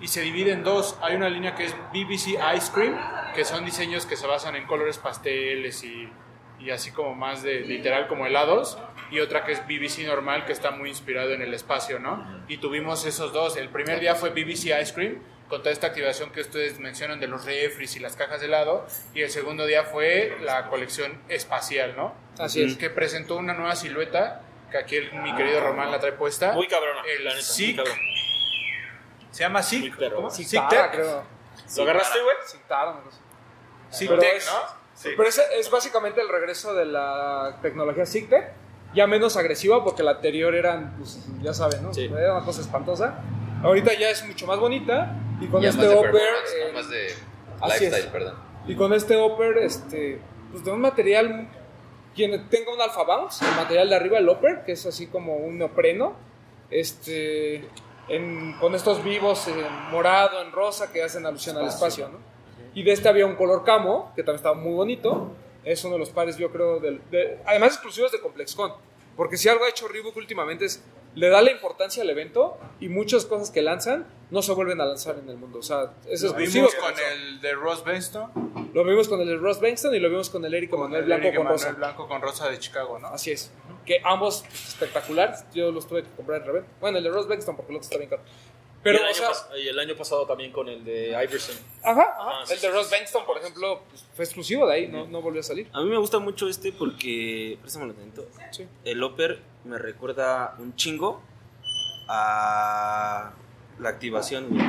y 0.00 0.08
se 0.08 0.20
divide 0.20 0.52
en 0.52 0.64
dos, 0.64 0.98
hay 1.00 1.14
una 1.16 1.28
línea 1.28 1.54
que 1.54 1.64
es 1.64 1.74
BBC 1.92 2.36
Ice 2.56 2.72
Cream, 2.74 2.98
que 3.34 3.44
son 3.44 3.64
diseños 3.64 4.04
que 4.04 4.16
se 4.16 4.26
basan 4.26 4.56
en 4.56 4.66
colores 4.66 4.98
pasteles 4.98 5.82
y, 5.84 6.12
y 6.58 6.70
así 6.70 6.90
como 6.90 7.14
más 7.14 7.42
de 7.42 7.60
literal 7.60 8.08
como 8.08 8.26
helados, 8.26 8.76
y 9.10 9.20
otra 9.20 9.44
que 9.44 9.52
es 9.52 9.62
BBC 9.66 10.06
normal, 10.06 10.44
que 10.44 10.52
está 10.52 10.72
muy 10.72 10.88
inspirado 10.88 11.32
en 11.32 11.40
el 11.42 11.54
espacio, 11.54 11.98
¿no? 12.00 12.44
Y 12.48 12.58
tuvimos 12.58 13.06
esos 13.06 13.32
dos, 13.32 13.56
el 13.56 13.68
primer 13.68 14.00
día 14.00 14.14
fue 14.14 14.30
BBC 14.30 14.78
Ice 14.82 14.92
Cream, 14.92 15.22
con 15.48 15.60
toda 15.60 15.70
esta 15.72 15.86
activación 15.88 16.30
que 16.32 16.40
ustedes 16.40 16.78
mencionan 16.80 17.20
de 17.20 17.28
los 17.28 17.44
refris 17.44 17.94
y 17.96 18.00
las 18.00 18.16
cajas 18.16 18.40
de 18.40 18.46
helado, 18.46 18.86
y 19.14 19.22
el 19.22 19.30
segundo 19.30 19.66
día 19.66 19.84
fue 19.84 20.36
la 20.42 20.68
colección 20.68 21.20
espacial, 21.28 21.94
¿no? 21.96 22.14
Así 22.38 22.62
es. 22.62 22.76
Que 22.76 22.90
presentó 22.90 23.36
una 23.36 23.52
nueva 23.54 23.76
silueta, 23.76 24.42
que 24.72 24.78
aquí 24.78 24.96
el- 24.96 25.12
mi 25.20 25.34
querido 25.36 25.60
Román 25.60 25.90
la 25.92 26.00
trae 26.00 26.12
puesta. 26.12 26.52
Muy 26.52 26.66
cabrona, 26.66 27.00
El 27.06 27.24
la 27.24 27.30
neta, 27.30 27.34
muy 27.36 27.42
SIC. 27.42 27.76
cabrón. 27.76 27.96
Se 29.30 29.42
llama 29.44 29.62
SIC. 29.62 29.80
Muy 29.80 29.90
perro. 29.90 30.16
¿Cómo? 30.16 30.30
Citara, 30.30 30.68
SIC 30.68 30.80
Tech. 30.80 30.90
creo. 30.92 31.22
¿Lo 31.76 31.82
agarraste, 31.84 32.20
güey? 32.22 32.36
Citara, 32.46 32.92
cosa. 33.02 33.18
SIC 33.90 34.08
Pero 34.08 34.20
Tech, 34.20 34.34
es- 34.36 34.46
¿no? 34.46 34.82
Pero 35.16 35.28
ese 35.28 35.42
es 35.58 35.70
básicamente 35.70 36.20
el 36.20 36.28
regreso 36.28 36.74
de 36.74 36.84
la 36.84 37.58
tecnología 37.62 38.06
SIGTEC, 38.06 38.52
ya 38.94 39.06
menos 39.06 39.36
agresiva 39.36 39.82
porque 39.82 40.02
la 40.02 40.12
anterior 40.12 40.54
eran, 40.54 40.96
pues, 40.98 41.18
ya 41.40 41.52
saben, 41.54 41.82
¿no? 41.82 41.92
Sí. 41.94 42.04
Era 42.04 42.36
una 42.36 42.44
cosa 42.44 42.60
espantosa. 42.60 43.18
Ahorita 43.64 43.94
ya 43.94 44.10
es 44.10 44.24
mucho 44.24 44.46
más 44.46 44.58
bonita 44.58 45.16
y 45.40 45.46
con 45.48 45.62
Ya 45.62 45.70
este 45.70 45.80
más 45.82 45.88
de 45.90 45.96
upper, 45.96 46.12
performance, 46.12 46.54
¿no? 46.60 46.66
eh, 46.68 46.72
más 46.72 46.88
de 46.90 47.06
así 47.06 47.84
lifestyle, 47.84 48.04
es. 48.04 48.10
perdón. 48.12 48.52
y 48.66 48.76
con 48.76 48.92
este 48.92 49.16
upper, 49.16 49.58
este, 49.58 50.20
pues 50.52 50.62
de 50.64 50.70
un 50.70 50.80
material, 50.80 51.48
quien 52.14 52.48
tenga 52.48 52.72
un 52.72 52.80
alpha 52.80 53.02
bounce, 53.04 53.44
el 53.44 53.54
material 53.56 53.88
de 53.90 53.96
arriba, 53.96 54.18
el 54.18 54.28
upper, 54.28 54.64
que 54.64 54.72
es 54.72 54.84
así 54.86 55.06
como 55.06 55.36
un 55.36 55.58
neopreno, 55.58 56.14
este, 56.70 57.64
en- 58.08 58.54
con 58.60 58.74
estos 58.74 59.02
vivos 59.04 59.46
en 59.48 59.90
morado, 59.90 60.42
en 60.42 60.52
rosa, 60.52 60.92
que 60.92 61.02
hacen 61.02 61.24
alusión 61.26 61.56
al 61.56 61.66
espacio, 61.68 62.08
¿no? 62.08 62.18
Y 62.74 62.82
de 62.82 62.92
este 62.92 63.08
había 63.08 63.26
un 63.26 63.36
color 63.36 63.64
camo, 63.64 64.12
que 64.16 64.22
también 64.22 64.36
estaba 64.36 64.54
muy 64.54 64.72
bonito. 64.74 65.30
Es 65.64 65.84
uno 65.84 65.94
de 65.94 65.98
los 66.00 66.10
pares, 66.10 66.36
yo 66.38 66.50
creo, 66.50 66.80
del, 66.80 67.00
de- 67.10 67.38
además 67.46 67.72
exclusivos 67.74 68.10
de 68.10 68.20
ComplexCon. 68.20 68.72
Porque 69.16 69.36
si 69.36 69.48
algo 69.48 69.64
ha 69.64 69.68
hecho 69.68 69.86
Reebok 69.88 70.16
últimamente 70.16 70.64
es, 70.64 70.82
le 71.14 71.28
da 71.28 71.42
la 71.42 71.50
importancia 71.50 72.02
al 72.02 72.10
evento 72.10 72.58
y 72.80 72.88
muchas 72.88 73.26
cosas 73.26 73.50
que 73.50 73.62
lanzan 73.62 74.06
no 74.30 74.40
se 74.40 74.52
vuelven 74.52 74.80
a 74.80 74.86
lanzar 74.86 75.18
en 75.18 75.28
el 75.28 75.36
mundo. 75.36 75.58
O 75.58 75.62
sea, 75.62 75.92
es 76.08 76.22
Lo 76.22 76.32
vimos 76.34 76.74
con 76.74 76.94
el 77.12 77.40
de 77.40 77.52
Ross 77.52 77.84
Benston. 77.84 78.30
Lo 78.72 78.84
vimos 78.84 79.06
con 79.06 79.20
el 79.20 79.28
de 79.28 79.36
Ross 79.36 79.60
Bankston 79.60 79.94
y 79.94 80.00
lo 80.00 80.08
vimos 80.08 80.30
con 80.30 80.42
el 80.46 80.54
Eric 80.54 80.72
Manuel 80.72 81.00
el 81.00 81.04
Blanco 81.04 81.26
Eric 81.26 81.36
con 81.36 81.46
Emanuel 81.46 81.66
rosa. 81.66 81.76
Blanco 81.76 82.08
con 82.08 82.22
rosa 82.22 82.48
de 82.48 82.58
Chicago, 82.58 82.98
¿no? 82.98 83.08
Así 83.08 83.30
es. 83.30 83.52
Que 83.84 84.00
ambos 84.02 84.44
espectaculares. 84.54 85.44
Yo 85.52 85.70
los 85.70 85.86
tuve 85.86 86.02
que 86.02 86.08
comprar 86.16 86.40
en 86.40 86.46
reventa. 86.46 86.70
Bueno, 86.80 86.96
el 86.96 87.04
de 87.04 87.10
Ross 87.10 87.28
Bankston 87.28 87.56
porque 87.56 87.72
el 87.72 87.76
otro 87.76 87.84
está 87.84 87.98
bien 87.98 88.08
caro. 88.08 88.22
Pero, 88.82 88.98
y, 88.98 89.00
el 89.00 89.04
o 89.04 89.06
año 89.08 89.34
sea, 89.34 89.58
y 89.58 89.68
el 89.68 89.78
año 89.78 89.94
pasado 89.96 90.26
también 90.26 90.50
con 90.52 90.68
el 90.68 90.84
de 90.84 91.08
Iverson. 91.10 91.56
ajá, 91.82 92.00
ajá. 92.00 92.14
Ah, 92.18 92.42
sí, 92.44 92.54
el 92.54 92.60
de 92.60 92.66
sí, 92.68 92.72
Ross 92.72 92.90
Bankston, 92.90 93.24
por 93.24 93.38
ejemplo, 93.38 93.82
pues, 93.88 94.04
fue 94.14 94.24
exclusivo 94.24 94.66
de 94.66 94.74
ahí, 94.74 94.88
no, 94.88 95.06
no 95.06 95.20
volvió 95.22 95.40
a 95.40 95.44
salir. 95.44 95.68
A 95.72 95.80
mí 95.82 95.88
me 95.88 95.98
gusta 95.98 96.18
mucho 96.18 96.48
este 96.48 96.72
porque, 96.72 97.58
préstamelo 97.60 97.94
tantito. 97.94 98.26
Sí. 98.50 98.66
El 98.84 99.02
Upper 99.02 99.40
me 99.64 99.78
recuerda 99.78 100.56
un 100.58 100.74
chingo 100.76 101.20
a 102.08 103.32
la 103.78 103.88
activación, 103.88 104.48
güey. 104.50 104.62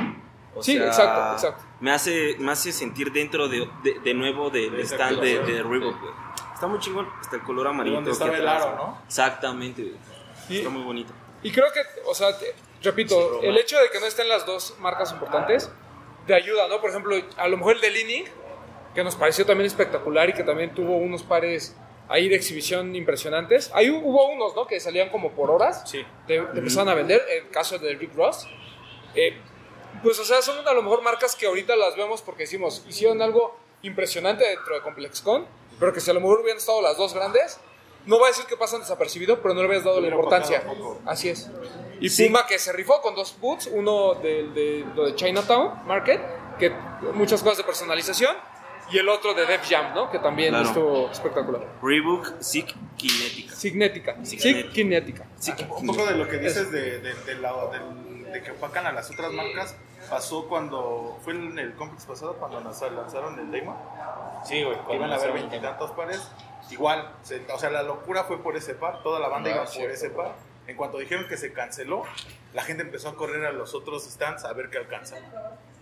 O 0.55 0.61
Sí, 0.61 0.77
exacto, 0.77 1.33
exacto. 1.33 1.63
Me 1.79 1.91
hace, 1.91 2.35
me 2.37 2.51
hace 2.51 2.71
sentir 2.71 3.11
dentro 3.11 3.47
de, 3.47 3.67
de, 3.83 3.99
de 3.99 4.13
nuevo 4.13 4.49
del 4.51 4.79
stand 4.81 5.19
de, 5.19 5.39
de 5.39 5.63
Reebok, 5.63 5.99
güey. 5.99 6.13
Está 6.53 6.67
muy 6.67 6.79
chingón. 6.79 7.07
Está 7.21 7.35
el 7.37 7.41
color 7.41 7.67
amarillo. 7.67 7.95
donde 7.95 8.11
estaba 8.11 8.37
el 8.37 8.47
aro, 8.47 8.75
¿no? 8.75 9.01
Exactamente, 9.07 9.81
güey. 9.81 9.95
Y- 10.49 10.57
Está 10.59 10.69
muy 10.69 10.83
bonito. 10.83 11.11
Y 11.41 11.51
creo 11.51 11.65
que, 11.73 11.81
o 12.05 12.13
sea, 12.13 12.37
te- 12.37 12.53
repito, 12.83 13.41
el 13.41 13.57
hecho 13.57 13.79
de 13.79 13.89
que 13.89 13.99
no 13.99 14.05
estén 14.05 14.27
las 14.29 14.45
dos 14.45 14.75
marcas 14.79 15.11
importantes 15.11 15.71
te 16.27 16.33
ayuda, 16.33 16.67
¿no? 16.67 16.79
Por 16.81 16.89
ejemplo, 16.89 17.15
a 17.37 17.47
lo 17.47 17.57
mejor 17.57 17.75
el 17.75 17.81
de 17.81 17.89
Leaning, 17.91 18.25
que 18.95 19.03
nos 19.03 19.15
pareció 19.15 19.45
también 19.45 19.65
espectacular 19.67 20.29
y 20.29 20.33
que 20.33 20.43
también 20.43 20.73
tuvo 20.73 20.97
unos 20.97 21.23
pares 21.23 21.75
ahí 22.09 22.29
de 22.29 22.35
exhibición 22.35 22.95
impresionantes. 22.95 23.71
Ahí 23.73 23.87
hu- 23.89 24.01
hubo 24.03 24.27
unos, 24.29 24.55
¿no? 24.55 24.67
Que 24.67 24.79
salían 24.79 25.09
como 25.09 25.31
por 25.31 25.49
horas. 25.49 25.83
Sí. 25.89 26.05
Te, 26.27 26.39
te 26.41 26.59
empezaron 26.59 26.89
a 26.89 26.93
vender, 26.93 27.21
el 27.29 27.49
caso 27.49 27.77
de 27.79 27.93
Rick 27.95 28.13
Ross. 28.15 28.47
Eh, 29.15 29.37
pues, 30.01 30.19
o 30.19 30.25
sea, 30.25 30.41
son 30.41 30.67
a 30.67 30.73
lo 30.73 30.81
mejor 30.83 31.01
marcas 31.01 31.35
que 31.35 31.45
ahorita 31.47 31.75
las 31.75 31.95
vemos 31.95 32.21
porque 32.21 32.43
decimos, 32.43 32.83
hicieron 32.87 33.21
algo 33.21 33.57
impresionante 33.81 34.47
dentro 34.47 34.75
de 34.75 34.81
ComplexCon, 34.81 35.45
pero 35.79 35.91
que 35.93 35.99
si 35.99 36.11
a 36.11 36.13
lo 36.13 36.19
mejor 36.21 36.39
hubieran 36.41 36.57
estado 36.57 36.81
las 36.81 36.97
dos 36.97 37.13
grandes, 37.13 37.59
no 38.05 38.17
voy 38.17 38.25
a 38.25 38.27
decir 38.29 38.45
que 38.45 38.57
pasan 38.57 38.79
desapercibido, 38.81 39.41
pero 39.41 39.53
no 39.53 39.61
le 39.61 39.67
habías 39.67 39.83
dado 39.83 39.99
la 40.01 40.07
importancia. 40.07 40.63
Así 41.05 41.29
es. 41.29 41.49
Y 41.99 42.09
Puma 42.27 42.45
que 42.47 42.59
se 42.59 42.73
rifó 42.73 43.01
con 43.01 43.15
dos 43.15 43.35
boots, 43.39 43.67
uno 43.71 44.15
de, 44.15 44.49
de, 44.49 44.85
lo 44.95 45.05
de 45.05 45.15
Chinatown 45.15 45.85
Market, 45.85 46.19
que 46.59 46.69
muchas 47.13 47.41
cosas 47.41 47.59
de 47.59 47.63
personalización, 47.63 48.35
y 48.91 48.97
el 48.97 49.07
otro 49.07 49.33
de 49.33 49.45
Def 49.45 49.67
Jam, 49.69 49.93
¿no? 49.95 50.11
Que 50.11 50.19
también 50.19 50.49
Claro. 50.49 50.67
estuvo 50.67 51.09
espectacular. 51.09 51.61
Reebok 51.81 52.41
Sick 52.41 52.75
Kinética. 52.97 53.55
Signética. 53.55 54.15
Signética. 54.25 55.25
Signética. 55.39 55.73
Un 55.77 55.87
poco 55.87 56.05
de 56.05 56.15
lo 56.17 56.27
que 56.27 56.37
dices 56.39 56.69
de, 56.71 56.99
de, 56.99 57.13
de 57.13 57.35
la- 57.35 57.53
de 58.33 58.41
que 58.43 58.51
opacan 58.51 58.85
a 58.85 58.91
las 58.91 59.09
otras 59.11 59.31
marcas 59.31 59.75
pasó 60.09 60.47
cuando 60.49 61.17
fue 61.23 61.33
en 61.33 61.57
el 61.57 61.75
complex 61.75 62.05
pasado 62.05 62.33
cuando 62.35 62.59
nos 62.59 62.81
lanzaron 62.81 63.39
el 63.39 63.51
Damon 63.51 63.77
Sí, 64.43 64.63
güey. 64.63 64.75
iban 64.93 65.11
a 65.11 65.15
haber 65.15 65.31
veintitantos 65.33 65.91
pares 65.91 66.19
igual 66.71 67.13
se- 67.23 67.41
o 67.51 67.59
sea 67.59 67.69
la 67.69 67.83
locura 67.83 68.23
fue 68.23 68.41
por 68.41 68.55
ese 68.55 68.73
par 68.75 69.03
toda 69.03 69.19
la 69.19 69.27
banda 69.27 69.49
Ah, 69.51 69.53
iba 69.55 69.65
por 69.65 69.91
ese 69.91 70.09
par 70.09 70.33
en 70.67 70.77
cuanto 70.77 70.97
dijeron 70.97 71.27
que 71.27 71.37
se 71.37 71.51
canceló 71.53 72.03
la 72.53 72.63
gente 72.63 72.83
empezó 72.83 73.09
a 73.09 73.15
correr 73.15 73.45
a 73.45 73.51
los 73.51 73.73
otros 73.75 74.03
stands 74.05 74.45
a 74.45 74.53
ver 74.53 74.69
qué 74.69 74.77
alcanzan 74.77 75.21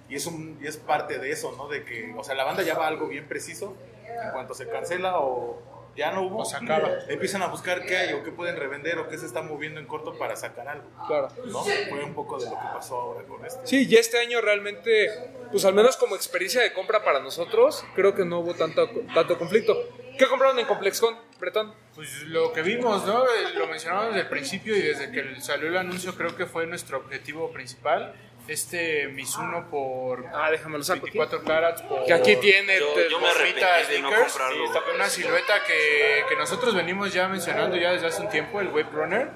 y 0.09 0.15
es 0.15 0.25
un 0.25 0.57
y 0.61 0.67
es 0.67 0.77
parte 0.77 1.19
de 1.19 1.31
eso 1.31 1.53
no 1.57 1.67
de 1.67 1.83
que 1.85 2.13
o 2.17 2.23
sea 2.23 2.35
la 2.35 2.43
banda 2.43 2.63
ya 2.63 2.75
va 2.75 2.85
a 2.85 2.87
algo 2.87 3.07
bien 3.07 3.27
preciso 3.27 3.75
en 4.07 4.31
cuanto 4.31 4.53
se 4.53 4.67
cancela 4.67 5.19
o 5.19 5.61
ya 5.93 6.11
no 6.13 6.21
hubo. 6.21 6.39
O 6.43 6.45
se 6.45 6.55
acaba. 6.55 6.89
Empiezan 7.09 7.41
a 7.41 7.47
buscar 7.47 7.85
qué 7.85 7.97
hay 7.97 8.13
o 8.13 8.23
qué 8.23 8.31
pueden 8.31 8.55
revender 8.55 8.97
o 8.99 9.09
qué 9.09 9.17
se 9.17 9.25
está 9.25 9.41
moviendo 9.41 9.77
en 9.77 9.85
corto 9.87 10.17
para 10.17 10.37
sacar 10.37 10.65
algo. 10.69 10.87
Claro. 11.05 11.27
¿no? 11.47 11.63
Fue 11.63 12.01
un 12.05 12.13
poco 12.13 12.39
de 12.39 12.45
lo 12.45 12.51
que 12.51 12.65
pasó 12.73 12.95
ahora 12.95 13.23
con 13.27 13.45
este. 13.45 13.67
Sí, 13.67 13.85
y 13.89 13.95
este 13.97 14.17
año 14.17 14.39
realmente, 14.39 15.09
pues 15.51 15.65
al 15.65 15.73
menos 15.73 15.97
como 15.97 16.15
experiencia 16.15 16.61
de 16.61 16.71
compra 16.71 17.03
para 17.03 17.19
nosotros, 17.19 17.83
creo 17.93 18.15
que 18.15 18.23
no 18.23 18.39
hubo 18.39 18.53
tanto, 18.53 18.87
tanto 19.13 19.37
conflicto. 19.37 19.75
¿Qué 20.21 20.27
compraron 20.27 20.59
en 20.59 20.67
ComplexCon, 20.67 21.17
Bretón? 21.39 21.73
Pues 21.95 22.21
lo 22.27 22.53
que 22.53 22.61
vimos, 22.61 23.07
¿no? 23.07 23.23
Eh, 23.25 23.55
Lo 23.55 23.65
mencionamos 23.65 24.09
desde 24.09 24.19
el 24.21 24.27
principio 24.27 24.75
y 24.75 24.81
desde 24.83 25.11
que 25.11 25.41
salió 25.41 25.67
el 25.69 25.77
anuncio 25.77 26.13
creo 26.15 26.35
que 26.35 26.45
fue 26.45 26.67
nuestro 26.67 26.99
objetivo 26.99 27.51
principal. 27.51 28.13
Este 28.47 29.07
Mizuno 29.07 29.67
por 29.71 30.23
Ah, 30.31 30.51
déjame 30.51 30.77
lo 30.77 30.83
saco. 30.83 31.07
aquí. 31.07 31.17
24 31.17 31.43
carats 31.43 31.81
por... 31.81 32.05
Que 32.05 32.13
aquí 32.13 32.35
tiene. 32.35 32.77
Yo- 32.79 32.93
yo 33.09 33.19
me 33.19 33.27
de 33.33 33.99
no 33.99 34.09
comprarlo. 34.11 34.67
sí, 34.67 34.79
una 34.93 35.09
silueta 35.09 35.63
que, 35.65 36.23
que 36.29 36.35
nosotros 36.35 36.75
venimos 36.75 37.11
ya 37.11 37.27
mencionando 37.27 37.75
ya 37.77 37.93
desde 37.93 38.05
hace 38.05 38.21
un 38.21 38.29
tiempo, 38.29 38.61
el 38.61 38.67
Wave 38.67 38.89
Runner. 38.93 39.27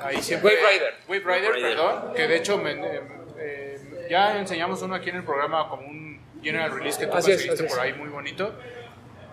Ahí 0.00 0.20
siempre, 0.24 0.56
Wave 0.56 0.72
Rider. 0.72 0.94
Wave 1.06 1.18
Rider, 1.20 1.50
Wave 1.50 1.52
Rider. 1.54 1.76
perdón. 1.76 2.14
Que 2.14 2.26
de 2.26 2.36
hecho 2.36 2.58
me- 2.58 2.72
eh, 2.72 3.02
eh, 3.38 4.06
ya 4.10 4.36
enseñamos 4.36 4.82
uno 4.82 4.96
aquí 4.96 5.10
en 5.10 5.16
el 5.18 5.24
programa 5.24 5.68
como 5.68 5.86
un 5.86 6.20
general 6.42 6.72
release 6.72 6.98
que 6.98 7.06
tú 7.06 7.16
Así 7.16 7.30
conseguiste 7.30 7.64
es. 7.66 7.72
por 7.72 7.80
ahí 7.80 7.92
muy 7.92 8.08
bonito. 8.08 8.52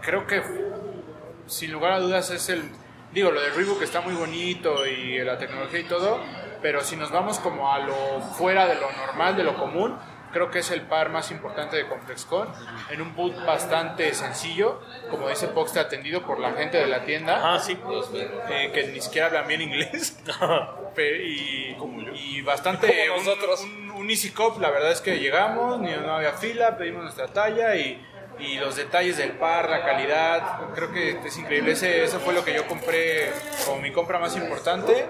Creo 0.01 0.25
que 0.25 0.41
sin 1.49 1.71
lugar 1.71 1.91
a 1.93 1.99
dudas 1.99 2.29
es 2.31 2.49
el 2.49 2.63
digo 3.11 3.31
lo 3.31 3.41
de 3.41 3.49
Reebok 3.49 3.81
está 3.81 4.01
muy 4.01 4.13
bonito 4.13 4.85
y 4.85 5.17
la 5.19 5.37
tecnología 5.37 5.79
y 5.79 5.83
todo 5.83 6.19
pero 6.61 6.81
si 6.81 6.95
nos 6.95 7.11
vamos 7.11 7.39
como 7.39 7.71
a 7.71 7.79
lo 7.79 8.21
fuera 8.37 8.67
de 8.67 8.75
lo 8.75 8.91
normal 8.91 9.35
de 9.35 9.43
lo 9.43 9.55
común 9.57 9.97
creo 10.31 10.51
que 10.51 10.59
es 10.59 10.69
el 10.69 10.83
par 10.83 11.09
más 11.09 11.31
importante 11.31 11.75
de 11.75 11.87
ComplexCon 11.87 12.47
en 12.91 13.01
un 13.01 13.15
boot 13.15 13.33
bastante 13.47 14.13
sencillo 14.13 14.79
como 15.09 15.27
dice 15.27 15.47
Pox 15.47 15.75
atendido 15.77 16.21
por 16.21 16.39
la 16.39 16.51
gente 16.53 16.77
de 16.77 16.85
la 16.85 17.03
tienda 17.03 17.55
Ah, 17.55 17.59
sí. 17.59 17.75
eh, 18.49 18.69
que 18.71 18.87
ni 18.89 19.01
siquiera 19.01 19.25
hablan 19.27 19.47
bien 19.47 19.61
inglés 19.61 20.19
y, 20.97 21.75
y 22.15 22.41
bastante 22.41 23.09
un-. 23.09 23.27
Un, 23.27 23.91
un 23.91 24.09
easy 24.11 24.29
cop 24.31 24.59
la 24.61 24.69
verdad 24.69 24.91
es 24.91 25.01
que 25.01 25.19
llegamos 25.19 25.79
ni 25.79 25.91
no 25.91 26.13
había 26.13 26.33
fila 26.33 26.77
pedimos 26.77 27.03
nuestra 27.03 27.27
talla 27.27 27.75
y, 27.75 27.99
y 28.39 28.55
los 28.55 28.75
detalles 28.75 29.17
del 29.17 29.33
par 29.33 29.69
la 29.69 29.83
calidad 29.83 30.71
creo 30.73 30.91
que 30.91 31.19
es 31.25 31.37
increíble. 31.37 31.73
Ese, 31.73 32.03
eso 32.03 32.19
fue 32.19 32.33
lo 32.33 32.43
que 32.43 32.53
yo 32.53 32.67
compré 32.67 33.31
como 33.65 33.81
mi 33.81 33.91
compra 33.91 34.19
más 34.19 34.35
importante. 34.35 35.09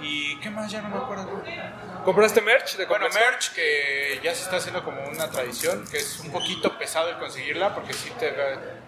Y 0.00 0.38
qué 0.38 0.48
más 0.50 0.70
ya 0.70 0.80
no 0.80 0.90
me 0.90 0.96
acuerdo. 0.96 1.42
¿Compraste 2.04 2.40
merch 2.40 2.76
de 2.76 2.86
bueno, 2.86 3.06
merch 3.12 3.52
que 3.52 4.20
ya 4.22 4.32
se 4.34 4.44
está 4.44 4.56
haciendo 4.56 4.84
como 4.84 5.02
una 5.08 5.28
tradición, 5.28 5.84
que 5.90 5.98
es 5.98 6.20
un 6.20 6.30
poquito 6.30 6.78
pesado 6.78 7.10
el 7.10 7.18
conseguirla, 7.18 7.74
porque 7.74 7.92
sí 7.92 8.10
te, 8.18 8.32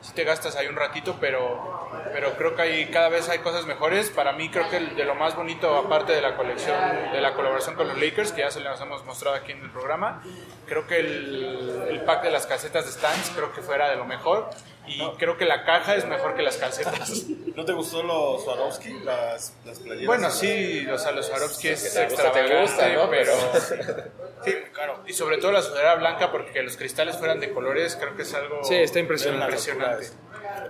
sí 0.02 0.12
te 0.14 0.24
gastas 0.24 0.56
ahí 0.56 0.66
un 0.66 0.76
ratito, 0.76 1.16
pero, 1.20 1.88
pero 2.12 2.32
creo 2.36 2.56
que 2.56 2.62
hay, 2.62 2.86
cada 2.86 3.08
vez 3.08 3.28
hay 3.28 3.38
cosas 3.38 3.66
mejores. 3.66 4.10
Para 4.10 4.32
mí 4.32 4.48
creo 4.50 4.68
que 4.70 4.80
de 4.80 5.04
lo 5.04 5.14
más 5.14 5.36
bonito, 5.36 5.76
aparte 5.76 6.12
de 6.12 6.20
la 6.22 6.36
colección, 6.36 6.76
de 7.12 7.20
la 7.20 7.34
colaboración 7.34 7.74
con 7.74 7.88
los 7.88 7.98
Lakers, 7.98 8.32
que 8.32 8.40
ya 8.42 8.50
se 8.50 8.60
les 8.60 8.80
hemos 8.80 9.04
mostrado 9.04 9.36
aquí 9.36 9.52
en 9.52 9.62
el 9.62 9.70
programa, 9.70 10.22
creo 10.66 10.86
que 10.86 10.98
el, 11.00 11.86
el 11.90 12.00
pack 12.02 12.22
de 12.22 12.30
las 12.30 12.46
calcetas 12.46 12.86
de 12.86 12.92
Stans 12.92 13.32
creo 13.34 13.52
que 13.52 13.60
fuera 13.62 13.90
de 13.90 13.96
lo 13.96 14.04
mejor. 14.04 14.50
Y 14.86 14.98
creo 15.18 15.36
que 15.36 15.44
la 15.44 15.64
caja 15.64 15.94
es 15.94 16.04
mejor 16.06 16.34
que 16.34 16.42
las 16.42 16.56
calcetas. 16.56 17.24
¿No 17.54 17.64
te 17.64 17.72
gustó 17.72 18.02
los 18.02 18.42
Swarovski, 18.42 18.90
las, 19.04 19.54
las 19.64 19.78
playeras? 19.78 20.06
Bueno, 20.06 20.30
sí, 20.30 20.84
o 20.88 20.98
sea, 20.98 21.12
los 21.12 21.26
Swarovski 21.26 21.68
es 21.68 21.94
te 21.94 22.02
extravagante, 22.02 22.60
gusta, 22.62 22.88
¿no? 22.94 23.08
pero... 23.10 23.32
Sí, 24.42 24.54
caro. 24.74 25.00
Y 25.06 25.12
sobre 25.12 25.36
todo 25.36 25.52
la 25.52 25.60
sudadera 25.60 25.96
blanca, 25.96 26.32
porque 26.32 26.50
que 26.52 26.62
los 26.62 26.74
cristales 26.78 27.14
fueran 27.18 27.40
de 27.40 27.52
colores, 27.52 27.94
creo 28.00 28.16
que 28.16 28.22
es 28.22 28.32
algo 28.32 28.64
Sí, 28.64 28.74
está 28.74 28.98
impresionante. 28.98 29.44
impresionante. 29.44 29.89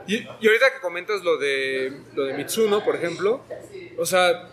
Y, 0.06 0.16
y 0.40 0.46
ahorita 0.46 0.72
que 0.74 0.80
comentas 0.80 1.22
lo 1.22 1.36
de, 1.38 1.92
lo 2.14 2.24
de 2.24 2.34
Mitsuno, 2.34 2.84
por 2.84 2.96
ejemplo, 2.96 3.42
o 3.98 4.04
sea, 4.06 4.48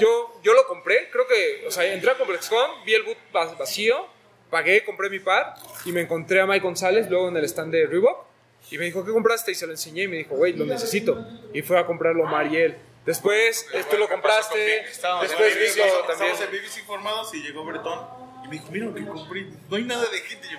yo, 0.00 0.40
yo 0.42 0.52
lo 0.54 0.66
compré, 0.66 1.08
creo 1.10 1.26
que, 1.26 1.64
o 1.66 1.70
sea, 1.70 1.84
entré 1.92 2.10
a 2.10 2.16
ComplexCon, 2.16 2.84
vi 2.84 2.94
el 2.94 3.02
boot 3.02 3.16
va- 3.34 3.54
vacío, 3.54 4.06
pagué, 4.50 4.84
compré 4.84 5.10
mi 5.10 5.18
par 5.20 5.54
y 5.84 5.92
me 5.92 6.00
encontré 6.02 6.40
a 6.40 6.46
Mike 6.46 6.64
González 6.64 7.08
luego 7.10 7.28
en 7.28 7.36
el 7.36 7.44
stand 7.44 7.72
de 7.72 7.86
Reebok 7.86 8.24
y 8.70 8.78
me 8.78 8.84
dijo, 8.86 9.04
¿qué 9.04 9.12
compraste? 9.12 9.52
Y 9.52 9.54
se 9.54 9.66
lo 9.66 9.72
enseñé 9.72 10.02
y 10.04 10.08
me 10.08 10.16
dijo, 10.18 10.34
güey, 10.36 10.52
lo 10.52 10.64
necesito. 10.66 11.24
Y 11.54 11.62
fue 11.62 11.78
a 11.78 11.86
comprarlo 11.86 12.24
Mariel. 12.24 12.76
Después, 13.06 13.66
tú 13.72 13.72
lo 13.72 13.80
¿Qué 13.80 13.86
pasó 13.86 13.98
con 13.98 14.08
compraste? 14.08 14.80
Estábamos 14.80 15.28
después 15.28 15.52
en 15.54 15.58
Vic 15.62 15.68
BBC, 15.70 15.76
lo 15.78 16.04
también. 16.06 16.32
Estamos 16.32 16.40
en 16.40 16.50
BBC 16.60 16.78
informados 16.80 17.34
y 17.34 17.42
llegó 17.42 17.64
Bretón 17.64 18.00
y 18.44 18.48
me 18.48 18.52
dijo, 18.54 18.66
mira 18.70 18.86
lo 18.86 18.94
que 18.94 19.06
compré, 19.06 19.46
no 19.70 19.76
hay 19.76 19.84
nada 19.84 20.04
de 20.10 20.18
gente. 20.18 20.46
Yo, 20.50 20.58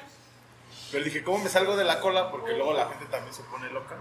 pero 0.92 1.04
dije, 1.04 1.24
¿cómo 1.24 1.40
me 1.40 1.50
salgo 1.50 1.76
de 1.76 1.84
la 1.84 2.00
cola? 2.00 2.30
Porque 2.32 2.54
luego 2.54 2.74
la 2.74 2.88
gente 2.88 3.06
también 3.06 3.34
se 3.34 3.44
pone 3.44 3.70
loca. 3.72 3.98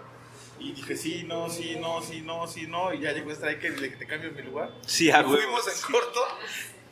Y 0.60 0.72
dije, 0.72 0.96
sí, 0.96 1.22
no, 1.24 1.48
sí, 1.48 1.76
no, 1.80 2.02
sí, 2.02 2.20
no, 2.20 2.46
sí, 2.48 2.66
no. 2.66 2.92
Y 2.92 3.00
ya 3.00 3.12
llegó 3.12 3.30
Striker 3.30 3.72
y 3.72 3.76
le 3.76 3.82
dije, 3.88 3.96
¿te 3.96 4.06
cambio 4.06 4.32
mi 4.32 4.42
lugar? 4.42 4.70
Sí, 4.86 5.10
a 5.10 5.20
Y 5.20 5.22
huevo. 5.24 5.36
fuimos 5.36 5.68
en 5.68 5.92
corto. 5.92 6.26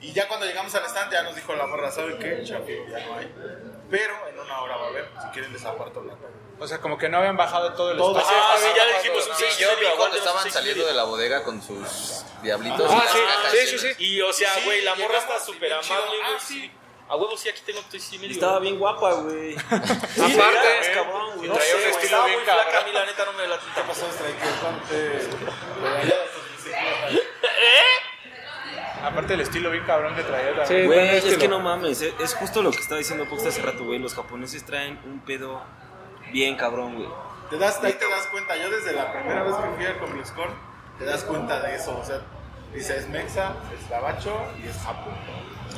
Y 0.01 0.13
ya 0.13 0.29
cuando 0.29 0.47
llegamos 0.47 0.73
al 0.75 0.85
stand 0.85 1.11
ya 1.11 1.23
nos 1.23 1.35
dijo 1.35 1.55
la 1.57 1.67
morra, 1.67 1.91
¿saben 1.91 2.19
qué? 2.19 2.43
Chafi, 2.45 2.73
ya 2.91 3.07
no 3.07 3.17
hay. 3.17 3.33
Pero 3.91 4.15
en 4.29 4.39
una 4.39 4.61
hora 4.61 4.77
va 4.77 4.85
a 4.87 4.89
haber, 4.89 5.11
si 5.23 5.29
quieren 5.33 5.53
les 5.53 5.65
aparto 5.65 6.05
la 6.05 6.15
O 6.61 6.69
sea, 6.69 6.81
como 6.81 6.99
que 6.99 7.09
no 7.09 7.19
habían 7.19 7.37
bajado 7.37 7.73
todo 7.75 7.91
el 7.93 7.97
Todo. 7.99 8.17
espacio. 8.19 8.37
Ah, 8.41 8.57
sí, 8.59 8.67
ya 8.77 8.85
le 8.85 8.93
dijimos 8.99 9.27
un 9.27 9.35
Sí, 9.37 9.45
yo 9.63 9.69
vi 9.81 9.87
cuando 9.97 10.17
estaban 10.19 10.51
saliendo 10.51 10.87
de 10.87 10.93
la 10.95 11.05
bodega 11.05 11.43
con 11.43 11.63
sus 11.63 12.25
diablitos. 12.43 12.89
Ah, 12.93 13.03
sí, 13.11 13.59
sí, 13.67 13.79
sí, 13.79 13.95
sí. 13.95 14.05
Y 14.05 14.21
o 14.21 14.33
sea, 14.33 14.55
Sí, 14.55 14.61
güey, 14.65 14.83
la 14.85 14.95
morra 14.97 15.19
está 15.19 15.41
súper 15.41 15.73
amable, 15.73 15.95
Ah, 16.23 16.29
güey. 16.29 16.41
sí. 16.41 16.71
A 17.09 17.17
huevo, 17.17 17.37
sí, 17.37 17.49
aquí 17.49 17.61
tengo 17.65 17.81
medio. 17.91 18.31
Estaba 18.33 18.59
bien 18.59 18.79
guapa, 18.79 19.13
güey. 19.15 19.55
Aparte, 19.71 20.81
es 20.81 20.89
cabrón, 20.93 21.37
güey. 21.37 21.49
No 21.49 21.55
traía 21.55 21.71
sé, 21.71 21.77
un 21.77 21.81
güey. 21.83 21.91
estilo 21.91 22.03
Estaba 22.03 22.27
bien 22.27 22.39
muy 22.39 22.45
flaca, 22.45 22.65
cabrón. 22.65 22.83
a 22.83 22.87
mí 22.87 22.93
la 22.93 23.07
neta 23.07 23.25
no 23.25 23.33
me 23.33 23.47
la 23.47 23.57
¿Qué 23.57 23.65
tinta 23.65 23.83
pasó? 23.87 24.07
Ponte... 24.63 25.21
Aparte 29.05 29.35
el 29.35 29.41
estilo 29.41 29.71
bien 29.71 29.85
cabrón 29.85 30.17
que 30.17 30.23
traía 30.25 30.57
también. 30.57 30.67
Sí. 30.67 30.87
Güey, 30.87 31.09
es 31.09 31.15
estilo. 31.17 31.39
que 31.39 31.49
no 31.49 31.61
mames, 31.61 32.01
es, 32.01 32.15
es 32.19 32.35
justo 32.35 32.61
lo 32.63 32.73
que 32.73 32.79
estaba 32.79 32.99
diciendo 32.99 33.25
Pox 33.29 33.47
hace 33.47 33.63
rato, 33.63 33.85
güey. 33.85 34.01
Los 34.01 34.15
japoneses 34.15 34.65
traen 34.67 34.99
un 35.05 35.21
pedo 35.21 35.63
bien 36.33 36.57
cabrón, 36.57 36.97
güey. 36.97 37.09
Te 37.51 37.59
das, 37.59 37.83
ahí 37.85 37.93
te 37.93 38.11
das 38.11 38.27
cuenta, 38.33 38.57
yo 38.57 38.69
desde 38.69 38.93
la 38.93 39.13
primera 39.13 39.45
vez 39.45 39.55
que 39.55 39.77
fui 39.77 39.87
al 39.87 39.99
ComplexCon, 39.99 40.49
te 40.99 41.05
das 41.05 41.23
cuenta 41.23 41.61
de 41.61 41.77
eso, 41.77 41.97
o 41.97 42.05
sea, 42.05 42.21
dice 42.75 42.97
es 42.97 43.09
mexa, 43.09 43.55
es 43.73 43.89
gabacho 43.89 44.37
y 44.61 44.67
es 44.67 44.77
japo. 44.79 45.11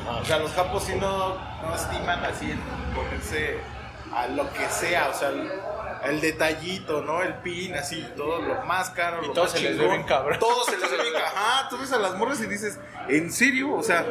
O 0.06 0.24
sea, 0.24 0.38
los 0.38 0.52
japos 0.52 0.84
sí 0.84 0.94
no, 0.94 1.34
no 1.62 1.74
estiman 1.74 2.24
así 2.24 2.50
en 2.50 2.60
ponerse 2.94 3.58
a 4.14 4.26
lo 4.28 4.50
que 4.52 4.68
sea, 4.70 5.08
o 5.10 5.14
sea, 5.14 5.28
el, 5.28 5.50
el 6.04 6.20
detallito, 6.20 7.02
¿no? 7.02 7.22
El 7.22 7.34
pin, 7.36 7.74
así, 7.74 8.06
todo 8.16 8.40
lo 8.40 8.62
más 8.62 8.90
caro, 8.90 9.22
Y 9.22 9.26
lo 9.28 9.32
todo 9.32 9.44
más 9.44 9.52
se 9.52 9.60
les 9.60 9.78
ve 9.78 9.86
bien 9.86 10.02
cabrón. 10.04 10.38
Todo 10.38 10.64
se 10.64 10.76
les 10.78 10.90
ve 10.90 10.96
bien 11.02 11.12
cabrón. 11.12 11.32
Ajá, 11.36 11.68
tú 11.68 11.78
ves 11.78 11.92
a 11.92 11.98
las 11.98 12.14
morras 12.14 12.40
y 12.40 12.46
dices, 12.46 12.78
¿en 13.08 13.30
serio? 13.32 13.74
O 13.74 13.82
sea, 13.82 14.06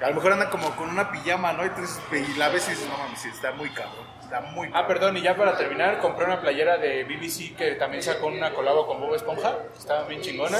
a 0.00 0.08
lo 0.08 0.14
mejor 0.14 0.32
andan 0.32 0.48
como 0.50 0.74
con 0.76 0.88
una 0.88 1.10
pijama, 1.10 1.52
¿no? 1.52 1.66
Y, 1.66 1.70
tú 1.70 1.80
dices- 1.82 2.00
y 2.12 2.38
la 2.38 2.48
ves 2.48 2.66
y 2.68 2.70
dices, 2.70 2.88
no 2.88 2.96
mames, 2.96 3.20
sí, 3.20 3.28
está 3.28 3.52
muy 3.52 3.68
cabrón, 3.70 4.06
está 4.22 4.40
muy 4.40 4.68
cabrón. 4.68 4.84
Ah, 4.84 4.86
perdón, 4.88 5.16
y 5.18 5.22
ya 5.22 5.36
para 5.36 5.56
terminar, 5.58 5.98
compré 6.00 6.24
una 6.24 6.40
playera 6.40 6.78
de 6.78 7.04
BBC 7.04 7.54
que 7.56 7.72
también 7.72 8.02
sacó 8.02 8.28
una 8.28 8.54
colabo 8.54 8.86
con 8.86 9.00
Bob 9.00 9.14
Esponja, 9.14 9.56
estaba 9.76 10.04
bien 10.04 10.20
chingona, 10.22 10.58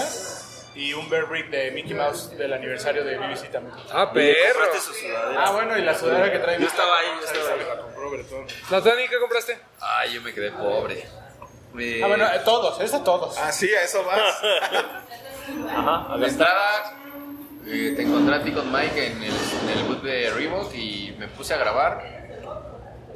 y 0.79 0.95
un 0.95 1.11
Bear 1.11 1.27
Brick 1.27 1.51
de 1.51 1.73
Mickey 1.73 1.93
Mouse 1.93 2.31
del 2.39 2.53
aniversario 2.53 3.05
de 3.05 3.17
BBC 3.19 3.51
también. 3.51 3.75
ah, 3.93 4.13
perro. 4.13 4.61
compraste 4.61 4.81
su 4.81 4.95
sudadera. 4.95 5.45
Ah, 5.45 5.51
bueno, 5.51 5.77
y 5.77 5.83
la 5.83 5.95
sudadera 5.99 6.31
que 6.31 6.39
trae 6.39 6.61
Yo 6.61 6.67
estaba 6.69 6.99
ahí, 6.99 7.09
yo 7.21 7.27
estaba 7.27 7.55
ahí. 7.55 7.67
la 7.69 7.83
compró 7.83 8.11
Bretón. 8.11 8.47
Natani, 8.71 9.09
¿qué 9.09 9.19
compraste? 9.19 9.59
Ay, 9.81 10.15
yo 10.15 10.23
me 10.23 10.33
quedé 10.33 10.53
pobre. 10.53 11.05
Ah, 11.05 12.07
bueno, 12.07 12.27
eh, 12.27 12.41
todos, 12.45 12.81
es 12.81 12.95
a 12.95 13.03
todos. 13.03 13.37
Ah, 13.39 13.51
sí, 13.51 13.73
a 13.75 13.83
eso 13.83 14.05
vas. 14.05 14.41
a 14.43 16.17
la 16.17 16.27
entrada 16.29 16.95
eh, 17.67 17.95
te 17.97 18.03
encontré 18.03 18.37
a 18.37 18.43
ti 18.43 18.53
con 18.53 18.73
Mike 18.73 19.07
en 19.07 19.23
el, 19.23 19.33
en 19.33 19.79
el 19.79 19.85
boot 19.85 20.03
de 20.03 20.31
Reebok 20.31 20.75
y 20.75 21.15
me 21.19 21.27
puse 21.29 21.55
a 21.55 21.57
grabar. 21.59 22.03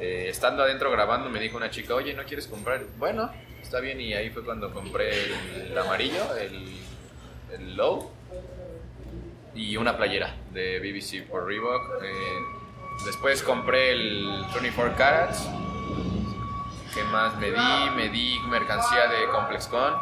Eh, 0.01 0.27
estando 0.29 0.65
adentro 0.65 0.91
grabando 0.91 1.31
me 1.31 1.39
dijo 1.39 1.57
una 1.57 1.71
chica, 1.71 1.95
oye, 1.95 2.13
¿no 2.13 2.25
quieres 2.25 2.49
comprar? 2.49 2.83
Bueno, 2.99 3.33
está 3.63 3.79
bien 3.79 4.01
y 4.01 4.15
ahí 4.15 4.31
fue 4.31 4.45
cuando 4.45 4.73
compré 4.73 5.11
el, 5.11 5.33
el 5.71 5.79
amarillo, 5.79 6.35
el, 6.37 6.82
el 7.53 7.77
low 7.77 8.11
y 9.55 9.77
una 9.77 9.97
playera 9.97 10.35
de 10.53 10.79
BBC 10.81 11.29
por 11.29 11.47
Reebok. 11.47 12.03
Eh, 12.03 12.39
después 13.07 13.43
compré 13.43 13.93
el 13.93 14.45
24 14.55 14.97
Carats. 14.97 15.49
¿Qué 16.95 17.03
más 17.05 17.37
me 17.39 17.51
di? 17.51 17.91
Me 17.97 18.09
di 18.11 18.39
mercancía 18.49 19.09
de 19.09 19.29
ComplexCon. 19.31 19.95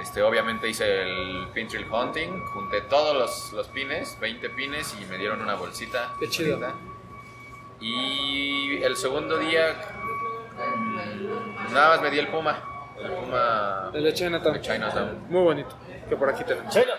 Este, 0.00 0.22
obviamente 0.22 0.68
hice 0.68 1.02
el 1.02 1.48
pin 1.54 1.68
trail 1.68 1.86
hunting, 1.90 2.44
junté 2.46 2.80
todos 2.82 3.14
los, 3.16 3.52
los 3.52 3.68
pines, 3.68 4.18
20 4.20 4.50
pines 4.50 4.94
y 5.00 5.04
me 5.06 5.16
dieron 5.18 5.40
una 5.40 5.54
bolsita. 5.54 6.12
Qué 6.18 6.28
chido. 6.28 6.58
bonita. 6.58 6.74
Y 7.80 8.82
el 8.82 8.96
segundo 8.96 9.38
día 9.38 9.76
mm, 10.76 11.72
nada 11.72 11.90
más 11.90 12.02
me 12.02 12.10
di 12.10 12.18
el 12.18 12.28
puma, 12.28 12.58
el 12.98 13.10
puma 13.12 13.90
El 13.92 14.02
de 14.04 14.14
Chinatown. 14.14 14.54
de 14.54 14.60
Chinatown. 14.60 15.26
Muy 15.28 15.42
bonito. 15.42 15.76
Que 16.14 16.18
por 16.20 16.30
aquí 16.30 16.44
tenemos. 16.44 16.72
China. 16.72 16.92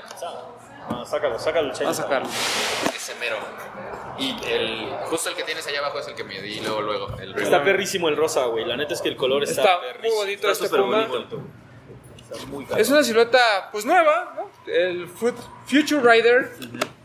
Ah, 0.89 1.03
sácalo, 1.05 1.39
sácalo, 1.39 1.71
China. 1.71 1.85
Vamos 1.85 1.99
a 1.99 2.03
sacarlo. 2.03 2.27
Ese 2.93 3.15
mero. 3.15 3.37
Y 4.17 4.35
el, 4.45 4.89
justo 5.05 5.29
el 5.29 5.35
que 5.35 5.43
tienes 5.43 5.65
allá 5.67 5.79
abajo 5.79 5.99
es 5.99 6.07
el 6.09 6.15
que 6.15 6.25
me 6.25 6.41
di 6.41 6.59
luego, 6.59 6.81
luego. 6.81 7.17
El 7.19 7.33
Está 7.39 7.63
perrísimo 7.63 8.09
el 8.09 8.17
rosa, 8.17 8.45
güey. 8.47 8.65
La 8.65 8.75
neta 8.75 8.93
es 8.93 9.01
que 9.01 9.07
el 9.07 9.15
color 9.15 9.43
está, 9.43 9.61
Está 9.61 9.77
muy 9.79 9.87
perrísimo. 9.93 10.15
bonito 10.21 10.51
Está 10.51 10.65
este 10.65 10.67
súper 10.67 10.81
puma. 10.81 11.07
bonito. 11.07 11.41
Está 12.29 12.45
muy 12.47 12.65
caro. 12.65 12.81
Es 12.81 12.89
una 12.89 13.03
silueta 13.03 13.69
pues 13.71 13.85
nueva, 13.85 14.33
¿no? 14.35 14.49
El 14.71 15.07
Fut- 15.09 15.33
Future 15.65 16.01
Rider 16.01 16.51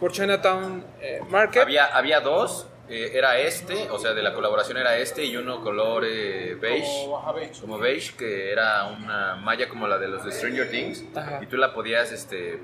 por 0.01 0.11
Chinatown 0.11 0.85
eh, 1.01 1.21
Market. 1.29 1.63
Había, 1.63 1.87
había 1.97 2.19
dos, 2.21 2.67
eh, 2.91 3.13
era 3.15 3.39
este, 3.39 3.89
o 3.91 3.99
sea, 3.99 4.13
de 4.15 4.23
la 4.23 4.35
colaboración 4.35 4.77
era 4.79 4.97
este 4.99 5.25
y 5.25 5.37
uno 5.37 5.61
color 5.63 6.05
eh, 6.07 6.57
beige, 6.61 7.07
Como 7.07 7.33
beige. 7.35 7.61
como 7.61 7.79
beige, 7.79 8.17
que 8.17 8.51
era 8.53 8.85
una 8.87 9.37
malla 9.37 9.69
como 9.69 9.87
la 9.87 9.97
de 9.99 10.09
los 10.09 10.25
de 10.25 10.33
Stranger 10.33 10.69
Things, 10.71 11.05
Ajá. 11.15 11.39
y 11.43 11.47
tú 11.47 11.57
la 11.57 11.73
podías 11.73 12.11
este, 12.13 12.61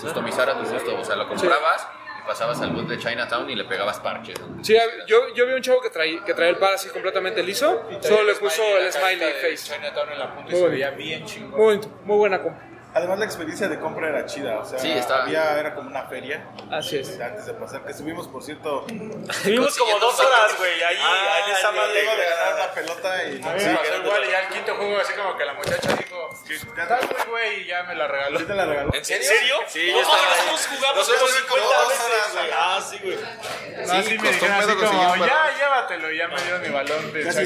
customizar 0.00 0.50
a 0.50 0.58
tu 0.58 0.68
gusto, 0.68 0.98
o 0.98 1.04
sea, 1.04 1.16
lo 1.16 1.26
comprabas 1.28 1.88
y 2.22 2.26
pasabas 2.26 2.60
al 2.60 2.70
booth 2.70 2.88
de 2.88 2.98
Chinatown 2.98 3.48
y 3.50 3.54
le 3.54 3.64
pegabas 3.64 3.98
parches. 4.00 4.38
Sí, 4.62 4.76
yo, 5.06 5.34
yo 5.34 5.46
vi 5.46 5.52
un 5.54 5.62
chavo 5.62 5.80
que 5.80 5.90
traía, 5.90 6.22
que 6.24 6.34
traía 6.34 6.50
el 6.50 6.56
par 6.58 6.74
así 6.74 6.88
completamente 6.90 7.42
liso, 7.42 7.82
solo 8.00 8.24
le 8.24 8.34
puso 8.34 8.62
el 8.78 8.92
smiley 8.92 9.32
face. 9.40 9.72
Chinatown 9.74 10.10
en 10.12 10.18
la 10.18 10.34
punta 10.34 10.52
y 10.52 10.56
se 10.56 10.68
veía 10.68 10.90
bien 10.90 11.24
chingón. 11.24 11.80
Muy 12.04 12.16
buena 12.16 12.42
compra. 12.42 12.73
Además 12.94 13.18
la 13.18 13.24
experiencia 13.24 13.68
de 13.68 13.78
compra 13.80 14.08
era 14.08 14.24
chida, 14.26 14.58
o 14.60 14.64
sea, 14.64 14.78
Sí, 14.78 14.92
estaba- 14.92 15.24
había, 15.24 15.58
era 15.58 15.74
como 15.74 15.88
una 15.90 16.04
feria 16.04 16.46
Así 16.70 16.98
es. 16.98 17.20
antes 17.20 17.46
de 17.46 17.54
pasar, 17.54 17.84
que 17.84 17.92
subimos, 17.92 18.28
por 18.28 18.42
cierto, 18.42 18.86
Estuvimos 18.88 19.76
como 19.76 19.98
dos 19.98 20.18
horas, 20.20 20.56
güey, 20.56 20.82
ahí 20.82 20.96
ah, 21.00 21.40
en 21.46 21.52
esa 21.56 21.72
madre. 21.72 22.04
luego 22.04 22.16
de 22.16 22.24
ganar 22.28 22.54
una 22.54 22.70
pelota 22.72 23.24
y... 23.24 23.42
A 23.42 23.52
mí 23.52 23.64
me 23.64 23.76
pasó 23.76 23.96
igual 23.96 24.24
y 24.24 24.30
ya 24.30 24.40
el 24.40 24.48
quinto 24.48 24.76
juego 24.76 24.98
así 25.00 25.12
como 25.14 25.36
que 25.36 25.44
la 25.44 25.54
muchacha 25.54 25.92
dijo, 25.96 26.30
ya 26.76 26.82
está 26.84 26.96
muy 27.00 27.30
güey 27.30 27.60
y 27.62 27.66
ya 27.66 27.82
me 27.82 27.94
la 27.96 28.06
regaló. 28.06 28.38
¿Sí 28.38 28.44
te 28.44 28.54
la 28.54 28.64
regaló? 28.66 28.94
¿En 28.94 29.04
serio? 29.04 29.56
Sí, 29.66 29.90
no, 29.90 29.96
yo 29.96 30.00
estaba 30.02 30.18
ahí. 30.18 30.46
nosotros 30.46 30.68
jugamos 30.78 31.06
como 31.08 31.18
como 31.18 31.28
50 31.32 31.66
dos 31.66 31.88
veces, 31.88 32.04
horas, 32.04 32.32
güey. 32.32 32.50
Ah, 32.54 32.80
sí, 32.88 32.98
güey. 33.02 33.86
No, 33.86 33.92
así 33.92 34.18
me 34.18 34.28
dijeron 34.30 34.56
así 34.56 34.74
como, 34.76 35.16
ya 35.26 35.54
llévatelo, 35.58 36.12
y 36.12 36.18
ya 36.18 36.28
me 36.28 36.40
dieron 36.42 36.62
mi 36.62 36.68
balón 36.68 37.12
de. 37.12 37.32
Sí, 37.32 37.40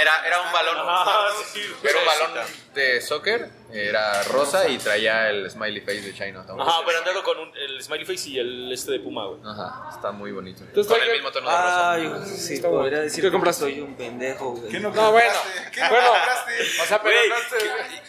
era, 0.00 0.26
era 0.26 0.40
un 0.40 0.52
balón, 0.52 0.76
Ah, 0.86 1.28
sí, 1.52 1.74
era 1.82 1.98
un 1.98 2.04
balón 2.06 2.46
de 2.74 3.00
soccer, 3.00 3.48
era 3.74 4.22
rosa 4.24 4.68
y 4.68 4.78
traía 4.78 5.30
el 5.30 5.50
smiley 5.50 5.80
face 5.80 6.00
de 6.02 6.14
Chinatown. 6.14 6.60
Ajá, 6.60 6.82
pero 6.86 6.98
andando 6.98 7.22
con 7.24 7.38
un- 7.38 7.56
el 7.56 7.82
smiley 7.82 8.04
face 8.06 8.30
y 8.30 8.38
el 8.38 8.72
este 8.72 8.92
de 8.92 9.00
Puma, 9.00 9.26
güey. 9.26 9.40
Ajá, 9.44 9.88
está 9.92 10.12
muy 10.12 10.30
bonito. 10.32 10.62
Entonces, 10.62 10.92
Con 10.92 11.02
el 11.02 11.10
mismo 11.12 11.30
tono 11.32 11.50
de 11.50 11.56
rosa. 11.56 11.92
Ay, 11.92 12.12
sí, 12.24 12.54
Está 12.54 12.68
podría 12.68 13.00
decir 13.00 13.20
¿Qué 13.22 13.28
que 13.28 13.32
compraste? 13.32 13.64
soy 13.64 13.80
un 13.80 13.94
pendejo, 13.96 14.52
güey. 14.52 14.70
¿Qué 14.70 14.78
no 14.80 14.90
No, 14.90 15.10
bueno. 15.12 15.32
compraste? 15.32 15.70
¿Qué 15.72 15.80
no 15.80 15.88
Bueno. 15.90 16.06
compraste? 16.08 16.52
O 16.82 16.86
sea, 16.86 17.02
pero 17.02 17.16
no 17.28 17.34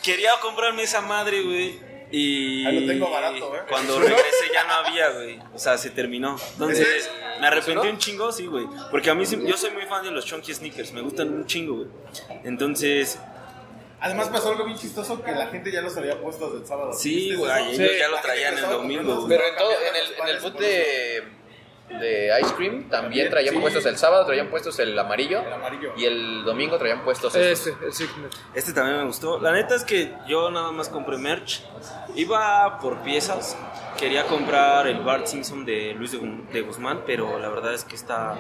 quería 0.04 0.32
comprarme 0.42 0.84
esa 0.84 1.02
madre, 1.02 1.42
güey. 1.42 1.96
Y 2.12 2.66
Ahí 2.68 2.80
lo 2.82 2.88
tengo 2.94 3.10
barato, 3.10 3.56
¿eh? 3.56 3.62
cuando 3.68 4.00
regresé 4.00 4.46
ya 4.54 4.64
no 4.66 4.74
había, 4.74 5.10
güey. 5.10 5.40
O 5.54 5.58
sea, 5.60 5.76
se 5.78 5.90
terminó. 5.90 6.38
Entonces, 6.54 7.10
me 7.42 7.48
arrepentí 7.48 7.88
un 7.88 7.98
chingo, 7.98 8.32
sí, 8.32 8.46
güey. 8.46 8.68
Porque 8.92 9.10
a 9.10 9.16
mí 9.16 9.26
yo 9.26 9.58
soy 9.58 9.72
muy 9.72 9.86
fan 9.88 10.04
de 10.06 10.12
los 10.12 10.24
chunky 10.24 10.54
sneakers, 10.54 10.92
me 10.94 11.02
gustan 11.02 11.34
un 11.34 11.48
chingo, 11.48 11.78
güey. 11.78 11.88
Entonces, 12.44 13.18
Además 14.06 14.30
pasó 14.30 14.52
algo 14.52 14.66
bien 14.66 14.78
chistoso 14.78 15.24
que 15.24 15.32
la 15.32 15.48
gente 15.48 15.72
ya 15.72 15.82
los 15.82 15.98
había 15.98 16.22
puesto 16.22 16.46
desde 16.46 16.60
el 16.60 16.68
sábado. 16.68 16.94
sí, 16.94 17.32
¿Viste 17.32 17.36
güey, 17.38 17.74
ellos 17.74 17.92
ya 17.98 18.08
lo 18.08 18.22
traían 18.22 18.56
el 18.56 18.70
domingo. 18.70 19.26
Pero 19.28 19.48
en 19.48 19.56
todo, 19.56 19.72
en 19.72 19.96
el, 19.96 20.20
en 20.22 20.28
el 20.28 20.42
boot 20.42 20.60
de, 20.60 21.24
de 21.90 22.32
Ice 22.42 22.54
Cream 22.56 22.90
también 22.90 23.30
traían 23.30 23.54
Sí. 23.56 23.62
puestos 23.62 23.86
el 23.86 23.98
sábado, 23.98 24.26
traían 24.26 24.48
puestos 24.50 24.78
el 24.80 24.98
amarillo, 24.98 25.42
El 25.42 25.54
amarillo. 25.54 25.94
y 25.96 26.06
el 26.06 26.44
domingo 26.44 26.78
traían 26.78 27.04
puestos 27.04 27.36
estos. 27.36 27.68
Este, 27.68 27.86
el 27.86 27.94
Signet. 27.94 28.32
Este 28.54 28.74
también 28.74 28.98
me 28.98 29.06
gustó. 29.06 29.40
La 29.40 29.52
neta 29.52 29.76
es 29.76 29.84
que 29.84 30.14
yo 30.28 30.50
nada 30.52 30.72
más 30.72 30.90
compré 30.90 31.18
merch. 31.18 31.62
Iba 32.16 32.80
por 32.80 33.00
piezas. 33.02 33.58
Quería 33.98 34.26
comprar 34.26 34.88
el 34.88 35.00
Bart 35.02 35.26
Simpson 35.28 35.64
de 35.66 35.94
Luis 35.94 36.12
de, 36.12 36.20
Gu- 36.20 36.48
de 36.50 36.62
Guzmán, 36.62 37.04
pero 37.06 37.40
la 37.40 37.48
verdad 37.50 37.74
es 37.74 37.86
que 37.86 37.96
esta 37.96 38.38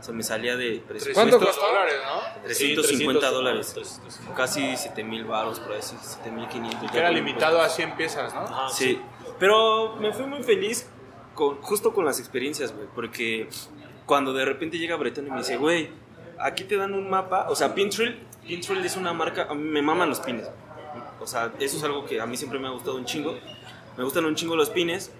se 0.00 0.12
me 0.12 0.22
salía 0.22 0.54
de 0.56 0.82
presupuesto. 0.86 1.14
¿Cuánto 1.14 1.38
costó? 1.40 1.66
dólares, 1.66 1.94
¿no? 2.04 2.42
350 2.44 3.26
Sí, 3.28 3.34
dólares. 3.34 3.72
300. 3.74 4.20
Casi 4.36 4.76
7 4.76 5.02
mil 5.04 5.24
baros, 5.24 5.60
por 5.60 5.72
ahí, 5.72 5.80
7 5.82 6.30
mil 6.30 6.46
500. 6.48 6.90
Que 6.90 6.98
era 6.98 7.10
limitado 7.10 7.60
a 7.62 7.68
100 7.68 7.96
piezas, 7.96 8.34
¿no? 8.34 8.40
Ajá, 8.42 8.68
Sí, 8.68 9.00
pero 9.38 9.96
me 9.96 10.12
fui 10.12 10.26
muy 10.26 10.42
feliz 10.42 10.86
con, 11.38 11.62
justo 11.62 11.94
con 11.94 12.04
las 12.04 12.18
experiencias, 12.18 12.74
güey, 12.74 12.88
porque 12.96 13.48
cuando 14.06 14.32
de 14.32 14.44
repente 14.44 14.76
llega 14.76 14.96
Bretón 14.96 15.28
y 15.28 15.30
me 15.30 15.38
dice, 15.38 15.56
güey, 15.56 15.88
aquí 16.36 16.64
te 16.64 16.76
dan 16.76 16.94
un 16.94 17.08
mapa, 17.08 17.46
o 17.48 17.54
sea, 17.54 17.76
Pintrail, 17.76 18.18
Pintrail 18.44 18.84
es 18.84 18.96
una 18.96 19.12
marca, 19.12 19.46
a 19.48 19.54
mí 19.54 19.62
me 19.62 19.80
maman 19.80 20.08
los 20.08 20.18
pines, 20.18 20.50
o 21.20 21.26
sea, 21.28 21.52
eso 21.60 21.76
es 21.76 21.84
algo 21.84 22.04
que 22.06 22.20
a 22.20 22.26
mí 22.26 22.36
siempre 22.36 22.58
me 22.58 22.66
ha 22.66 22.72
gustado 22.72 22.96
un 22.96 23.04
chingo, 23.04 23.38
me 23.96 24.02
gustan 24.02 24.24
un 24.24 24.34
chingo 24.34 24.56
los 24.56 24.70
pines, 24.70 25.12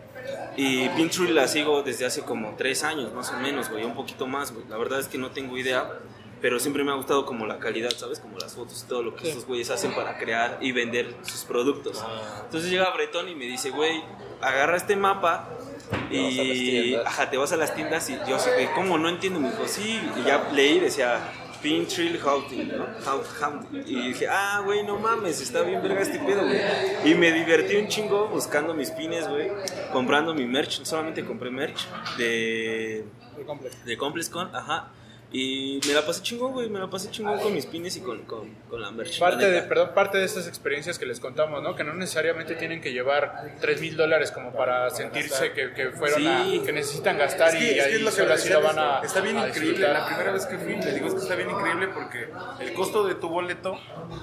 y 0.56 0.88
Pintrail 0.88 1.36
la 1.36 1.46
sigo 1.46 1.84
desde 1.84 2.04
hace 2.04 2.22
como 2.22 2.56
tres 2.56 2.82
años, 2.82 3.14
más 3.14 3.30
o 3.30 3.38
menos, 3.38 3.70
güey, 3.70 3.84
un 3.84 3.94
poquito 3.94 4.26
más, 4.26 4.52
güey, 4.52 4.66
la 4.68 4.76
verdad 4.76 4.98
es 4.98 5.06
que 5.06 5.18
no 5.18 5.30
tengo 5.30 5.56
idea, 5.56 6.00
pero 6.40 6.58
siempre 6.58 6.82
me 6.82 6.90
ha 6.90 6.94
gustado 6.94 7.26
como 7.26 7.46
la 7.46 7.58
calidad, 7.58 7.90
¿sabes? 7.90 8.20
Como 8.20 8.38
las 8.38 8.54
fotos 8.54 8.82
y 8.84 8.88
todo 8.88 9.02
lo 9.02 9.16
que 9.16 9.28
estos 9.28 9.44
güeyes 9.44 9.70
hacen 9.70 9.92
para 9.92 10.18
crear 10.18 10.58
y 10.60 10.70
vender 10.70 11.16
sus 11.22 11.44
productos. 11.44 12.00
Entonces 12.44 12.70
llega 12.70 12.88
Bretón 12.94 13.28
y 13.28 13.34
me 13.34 13.46
dice, 13.46 13.70
güey, 13.70 14.04
agarra 14.40 14.76
este 14.76 14.94
mapa 14.94 15.48
y 16.11 16.95
ajá, 16.95 17.30
te 17.30 17.36
vas 17.36 17.53
a 17.53 17.57
las 17.57 17.74
tiendas 17.74 18.09
y 18.11 18.18
yo 18.28 18.36
así, 18.36 18.51
güey, 18.51 18.68
¿cómo? 18.74 18.99
No 18.99 19.09
entiendo. 19.09 19.41
Me 19.41 19.51
dijo, 19.51 19.66
sí, 19.66 20.01
y 20.16 20.24
ya 20.24 20.49
leí, 20.53 20.80
decía 20.80 21.20
Pintrail 21.62 22.18
Hunting, 22.24 22.68
¿no? 22.76 22.86
Hunting. 22.86 23.82
Y 23.86 24.09
dije, 24.09 24.28
ah, 24.28 24.62
güey, 24.64 24.84
no 24.84 24.99
mames, 24.99 25.41
está 25.41 25.62
bien 25.62 25.82
verga 25.82 26.01
este 26.01 26.18
pedo, 26.18 26.43
güey. 26.43 26.61
Y 27.05 27.14
me 27.14 27.32
divertí 27.32 27.76
un 27.76 27.89
chingo 27.89 28.28
buscando 28.28 28.74
mis 28.74 28.91
pines, 28.91 29.28
güey, 29.28 29.51
comprando 29.93 30.34
mi 30.34 30.47
merch, 30.47 30.84
solamente 30.84 31.24
compré 31.24 31.51
merch 31.51 31.86
de 32.16 33.05
de 33.84 33.97
ComplexCon, 33.97 34.55
ajá. 34.55 34.91
Y 35.31 35.79
me 35.87 35.93
la 35.93 36.07
pasé 36.07 36.22
chingón, 36.22 36.53
güey, 36.53 36.70
me 36.70 36.79
la 36.79 36.89
pasé 36.89 37.11
chingón 37.11 37.39
con 37.41 37.53
mis 37.53 37.66
pines 37.66 37.95
y 37.99 38.01
con, 38.01 38.22
con, 38.22 38.49
con 38.70 38.81
la 38.81 38.91
merch. 38.91 39.18
Parte 39.18 39.43
la 39.45 39.49
de, 39.51 39.62
perdón, 39.62 39.91
parte 39.95 40.16
de 40.16 40.24
estas 40.24 40.49
experiencias 40.49 40.99
que 40.99 41.05
les 41.05 41.20
contamos, 41.20 41.62
¿no? 41.62 41.74
Que 41.76 41.85
no 41.85 41.93
necesariamente 41.93 42.55
tienen 42.55 42.81
que 42.81 42.93
llevar 42.95 43.53
3 43.61 43.81
mil 43.83 43.95
dólares 43.95 44.31
como 44.31 44.53
para 44.53 44.89
sentirse 44.89 45.53
que, 45.53 45.74
que 45.74 45.91
fueron 45.91 46.22
Sí. 46.22 46.26
a, 46.62 46.64
que 46.64 46.72
necesitan 46.72 47.18
gastar 47.18 47.49
Es 47.51 47.55
y 47.57 47.59
que, 47.59 47.68
es 47.70 47.74
que 47.74 47.83
ahí 47.83 47.95
es 47.97 48.01
lo 48.01 48.11
que 48.11 48.16
solo 48.16 48.33
así 48.33 48.49
lo 48.49 48.62
van 48.62 48.79
a 48.79 49.01
está 49.05 49.20
bien 49.20 49.37
a 49.37 49.49
increíble. 49.49 49.70
disfrutar. 49.72 50.01
La 50.01 50.07
primera 50.07 50.33
vez 50.33 50.47
que 50.47 50.57
fui, 50.57 50.76
le 50.76 50.95
digo 50.95 51.09
es 51.09 51.14
que 51.14 51.20
está 51.20 51.35
bien 51.35 51.51
increíble 51.51 51.89
porque 51.89 52.29
el 52.61 52.72
costo 52.72 53.07
de 53.07 53.14
tu 53.16 53.29
boleto, 53.29 53.79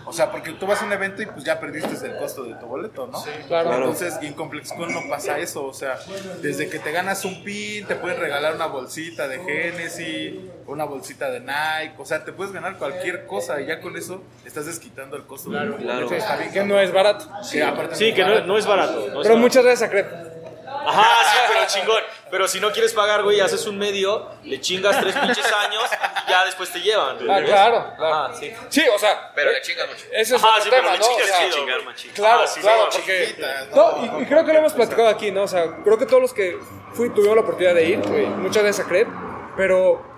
o 0.08 0.12
sea, 0.14 0.32
porque 0.32 0.54
tú 0.54 0.66
vas 0.66 0.82
a 0.82 0.86
un 0.86 0.94
evento 0.94 1.22
y 1.22 1.28
pues 1.28 1.44
ya 1.44 1.60
perdiste 1.60 2.04
el 2.08 2.18
costo 2.18 2.44
de 2.46 2.56
tu 2.56 2.66
boleto, 2.66 3.06
¿no? 3.06 3.24
Claro. 3.48 3.76
Entonces, 3.76 4.16
y 4.24 4.26
en 4.26 4.34
ComplexCon 4.34 4.92
no 4.92 5.02
pasa 5.08 5.38
eso, 5.38 5.66
o 5.68 5.74
sea, 5.76 6.00
desde 6.42 6.68
que 6.68 6.80
te 6.80 6.92
ganas 6.92 7.24
un 7.26 7.44
pin, 7.44 7.86
te 7.86 7.96
pueden 7.96 8.20
regalar 8.20 8.56
una 8.56 8.66
bolsita 8.66 9.28
de 9.28 9.38
Genesis, 9.40 10.34
una 10.68 10.86
bolsita 10.86 11.30
de 11.30 11.40
Nike, 11.42 11.94
o 11.98 12.06
sea, 12.06 12.24
te 12.26 12.32
puedes 12.34 12.52
ganar 12.54 12.78
cualquier 12.78 13.26
cosa 13.28 13.62
y 13.62 13.68
ya 13.68 13.80
con 13.82 13.96
eso 13.98 14.24
estás 14.46 14.66
desquitando 14.66 15.16
el 15.16 15.24
costo. 15.26 15.50
Claro. 15.50 15.78
Bien, 15.78 16.52
que 16.52 16.64
no 16.64 16.80
es 16.80 16.92
barato. 16.92 17.28
Sí, 17.44 17.62
aparte 17.62 17.96
Sí, 17.96 18.14
que 18.14 18.24
no, 18.24 18.40
no 18.42 18.58
es 18.58 18.66
barato. 18.66 18.94
no 18.94 19.00
es 19.00 19.06
Pero 19.08 19.18
barato. 19.22 19.38
muchas 19.38 19.64
gracias 19.64 19.88
a 19.88 19.92
Crep. 19.92 20.36
Ajá, 20.88 21.04
sí, 21.32 21.38
pero 21.48 21.66
chingón. 21.68 22.04
Pero 22.30 22.48
si 22.48 22.60
no 22.60 22.72
quieres 22.72 22.94
pagar, 22.94 23.24
güey, 23.24 23.40
haces 23.40 23.66
un 23.66 23.78
medio, 23.78 24.30
le 24.44 24.60
chingas 24.62 25.00
tres 25.00 25.16
pinches 25.16 25.46
años 25.52 25.84
y 26.28 26.30
ya 26.30 26.46
después 26.46 26.72
te 26.72 26.80
llevan. 26.80 27.18
güey. 27.18 27.30
Ah, 27.30 27.44
claro, 27.44 27.94
claro. 27.98 28.16
Ajá, 28.26 28.34
sí. 28.36 28.54
Sí, 28.70 28.84
o 28.94 29.00
sea, 29.00 29.32
Pero 29.34 29.50
eh, 29.50 29.54
le 29.54 29.62
chingan 29.62 29.88
mucho. 29.88 30.06
ese 30.12 30.36
es 30.36 30.44
Ajá, 30.44 30.52
otro 30.52 30.64
sí, 30.64 30.70
pero 30.70 30.82
tema, 30.84 30.94
le 30.94 31.00
¿no? 31.00 31.06
O 31.06 31.10
chingas 31.10 31.28
sea, 31.28 31.38
chido. 31.40 31.58
Chingar, 31.58 31.84
machín. 31.86 32.12
Claro, 32.14 32.42
Ah, 32.44 32.48
sí, 32.48 32.60
claro, 32.62 32.84
no, 32.84 32.90
porque... 32.92 33.26
chiquitas, 33.28 33.68
No, 33.76 34.20
y, 34.20 34.24
y 34.24 34.26
creo 34.28 34.46
que 34.46 34.54
lo 34.54 34.60
hemos 34.60 34.74
platicado 34.74 35.08
aquí, 35.08 35.32
¿no? 35.32 35.44
O 35.44 35.48
sea, 35.48 35.76
creo 35.84 35.98
que 35.98 36.06
todos 36.06 36.22
los 36.22 36.34
que 36.34 36.58
fui, 36.94 37.10
tuvimos 37.10 37.36
la 37.36 37.42
oportunidad 37.42 37.74
de 37.76 37.86
ir, 37.86 38.00
güey, 38.02 38.26
muchas 38.28 38.62
gracias 38.64 38.86
a 38.86 38.90
Crep, 38.90 39.08
pero 39.58 40.15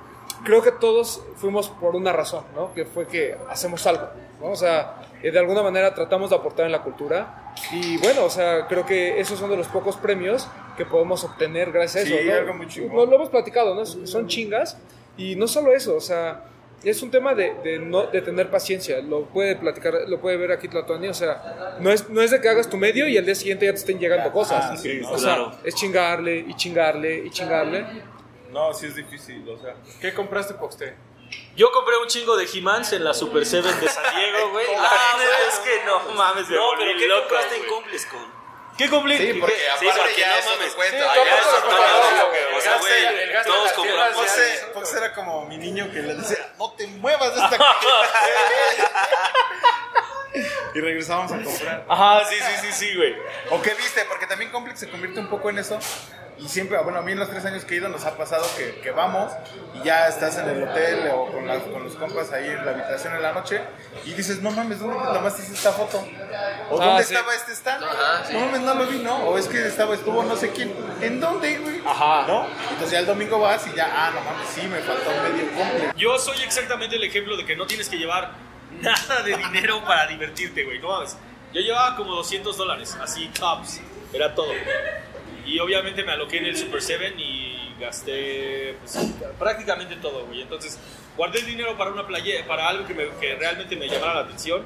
creo 0.48 0.62
que 0.62 0.72
todos 0.72 1.22
fuimos 1.36 1.68
por 1.68 1.98
una 1.98 2.14
razón, 2.14 2.45
¿no? 2.56 2.74
Que 2.74 2.86
fue 2.86 3.06
que 3.06 3.36
hacemos 3.50 3.86
algo, 3.86 4.08
¿no? 4.39 4.52
O 4.52 4.56
sea, 4.56 5.02
eh, 5.22 5.30
de 5.30 5.39
alguna 5.39 5.62
manera 5.62 5.93
tratamos 5.93 6.30
de 6.30 6.38
aportar 6.38 6.66
en 6.66 6.72
la 6.72 6.84
cultura 6.84 7.54
y 7.74 7.98
bueno, 7.98 8.24
o 8.24 8.30
sea, 8.30 8.66
creo 8.68 8.86
que 8.86 9.20
esos 9.20 9.38
son 9.38 9.50
de 9.50 9.58
los 9.58 9.68
pocos 9.68 9.98
premios 9.98 10.48
que 10.78 10.86
podemos 10.86 11.22
obtener 11.26 11.74
gracias 11.74 12.06
a 12.06 12.08
Sí, 12.08 12.14
eso, 12.14 12.32
¿no? 12.32 12.38
algo 12.38 12.54
muy 12.54 12.68
chingón. 12.68 12.95
Lo, 12.95 13.06
lo 13.06 13.16
hemos 13.18 13.30
platicado, 13.30 13.76
¿no? 13.76 13.86
Son 13.86 14.28
chingas 14.28 14.78
y 15.18 15.36
no 15.36 15.50
solo 15.50 15.74
eso, 15.74 15.98
o 15.98 16.02
sea, 16.02 16.45
es 16.82 17.02
un 17.02 17.12
tema 17.12 17.36
de, 17.36 17.54
de 17.64 17.80
no, 17.80 18.04
de 18.04 18.22
tener 18.22 18.50
paciencia. 18.50 19.02
Lo 19.02 19.26
puede 19.26 19.58
platicar, 19.58 19.93
lo 20.08 20.22
puede 20.22 20.38
ver 20.38 20.54
aquí 20.54 20.70
Tlatuani. 20.70 21.08
O 21.10 21.14
sea, 21.14 21.78
no 21.82 21.91
es, 21.91 22.10
no 22.10 22.22
es 22.22 22.32
de 22.32 22.39
que 22.39 22.48
hagas 22.48 22.70
tu 22.70 22.78
medio 22.78 23.08
y 23.08 23.18
al 23.18 23.26
día 23.26 23.36
siguiente 23.36 23.66
ya 23.66 23.74
te 23.74 23.80
estén 23.80 24.00
llegando 24.00 24.32
cosas. 24.32 24.64
Ah, 24.72 24.78
sí, 24.78 25.02
o 25.02 25.18
sea, 25.18 25.36
claro. 25.36 25.52
es 25.64 25.76
chingarle 25.76 26.38
y 26.38 26.54
chingarle 26.54 27.26
y 27.26 27.30
chingarle. 27.32 27.86
No, 28.58 28.74
sí 28.74 28.88
es 28.88 28.95
difícil, 28.95 29.47
o 29.47 29.55
sea. 29.62 29.76
¿Qué 30.01 30.16
compraste, 30.16 30.55
Poxte? 30.55 30.97
Yo 31.55 31.72
compré 31.72 31.95
un 31.97 32.08
chingo 32.08 32.36
de 32.36 32.45
He-Mans 32.51 32.91
en 32.93 33.03
la 33.03 33.14
Super 33.14 33.45
Seven 33.45 33.80
de 33.80 33.88
San 33.88 34.16
Diego, 34.16 34.49
güey. 34.51 34.66
La 34.74 34.89
Ah, 34.89 35.16
neta 35.20 35.38
güey. 35.38 35.47
es 35.49 35.60
que 35.60 35.84
no 35.86 35.99
mames, 36.16 36.49
me 36.49 36.55
No, 36.55 36.70
pero 36.76 36.97
¿qué 36.97 37.08
loco, 37.08 37.22
compraste 37.28 37.53
en 37.55 37.62
güey. 37.62 37.72
ComplexCon? 37.72 38.38
¿qué 38.80 38.89
compré? 38.89 39.18
Sí, 39.18 39.34
porque 39.39 39.55
Sí, 39.55 39.62
aparte 39.88 40.01
porque 40.01 40.22
ya 40.22 40.39
no 40.39 40.45
mames. 40.51 40.74
cuenta. 40.74 40.97
Sí, 40.97 41.03
Ya 41.03 41.14
todo 41.14 41.26
eso 41.26 42.58
O 42.58 42.62
sea, 42.62 42.78
güey, 42.78 43.43
todos 43.45 43.72
compramos. 43.74 44.26
Fox 44.74 44.93
era 44.95 45.14
como 45.14 45.45
mi 45.45 45.58
niño 45.58 45.91
que 45.91 46.01
le 46.01 46.16
decía, 46.16 46.53
no 46.58 46.72
te 46.74 46.88
muevas 46.88 47.36
de 47.36 47.41
esta 47.41 47.58
Y 50.76 50.82
regresábamos 50.82 51.32
a 51.32 51.41
comprar. 51.43 51.86
Ajá, 51.89 52.26
sí, 52.26 52.36
sí, 52.36 52.53
sí, 52.68 52.72
sí, 52.74 52.95
güey. 52.95 53.16
¿O 53.51 53.62
qué 53.62 53.74
viste? 53.76 54.03
Porque 54.05 54.26
también 54.28 54.51
Complex 54.51 54.80
se 54.80 54.89
convierte 54.89 55.20
un 55.20 55.30
poco 55.30 55.49
en 55.49 55.58
eso. 55.60 55.80
Y 56.40 56.48
siempre, 56.48 56.78
bueno, 56.84 57.00
a 57.00 57.02
mí 57.02 57.14
en 57.14 57.20
los 57.20 57.30
tres 57.30 57.44
años 57.46 57.66
que 57.66 57.74
he 57.74 57.78
ido 57.78 57.90
nos 57.90 58.06
ha 58.06 58.16
pasado 58.16 58.46
que, 58.56 58.80
que 58.82 58.92
vamos 58.92 59.32
y 59.74 59.84
ya 59.84 60.08
estás 60.08 60.38
en 60.38 60.48
el 60.50 60.64
hotel 60.64 61.10
o 61.12 61.32
con, 61.32 61.48
las- 61.48 61.64
con 61.64 61.84
los 61.84 61.96
compas 61.96 62.32
ahí 62.32 62.46
en 62.46 62.64
la 62.64 62.72
habitación 62.74 63.16
en 63.16 63.24
la 63.24 63.34
noche 63.34 63.60
y 64.06 64.14
dices, 64.14 64.42
no 64.44 64.52
mames, 64.52 64.80
¿dónde 64.80 64.98
te 65.00 65.14
tomaste 65.14 65.42
esta 65.42 65.72
foto? 65.72 65.98
¿O 66.70 66.80
Ah, 66.80 66.86
dónde 66.86 67.04
sí. 67.06 67.14
estaba 67.16 67.34
este 67.34 67.54
stand? 67.54 67.84
Ajá, 67.84 68.24
sí. 68.28 68.34
No 68.34 68.40
mames, 68.42 68.62
no 68.62 68.74
lo 68.76 68.86
vi, 68.86 69.00
¿no? 69.00 69.16
O 69.30 69.38
es 69.38 69.48
que 69.48 69.66
estaba, 69.68 69.96
estuvo 69.96 70.22
no 70.24 70.36
sé 70.36 70.52
quién. 70.52 70.72
¿En 71.02 71.20
dónde, 71.20 71.58
güey? 71.58 71.82
Ajá. 71.86 72.28
¿No? 72.28 72.46
Entonces 72.70 72.92
ya 72.92 73.00
el 73.00 73.08
domingo 73.08 73.40
vas 73.40 73.66
y 73.66 73.74
ya, 73.76 73.90
ah, 73.92 74.12
no 74.14 74.22
mames, 74.22 74.48
sí, 74.50 74.62
me 74.68 74.78
faltó 74.82 75.10
un 75.10 75.34
medio 75.34 75.52
completo. 75.56 75.94
Yo 75.98 76.20
soy 76.20 76.42
exactamente 76.44 76.98
el 76.98 77.04
ejemplo 77.04 77.36
de 77.36 77.46
que 77.46 77.56
no 77.56 77.66
tienes 77.66 77.90
que 77.90 77.98
llevar 77.98 78.32
nada 78.82 79.22
de 79.24 79.36
dinero 79.38 79.84
para 79.86 80.06
divertirte, 80.06 80.64
güey. 80.66 80.78
No 80.80 80.90
mames. 80.90 81.18
Yo 81.52 81.62
llevaba 81.62 81.96
como 81.96 82.14
200 82.14 82.56
dólares, 82.58 82.96
así, 83.02 83.28
tops. 83.30 83.82
Era 84.14 84.36
todo. 84.36 84.52
Y 85.48 85.60
obviamente 85.60 86.04
me 86.04 86.12
aloqué 86.12 86.38
en 86.38 86.45
el 86.45 86.58
Super 86.58 86.82
7 86.82 87.14
y 87.18 87.74
gasté 87.80 88.76
pues, 88.82 88.98
prácticamente 89.39 89.95
todo, 89.95 90.26
güey. 90.26 90.41
Entonces, 90.41 90.78
guardé 91.16 91.39
el 91.39 91.45
dinero 91.45 91.78
para 91.78 91.91
una 91.91 92.06
playa, 92.06 92.45
para 92.48 92.68
algo 92.68 92.86
que, 92.86 92.93
me- 92.93 93.08
que 93.20 93.36
realmente 93.36 93.76
me 93.76 93.88
llamara 93.88 94.14
la 94.16 94.20
atención. 94.22 94.62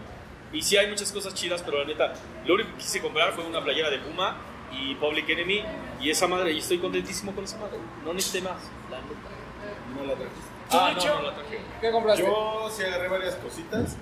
Y 0.51 0.61
sí 0.63 0.75
hay 0.77 0.87
muchas 0.87 1.11
cosas 1.11 1.33
chidas, 1.33 1.61
pero 1.63 1.79
la 1.79 1.85
neta, 1.85 2.13
lo 2.45 2.55
único 2.55 2.69
que 2.71 2.77
quise 2.77 2.99
comprar 3.01 3.31
fue 3.33 3.45
una 3.45 3.63
playera 3.63 3.89
de 3.89 3.99
Puma 3.99 4.35
y 4.71 4.95
Public 4.95 5.29
Enemy. 5.29 5.63
Y 6.01 6.09
esa 6.09 6.27
madre, 6.27 6.51
y 6.51 6.57
estoy 6.57 6.79
contentísimo 6.79 7.33
con 7.33 7.43
esa 7.43 7.57
madre. 7.57 7.77
No 8.03 8.13
necesité 8.13 8.41
más, 8.41 8.61
la 8.89 8.97
neta. 8.97 9.95
No 9.95 10.03
la 10.05 10.15
trajiste. 10.15 10.49
Ah, 10.71 10.93
no, 10.95 11.21
no 11.21 11.21
la 11.29 11.35
traje. 11.35 11.59
¿Qué 11.79 11.91
compraste? 11.91 12.23
Yo 12.23 12.69
sí 12.75 12.83
agarré 12.83 13.07
varias 13.07 13.35
cositas. 13.35 13.97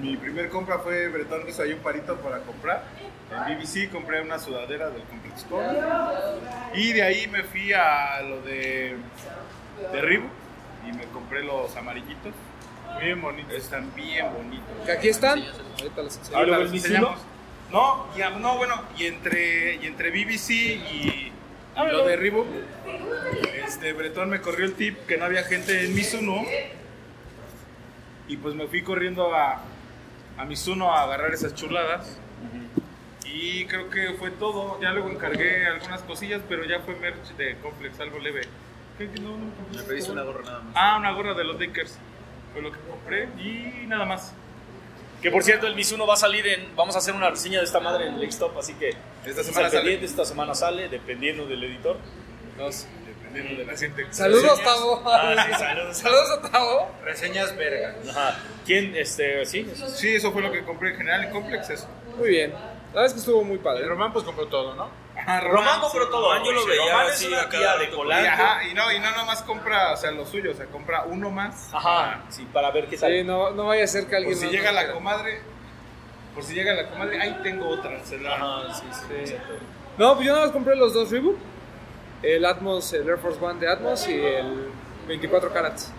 Mi 0.00 0.16
primer 0.16 0.50
compra 0.50 0.78
fue 0.80 1.08
Bretón 1.08 1.48
hizo 1.48 1.62
ahí 1.62 1.72
un 1.72 1.78
parito 1.80 2.16
para 2.16 2.40
comprar. 2.40 2.84
En 3.30 3.58
BBC 3.58 3.90
compré 3.90 4.22
una 4.22 4.38
sudadera 4.38 4.88
del 4.90 5.02
Complex 5.02 5.44
Con. 5.44 5.64
Y 6.74 6.92
de 6.92 7.02
ahí 7.02 7.26
me 7.26 7.42
fui 7.42 7.72
a 7.72 8.20
lo 8.22 8.40
de, 8.42 8.96
de 9.92 10.00
Reebok 10.00 10.30
y 10.88 10.92
me 10.92 11.04
compré 11.06 11.42
los 11.42 11.74
amarillitos. 11.76 12.32
Bien 13.00 13.20
bonitos, 13.20 13.54
están 13.54 13.92
bien 13.94 14.26
bonitos. 14.32 14.86
Que 14.86 14.92
aquí 14.92 15.08
están. 15.08 15.42
Ahorita 16.32 16.58
los 16.58 16.72
enseñamos. 16.72 17.18
No, 17.70 18.06
y, 18.16 18.40
no, 18.40 18.56
bueno, 18.56 18.80
y 18.96 19.06
entre, 19.06 19.74
y 19.76 19.86
entre 19.86 20.10
BBC 20.10 20.50
y, 20.50 20.52
y 20.54 21.32
lo 21.74 22.06
de 22.06 22.16
Reebok, 22.16 22.46
este, 23.66 23.92
Bretón 23.92 24.30
me 24.30 24.40
corrió 24.40 24.66
el 24.66 24.74
tip 24.74 25.04
que 25.06 25.16
no 25.16 25.24
había 25.24 25.42
gente 25.42 25.84
en 25.84 25.94
Mizuno. 25.94 26.44
Y 28.28 28.36
pues 28.36 28.54
me 28.54 28.68
fui 28.68 28.82
corriendo 28.82 29.34
a, 29.34 29.62
a 30.38 30.44
Mizuno 30.44 30.94
a 30.94 31.02
agarrar 31.02 31.34
esas 31.34 31.54
chuladas. 31.54 32.18
Y 33.38 33.66
creo 33.66 33.90
que 33.90 34.14
fue 34.14 34.30
todo. 34.30 34.80
Ya 34.80 34.92
luego 34.92 35.10
encargué 35.10 35.66
algunas 35.66 36.00
cosillas, 36.02 36.40
pero 36.48 36.64
ya 36.64 36.80
fue 36.80 36.96
merch 36.96 37.36
de 37.36 37.56
Complex, 37.58 38.00
algo 38.00 38.18
leve. 38.18 38.40
¿Qué? 38.96 39.10
¿Qué? 39.10 39.20
No, 39.20 39.36
no, 39.36 39.52
Me 39.74 39.82
pediste 39.82 40.10
una 40.10 40.22
gorra 40.22 40.42
nada 40.42 40.60
más. 40.60 40.72
Ah, 40.74 40.96
una 40.98 41.12
gorra 41.12 41.34
de 41.34 41.44
los 41.44 41.60
Lakers. 41.60 41.98
Fue 42.54 42.62
lo 42.62 42.72
que 42.72 42.78
compré 42.80 43.28
y 43.38 43.86
nada 43.86 44.06
más. 44.06 44.32
Que 45.20 45.30
por 45.30 45.42
cierto, 45.42 45.66
el 45.66 45.74
Mizuno 45.74 46.06
va 46.06 46.14
a 46.14 46.16
salir 46.16 46.46
en. 46.46 46.74
Vamos 46.76 46.94
a 46.94 46.98
hacer 46.98 47.14
una 47.14 47.28
reseña 47.28 47.58
de 47.58 47.64
esta 47.66 47.78
madre 47.78 48.08
en 48.08 48.14
el 48.14 48.24
Stop, 48.24 48.56
así 48.56 48.72
que. 48.74 48.94
Esta 49.26 49.44
semana 49.44 49.66
al 49.66 49.72
sale. 49.72 50.04
Esta 50.04 50.24
semana 50.24 50.54
sale, 50.54 50.88
dependiendo 50.88 51.46
del 51.46 51.62
editor. 51.64 51.98
Dos. 52.56 52.86
Dependiendo 53.06 53.60
de 53.60 53.70
la 53.70 53.76
gente. 53.76 54.06
Saludos, 54.12 54.62
Tavo. 54.62 55.02
Ah, 55.04 55.44
sí, 55.46 55.52
saludos. 55.58 55.96
Saludos 55.98 56.30
a 56.30 56.50
Tavo. 56.50 56.90
Reseñas 57.04 57.54
verga. 57.54 57.96
Ajá. 58.08 58.38
¿Quién? 58.64 58.96
Este, 58.96 59.44
sí. 59.44 59.70
Sí, 59.94 60.14
eso 60.14 60.32
fue 60.32 60.40
lo 60.40 60.50
que 60.50 60.64
compré 60.64 60.92
en 60.92 60.96
general 60.96 61.24
en 61.24 61.30
Complex. 61.30 61.68
Eso. 61.68 61.88
Muy 62.16 62.30
bien. 62.30 62.54
La 62.96 63.02
verdad 63.02 63.06
es 63.08 63.12
que 63.12 63.18
estuvo 63.30 63.44
muy 63.44 63.56
El 63.56 63.60
padre. 63.60 63.84
Román 63.86 64.10
pues 64.10 64.24
compró 64.24 64.46
todo, 64.46 64.74
¿no? 64.74 64.88
Ajá, 65.14 65.40
Román 65.40 65.80
compró 65.82 66.08
todo. 66.08 66.30
Román 66.32 66.44
yo 66.46 66.52
lo 66.52 66.62
Sí, 66.62 66.68
veía 66.70 66.92
Román 66.92 67.06
es 67.08 67.12
así 67.12 67.26
una 67.26 67.42
a 67.42 67.48
cada 67.50 67.76
tía 67.76 67.76
de 67.76 67.86
Polanco. 67.94 68.26
ajá, 68.42 68.64
y 68.64 68.72
no, 68.72 68.90
y 68.90 68.98
no 69.00 69.10
nomás 69.10 69.42
compra, 69.42 69.92
o 69.92 69.96
sea, 69.98 70.10
lo 70.12 70.24
suyo, 70.24 70.52
o 70.52 70.54
sea, 70.54 70.64
compra 70.64 71.04
uno 71.04 71.28
más. 71.30 71.68
Ajá. 71.74 72.22
Sí, 72.30 72.48
para 72.50 72.70
ver 72.70 72.84
qué 72.86 72.92
Sí, 72.96 73.00
sale. 73.02 73.22
no, 73.22 73.50
no 73.50 73.66
vaya 73.66 73.84
a 73.84 73.86
ser 73.86 74.06
que 74.06 74.16
alguien. 74.16 74.38
Por 74.38 74.48
si 74.48 74.56
llega 74.56 74.72
la 74.72 74.92
comadre, 74.94 75.42
por 76.34 76.42
si 76.42 76.54
llega 76.54 76.72
la 76.72 76.88
comadre, 76.88 77.20
ahí 77.20 77.38
tengo 77.42 77.68
otra. 77.68 78.02
Se 78.02 78.16
la- 78.18 78.34
Ajá, 78.34 78.72
sí, 78.74 78.86
sí. 78.90 79.26
Sí. 79.26 79.34
No, 79.98 80.14
pues 80.14 80.26
yo 80.26 80.32
nada 80.32 80.46
más 80.46 80.52
compré 80.54 80.74
los 80.74 80.94
dos 80.94 81.10
Reebok. 81.10 81.36
El 82.22 82.46
Atmos, 82.46 82.94
el 82.94 83.06
Air 83.06 83.18
Force 83.18 83.38
One 83.44 83.60
de 83.60 83.68
Atmos 83.70 84.08
y 84.08 84.14
el 84.14 84.70
24 85.06 85.52
carats. 85.52 85.92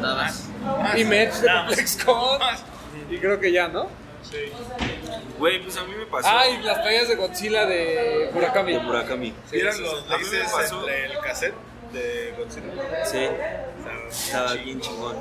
Nada 0.00 0.14
más. 0.14 0.48
Y 0.96 1.02
Match 1.04 1.34
de. 1.40 1.48
ComplexCon. 1.52 2.38
Y 3.10 3.18
creo 3.18 3.40
que 3.40 3.50
ya, 3.50 3.66
¿no? 3.66 3.88
Güey, 5.38 5.62
pues 5.62 5.76
a 5.76 5.84
mí 5.84 5.92
me 5.96 6.06
pasó. 6.06 6.28
Ah, 6.30 6.48
y 6.48 6.62
las 6.62 6.78
playas 6.80 7.08
de 7.08 7.16
Godzilla 7.16 7.66
de 7.66 8.30
Murakami. 8.32 8.72
de 8.74 8.78
Murakami. 8.80 9.34
¿Vieron 9.50 9.82
los 9.82 10.08
laces 10.08 10.48
pasó- 10.52 10.84
del 10.86 11.18
cassette 11.20 11.54
de 11.92 12.34
Godzilla? 12.36 13.04
Sí, 13.06 13.26
estaba 14.10 14.54
bien 14.54 14.80
chingón. 14.80 15.16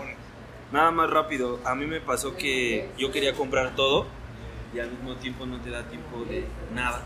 Nada 0.71 0.91
más 0.91 1.09
rápido, 1.09 1.59
a 1.65 1.73
mí 1.73 1.85
me 1.87 1.99
pasó 1.99 2.35
que 2.35 2.89
yo 2.97 3.11
quería 3.11 3.33
comprar 3.33 3.75
todo 3.75 4.05
y 4.73 4.79
al 4.79 4.91
mismo 4.91 5.15
tiempo 5.15 5.45
no 5.47 5.59
te 5.61 5.71
da 5.71 5.83
tiempo 5.83 6.23
de 6.25 6.45
nada. 6.73 7.01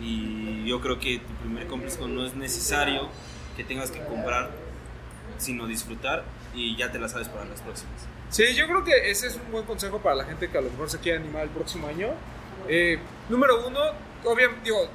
Y 0.00 0.66
yo 0.66 0.80
creo 0.80 0.98
que 0.98 1.18
tu 1.20 1.32
primer 1.34 1.66
complejo 1.66 2.08
no 2.08 2.26
es 2.26 2.34
necesario 2.34 3.08
que 3.56 3.64
tengas 3.64 3.90
que 3.90 4.00
comprar, 4.04 4.50
sino 5.38 5.66
disfrutar 5.66 6.24
y 6.54 6.76
ya 6.76 6.90
te 6.92 6.98
la 6.98 7.08
sabes 7.08 7.28
para 7.28 7.44
las 7.46 7.60
próximas. 7.62 8.06
Sí, 8.34 8.52
yo 8.56 8.66
creo 8.66 8.82
que 8.82 9.12
ese 9.12 9.28
es 9.28 9.36
un 9.36 9.52
buen 9.52 9.64
consejo 9.64 10.00
para 10.00 10.16
la 10.16 10.24
gente 10.24 10.50
que 10.50 10.58
a 10.58 10.60
lo 10.60 10.68
mejor 10.68 10.90
se 10.90 10.98
quiere 10.98 11.18
animar 11.18 11.44
el 11.44 11.50
próximo 11.50 11.86
año. 11.86 12.08
Eh, 12.68 12.98
número 13.28 13.64
uno, 13.64 13.78
obviamente, 14.24 14.64
digo, 14.64 14.88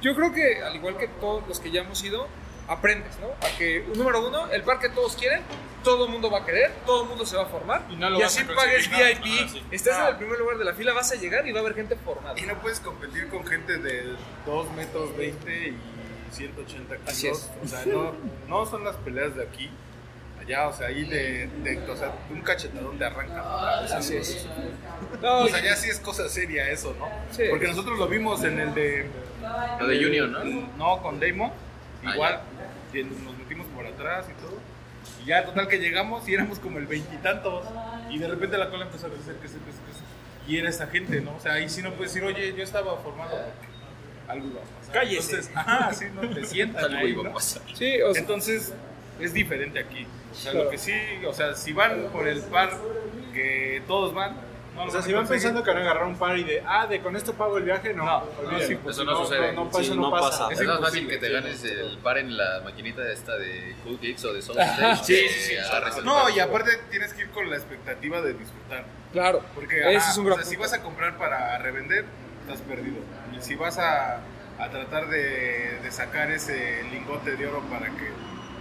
yo 0.00 0.14
creo 0.14 0.32
que 0.32 0.62
al 0.62 0.74
igual 0.76 0.96
que 0.96 1.08
todos 1.08 1.46
los 1.46 1.60
que 1.60 1.70
ya 1.70 1.82
hemos 1.82 2.02
ido, 2.02 2.26
aprendes, 2.68 3.18
¿no? 3.20 3.28
A 3.46 3.58
que, 3.58 3.84
número 3.94 4.26
uno, 4.26 4.50
el 4.50 4.62
parque 4.62 4.88
todos 4.88 5.14
quieren, 5.14 5.42
todo 5.84 6.06
el 6.06 6.10
mundo 6.10 6.30
va 6.30 6.38
a 6.38 6.46
querer, 6.46 6.72
todo 6.86 7.02
el 7.02 7.08
mundo 7.10 7.26
se 7.26 7.36
va 7.36 7.42
a 7.42 7.46
formar. 7.48 7.84
Y 7.90 7.96
no 7.96 8.08
lo 8.08 8.18
y 8.18 8.22
así 8.22 8.44
pagues 8.44 8.90
¿no? 8.90 8.96
VIP, 8.96 9.42
Ah, 9.44 9.48
sí. 9.52 9.62
estás 9.70 10.00
en 10.00 10.06
el 10.06 10.16
primer 10.16 10.38
lugar 10.38 10.56
de 10.56 10.64
la 10.64 10.72
fila, 10.72 10.94
vas 10.94 11.12
a 11.12 11.16
llegar 11.16 11.46
y 11.46 11.52
va 11.52 11.58
a 11.58 11.62
haber 11.64 11.74
gente 11.74 11.96
formada. 11.96 12.40
Y 12.40 12.46
no 12.46 12.58
puedes 12.62 12.80
competir 12.80 13.28
con 13.28 13.46
gente 13.46 13.76
de 13.76 14.14
2 14.46 14.70
metros 14.72 15.14
20 15.18 15.68
y 15.68 15.76
180 16.32 16.96
kilos. 16.96 17.08
Así 17.10 17.28
es. 17.28 17.50
O 17.62 17.68
sea, 17.68 17.84
no, 17.84 18.14
no 18.48 18.64
son 18.64 18.84
las 18.84 18.96
peleas 18.96 19.36
de 19.36 19.42
aquí. 19.42 19.70
Allá, 20.46 20.68
o 20.68 20.72
sea, 20.72 20.86
ahí 20.88 21.04
de, 21.04 21.48
de 21.64 21.90
o 21.90 21.96
sea, 21.96 22.12
un 22.30 22.40
cachetadón 22.40 22.98
de 22.98 23.04
arranca. 23.04 23.80
Así 23.80 24.16
es. 24.16 24.46
No, 25.20 25.40
O 25.40 25.48
sea, 25.48 25.62
ya 25.62 25.74
sí 25.76 25.90
es 25.90 25.98
cosa 25.98 26.28
seria 26.28 26.70
eso, 26.70 26.94
¿no? 26.98 27.08
Sí. 27.32 27.44
Porque 27.50 27.66
nosotros 27.66 27.98
lo 27.98 28.06
vimos 28.08 28.44
en 28.44 28.60
el 28.60 28.74
de... 28.74 29.06
Lo 29.80 29.86
de 29.86 30.02
Junior, 30.02 30.28
¿no? 30.28 30.44
No, 30.76 31.02
con 31.02 31.20
Damon. 31.20 31.50
Ah, 32.04 32.14
Igual, 32.14 32.40
y 32.92 33.02
nos 33.04 33.38
metimos 33.38 33.66
por 33.68 33.86
atrás 33.86 34.26
y 34.30 34.40
todo. 34.40 34.58
Y 35.22 35.26
ya, 35.26 35.44
total, 35.44 35.68
que 35.68 35.78
llegamos 35.78 36.28
y 36.28 36.34
éramos 36.34 36.58
como 36.58 36.78
el 36.78 36.86
veintitantos. 36.86 37.64
Y, 38.10 38.18
de 38.18 38.28
repente 38.28 38.56
la 38.58 38.70
cola 38.70 38.84
empezó 38.84 39.06
a 39.06 39.10
crecer, 39.10 39.36
crecer, 39.36 39.60
crecer, 39.60 39.82
crecer. 39.84 40.04
Y 40.46 40.58
era 40.58 40.68
esa 40.68 40.86
gente, 40.86 41.20
¿no? 41.20 41.34
O 41.36 41.40
sea, 41.40 41.54
ahí 41.54 41.68
sí 41.68 41.82
no 41.82 41.92
puedes 41.94 42.14
decir, 42.14 42.26
oye, 42.26 42.54
yo 42.56 42.62
estaba 42.62 42.96
formado 42.98 43.30
porque 43.30 43.66
algo 44.28 44.46
iba 44.46 44.60
a 44.60 44.64
pasar. 44.64 44.94
Cállese. 44.94 45.30
Entonces, 45.30 45.56
ajá, 45.56 45.92
sí, 45.94 46.04
no 46.14 46.28
te 46.30 46.44
sientan 46.44 46.84
Algo 46.84 46.98
ahí, 46.98 47.10
iba 47.10 47.22
¿no? 47.24 47.30
a 47.30 47.32
pasar. 47.34 47.62
sí, 47.74 48.00
o 48.02 48.12
sea, 48.12 48.20
Entonces, 48.20 48.72
es 49.20 49.32
diferente 49.32 49.78
aquí. 49.78 50.06
O 50.30 50.34
sea, 50.34 50.52
Claro. 50.52 50.64
lo 50.66 50.70
que 50.70 50.78
sí, 50.78 50.92
o 51.26 51.32
sea, 51.32 51.54
si 51.54 51.72
van 51.72 52.08
por 52.12 52.26
el 52.28 52.42
par 52.42 52.70
que 53.32 53.82
todos 53.86 54.12
van, 54.14 54.36
no 54.74 54.84
O 54.84 54.90
sea, 54.90 55.00
si 55.00 55.10
van 55.12 55.22
conseguir. 55.22 55.42
pensando 55.42 55.62
que 55.62 55.70
van 55.70 55.78
a 55.78 55.80
agarrar 55.82 56.04
un 56.06 56.18
par 56.18 56.36
y 56.36 56.44
de, 56.44 56.62
ah, 56.66 56.86
de 56.86 57.00
con 57.00 57.16
esto 57.16 57.32
pago 57.32 57.56
el 57.56 57.64
viaje, 57.64 57.94
no. 57.94 58.04
No, 58.04 58.16
olvídalo. 58.38 58.58
no, 58.58 58.60
sí, 58.66 58.74
pues, 58.76 58.96
Eso 58.96 59.04
no 59.06 59.16
sucede. 59.24 59.52
No, 59.54 59.70
Sí, 59.72 59.80
eso 59.80 59.94
no, 59.94 60.02
no 60.02 60.10
pasa. 60.10 60.28
pasa. 60.30 60.52
Es 60.52 60.60
Es 60.60 60.66
más 60.66 60.80
fácil 60.80 61.08
que 61.08 61.16
te 61.16 61.30
ganes 61.30 61.64
el 61.64 61.96
par 61.98 62.18
en 62.18 62.36
la 62.36 62.60
maquinita 62.62 63.10
esta 63.10 63.36
de 63.38 63.74
Cool 63.84 63.98
Kicks 63.98 64.24
o 64.26 64.32
de 64.34 64.42
Soul 64.42 64.58
Stage. 64.60 65.04
Sí, 65.04 65.16
sí, 65.30 65.40
sí. 65.54 66.00
No, 66.04 66.28
y 66.28 66.38
aparte 66.40 66.72
tienes 66.90 67.14
que 67.14 67.22
ir 67.22 67.30
con 67.30 67.48
la 67.48 67.56
expectativa 67.56 68.20
de 68.20 68.34
disfrutar. 68.34 68.84
claro. 69.12 69.42
Porque 69.54 69.80
Ese 69.80 69.96
ajá, 69.96 70.10
es 70.10 70.18
un 70.18 70.30
o 70.30 70.34
sea, 70.34 70.44
si 70.44 70.56
vas 70.56 70.72
a 70.74 70.82
comprar 70.82 71.16
para 71.16 71.56
revender, 71.58 72.04
estás 72.42 72.60
perdido. 72.60 72.98
Y 73.34 73.40
si 73.42 73.54
vas 73.54 73.78
a, 73.78 74.20
a 74.58 74.70
tratar 74.70 75.08
de, 75.08 75.78
de 75.82 75.90
sacar 75.90 76.30
ese 76.30 76.82
lingote 76.92 77.34
de 77.36 77.46
oro 77.46 77.62
para 77.70 77.86
que 77.86 78.10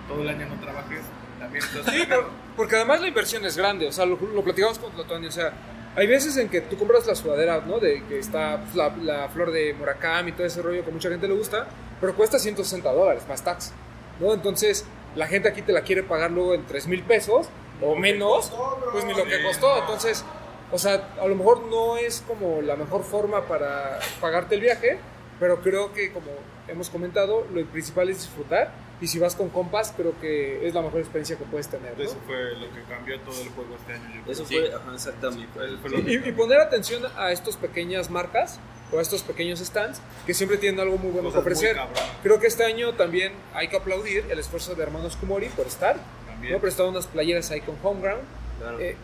todo 0.08 0.22
el 0.22 0.30
año 0.30 0.46
no 0.48 0.60
trabajes, 0.62 1.02
también 1.40 1.64
estás 1.76 1.94
Sí, 1.94 2.04
por- 2.06 2.30
porque 2.56 2.76
además 2.78 3.02
la 3.02 3.08
inversión 3.08 3.46
es 3.46 3.58
grande, 3.58 3.88
o 3.88 3.92
sea, 3.92 4.06
lo, 4.06 4.18
lo 4.18 4.44
platicamos 4.44 4.80
con 4.80 4.92
Tlatuani, 4.94 5.28
o 5.28 5.32
sea, 5.32 5.52
hay 5.96 6.08
veces 6.08 6.36
en 6.38 6.50
que 6.50 6.62
tú 6.62 6.78
compras 6.78 7.06
la 7.08 7.16
sudadera, 7.16 7.62
¿no? 7.66 7.80
De 7.80 8.04
que 8.08 8.20
está 8.20 8.62
pues, 8.64 8.76
la, 8.76 8.90
la 8.98 9.30
flor 9.30 9.52
de 9.52 9.74
Murakami 9.74 10.30
y 10.32 10.34
todo 10.34 10.46
ese 10.48 10.62
rollo 10.62 10.84
que 10.84 10.92
mucha 10.92 11.10
gente 11.10 11.28
le 11.28 11.34
gusta, 11.36 11.68
pero 12.02 12.14
cuesta 12.16 12.38
160 12.40 12.92
dólares 12.92 13.24
más 13.30 13.44
tax, 13.44 13.72
¿no? 14.20 14.34
Entonces, 14.34 14.86
la 15.16 15.28
gente 15.28 15.48
aquí 15.50 15.62
te 15.62 15.72
la 15.72 15.82
quiere 15.82 16.04
pagar 16.04 16.32
luego 16.32 16.54
en 16.54 16.66
3 16.66 16.88
mil 16.88 17.04
pesos 17.04 17.48
o 17.82 17.96
menos, 17.96 18.52
pues 18.92 19.06
ni 19.06 19.14
lo 19.14 19.24
que 19.26 19.42
costó, 19.44 19.78
entonces, 19.80 20.24
o 20.72 20.78
sea, 20.78 21.10
a 21.22 21.28
lo 21.28 21.36
mejor 21.36 21.62
no 21.68 21.96
es 21.98 22.24
como 22.28 22.62
la 22.62 22.76
mejor 22.76 23.04
forma 23.04 23.42
para 23.46 24.00
pagarte 24.20 24.56
el 24.56 24.62
viaje, 24.62 24.98
pero 25.40 25.62
creo 25.62 25.94
que 25.94 26.12
como 26.12 26.28
hemos 26.68 26.90
comentado, 26.90 27.46
lo 27.54 27.66
principal 27.68 28.10
es 28.10 28.18
disfrutar 28.20 28.72
y 29.02 29.08
si 29.08 29.20
vas 29.20 29.36
con 29.36 29.50
compas, 29.50 29.94
creo 29.96 30.18
que 30.22 30.66
es 30.68 30.74
la 30.74 30.82
mejor 30.82 31.00
experiencia 31.02 31.36
que 31.38 31.44
puedes 31.46 31.68
tener. 31.68 31.98
¿no? 31.98 32.04
Eso 32.04 32.18
fue 32.26 32.56
lo 32.56 32.74
que 32.74 32.82
cambió 32.90 33.20
todo 33.22 33.42
el 33.42 33.50
juego 33.50 33.76
este 33.76 33.94
año. 33.94 34.06
yo 34.16 34.22
creo. 34.22 34.32
Eso 34.34 34.46
Sí. 34.46 34.58
fue, 34.60 34.74
ajá, 34.74 34.94
exactamente. 34.94 35.60
Eso 35.66 35.78
fue 35.82 36.00
Y, 36.12 36.30
y 36.30 36.32
poner 36.32 36.60
atención 36.60 37.04
a 37.18 37.32
estas 37.32 37.58
pequeñas 37.58 38.10
marcas 38.10 38.60
o 38.92 39.00
a 39.00 39.02
estos 39.02 39.22
pequeños 39.24 39.60
stands 39.60 40.00
que 40.26 40.34
siempre 40.34 40.58
tienen 40.58 40.80
algo 40.80 40.98
muy 40.98 41.12
bueno 41.12 41.30
que 41.30 41.36
Cosas 41.36 41.42
ofrecer. 41.42 41.78
Creo 42.24 42.40
que 42.40 42.48
este 42.48 42.64
año 42.64 42.94
también 42.94 43.34
hay 43.54 43.68
que 43.68 43.76
aplaudir 43.78 44.26
el 44.30 44.40
esfuerzo 44.40 44.76
de 44.76 44.84
hermanos 44.84 45.16
Kumori 45.18 45.50
por 45.50 45.68
estar. 45.68 45.98
También. 46.28 46.54
¿no? 46.54 46.60
Prestaron 46.60 46.92
unas 46.92 47.08
playeras 47.08 47.50
ahí 47.52 47.62
con 47.62 47.76
Homeground. 47.84 48.22
Claro. 48.60 48.80
Eh, 48.80 48.96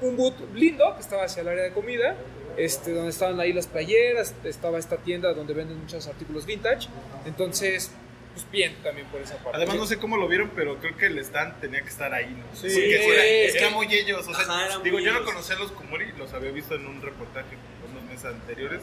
un 0.00 0.16
boot 0.16 0.34
lindo 0.54 0.94
que 0.94 1.00
estaba 1.02 1.24
hacia 1.24 1.42
el 1.42 1.48
área 1.48 1.64
de 1.64 1.72
comida, 1.72 2.16
este, 2.64 2.92
donde 2.92 3.10
estaban 3.10 3.38
ahí 3.40 3.52
las 3.52 3.66
playeras, 3.66 4.34
estaba 4.44 4.78
esta 4.78 4.96
tienda 4.98 5.32
donde 5.32 5.54
venden 5.54 5.78
muchos 5.80 6.06
artículos 6.06 6.46
vintage. 6.46 6.88
Entonces, 7.26 7.90
pues 8.34 8.50
bien 8.50 8.76
también 8.82 9.06
por 9.08 9.20
esa 9.20 9.36
parte. 9.36 9.56
Además, 9.56 9.76
no 9.76 9.86
sé 9.86 9.98
cómo 9.98 10.16
lo 10.16 10.28
vieron, 10.28 10.50
pero 10.54 10.76
creo 10.78 10.96
que 10.96 11.06
el 11.06 11.18
stand 11.18 11.60
tenía 11.60 11.82
que 11.82 11.88
estar 11.88 12.12
ahí, 12.14 12.26
¿no? 12.26 12.44
Sí. 12.54 12.68
Porque 12.68 12.98
Sí. 13.02 13.10
era- 13.10 13.24
es 13.24 13.56
que 13.56 13.64
amo 13.64 13.82
y 13.84 13.94
ellos. 13.94 14.26
O 14.26 14.34
sea, 14.34 14.44
Ajá, 14.44 14.78
digo, 14.84 14.96
muy 14.96 15.04
yo 15.04 15.12
no 15.12 15.24
conocía 15.24 15.56
a 15.56 15.58
los 15.58 15.72
Kumori, 15.72 16.12
los 16.18 16.32
había 16.32 16.50
visto 16.52 16.74
en 16.74 16.86
un 16.86 17.00
reportaje 17.02 17.56
unos 17.90 18.02
meses 18.04 18.26
anteriores. 18.26 18.80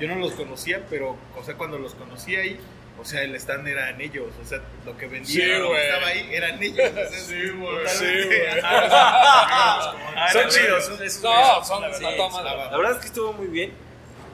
Yo 0.00 0.08
no 0.08 0.16
los 0.16 0.32
conocía, 0.32 0.84
pero, 0.90 1.16
o 1.36 1.44
sea, 1.44 1.54
cuando 1.54 1.78
los 1.78 1.94
conocí 1.94 2.34
ahí, 2.36 2.58
o 3.04 3.06
sea, 3.06 3.22
el 3.22 3.34
stand 3.36 3.68
eran 3.68 4.00
ellos. 4.00 4.26
O 4.42 4.44
sea, 4.44 4.60
lo 4.86 4.96
que 4.96 5.06
vendían, 5.06 5.26
Sí, 5.26 5.60
lo 5.60 5.70
que 5.70 5.86
estaba 5.88 6.06
ahí, 6.08 6.28
eran 6.32 6.62
ellos. 6.62 6.90
O 6.90 6.94
sea, 6.94 7.10
Sí, 7.10 7.50
güey. 7.50 7.88
Sí, 7.88 8.04
güey. 8.26 8.40
Ah, 8.62 10.28
Son 10.32 10.48
chidos, 10.48 10.84
son- 10.86 11.02
esos 11.02 11.22
No, 11.22 11.64
son 11.64 11.82
la 11.82 11.88
verdad. 11.88 12.70
La 12.70 12.76
verdad 12.76 12.92
es 12.92 12.98
que 12.98 13.06
estuvo 13.06 13.32
muy 13.34 13.46
bien 13.48 13.72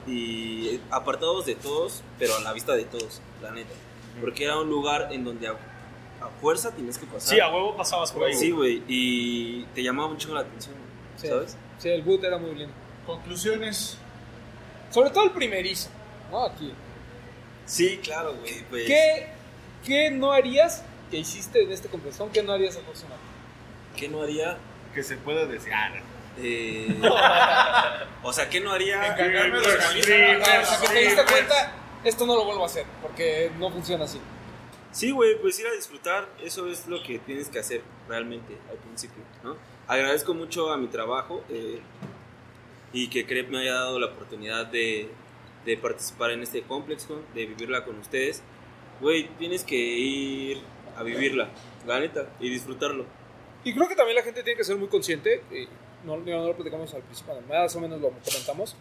y 0.07 0.79
apartados 0.89 1.45
de 1.45 1.55
todos, 1.55 2.01
pero 2.17 2.35
a 2.35 2.39
la 2.41 2.53
vista 2.53 2.73
de 2.73 2.85
todos, 2.85 3.21
la 3.41 3.51
neta. 3.51 3.73
Porque 4.19 4.45
era 4.45 4.57
un 4.59 4.69
lugar 4.69 5.09
en 5.11 5.23
donde 5.23 5.47
a, 5.47 5.51
a 5.51 6.29
fuerza 6.41 6.71
tienes 6.71 6.97
que 6.97 7.05
pasar. 7.05 7.21
Sí, 7.21 7.39
a 7.39 7.49
huevo 7.49 7.75
pasabas 7.77 8.11
por 8.11 8.23
ahí. 8.25 8.33
Sí, 8.33 8.51
güey, 8.51 8.81
y 8.87 9.63
te 9.75 9.83
llamaba 9.83 10.09
mucho 10.09 10.33
la 10.33 10.41
atención, 10.41 10.75
Sí. 11.17 11.27
¿sabes? 11.27 11.57
Sí, 11.77 11.89
el 11.89 12.01
boot 12.03 12.23
era 12.23 12.37
muy 12.37 12.55
lindo. 12.55 12.73
Conclusiones. 13.05 13.97
Sobre 14.89 15.09
todo 15.11 15.25
el 15.25 15.31
primerizo, 15.31 15.89
¿no? 16.31 16.45
Aquí. 16.45 16.73
Sí, 17.65 17.99
claro, 18.03 18.35
güey. 18.35 18.63
Pues, 18.69 18.85
¿Qué, 18.85 19.27
¿Qué 19.85 20.11
no 20.11 20.31
harías 20.31 20.83
que 21.09 21.17
hiciste 21.17 21.63
en 21.63 21.71
este 21.71 21.87
compresión? 21.87 22.29
¿Qué 22.31 22.43
no 22.43 22.53
harías 22.53 22.77
aproximadamente? 22.77 23.31
¿Qué 23.95 24.07
no 24.07 24.21
haría? 24.21 24.57
Que 24.93 25.03
se 25.03 25.17
pueda 25.17 25.45
decir. 25.45 25.73
Ah, 25.73 25.89
no. 25.89 26.11
Eh, 26.37 26.87
o 28.23 28.33
sea, 28.33 28.49
¿qué 28.49 28.59
no 28.59 28.71
haría? 28.71 29.07
Encargarme 29.07 29.59
de 29.59 29.67
organizar. 29.67 30.61
o 30.61 30.65
sea, 30.65 30.79
que 30.81 30.87
te 30.87 30.99
diste 30.99 31.25
cuenta, 31.25 31.73
esto 32.03 32.25
no 32.25 32.35
lo 32.35 32.45
vuelvo 32.45 32.63
a 32.63 32.65
hacer, 32.65 32.85
porque 33.01 33.51
no 33.57 33.69
funciona 33.69 34.05
así. 34.05 34.19
Sí, 34.91 35.11
güey, 35.11 35.39
pues 35.39 35.57
ir 35.59 35.67
a 35.67 35.71
disfrutar, 35.71 36.27
eso 36.43 36.67
es 36.67 36.87
lo 36.87 37.01
que 37.01 37.19
tienes 37.19 37.49
que 37.49 37.59
hacer 37.59 37.81
realmente 38.09 38.57
al 38.69 38.77
principio, 38.77 39.23
¿no? 39.43 39.55
Agradezco 39.87 40.33
mucho 40.33 40.71
a 40.71 40.77
mi 40.77 40.87
trabajo 40.87 41.43
eh, 41.49 41.79
y 42.91 43.09
que 43.09 43.25
Crep 43.25 43.49
me 43.49 43.59
haya 43.59 43.73
dado 43.73 43.99
la 43.99 44.07
oportunidad 44.07 44.65
de, 44.65 45.09
de 45.65 45.77
participar 45.77 46.31
en 46.31 46.43
este 46.43 46.61
ComplexCon, 46.63 47.23
de 47.33 47.45
vivirla 47.45 47.85
con 47.85 47.97
ustedes. 47.99 48.41
Güey, 48.99 49.29
tienes 49.37 49.63
que 49.63 49.75
ir 49.75 50.61
a 50.97 51.03
vivirla, 51.03 51.49
la 51.87 51.99
neta, 51.99 52.29
y 52.39 52.49
disfrutarlo. 52.49 53.05
Y 53.63 53.73
creo 53.73 53.87
que 53.87 53.95
también 53.95 54.15
la 54.15 54.23
gente 54.23 54.43
tiene 54.43 54.57
que 54.57 54.63
ser 54.63 54.77
muy 54.77 54.87
consciente, 54.87 55.43
y 55.51 55.67
no, 56.05 56.17
no, 56.17 56.47
lo 56.47 56.55
platicamos 56.55 56.93
al 56.93 57.01
principio, 57.03 57.33
más 57.47 57.75
o 57.75 57.79
menos 57.79 58.01
lo 58.01 58.09
comentamos. 58.09 58.75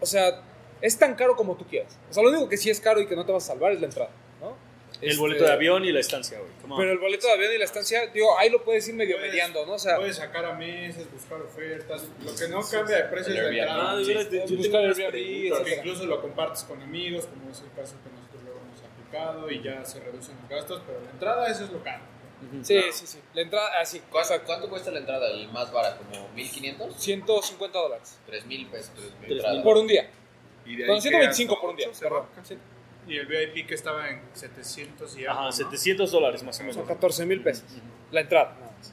O 0.00 0.06
sea, 0.06 0.42
es 0.80 0.98
tan 0.98 1.14
caro 1.14 1.36
como 1.36 1.56
tú 1.56 1.64
quieras. 1.66 1.98
O 2.10 2.12
sea, 2.12 2.22
lo 2.22 2.30
único 2.30 2.48
que 2.48 2.56
sí 2.56 2.70
es 2.70 2.80
caro 2.80 3.00
y 3.00 3.06
que 3.06 3.16
no 3.16 3.24
te 3.24 3.32
vas 3.32 3.44
a 3.44 3.46
salvar 3.48 3.72
es 3.72 3.80
la 3.80 3.86
entrada. 3.86 4.10
El 5.04 5.10
Este, 5.10 5.20
boleto 5.20 5.44
de 5.44 5.52
avión 5.52 5.84
y 5.84 5.92
la 5.92 6.00
estancia, 6.00 6.38
güey. 6.38 6.50
Pero 6.78 6.92
el 6.92 6.98
boleto 6.98 7.26
de 7.26 7.32
avión 7.34 7.52
y 7.54 7.58
la 7.58 7.64
estancia, 7.64 8.06
digo, 8.08 8.38
ahí 8.38 8.48
lo 8.50 8.64
puedes 8.64 8.86
ir 8.88 8.94
medio 8.94 9.16
Puedes- 9.16 9.30
mediando, 9.32 9.66
¿no? 9.66 9.74
O 9.74 9.78
sea, 9.78 9.96
Puedes 9.96 10.16
sacar 10.16 10.44
a 10.44 10.54
meses, 10.54 11.10
buscar 11.12 11.40
ofertas. 11.42 12.02
Lo 12.24 12.34
que 12.34 12.48
no 12.48 12.62
cambia 12.68 12.96
de 12.96 13.04
precio 13.04 13.32
es 13.34 13.38
la 13.40 13.48
entrada. 13.48 13.90
Ah, 13.92 13.96
buscar 14.56 14.84
Airbnb. 14.84 15.48
Porque 15.58 15.74
incluso 15.76 16.06
lo 16.06 16.20
compartes 16.22 16.64
con 16.64 16.80
amigos, 16.82 17.26
como 17.26 17.50
es 17.50 17.60
el 17.60 17.70
caso 17.72 17.94
que 18.02 18.10
nosotros 18.10 18.42
luego 18.44 18.60
hemos 18.60 18.80
aplicado, 18.82 19.50
y 19.50 19.62
ya 19.62 19.84
se 19.84 20.00
reducen 20.00 20.36
los 20.40 20.48
gastos, 20.50 20.82
pero 20.86 21.00
la 21.00 21.10
entrada 21.10 21.48
eso 21.48 21.64
es 21.64 21.70
lo 21.70 21.82
caro. 21.82 22.02
sí, 22.62 22.80
sí, 22.92 23.06
sí. 23.06 23.18
La 23.34 23.42
entrada, 23.42 23.68
así, 23.80 24.02
¿Cuánto, 24.10 24.34
cuánto 24.44 24.68
cuesta 24.68 24.90
la 24.90 24.98
entrada? 25.00 25.30
¿El 25.30 25.48
más 25.52 25.70
barato? 25.72 26.02
¿Como 26.10 26.28
1500? 26.30 26.94
150 26.96 27.78
dólares. 27.78 28.18
3000 28.26 28.66
pesos. 28.68 28.90
mil. 29.20 29.32
entrada. 29.32 29.62
Por 29.62 29.76
un 29.76 29.86
día. 29.86 30.08
Y 30.66 30.76
de 30.76 30.82
ahí 30.84 30.88
Bueno, 30.88 30.94
que 31.02 31.08
125 31.10 31.52
hasta 31.52 31.60
por 31.60 31.70
un 31.70 31.76
día, 31.76 31.88
perdón. 32.00 32.26
Y 33.06 33.18
el 33.18 33.26
VIP 33.26 33.66
que 33.66 33.74
estaba 33.74 34.08
en 34.08 34.22
700 34.32 35.16
y 35.18 35.26
algo. 35.26 35.32
Ajá, 35.32 35.44
¿no? 35.46 35.52
700 35.52 36.10
dólares 36.10 36.42
más 36.42 36.56
o 36.56 36.58
Son 36.58 36.66
menos. 36.68 36.86
14 36.88 37.26
mil 37.26 37.42
pesos. 37.42 37.64
La 38.10 38.20
entrada, 38.22 38.54
nada 38.58 38.72
más. 38.78 38.92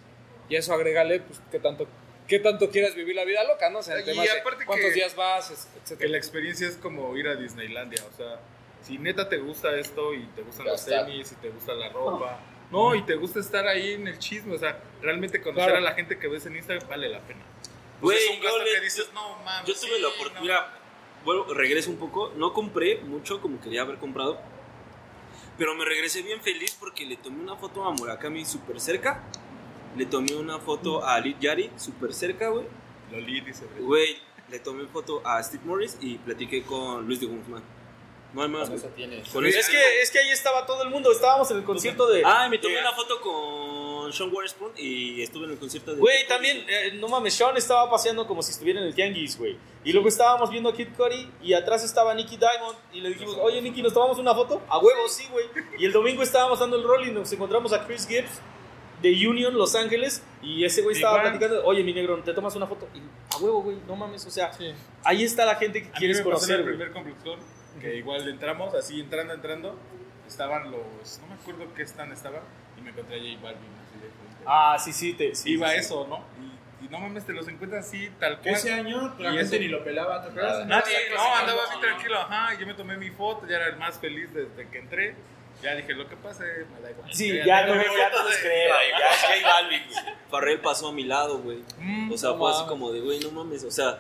Y 0.50 0.56
eso 0.56 0.74
agrégale, 0.74 1.20
pues, 1.22 1.42
qué 1.52 1.60
tanto, 1.60 1.88
qué 2.28 2.40
tanto 2.40 2.70
quieres 2.70 2.94
vivir 2.96 3.16
la 3.16 3.24
vida 3.24 3.44
loca, 3.46 3.70
¿no? 3.70 3.80
O 3.80 3.84
sea, 3.84 3.98
en 4.00 4.06
Y 4.16 4.28
aparte 4.28 4.66
cuántos 4.66 4.90
que- 4.90 4.94
días 4.96 5.16
vas, 5.16 5.50
es- 5.52 5.66
Que 5.74 5.80
etcétera. 5.80 6.10
la 6.12 6.18
experiencia 6.18 6.68
es 6.68 6.76
como 6.76 7.16
ir 7.18 7.28
a 7.28 7.36
Disneylandia, 7.36 8.04
o 8.12 8.16
sea, 8.18 8.40
si 8.82 8.98
neta 8.98 9.30
te 9.30 9.38
gusta 9.38 9.74
esto 9.78 10.14
y 10.14 10.26
te 10.36 10.42
gustan 10.42 10.66
los 10.66 10.86
tenis 10.86 11.32
y 11.32 11.36
te 11.36 11.50
gusta 11.50 11.74
la 11.74 11.90
ropa, 11.90 12.40
no, 12.72 12.96
y 12.96 13.04
te 13.04 13.16
gusta 13.16 13.40
estar 13.40 13.66
ahí 13.68 13.94
en 13.94 14.08
el 14.08 14.18
chisme, 14.20 14.56
o 14.56 14.58
sea, 14.58 14.78
realmente 15.02 15.42
conocer 15.42 15.66
Claro. 15.72 15.78
a 15.80 15.82
la 15.90 15.94
gente 15.94 16.18
que 16.20 16.28
ves 16.28 16.46
en 16.46 16.56
Instagram 16.58 16.88
vale 16.90 17.08
la 17.10 17.20
pena. 17.20 17.42
Güey, 18.02 18.18
Pues 18.18 18.30
es 18.32 18.38
un 18.38 18.44
yo 18.44 18.58
le- 18.64 18.72
que 18.74 18.80
dices, 18.82 19.10
no 19.14 19.38
mames. 19.44 19.68
Yo 19.68 19.74
tuve 19.76 19.96
sí, 19.98 20.02
la 20.02 20.08
oportunidad, 20.08 20.68
no". 20.68 20.81
Vuelvo, 21.26 21.54
regreso 21.54 21.90
un 21.90 21.98
poco, 21.98 22.32
no 22.36 22.54
compré 22.54 23.02
mucho 23.02 23.42
como 23.42 23.60
quería 23.60 23.82
haber 23.82 23.98
comprado, 23.98 24.40
pero 25.58 25.76
me 25.76 25.86
regresé 25.86 26.22
bien 26.22 26.42
feliz 26.42 26.76
porque 26.80 27.06
le 27.06 27.18
tomé 27.18 27.42
una 27.42 27.56
foto 27.56 27.86
a 27.86 27.92
Murakami 27.92 28.46
súper 28.46 28.80
cerca, 28.80 29.24
le 29.96 30.06
tomé 30.06 30.36
una 30.36 30.60
foto 30.60 31.04
a 31.04 31.16
Alit 31.16 31.40
Yari 31.40 31.72
súper 31.78 32.14
cerca, 32.14 32.50
güey, 32.50 32.66
dice, 33.46 33.66
güey, 33.80 34.18
le 34.50 34.60
tomé 34.60 34.86
foto 34.88 35.22
a 35.26 35.42
Steve 35.44 35.64
Morris 35.66 35.98
y 36.02 36.18
platiqué 36.18 36.64
con 36.64 37.06
Luis 37.06 37.20
de 37.20 37.28
Guzmán. 37.28 37.64
No 38.34 38.44
hay 38.44 38.48
más, 38.50 38.62
Con 38.70 38.78
güey. 38.78 38.80
eso 38.86 38.96
tienes. 38.96 39.28
Con 39.30 39.46
Es 39.46 39.56
eso- 39.56 39.72
que, 39.72 40.02
es 40.02 40.10
que 40.12 40.20
ahí 40.20 40.30
estaba 40.30 40.66
todo 40.66 40.84
el 40.84 40.90
mundo. 40.90 41.12
Estábamos 41.12 41.52
en 41.52 41.58
el 41.58 41.64
concierto 41.64 42.08
de. 42.08 42.24
Ah, 42.26 42.46
y 42.48 42.50
me 42.50 42.58
tomé 42.60 42.80
una 42.80 42.94
foto 42.94 43.20
con 43.20 44.14
Sean 44.14 44.30
Waterspoon 44.34 44.72
y 44.78 45.22
estuve 45.22 45.46
en 45.46 45.52
el 45.52 45.58
concierto 45.60 45.94
de... 45.94 46.00
Güey, 46.00 46.28
también, 46.28 46.66
eh, 46.68 46.92
no 46.96 47.08
mames, 47.08 47.34
Sean 47.34 47.56
estaba 47.58 47.90
paseando 47.90 48.26
como 48.28 48.42
si 48.42 48.52
estuviera 48.52 48.80
en 48.80 48.88
el 48.88 48.96
Tianguis, 48.96 49.38
güey. 49.38 49.58
Y 49.84 49.92
luego 49.94 50.08
estábamos 50.08 50.50
viendo 50.50 50.70
a 50.70 50.74
Kid 50.74 50.90
Cudi 50.96 51.30
y 51.42 51.54
atrás 51.54 51.84
estaba 51.84 52.14
Nicky 52.14 52.38
Diamond. 52.38 52.78
Y 52.94 53.02
le 53.02 53.10
dijimos, 53.10 53.38
oye, 53.42 53.62
Nicky, 53.62 53.82
¿nos 53.82 53.94
tomamos 53.94 54.18
una 54.18 54.34
foto? 54.34 54.62
A 54.70 54.78
huevo, 54.80 55.08
sí, 55.10 55.28
güey. 55.32 55.46
Y 55.78 55.86
el 55.86 55.92
domingo 55.92 56.24
estábamos 56.24 56.60
dando 56.60 56.78
el 56.78 56.84
rol 56.84 57.08
y 57.08 57.12
nos 57.12 57.32
encontramos 57.34 57.74
a 57.74 57.86
Chris 57.86 58.08
Gibbs 58.08 58.40
de 59.02 59.28
Union, 59.28 59.58
Los 59.58 59.76
Ángeles. 59.76 60.24
Y 60.42 60.64
ese 60.64 60.82
güey 60.84 60.96
estaba 60.96 61.18
Igual. 61.20 61.38
platicando, 61.38 61.66
oye, 61.66 61.84
mi 61.84 61.94
negro, 61.94 62.18
¿te 62.24 62.34
tomas 62.34 62.56
una 62.56 62.68
foto? 62.68 62.88
Y 62.94 63.00
a 63.34 63.38
huevo, 63.40 63.62
güey, 63.64 63.78
no 63.88 63.96
mames, 63.96 64.26
o 64.26 64.32
sea, 64.32 64.54
Sí. 64.54 64.72
ahí 65.04 65.24
está 65.24 65.46
la 65.46 65.56
gente 65.56 65.82
que 65.82 65.88
A 65.90 65.92
mí 65.92 65.98
quieres 65.98 66.18
me 66.18 66.24
pasó 66.32 66.32
en 66.32 66.36
conocer, 66.36 66.56
el 66.60 66.64
güey. 66.64 66.76
primer 66.76 66.94
complexón, 66.94 67.40
que 67.80 67.96
igual 67.96 68.28
entramos, 68.28 68.74
así 68.76 69.00
entrando, 69.00 69.34
entrando, 69.34 69.78
estaban 70.28 70.72
los, 70.72 71.20
no 71.22 71.28
me 71.28 71.34
acuerdo 71.36 71.74
qué 71.76 71.84
stand 71.84 72.14
estaba, 72.14 72.42
y 72.78 72.82
me 72.82 72.90
encontré 72.92 73.16
a 73.16 73.20
J 73.20 73.42
Balvin, 73.42 73.70
así 73.88 73.96
de 73.96 74.10
frente. 74.10 74.44
Ah, 74.46 74.78
sí, 74.80 74.92
sí, 74.94 75.14
te, 75.14 75.36
sí, 75.36 75.52
Iba 75.52 75.70
sí. 75.72 75.78
eso, 75.78 76.06
¿no? 76.08 76.24
Y, 76.82 76.86
y 76.86 76.90
no 76.90 77.00
mames, 77.00 77.26
te 77.26 77.34
los 77.34 77.48
encuentras 77.48 77.88
así, 77.88 78.10
tal 78.20 78.40
cual. 78.40 78.56
ese 78.56 78.74
año 78.74 79.14
la 79.20 79.34
Y 79.34 79.38
gente 79.38 79.60
ni 79.60 79.68
lo 79.68 79.84
pelaba, 79.84 80.22
¿te 80.24 80.30
acuerdas? 80.30 80.66
Nadie, 80.68 80.96
no, 81.10 81.16
el 81.36 81.40
andaba 81.42 81.62
bien 81.70 81.82
tranquilo, 81.82 82.18
ajá, 82.20 82.60
yo 82.60 82.66
me 82.68 82.74
tomé 82.74 82.98
mi 82.98 83.10
foto, 83.12 83.48
ya 83.48 83.58
era 83.58 83.68
el 83.68 83.78
más 83.78 84.00
feliz 84.00 84.34
desde 84.34 84.68
que 84.70 84.78
entré. 84.80 85.16
Ya 85.62 85.76
dije, 85.76 85.94
lo 85.94 86.10
que 86.10 86.16
pase, 86.16 86.44
me 86.74 86.82
da 86.82 86.90
igual. 86.90 87.14
Sí, 87.14 87.38
ya, 87.46 87.66
tengo 87.66 87.76
no, 87.76 87.82
mi 87.82 87.88
ya 87.96 88.10
de- 88.10 88.40
creo, 88.42 88.74
ya 88.98 89.12
es 89.12 89.42
J 89.44 89.48
Balvin, 89.48 89.82
güey. 89.92 90.16
Farrell 90.32 90.60
pasó 90.60 90.88
a 90.88 90.92
mi 90.94 91.04
lado, 91.04 91.38
güey. 91.38 91.62
Mm, 91.78 92.12
O 92.12 92.18
sea, 92.18 92.32
No 92.32 92.38
fue 92.40 92.50
así 92.50 92.60
mames. 92.62 92.70
como 92.72 92.92
de, 92.92 93.02
güey, 93.02 93.20
no 93.20 93.30
mames. 93.32 93.64
O 93.66 93.70
sea, 93.70 94.00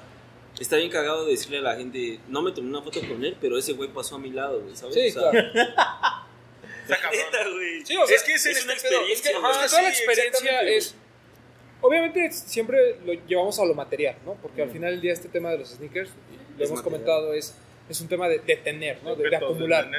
está 0.61 0.77
bien 0.77 0.89
cagado 0.89 1.25
de 1.25 1.31
decirle 1.31 1.57
a 1.59 1.61
la 1.61 1.75
gente, 1.75 2.19
no 2.27 2.41
me 2.41 2.51
tomé 2.51 2.69
una 2.69 2.81
foto 2.81 2.99
con 3.01 3.23
él, 3.23 3.35
pero 3.41 3.57
ese 3.57 3.73
güey 3.73 3.89
pasó 3.89 4.15
a 4.15 4.19
mi 4.19 4.29
lado, 4.31 4.61
güey, 4.61 4.75
¿sabes? 4.75 4.93
Sí, 4.95 5.07
o 5.09 5.11
sea, 5.21 5.31
claro. 5.31 5.47
neta, 7.11 7.49
güey. 7.49 7.85
Sí, 7.85 7.97
o 7.97 8.05
sea, 8.05 8.15
es 8.15 8.23
que 8.23 8.33
es, 8.33 8.45
es 8.45 8.63
una 8.63 8.73
experiencia. 8.73 9.13
Es 9.13 9.21
que, 9.21 9.33
güey. 9.33 9.51
ajá, 9.51 9.67
Sí, 9.67 9.69
toda 9.69 9.81
la 9.83 9.89
sí, 9.91 9.95
experiencia 10.03 10.27
exactamente, 10.39 10.77
es. 10.77 10.95
Obviamente, 11.83 12.31
siempre 12.31 12.97
lo 13.05 13.13
llevamos 13.13 13.57
a 13.59 13.65
lo 13.65 13.73
material, 13.73 14.15
¿no? 14.25 14.35
Porque 14.35 14.61
al 14.61 14.69
final 14.69 14.91
del 14.91 15.01
día, 15.01 15.13
este 15.13 15.29
tema 15.29 15.49
de 15.49 15.59
los 15.59 15.69
sneakers, 15.69 16.09
lo 16.57 16.63
Es 16.63 16.69
hemos 16.69 16.83
material. 16.83 16.83
comentado, 16.83 17.33
es, 17.33 17.55
es 17.89 18.01
un 18.01 18.07
tema 18.07 18.27
de, 18.29 18.39
de 18.39 18.55
tener, 18.57 19.01
¿no? 19.03 19.15
De, 19.15 19.29
de 19.29 19.35
acumular. 19.35 19.89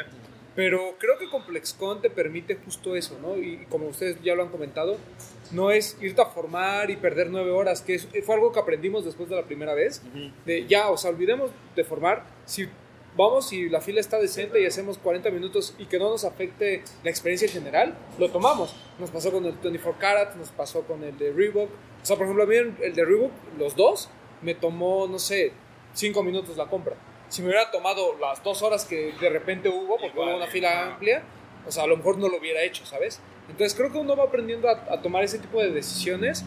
Pero 0.55 0.97
creo 0.99 1.19
que 1.19 1.29
ComplexCon 1.29 2.03
te 2.03 2.11
permite 2.11 2.57
justo 2.57 2.95
eso, 2.95 3.19
¿no? 3.21 3.37
Y, 3.37 3.63
y 3.63 3.67
como 3.69 3.89
ustedes 3.89 4.17
ya 4.23 4.35
lo 4.35 4.43
han 4.43 4.51
comentado, 4.51 4.97
no 5.53 5.71
es 5.71 5.97
irte 6.01 6.21
a 6.23 6.27
formar 6.27 6.91
y 6.91 6.97
perder 6.97 7.31
nueve 7.31 7.51
horas, 7.51 7.83
que 7.83 7.95
es- 7.95 8.09
fue 8.25 8.35
algo 8.35 8.53
que 8.53 8.61
aprendimos 8.61 9.05
después 9.05 9.29
de 9.29 9.37
la 9.37 9.43
primera 9.45 9.75
vez. 9.75 10.03
De 10.47 10.67
ya, 10.67 10.91
o 10.91 10.97
sea, 10.97 11.11
olvidemos 11.11 11.51
de 11.77 11.85
formar. 11.85 12.25
Si 12.47 12.69
vamos 13.17 13.53
y 13.53 13.69
la 13.69 13.81
fila 13.81 14.01
está 14.01 14.19
decente 14.19 14.61
y 14.61 14.67
hacemos 14.67 14.97
40 14.99 15.31
minutos 15.31 15.75
y 15.79 15.85
que 15.87 15.99
no 15.99 16.09
nos 16.09 16.25
afecte 16.25 16.83
la 17.05 17.11
experiencia 17.11 17.47
en 17.47 17.53
general, 17.53 17.95
lo 18.19 18.31
tomamos. 18.31 18.75
Nos 18.99 19.11
pasó 19.11 19.31
con 19.31 19.45
el 19.45 19.53
24 19.53 20.01
Karat, 20.01 20.35
nos 20.37 20.49
pasó 20.51 20.83
con 20.83 21.05
el 21.05 21.17
de 21.19 21.33
Reebok. 21.33 21.69
O 22.03 22.05
sea, 22.07 22.17
por 22.17 22.25
ejemplo, 22.25 22.45
a 22.45 22.47
mí 22.47 22.57
el 22.57 22.95
de 22.95 23.05
Reebok, 23.05 23.31
los 23.59 23.77
dos, 23.77 24.09
me 24.41 24.55
tomó, 24.55 25.07
no 25.07 25.19
sé, 25.19 25.53
5 25.93 26.23
minutos 26.23 26.57
la 26.57 26.67
compra. 26.67 26.97
Si 27.29 27.43
me 27.43 27.49
hubiera 27.49 27.71
tomado 27.71 28.17
las 28.19 28.43
dos 28.43 28.63
horas 28.63 28.85
que 28.85 29.13
de 29.21 29.29
repente 29.31 29.69
hubo, 29.69 29.97
porque 29.97 30.09
Igual, 30.09 30.29
hubo 30.31 30.37
una 30.39 30.47
fila 30.47 30.87
amplia, 30.89 31.23
o 31.67 31.71
sea, 31.71 31.85
a 31.85 31.87
lo 31.87 31.97
mejor 31.97 32.19
no 32.19 32.29
lo 32.29 32.39
hubiera 32.39 32.63
hecho, 32.63 32.85
¿sabes? 32.87 33.21
Entonces 33.49 33.75
creo 33.75 33.91
que 33.93 33.99
uno 33.99 34.17
va 34.17 34.25
aprendiendo 34.25 34.69
a, 34.69 34.73
a 34.93 35.03
tomar 35.03 35.25
ese 35.25 35.39
tipo 35.39 35.61
de 35.61 35.71
decisiones, 35.71 36.45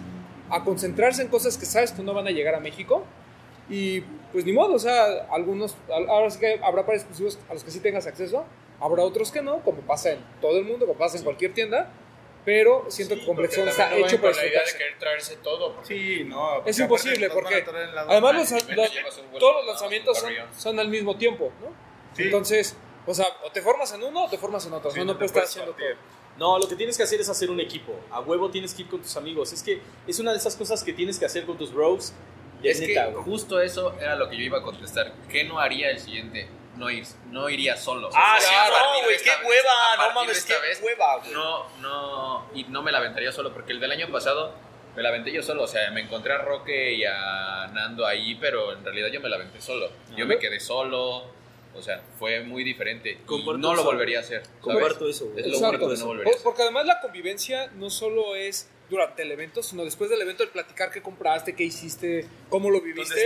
a 0.49 0.63
concentrarse 0.63 1.21
en 1.21 1.27
cosas 1.27 1.57
que 1.57 1.65
sabes 1.65 1.91
que 1.91 2.01
no 2.01 2.13
van 2.13 2.27
a 2.27 2.31
llegar 2.31 2.55
a 2.55 2.59
México 2.59 3.03
Y 3.69 4.01
pues 4.31 4.45
ni 4.45 4.53
modo, 4.53 4.73
o 4.75 4.79
sea, 4.79 5.27
algunos, 5.31 5.75
al- 5.91 6.07
ahora 6.09 6.29
sí 6.29 6.39
que 6.39 6.59
habrá 6.63 6.85
para 6.85 6.97
exclusivos 6.97 7.39
a 7.49 7.53
los 7.53 7.63
que 7.63 7.71
sí 7.71 7.79
tengas 7.79 8.05
acceso, 8.05 8.45
habrá 8.79 9.01
otros 9.03 9.31
que 9.31 9.41
no, 9.41 9.59
como 9.63 9.79
pasa 9.81 10.11
en 10.11 10.19
todo 10.41 10.57
el 10.59 10.65
mundo, 10.65 10.85
como 10.85 10.99
pasa 10.99 11.17
en 11.17 11.23
cualquier 11.23 11.53
tienda, 11.53 11.89
pero 12.43 12.85
siento 12.89 13.15
que 13.15 13.25
Complex 13.25 13.55
Zone 13.55 13.71
está 13.71 13.95
hecho 13.95 14.21
para 14.21 14.35
la 14.35 14.45
idea 14.45 14.61
de 14.63 14.77
querer 14.77 14.99
traerse 14.99 15.37
todo. 15.37 15.75
Sí, 15.83 16.23
no. 16.27 16.63
Es 16.63 16.77
imposible, 16.77 17.27
porque 17.31 17.63
Además, 18.07 18.35
los, 18.35 18.51
los- 18.51 18.67
vuelo 18.67 19.39
todos 19.39 19.55
los 19.55 19.65
lanzamientos 19.67 20.19
son, 20.19 20.31
son 20.55 20.79
al 20.79 20.89
mismo 20.89 21.17
tiempo, 21.17 21.51
¿no? 21.59 21.67
Sí. 22.15 22.23
Entonces, 22.23 22.75
o 23.07 23.13
sea, 23.15 23.25
o 23.43 23.51
te 23.51 23.61
formas 23.63 23.91
en 23.93 24.03
uno 24.03 24.25
o 24.25 24.29
te 24.29 24.37
formas 24.37 24.63
en 24.67 24.73
otro. 24.73 24.91
Sí, 24.91 24.99
no, 24.99 25.05
no 25.05 25.13
no 25.13 25.17
puedes 25.17 25.31
estar 25.31 25.43
haciendo 25.43 25.71
partir. 25.71 25.95
todo. 25.95 26.24
No, 26.37 26.59
lo 26.59 26.67
que 26.67 26.75
tienes 26.75 26.97
que 26.97 27.03
hacer 27.03 27.21
es 27.21 27.29
hacer 27.29 27.49
un 27.49 27.59
equipo. 27.59 27.97
A 28.11 28.19
huevo 28.19 28.49
tienes 28.49 28.73
que 28.73 28.81
ir 28.83 28.89
con 28.89 29.01
tus 29.01 29.15
amigos. 29.15 29.53
Es 29.53 29.63
que 29.63 29.81
es 30.07 30.19
una 30.19 30.31
de 30.31 30.37
esas 30.37 30.55
cosas 30.55 30.83
que 30.83 30.91
tienes 30.93 31.17
que 31.17 31.25
hacer 31.25 31.45
con 31.45 31.57
tus 31.57 31.73
bros. 31.73 32.13
Es 32.63 32.79
neta, 32.79 33.05
que 33.07 33.11
güey. 33.13 33.23
justo 33.25 33.61
eso 33.61 33.93
era 33.99 34.15
lo 34.15 34.29
que 34.29 34.37
yo 34.37 34.43
iba 34.43 34.57
a 34.59 34.61
contestar. 34.63 35.13
¿Qué 35.29 35.43
no 35.43 35.59
haría 35.59 35.91
el 35.91 35.99
siguiente? 35.99 36.49
No, 36.77 36.89
ir, 36.89 37.05
no 37.29 37.47
iría 37.49 37.77
solo. 37.77 38.09
Ah, 38.13 38.35
O 38.37 38.41
sea, 38.41 38.49
sí, 38.65 38.71
no, 38.71 39.03
güey, 39.05 39.17
qué 39.17 39.23
vez- 39.29 39.39
hueva, 39.47 40.07
no 40.09 40.13
mames, 40.13 40.43
qué 40.45 40.57
vez, 40.59 40.81
hueva, 40.83 41.17
güey. 41.19 41.31
No, 41.31 41.65
no, 41.81 42.45
y 42.53 42.63
no 42.65 42.81
me 42.81 42.91
la 42.91 42.97
aventaría 42.97 43.31
solo, 43.31 43.53
porque 43.53 43.71
el 43.71 43.79
del 43.79 43.91
año 43.91 44.09
pasado 44.11 44.53
me 44.95 45.01
la 45.03 45.09
aventé 45.09 45.31
yo 45.31 45.41
solo. 45.41 45.63
O 45.63 45.67
sea, 45.67 45.89
me 45.91 46.01
encontré 46.01 46.33
a 46.33 46.39
Roque 46.39 46.93
y 46.95 47.05
a 47.05 47.67
Nando 47.71 48.05
ahí, 48.05 48.35
pero 48.35 48.73
en 48.73 48.83
realidad 48.83 49.07
yo 49.09 49.21
me 49.21 49.29
la 49.29 49.37
aventé 49.37 49.61
solo. 49.61 49.87
Yo 50.17 50.25
me 50.25 50.37
quedé 50.37 50.59
solo. 50.59 51.23
O 51.75 51.81
sea, 51.81 52.01
fue 52.17 52.41
muy 52.41 52.63
diferente. 52.63 53.19
Y 53.29 53.43
no 53.57 53.73
lo 53.75 53.83
volvería 53.83 54.19
a 54.19 54.21
hacer. 54.21 54.43
Comparto 54.61 55.09
eso, 55.09 55.25
güey. 55.29 55.41
Es 55.41 55.47
lo 55.61 55.67
único 55.69 55.89
que 55.89 55.97
no 55.97 56.05
volvería 56.05 56.21
a 56.21 56.23
Por- 56.23 56.33
hacer. 56.33 56.43
Porque 56.43 56.61
además 56.63 56.85
la 56.85 56.99
convivencia 57.01 57.67
no 57.75 57.89
solo 57.89 58.35
es 58.35 58.69
durante 58.89 59.23
el 59.23 59.31
evento, 59.31 59.63
sino 59.63 59.83
después 59.83 60.09
del 60.11 60.21
evento 60.21 60.43
el 60.43 60.49
platicar 60.49 60.91
qué 60.91 61.01
compraste, 61.01 61.55
qué 61.55 61.63
hiciste, 61.63 62.27
cómo 62.49 62.69
lo 62.69 62.79
viviste. 62.81 63.13
O 63.13 63.17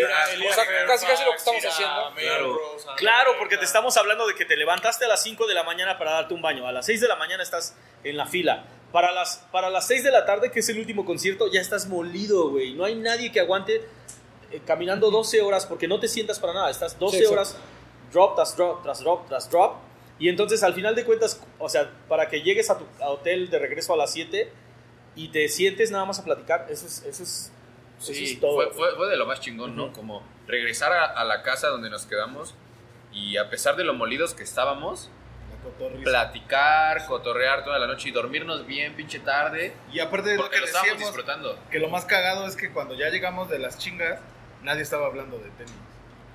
sea, 0.54 0.66
casi 0.88 1.06
casi 1.06 1.26
lo 1.26 1.32
que 1.32 1.38
estamos 1.38 1.66
haciendo. 1.66 2.14
Claro, 2.16 2.60
claro, 2.98 3.32
porque 3.38 3.58
te 3.58 3.66
estamos 3.66 3.96
hablando 3.98 4.26
de 4.26 4.36
que 4.36 4.46
te 4.46 4.56
levantaste 4.56 5.06
a 5.06 5.08
las 5.10 5.22
5 5.22 5.46
de 5.48 5.54
la 5.54 5.64
mañana 5.64 5.98
para 6.00 6.12
darte 6.12 6.34
un 6.34 6.42
baño. 6.42 6.66
A 6.66 6.72
las 6.72 6.86
6 6.86 7.02
de 7.02 7.08
la 7.08 7.18
mañana 7.18 7.44
estás 7.44 7.76
en 8.04 8.16
la 8.18 8.26
fila. 8.26 8.66
Para 8.94 9.12
las, 9.12 9.46
para 9.52 9.70
las 9.70 9.86
6 9.88 10.04
de 10.04 10.12
la 10.12 10.26
tarde, 10.26 10.50
que 10.52 10.62
es 10.62 10.70
el 10.70 10.80
último 10.80 11.06
concierto, 11.06 11.52
ya 11.52 11.62
estás 11.62 11.88
molido, 11.88 12.50
güey. 12.50 12.74
No 12.74 12.86
hay 12.86 12.96
nadie 12.96 13.32
que 13.32 13.40
aguante 13.42 13.84
eh, 14.52 14.62
caminando 14.66 15.12
12 15.12 15.42
horas 15.42 15.66
porque 15.68 15.88
no 15.88 16.00
te 16.00 16.08
sientas 16.08 16.40
para 16.40 16.54
nada. 16.54 16.72
Estás 16.72 16.98
12 16.98 17.18
Sí, 17.18 17.24
exacto. 17.24 17.34
horas 17.42 17.58
drop 18.12 18.36
tras 18.36 18.56
drop 18.58 18.84
tras 18.84 19.00
drop 19.00 19.28
tras 19.28 19.50
drop. 19.50 19.76
Y 20.20 20.28
entonces 20.30 20.64
al 20.64 20.74
final 20.74 20.96
de 20.96 21.06
cuentas, 21.06 21.42
o 21.60 21.70
sea, 21.70 21.90
para 22.10 22.28
que 22.28 22.42
llegues 22.42 22.70
a 22.70 22.78
tu 22.78 22.86
a 23.02 23.10
hotel 23.10 23.50
de 23.50 23.58
regreso 23.60 23.94
a 23.94 23.98
las 23.98 24.12
7 24.12 24.52
y 25.16 25.30
te 25.30 25.48
sientes 25.48 25.92
nada 25.92 26.06
más 26.06 26.20
a 26.20 26.24
platicar, 26.26 26.68
eso 26.70 26.86
es, 26.88 27.04
eso 27.04 27.24
es, 27.24 27.52
eso 28.02 28.14
Sí, 28.14 28.34
es 28.34 28.40
todo. 28.40 28.56
fue, 28.56 28.70
fue- 28.72 28.96
fue 28.96 29.08
de 29.10 29.16
lo 29.18 29.26
más 29.26 29.40
chingón, 29.40 29.76
¿no? 29.76 29.86
Ujú. 29.86 29.94
Como 29.94 30.24
regresar 30.48 30.92
a, 30.92 31.06
a 31.06 31.24
la 31.24 31.42
casa 31.44 31.68
donde 31.70 31.90
nos 31.90 32.06
quedamos 32.06 32.54
y 33.14 33.38
a 33.38 33.50
pesar 33.50 33.76
de 33.78 33.84
lo 33.86 33.94
molidos 33.94 34.34
que 34.34 34.44
estábamos, 34.44 35.10
platicar, 36.04 37.06
cotorrear 37.08 37.64
toda 37.64 37.80
la 37.80 37.88
noche 37.88 38.10
y 38.10 38.12
dormirnos 38.12 38.66
bien 38.66 38.96
pinche 38.96 39.20
tarde, 39.20 39.74
Y 39.92 40.00
aparte 40.00 40.30
de 40.32 40.36
lo 40.36 40.44
porque 40.44 40.56
que 40.56 40.62
lo 40.62 40.68
decíamos, 40.68 41.00
disfrutando. 41.00 41.58
que 41.72 41.80
lo 41.80 41.90
más 41.90 42.06
cagado 42.06 42.46
es 42.48 42.56
que 42.56 42.72
cuando 42.72 42.94
ya 42.96 43.10
llegamos 43.10 43.50
de 43.50 43.60
las 43.60 43.78
chingas, 43.78 44.20
nadie 44.64 44.82
estaba 44.84 45.08
hablando 45.08 45.38
de 45.38 45.50
tenis. 45.52 45.74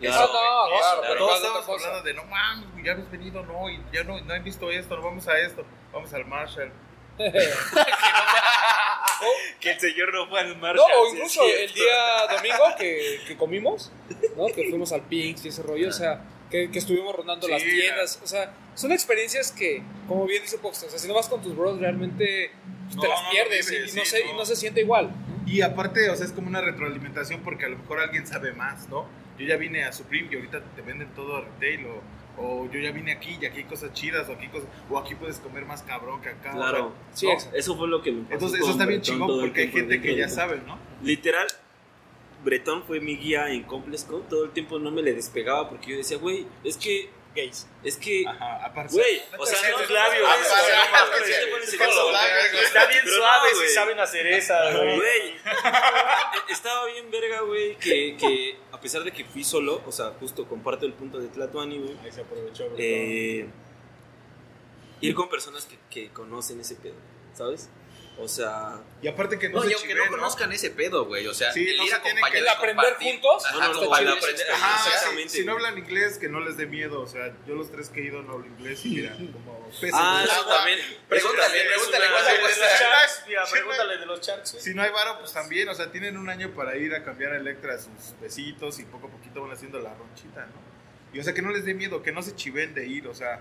No, 0.00 0.10
claro, 0.10 0.28
Todos 0.28 1.06
pero 1.08 1.20
igual 1.20 1.42
de 1.42 1.48
otra 1.48 1.60
estábamos 1.60 1.64
cosa. 1.66 1.86
hablando 1.86 2.06
de, 2.08 2.14
no 2.14 2.24
mames, 2.24 2.84
ya 2.84 2.92
hemos 2.92 3.10
venido, 3.10 3.42
no, 3.44 3.70
y 3.70 3.80
ya 3.92 4.04
no, 4.04 4.20
no 4.20 4.34
han 4.34 4.44
visto 4.44 4.70
esto, 4.70 4.96
no 4.96 5.02
vamos 5.02 5.26
a 5.28 5.38
esto, 5.38 5.64
vamos 5.92 6.12
al 6.12 6.24
Marshall. 6.26 6.72
Que 9.60 9.70
el 9.72 9.80
señor 9.80 10.12
no 10.12 10.28
fue 10.28 10.40
al 10.40 10.48
No, 10.48 10.56
Marshall. 10.56 10.84
o 10.98 11.06
sí, 11.06 11.16
incluso 11.16 11.42
el 11.44 11.72
día 11.72 12.26
domingo 12.30 12.64
que, 12.78 13.20
que 13.26 13.36
comimos, 13.36 13.90
¿no? 14.36 14.46
Que 14.46 14.68
fuimos 14.68 14.92
al 14.92 15.02
Pinks 15.02 15.44
y 15.46 15.48
ese 15.48 15.62
rollo, 15.62 15.88
o 15.88 15.92
sea, 15.92 16.20
que, 16.50 16.70
que 16.70 16.78
estuvimos 16.78 17.14
rondando 17.14 17.46
Sí, 17.46 17.52
las 17.52 17.62
tiendas, 17.62 18.20
o 18.22 18.26
sea, 18.26 18.52
son 18.74 18.92
experiencias 18.92 19.52
que, 19.52 19.82
como 20.08 20.26
bien 20.26 20.42
dice 20.42 20.58
Poxton, 20.58 20.88
o 20.88 20.90
sea, 20.90 20.98
si 20.98 21.08
no 21.08 21.14
vas 21.14 21.28
con 21.28 21.40
tus 21.42 21.56
bros 21.56 21.78
realmente 21.78 22.50
te 22.90 22.96
No, 22.96 23.02
las 23.04 23.20
no 23.22 23.24
lo 23.26 23.30
pierdes 23.30 23.70
y, 23.70 23.76
vives, 23.76 23.94
no 23.94 24.04
se, 24.04 24.20
y 24.20 24.24
no. 24.32 24.34
no 24.38 24.44
se 24.44 24.56
siente 24.56 24.80
igual. 24.80 25.10
Y 25.46 25.62
aparte, 25.62 26.10
o 26.10 26.16
sea, 26.16 26.26
es 26.26 26.32
como 26.32 26.48
una 26.48 26.60
retroalimentación 26.60 27.40
porque 27.42 27.64
a 27.64 27.68
lo 27.68 27.78
mejor 27.78 28.00
alguien 28.00 28.26
sabe 28.26 28.52
más, 28.52 28.88
¿no? 28.88 29.06
Yo 29.38 29.46
ya 29.46 29.56
vine 29.56 29.84
a 29.84 29.92
Supreme 29.92 30.28
y 30.30 30.36
ahorita 30.36 30.62
te 30.76 30.82
venden 30.82 31.08
todo 31.14 31.36
a 31.36 31.40
retail, 31.42 31.86
o, 31.86 32.02
o 32.42 32.70
yo 32.70 32.80
ya 32.80 32.92
vine 32.92 33.12
aquí 33.12 33.36
y 33.40 33.46
aquí 33.46 33.58
hay 33.58 33.64
cosas 33.64 33.92
chidas, 33.92 34.28
o 34.28 34.32
aquí, 34.32 34.48
cosas, 34.48 34.68
o 34.88 34.98
aquí 34.98 35.14
puedes 35.14 35.38
comer 35.38 35.64
más 35.66 35.82
cabrón 35.82 36.20
que 36.22 36.28
acá. 36.28 36.50
o 36.50 36.52
sea, 36.52 36.68
Claro. 36.70 36.92
Sí. 37.12 37.28
Eso 37.52 37.76
fue 37.76 37.88
lo 37.88 38.02
que 38.02 38.12
me 38.12 38.22
pasó 38.22 38.34
Entonces, 38.34 38.60
eso 38.60 38.70
está 38.70 38.86
bien 38.86 39.00
chingón 39.00 39.40
porque 39.40 39.62
hay 39.62 39.68
gente 39.70 40.00
que 40.00 40.16
ya 40.16 40.28
sabe, 40.28 40.60
¿no? 40.66 40.78
Literal, 41.02 41.46
Bretón 42.44 42.82
fue 42.84 43.00
mi 43.00 43.16
guía 43.16 43.50
en 43.50 43.62
ComplexCon. 43.62 44.22
Todo 44.28 44.44
el 44.44 44.50
tiempo 44.50 44.78
no 44.78 44.90
me 44.90 45.02
le 45.02 45.14
despegaba 45.14 45.68
porque 45.68 45.90
yo 45.92 45.96
decía, 45.96 46.18
güey, 46.18 46.46
es 46.62 46.76
que. 46.76 47.08
Gays. 47.34 47.66
Es 47.82 47.96
que. 47.96 48.24
Ajá, 48.26 48.64
aparte. 48.66 48.92
Güey, 48.94 49.22
o 49.38 49.44
sea, 49.46 49.58
güey. 49.60 49.72
los 49.82 49.90
labios, 49.90 50.28
güey. 50.28 50.32
Está 52.64 52.86
bien 52.86 53.00
Pero 53.04 53.16
no, 53.16 53.22
suave 53.22 53.48
si 53.50 53.56
güey. 53.56 53.68
saben 53.70 54.00
hacer 54.00 54.26
esa, 54.26 54.70
güey. 54.72 54.96
Güey, 54.96 55.28
e- 56.48 56.52
estaba 56.52 56.86
bien 56.86 57.10
verga, 57.10 57.40
güey, 57.40 57.76
que, 57.76 58.16
que 58.18 58.56
a 58.72 58.80
pesar 58.80 59.02
de 59.04 59.12
que 59.12 59.24
fui 59.24 59.44
solo, 59.44 59.82
o 59.86 59.92
sea, 59.92 60.12
justo 60.20 60.46
comparto 60.46 60.86
el 60.86 60.92
punto 60.92 61.18
de 61.18 61.28
Tlatuani, 61.28 61.78
güey, 61.78 61.96
Ahí 62.04 62.12
se 62.12 62.20
aprovechó. 62.22 62.66
bro. 62.66 62.76
eh, 62.78 63.46
ir 65.00 65.14
con 65.14 65.28
personas 65.28 65.66
que, 65.66 65.76
que 65.90 66.10
conocen 66.12 66.60
ese 66.60 66.76
pedo, 66.76 66.94
¿sabes? 67.34 67.68
O 68.16 68.28
sea, 68.28 68.80
Y 69.02 69.08
aparte 69.08 69.38
que 69.40 69.48
no, 69.48 69.56
No, 69.56 69.62
se 69.62 69.70
y 69.70 69.72
aunque 69.72 69.88
chiven, 69.88 70.04
no 70.04 70.10
conozcan 70.12 70.52
ese 70.52 70.70
pedo, 70.70 71.04
güey. 71.06 71.26
O 71.26 71.34
sea, 71.34 71.52
Sí, 71.52 71.68
el 71.68 71.76
no 71.78 71.84
ir 71.84 71.90
se 71.90 71.98
tienen 71.98 72.24
acompañado 72.24 72.32
que- 72.32 72.38
y 72.38 72.42
el 72.42 72.48
aprender 72.48 72.76
compartir. 72.86 73.12
juntos, 73.12 73.44
Ajá, 73.44 73.58
no, 73.58 73.72
no, 73.74 73.80
compartir 73.80 74.06
el 74.08 74.12
aprender- 74.14 74.30
experiencia. 74.40 74.66
Ajá, 74.66 74.86
Exactamente, 74.88 75.28
si, 75.30 75.38
si 75.38 75.44
no 75.44 75.52
hablan 75.52 75.78
inglés, 75.78 76.18
que 76.18 76.28
no 76.28 76.40
les 76.40 76.56
dé 76.56 76.66
miedo. 76.66 77.00
O 77.00 77.06
sea, 77.08 77.32
yo 77.46 77.54
los 77.56 77.72
tres 77.72 77.88
que 77.88 78.00
he 78.00 78.04
ido 78.04 78.22
no 78.22 78.34
hablo 78.34 78.46
inglés 78.46 78.84
y 78.86 78.88
mira, 78.90 79.16
como 79.32 79.68
peces 79.80 79.90
ah, 79.94 80.18
en 80.22 80.22
el 80.22 80.30
eso 80.30 80.46
también. 80.46 80.78
Pregúntale, 81.08 81.42
eso 81.42 81.42
también 81.42 81.66
es 81.66 81.72
pregúntale 81.74 82.06
una- 82.06 82.24
De 82.24 82.32
los 82.38 82.40
cuesta. 82.40 82.78
charts, 82.78 83.22
mira, 83.26 83.46
Sí, 83.46 83.52
pregúntale 83.52 83.96
de 83.98 84.06
los 84.06 84.20
charts. 84.20 84.52
güey. 84.52 84.64
Si 84.64 84.74
no 84.74 84.82
hay 84.82 84.90
varo, 84.92 85.18
pues 85.18 85.32
también, 85.32 85.68
o 85.68 85.74
sea, 85.74 85.90
tienen 85.90 86.16
un 86.16 86.28
año 86.30 86.50
para 86.54 86.76
ir 86.76 86.94
a 86.94 87.02
cambiar 87.02 87.32
a 87.32 87.36
Electra 87.36 87.76
sus 87.78 88.18
besitos 88.20 88.78
y 88.78 88.84
poco 88.84 89.08
a 89.08 89.10
poquito 89.10 89.42
van 89.42 89.50
haciendo 89.50 89.80
la 89.80 89.92
ronchita, 89.92 90.46
¿no? 90.46 90.62
Y 91.12 91.18
o 91.18 91.24
sea, 91.24 91.34
que 91.34 91.42
no 91.42 91.50
les 91.50 91.64
dé 91.64 91.74
miedo, 91.74 92.00
que 92.02 92.12
no 92.12 92.22
se 92.22 92.34
chiven 92.36 92.74
de 92.74 92.86
ir, 92.86 93.08
o 93.08 93.14
sea, 93.14 93.40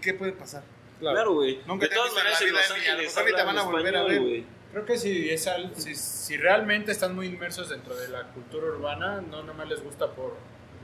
¿qué 0.00 0.14
puede 0.14 0.32
pasar? 0.32 0.62
Claro, 1.00 1.34
güey. 1.34 1.60
Nunca 1.66 1.86
De 1.88 1.94
todas 1.94 2.12
maneras, 2.14 2.40
en 2.40 2.48
vida, 2.48 2.60
Los 2.60 2.68
lo 2.68 2.74
Ángeles 2.74 3.14
te 3.36 3.42
van 3.44 3.58
a 3.58 3.62
volver 3.62 3.96
a 3.96 4.02
ver. 4.04 4.44
Creo 4.72 4.84
que 4.84 4.98
si, 4.98 5.30
es 5.30 5.46
al- 5.46 5.74
si, 5.76 5.94
si 5.94 6.36
realmente 6.36 6.92
están 6.92 7.14
muy 7.14 7.26
inmersos 7.26 7.68
dentro 7.70 7.94
de 7.96 8.08
la 8.08 8.24
cultura 8.32 8.66
urbana, 8.66 9.20
no 9.22 9.42
nomás 9.42 9.68
les 9.68 9.82
gusta 9.82 10.10
por, 10.12 10.34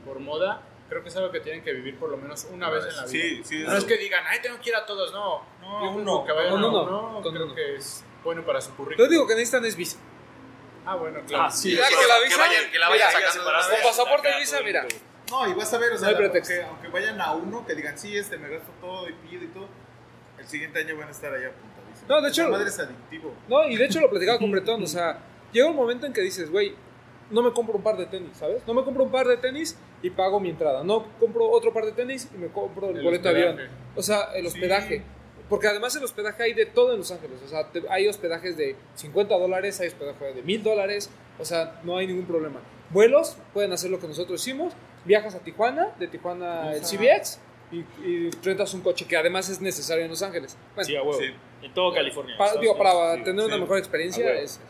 por 0.06 0.18
moda, 0.18 0.62
creo 0.88 1.02
que 1.02 1.08
es 1.10 1.16
algo 1.16 1.30
que 1.30 1.40
tienen 1.40 1.62
que 1.62 1.72
vivir 1.72 1.98
por 1.98 2.08
lo 2.10 2.16
menos 2.16 2.46
una 2.50 2.70
vez 2.70 2.84
en 2.86 2.96
la 2.96 3.04
vida. 3.04 3.10
Sí, 3.10 3.42
sí. 3.44 3.58
No 3.64 3.76
es 3.76 3.84
que 3.84 3.96
digan, 3.98 4.24
ay, 4.26 4.40
tengo 4.40 4.58
que 4.60 4.70
ir 4.70 4.76
a 4.76 4.86
todos, 4.86 5.12
no. 5.12 5.42
No, 5.60 5.92
uno. 5.92 6.24
creo 6.24 6.26
que 6.36 6.42
vayan 6.42 6.54
uno, 6.54 6.68
uno, 6.82 7.20
con 7.22 7.34
creo 7.34 7.46
uno. 7.46 7.54
que 7.54 7.76
es 7.76 8.04
bueno 8.24 8.44
para 8.46 8.60
su 8.60 8.70
Lo 8.70 8.76
currículum. 8.76 9.08
único 9.10 9.26
que 9.26 9.34
necesitan 9.34 9.64
es 9.66 9.76
visa. 9.76 9.98
Ah, 10.86 10.96
bueno, 10.96 11.20
claro. 11.26 11.44
Ah, 11.44 11.50
sí. 11.50 11.74
Ya 11.76 11.86
que 11.88 11.94
que 11.94 12.06
la 12.06 12.18
que 12.18 12.24
visa, 12.24 12.38
vayan- 12.38 12.70
que 12.70 12.78
la 12.78 12.88
vayan 12.88 13.08
mira, 13.08 13.20
sacando 13.28 13.44
con 13.44 13.70
vez. 13.70 13.82
pasaporte 13.84 14.28
y 14.28 14.30
Acá, 14.30 14.40
visa, 14.40 14.60
mira. 14.64 14.86
No, 15.30 15.48
y 15.48 15.54
vas 15.54 15.72
a 15.72 15.78
ver, 15.78 15.92
o 15.92 15.96
sea, 15.98 16.02
No 16.02 16.08
hay 16.10 16.16
pretexto. 16.16 16.54
aunque, 16.54 16.68
aunque 16.68 16.88
vayan 16.88 17.20
a 17.20 17.32
uno, 17.32 17.66
que 17.66 17.74
digan, 17.74 17.98
sí, 17.98 18.16
este 18.16 18.36
me 18.38 18.48
gasto 18.48 18.70
todo 18.80 19.08
y 19.08 19.12
pido 19.12 19.44
y 19.44 19.48
todo, 19.48 19.68
el 20.42 20.48
siguiente 20.48 20.78
año 20.80 20.96
van 20.96 21.08
a 21.08 21.10
estar 21.12 21.32
allá 21.32 21.48
apuntadísimos. 21.48 22.08
No, 22.08 22.20
de 22.20 22.28
hecho- 22.28 22.42
Esa 22.42 22.50
madre 22.50 22.68
es 22.68 22.78
adictivo. 22.78 23.34
No, 23.48 23.66
y 23.68 23.76
de 23.76 23.84
hecho 23.84 24.00
lo 24.00 24.10
platicaba 24.10 24.38
con 24.38 24.50
Bretón, 24.50 24.82
o 24.82 24.86
sea, 24.86 25.18
llega 25.52 25.68
un 25.68 25.76
momento 25.76 26.06
en 26.06 26.12
que 26.12 26.20
dices, 26.20 26.50
güey, 26.50 26.74
no 27.30 27.42
me 27.42 27.52
compro 27.52 27.74
un 27.76 27.82
par 27.82 27.96
de 27.96 28.06
tenis, 28.06 28.36
¿sabes? 28.36 28.62
No 28.66 28.74
me 28.74 28.84
compro 28.84 29.04
un 29.04 29.10
par 29.10 29.26
de 29.26 29.38
tenis 29.38 29.76
y 30.02 30.10
pago 30.10 30.38
mi 30.38 30.50
entrada. 30.50 30.84
No 30.84 31.06
compro 31.18 31.48
otro 31.48 31.72
par 31.72 31.84
de 31.86 31.92
tenis 31.92 32.28
y 32.34 32.38
me 32.38 32.48
compro 32.48 32.90
el, 32.90 32.98
El 32.98 33.02
boleto 33.04 33.32
de 33.32 33.48
avión. 33.48 33.68
O 33.96 34.02
sea, 34.02 34.32
el 34.34 34.46
hospedaje. 34.46 35.02
Porque 35.48 35.66
además 35.66 35.94
el 35.96 36.04
hospedaje 36.04 36.42
hay 36.42 36.54
de 36.54 36.66
todo 36.66 36.92
en 36.92 36.98
Los 36.98 37.10
Ángeles. 37.10 37.40
O 37.44 37.48
sea, 37.48 37.68
te- 37.70 37.84
hay 37.88 38.06
hospedajes 38.08 38.56
de 38.56 38.76
50 38.96 39.36
dólares, 39.38 39.80
hay 39.80 39.88
hospedaje 39.88 40.32
de 40.34 40.42
1000 40.42 40.62
dólares. 40.62 41.10
O 41.38 41.44
sea, 41.44 41.80
no 41.84 41.96
hay 41.98 42.06
ningún 42.06 42.26
problema. 42.26 42.60
Vuelos, 42.90 43.36
pueden 43.54 43.72
hacer 43.72 43.90
lo 43.90 43.98
que 43.98 44.08
nosotros 44.08 44.40
hicimos. 44.40 44.74
Viajas 45.06 45.34
a 45.34 45.38
Tijuana, 45.40 45.88
de 45.98 46.08
Tijuana 46.08 46.72
el 46.74 46.82
CBX 46.82 47.38
y, 47.72 47.78
y 48.06 48.30
rentas 48.42 48.72
un 48.74 48.82
coche 48.82 49.06
que 49.06 49.16
además 49.16 49.48
es 49.48 49.60
necesario 49.60 50.04
en 50.04 50.10
Los 50.10 50.22
Ángeles. 50.22 50.56
Bueno, 50.74 50.86
Sí, 50.86 50.94
a 50.96 51.02
huevo. 51.02 51.18
Sí. 51.18 51.26
En 51.62 51.72
todo 51.74 51.92
California. 51.94 52.36
para, 52.36 52.60
digo, 52.60 52.76
para 52.76 53.16
sí. 53.16 53.22
tener 53.24 53.44
una 53.44 53.54
sí. 53.54 53.60
mejor 53.60 53.78
experiencia. 53.78 54.32
Es- 54.34 54.60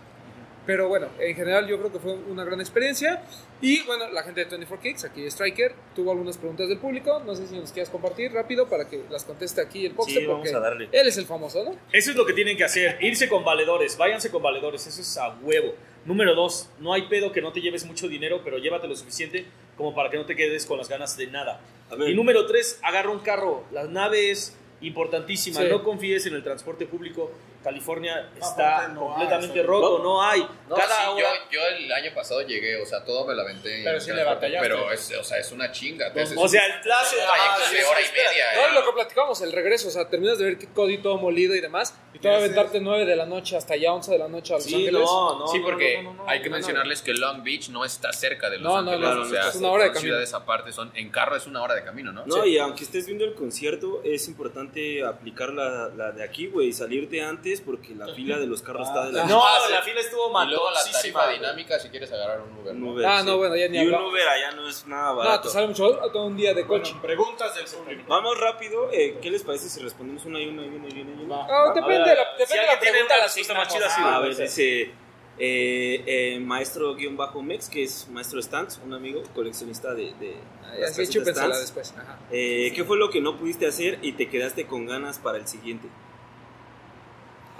pero 0.64 0.86
bueno, 0.88 1.08
en 1.18 1.34
general 1.34 1.66
yo 1.66 1.76
creo 1.76 1.90
que 1.90 1.98
fue 1.98 2.14
una 2.14 2.44
gran 2.44 2.60
experiencia. 2.60 3.24
Y 3.60 3.82
bueno, 3.84 4.08
la 4.10 4.22
gente 4.22 4.44
de 4.44 4.50
24 4.50 4.80
Kicks, 4.80 5.04
aquí 5.04 5.26
Striker, 5.26 5.74
tuvo 5.92 6.12
algunas 6.12 6.38
preguntas 6.38 6.68
del 6.68 6.78
público. 6.78 7.20
No 7.26 7.34
sé 7.34 7.48
si 7.48 7.56
nos 7.58 7.72
quieras 7.72 7.90
compartir 7.90 8.32
rápido 8.32 8.68
para 8.68 8.88
que 8.88 9.02
las 9.10 9.24
conteste 9.24 9.60
aquí 9.60 9.84
el 9.86 9.92
Poxter, 9.92 10.20
Sí, 10.20 10.26
vamos 10.26 10.42
porque 10.42 10.54
a 10.56 10.60
darle. 10.60 10.88
él 10.92 11.08
es 11.08 11.16
el 11.16 11.24
famoso, 11.26 11.64
¿no? 11.64 11.72
Eso 11.92 12.10
es 12.12 12.16
lo 12.16 12.24
que 12.24 12.32
tienen 12.32 12.56
que 12.56 12.62
hacer, 12.62 12.96
irse 13.00 13.28
con 13.28 13.44
valedores, 13.44 13.96
váyanse 13.98 14.30
con 14.30 14.40
valedores, 14.40 14.86
eso 14.86 15.00
es 15.00 15.16
a 15.18 15.36
huevo. 15.42 15.74
Número 16.04 16.32
dos, 16.36 16.70
no 16.78 16.92
hay 16.92 17.02
pedo 17.08 17.32
que 17.32 17.42
no 17.42 17.52
te 17.52 17.60
lleves 17.60 17.84
mucho 17.84 18.06
dinero, 18.06 18.40
pero 18.44 18.58
llévate 18.58 18.86
lo 18.86 18.94
suficiente 18.94 19.46
como 19.82 19.96
para 19.96 20.10
que 20.10 20.16
no 20.16 20.24
te 20.24 20.36
quedes 20.36 20.64
con 20.64 20.78
las 20.78 20.88
ganas 20.88 21.16
de 21.16 21.26
nada. 21.26 21.60
Y 22.06 22.14
número 22.14 22.46
tres, 22.46 22.78
agarra 22.82 23.10
un 23.10 23.18
carro. 23.18 23.64
La 23.72 23.82
nave 23.84 24.30
es 24.30 24.56
importantísima, 24.80 25.60
Sí. 25.60 25.66
no 25.68 25.82
confíes 25.82 26.24
en 26.26 26.34
el 26.34 26.44
transporte 26.44 26.86
público 26.86 27.32
California 27.62 28.28
No, 28.38 28.46
está 28.48 28.88
no 28.88 29.00
completamente 29.00 29.62
roto, 29.62 30.02
no 30.02 30.22
hay. 30.22 30.40
No, 30.68 30.74
Cada 30.76 30.94
sí, 30.96 31.02
hora- 31.10 31.20
yo, 31.20 31.50
yo 31.50 31.60
el 31.76 31.92
año 31.92 32.10
pasado 32.14 32.42
llegué, 32.42 32.80
o 32.80 32.86
sea, 32.86 33.04
todo 33.04 33.26
me 33.26 33.34
lo 33.34 33.42
aventé. 33.42 33.78
en 33.78 33.84
Pero 33.84 34.00
sí 34.00 34.12
le 34.12 34.24
batallaste. 34.24 34.68
Pero 34.68 34.90
es, 34.92 35.12
o 35.18 35.24
sea, 35.24 35.38
es 35.38 35.52
una 35.52 35.70
chinga. 35.72 36.08
o 36.08 36.48
sea, 36.48 36.66
el 36.66 36.80
trayecto 36.82 36.90
ah, 36.92 37.56
sí, 37.68 37.74
de 37.76 37.80
sí, 37.82 37.86
hora 37.88 38.00
y 38.00 38.04
media. 38.12 38.44
No, 38.56 38.60
eh. 38.60 38.68
y 38.70 38.74
lo 38.74 38.86
que 38.86 38.92
platicamos, 38.92 39.40
el 39.42 39.52
regreso, 39.52 39.88
o 39.88 39.90
sea, 39.90 40.08
terminas 40.08 40.38
de 40.38 40.44
ver 40.44 40.58
Kid 40.58 40.68
Cody 40.74 40.98
todo 40.98 41.16
molido 41.18 41.54
y 41.54 41.60
demás, 41.60 41.94
y 42.14 42.18
te 42.18 42.28
va 42.28 42.34
a 42.34 42.38
aventarte 42.38 42.80
9 42.80 43.04
de 43.06 43.16
la 43.16 43.26
noche 43.26 43.56
hasta 43.56 43.76
ya 43.76 43.92
11 43.92 44.10
de 44.12 44.18
la 44.18 44.28
noche 44.28 44.54
a 44.54 44.56
Los 44.56 44.64
Sí, 44.64 44.74
Ángeles. 44.74 44.92
no, 45.02 45.38
no. 45.38 45.46
sí, 45.48 45.58
no, 45.58 45.64
porque 45.64 46.02
no, 46.02 46.14
no, 46.14 46.24
no, 46.24 46.30
hay 46.30 46.38
que 46.40 46.44
no, 46.48 46.50
no. 46.50 46.56
mencionarles 46.58 47.02
que 47.02 47.14
Long 47.14 47.42
Beach 47.42 47.68
no 47.70 47.84
está 47.84 48.12
cerca 48.12 48.50
de 48.50 48.58
Los 48.58 48.64
No, 48.72 48.82
no, 48.82 48.90
Ángeles. 48.92 49.14
no, 49.16 49.22
o 49.22 49.24
sea, 49.26 49.48
es 49.48 49.54
una 49.56 49.70
hora 49.70 49.84
de 49.84 49.88
son 49.90 49.94
camino. 49.94 50.08
ciudades 50.12 50.34
aparte, 50.34 50.72
son, 50.72 50.90
en 50.94 51.10
carro 51.10 51.36
es 51.36 51.46
una 51.46 51.62
hora 51.62 51.74
de 51.74 51.84
camino, 51.84 52.12
¿no? 52.12 52.24
No, 52.26 52.44
y 52.44 52.58
aunque 52.58 52.84
estés 52.84 53.06
viendo 53.06 53.24
el 53.24 53.34
concierto, 53.34 54.00
es 54.04 54.28
importante 54.28 55.04
aplicar 55.04 55.50
la, 55.52 55.88
la 55.96 56.12
de 56.12 56.22
aquí, 56.22 56.46
güey, 56.46 56.72
salirte 56.72 57.22
antes 57.22 57.51
porque 57.60 57.94
la 57.94 58.12
fila 58.14 58.38
de 58.38 58.46
los 58.46 58.62
carros 58.62 58.88
está 58.88 59.06
de 59.06 59.12
la 59.12 59.24
No, 59.26 59.42
Ah, 59.46 59.58
sí. 59.66 59.72
la 59.72 59.82
fila 59.82 60.00
estuvo 60.00 60.26
Y 60.42 60.46
luego 60.48 60.70
la 60.70 60.80
tarifa 60.92 61.28
dinámica 61.28 61.78
si 61.78 61.88
quieres 61.90 62.10
agarrar 62.12 62.40
un 62.40 62.58
Uber. 62.58 62.74
Un 62.74 62.80
¿no? 62.80 62.92
Uber, 62.92 63.06
Ah, 63.06 63.22
no, 63.22 63.36
bueno, 63.36 63.54
ya 63.56 63.68
ni 63.68 63.78
Y 63.78 63.80
un 63.80 63.86
hablamos. 63.94 64.12
Uber 64.12 64.28
allá 64.28 64.50
no 64.52 64.68
es 64.68 64.86
nada 64.86 65.10
No, 65.10 65.16
barato. 65.16 65.42
te 65.48 65.48
sale 65.50 65.66
mucho 65.68 65.90
todo 66.12 66.26
un 66.26 66.36
día 66.36 66.54
de 66.54 66.66
coche. 66.66 66.92
Bueno, 66.92 67.02
preguntas 67.02 67.54
del 67.54 67.64
público. 67.66 68.04
Vamos 68.08 68.38
rápido, 68.40 68.88
eh, 68.92 69.18
¿qué 69.20 69.30
les 69.30 69.42
parece 69.42 69.68
si 69.68 69.80
respondemos 69.80 70.24
una 70.24 70.40
y 70.40 70.48
una 70.48 70.64
y 70.64 70.68
una 70.68 70.88
y 70.88 71.00
una 71.00 71.10
y 71.20 71.24
una? 71.24 71.46
Ah, 71.48 71.72
depende, 71.74 71.94
A 71.94 71.98
de 71.98 72.04
ver, 72.10 72.18
la, 72.18 72.24
depende 72.38 72.46
si 72.46 72.56
de 72.58 72.66
la 72.66 72.78
pregunta, 72.80 73.04
una 73.14 73.16
la 73.16 73.22
respuesta 73.24 73.54
más 73.54 73.68
chida, 73.68 73.90
sí, 73.90 74.00
Ah, 74.04 74.16
A 74.16 74.20
ver, 74.20 74.36
dice 74.36 74.90
eh, 75.38 76.02
eh, 76.06 76.40
maestro-mex, 76.40 77.68
que 77.68 77.84
es 77.84 78.06
maestro 78.08 78.40
Stans, 78.42 78.80
un 78.84 78.92
amigo 78.94 79.22
coleccionista 79.34 79.94
de, 79.94 80.12
de 80.20 80.36
ah, 80.64 80.74
las 80.78 80.94
Stans. 80.94 81.60
después. 81.60 81.94
Ajá. 81.96 82.18
Eh, 82.30 82.72
¿Qué 82.74 82.84
fue 82.84 82.96
lo 82.98 83.10
que 83.10 83.20
no 83.20 83.36
pudiste 83.38 83.66
hacer 83.66 83.98
y 84.02 84.12
te 84.12 84.28
quedaste 84.28 84.66
con 84.66 84.86
ganas 84.86 85.18
para 85.18 85.38
el 85.38 85.48
siguiente? 85.48 85.88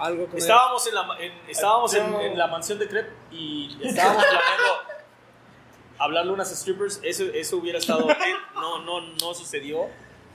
Algo 0.03 0.27
que 0.27 0.33
me- 0.33 0.39
Estábamos 0.39 0.87
en 0.87 0.95
la, 0.95 1.17
en, 1.21 1.33
estábamos 1.49 1.95
en, 1.95 2.13
Yo- 2.13 2.21
en 2.21 2.39
la 2.39 2.47
mansión 2.49 2.79
de 2.79 2.89
Crep 2.89 3.09
y 3.31 3.79
estábamos 3.83 4.25
planeando 4.25 4.83
hablarle 5.99 6.31
a 6.31 6.35
unas 6.35 6.51
strippers. 6.51 7.01
Eso, 7.03 7.25
eso 7.33 7.57
hubiera 7.59 7.79
estado 7.79 8.05
bien. 8.07 8.37
No, 8.55 8.79
no, 8.81 9.01
no 9.01 9.35
sucedió. 9.35 9.89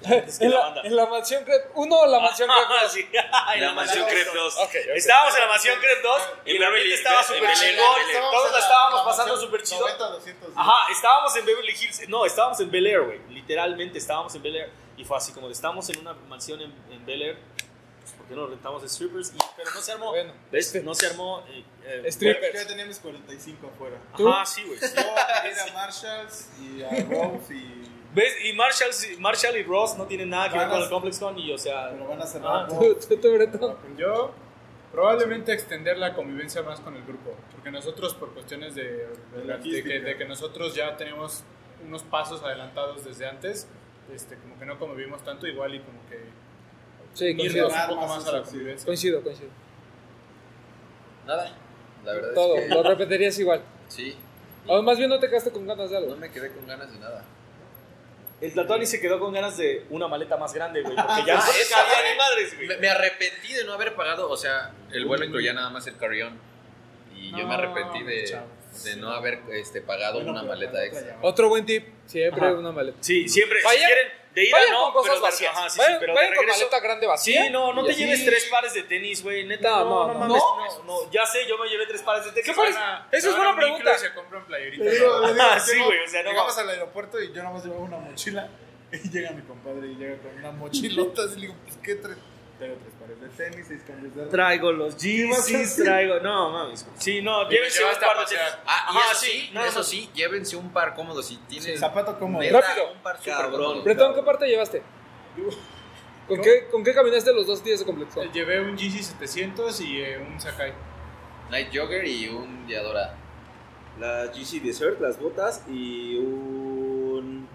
Es 0.03 0.37
que 0.37 0.45
en, 0.45 0.51
la 0.51 0.57
la, 0.59 0.65
banda. 0.65 0.81
en 0.83 0.95
la 0.95 1.05
mansión 1.07 1.43
Crep 1.43 1.71
1 1.73 1.95
o 1.99 2.05
la 2.05 2.19
mansión 2.19 2.47
Crep 2.47 2.67
2. 2.83 2.91
Sí, 2.93 3.07
en 3.55 3.61
La 3.61 3.73
mansión 3.73 4.05
Crep 4.07 4.31
2. 4.31 4.55
Estábamos 4.95 5.33
en 5.33 5.41
la 5.41 5.47
mansión 5.47 5.79
Crep 5.79 6.03
2 6.03 6.21
y 6.45 6.51
En 6.51 6.55
el 6.57 6.63
ambiente 6.63 6.89
Beverly- 6.89 6.93
estaba 6.93 7.19
en 7.21 7.25
súper 7.25 7.53
chingón. 7.55 8.01
en 8.15 8.21
Todos 8.31 8.51
la 8.51 8.59
estábamos 8.59 9.01
pasando 9.01 9.37
súper 9.37 9.63
chido. 9.63 9.81
90, 9.81 10.07
200. 10.09 10.49
Ajá, 10.55 10.91
estábamos 10.91 11.35
en 11.35 11.45
Beverly 11.45 11.71
Hills. 11.71 12.07
No, 12.09 12.25
estábamos 12.25 12.59
en 12.59 12.69
Bel 12.69 12.85
Air, 12.87 13.01
güey. 13.01 13.19
Literalmente 13.29 13.97
estábamos 13.97 14.33
en 14.35 14.43
Bel 14.43 14.55
Air. 14.55 14.69
Y 14.97 15.03
fue 15.03 15.17
así 15.17 15.31
como 15.31 15.49
estamos 15.49 15.89
en 15.89 15.99
una 15.99 16.13
mansión 16.13 16.61
en, 16.61 16.71
en 16.91 17.03
Bel 17.05 17.21
Air. 17.23 17.37
¿Por 18.27 18.35
qué 18.35 18.35
no 18.35 18.47
rentamos 18.47 18.81
de 18.81 18.89
strippers? 18.89 19.33
Y- 19.33 19.37
pero 19.55 19.71
no 19.73 19.79
se 19.81 19.91
armó. 19.93 20.09
Bueno, 20.11 20.33
¿Ves? 20.51 20.83
No 20.83 20.93
se 20.93 21.07
armó. 21.07 21.43
eh, 21.49 21.63
eh, 21.85 22.01
Yo 22.05 22.11
strippers. 22.11 22.53
ya 22.53 22.67
tenía 22.67 22.85
mis 22.85 22.99
45 22.99 23.67
afuera. 23.73 23.97
Ajá, 24.13 24.45
sí, 24.45 24.63
güey. 24.63 24.79
Yo 24.79 24.87
ir 24.87 25.59
a 25.69 25.73
Marshalls 25.73 26.49
y 26.59 26.81
a 26.83 26.89
Rose 27.09 27.53
y... 27.53 27.83
¿Ves? 28.13 28.33
Y 28.45 28.53
Marshall, 28.53 28.89
Marshall 29.19 29.57
y 29.57 29.63
Ross 29.63 29.97
no 29.97 30.05
tienen 30.05 30.29
nada 30.29 30.51
que 30.51 30.57
ver 30.57 30.69
con 30.69 30.81
el 30.81 30.89
Complex 30.89 31.19
Con 31.19 31.37
y, 31.37 31.51
o 31.53 31.57
sea... 31.57 31.89
Pero 31.91 32.07
van 32.07 32.19
a 32.19 32.23
Ah, 32.23 32.27
cerrar 32.27 32.67
Tú, 32.67 32.75
Rose. 32.75 33.07
tú, 33.15 33.17
tú, 33.21 33.31
Breto. 33.33 33.79
Yo 33.97 34.33
probablemente 34.91 35.53
extender 35.53 35.97
la 35.97 36.13
convivencia 36.13 36.63
más 36.63 36.79
con 36.79 36.95
el 36.95 37.03
grupo, 37.03 37.35
porque 37.51 37.69
nosotros 37.69 38.13
por 38.15 38.33
cuestiones 38.33 38.73
de, 38.75 38.83
de, 39.35 39.45
la- 39.45 39.57
de 39.57 39.83
que, 39.83 39.99
de 39.99 40.17
que 40.17 40.25
nosotros 40.25 40.73
ya 40.73 40.95
tenemos 40.97 41.43
unos 41.85 42.01
pasos 42.03 42.41
adelantados 42.41 43.03
desde 43.05 43.27
antes, 43.27 43.67
este, 44.11 44.37
como 44.37 44.57
que 44.57 44.65
no 44.65 44.79
convivimos 44.79 45.23
tanto 45.23 45.45
igual 45.45 45.75
y 45.75 45.79
como 45.81 45.99
que 46.09 46.17
Sí, 47.17 47.35
coincido. 47.35 47.67
irnos 47.67 47.81
un 47.83 47.89
poco 47.95 48.07
Más 48.07 48.17
más 48.17 48.27
a 48.27 48.31
la 48.31 48.37
eso, 48.37 48.45
sí. 48.45 48.51
convivencia. 48.51 48.85
Coincido, 48.85 49.21
coincido. 49.23 49.49
Nada. 51.25 51.51
La 52.05 52.13
verdad 52.13 52.33
Todo, 52.33 52.55
es 52.57 52.67
que. 52.67 52.73
lo 52.75 52.83
repetirías 52.83 53.37
igual. 53.39 53.61
Sí. 53.87 54.15
O 54.67 54.81
más 54.81 54.97
bien 54.97 55.09
no 55.09 55.19
te 55.19 55.27
quedaste 55.29 55.51
con 55.51 55.65
ganas 55.67 55.89
de 55.89 55.97
algo. 55.97 56.09
No 56.11 56.17
me 56.17 56.31
quedé 56.31 56.51
con 56.51 56.65
ganas 56.67 56.91
de 56.91 56.99
nada. 56.99 57.23
El 58.39 58.53
Tatuani 58.53 58.85
se 58.85 59.01
quedó 59.01 59.19
con 59.19 59.33
ganas 59.33 59.57
de 59.57 59.85
una 59.89 60.07
maleta 60.07 60.37
más 60.37 60.53
grande, 60.53 60.81
güey, 60.83 60.95
porque 60.95 61.21
ya 61.25 61.35
no 61.35 61.41
Ah, 61.41 61.49
eso, 61.59 61.75
cabía 61.75 61.99
güey. 62.01 62.11
ni 62.11 62.17
madres, 62.17 62.55
güey. 62.55 62.67
Me, 62.67 62.77
me 62.77 62.89
arrepentí 62.89 63.53
de 63.53 63.63
no 63.65 63.73
haber 63.73 63.95
pagado, 63.95 64.29
o 64.29 64.37
sea, 64.37 64.71
el 64.91 65.05
vuelo 65.05 65.25
incluía 65.25 65.53
nada 65.53 65.69
más 65.71 65.87
el 65.87 65.97
carry-on. 65.97 66.37
Y 67.15 67.31
yo 67.31 67.37
me 67.37 67.43
No, 67.45 67.51
arrepentí 67.53 68.03
de, 68.03 68.39
no 68.97 69.09
haber 69.11 69.39
este, 69.53 69.81
pagado 69.81 70.15
Bueno, 70.15 70.31
una 70.33 70.43
maleta 70.43 70.85
extra. 70.85 71.17
Otro 71.23 71.49
buen 71.49 71.65
tip, 71.65 71.87
siempre 72.05 72.45
Ajá. 72.45 72.53
una 72.55 72.71
maleta. 72.71 72.97
Sí, 73.01 73.27
siempre, 73.27 73.57
Vayan- 73.63 73.79
si 73.79 73.85
quieren, 73.85 74.07
de 74.37 74.43
ida 74.45 74.55
Vayan 74.57 74.71
no, 74.73 74.83
con 74.83 74.93
cosas 74.93 75.13
pero 75.15 75.21
vacías. 75.23 75.51
ajá, 75.55 75.67
sí, 75.69 75.73
sí, 75.75 75.79
vayan 75.81 75.99
pero 75.99 76.13
vayan 76.13 76.29
con 76.35 76.39
regreso... 76.45 76.59
maleta 76.59 76.79
grande 76.79 77.07
vacía. 77.07 77.43
Sí, 77.45 77.49
no, 77.49 77.73
no 77.73 77.83
te 77.83 77.91
así- 77.91 77.99
lleves 78.03 78.23
tres 78.23 78.45
pares 78.51 78.73
de 78.75 78.83
tenis, 78.83 79.23
güey, 79.23 79.45
neta, 79.47 79.69
No, 79.69 79.83
no, 79.85 80.07
no, 80.07 80.13
no, 80.13 80.19
mames, 80.19 80.43
No. 80.43 80.83
no, 80.85 81.03
no, 81.05 81.11
ya 81.11 81.25
sé, 81.25 81.47
yo 81.47 81.57
me 81.57 81.67
llevé 81.67 81.87
tres 81.87 82.03
pares 82.03 82.23
de 82.25 82.31
tenis. 82.31 82.45
¿Qué 82.45 82.53
pares? 82.53 82.75
Esa 83.11 83.29
es 83.29 83.35
buena 83.35 83.55
pregunta. 83.55 83.95
y 83.95 83.99
se 83.99 84.13
compran 84.13 84.45
playeritas. 84.45 84.93
Ah, 85.41 85.59
sí, 85.65 85.79
güey, 85.79 86.03
o 86.03 86.07
sea, 86.07 86.21
no 86.21 86.29
Llegamos 86.29 86.57
al 86.57 86.69
aeropuerto 86.69 87.19
y 87.19 87.29
yo 87.29 87.41
nada 87.41 87.49
más 87.55 87.63
llevaba 87.65 87.81
una 87.81 87.97
mochila. 87.97 88.47
Y 88.89 89.09
llega 89.09 89.31
mi 89.31 89.41
compadre 89.41 89.85
y 89.87 89.95
llega 89.95 90.17
con 90.19 90.33
una 90.37 90.51
mochilota. 90.51 91.23
Y 91.23 91.29
le 91.35 91.41
digo, 91.41 91.55
pues, 91.65 91.75
¿qué 91.83 91.95
tres? 91.95 92.15
Traigo 92.57 92.75
tres 92.81 92.93
pares 92.99 93.21
de 93.21 93.29
tenis, 93.29 93.65
seis 93.67 93.81
cambios 93.85 94.15
de 94.15 94.21
ropa. 94.21 94.31
Traigo 94.31 94.71
los 94.71 94.95
hacer? 94.95 95.85
traigo, 95.85 96.19
no 96.21 96.51
mames. 96.51 96.87
Sí, 96.97 97.21
no, 97.21 97.47
llévense 97.49 97.83
un 97.83 97.89
par 97.91 98.19
de 98.19 98.25
tenis. 98.25 98.57
Ah, 98.65 98.89
y 98.93 98.97
Ajá, 98.97 99.11
eso 99.11 99.19
sí, 99.19 99.31
sí, 99.31 99.49
nada 99.53 99.67
eso 99.67 99.79
más. 99.79 99.87
sí, 99.87 100.09
llévense 100.13 100.55
un 100.55 100.73
par 100.73 100.95
cómodo. 100.95 101.21
Si 101.21 101.37
tienen. 101.47 101.77
Zapato 101.77 102.17
cómodo. 102.17 102.41
neta, 102.41 102.61
Rápido. 102.61 102.93
Un 102.93 102.99
par 103.03 103.19
Cabrón. 103.23 103.83
Bretón, 103.83 104.15
¿qué 104.15 104.23
parte 104.23 104.47
llevaste? 104.47 104.81
¿Con 106.27 106.41
qué, 106.41 106.67
¿Con 106.71 106.83
qué 106.83 106.93
caminaste 106.93 107.31
los 107.33 107.47
dos 107.47 107.63
días 107.63 107.79
de 107.79 107.85
complexión? 107.85 108.31
Llevé 108.33 108.59
un 108.59 108.75
GC 108.75 109.01
700 109.03 109.79
y 109.81 110.01
eh, 110.01 110.17
un 110.17 110.39
Sakai. 110.39 110.73
Night 111.51 111.69
Jogger 111.73 112.05
y 112.05 112.27
un 112.27 112.67
Diadora. 112.67 113.15
La 113.99 114.25
GC 114.27 114.61
Desert, 114.61 114.99
las 114.99 115.19
botas 115.19 115.63
y 115.69 116.17
un 116.17 117.47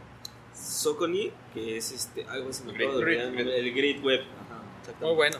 Socony, 0.54 1.30
que 1.54 1.76
es 1.76 1.92
este, 1.92 2.24
algo 2.28 2.52
se 2.52 2.64
me 2.64 2.72
acaba 2.74 2.94
de 2.96 3.00
Grid, 3.04 3.20
olvidar 3.26 3.54
el 3.54 3.74
Grid 3.74 4.04
Web. 4.04 4.20
Muy 5.00 5.14
bueno. 5.14 5.38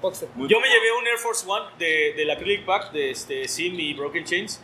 Boxer. 0.00 0.28
Muy 0.34 0.48
Yo 0.48 0.60
me 0.60 0.68
llevé 0.68 0.92
un 0.98 1.06
Air 1.06 1.18
Force 1.18 1.44
One 1.48 1.66
de, 1.78 2.14
del 2.16 2.30
Acrylic 2.30 2.64
Pack 2.64 2.92
de 2.92 3.10
este, 3.10 3.46
Sim 3.48 3.78
y 3.78 3.94
Broken 3.94 4.24
Chains. 4.24 4.60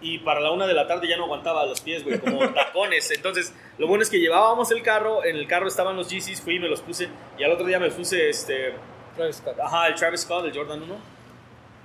Y 0.00 0.18
para 0.18 0.40
la 0.40 0.50
una 0.50 0.66
de 0.66 0.74
la 0.74 0.86
tarde 0.88 1.06
ya 1.06 1.16
no 1.16 1.24
aguantaba 1.24 1.64
los 1.66 1.80
pies, 1.80 2.02
güey, 2.02 2.18
como 2.18 2.48
tacones. 2.54 3.10
Entonces, 3.12 3.54
lo 3.78 3.86
bueno 3.86 4.02
es 4.02 4.10
que 4.10 4.18
llevábamos 4.18 4.70
el 4.72 4.82
carro, 4.82 5.24
en 5.24 5.36
el 5.36 5.46
carro 5.46 5.68
estaban 5.68 5.96
los 5.96 6.08
GCs, 6.08 6.40
fui 6.40 6.56
y 6.56 6.58
me 6.58 6.68
los 6.68 6.80
puse. 6.80 7.08
Y 7.38 7.44
al 7.44 7.52
otro 7.52 7.66
día 7.66 7.78
me 7.78 7.90
puse, 7.90 8.28
este, 8.28 8.74
Travis 9.14 9.36
Scott. 9.36 9.60
ajá, 9.60 9.86
el 9.88 9.94
Travis 9.94 10.22
Scott, 10.22 10.44
el 10.46 10.52
Jordan 10.56 10.82
1. 10.82 10.96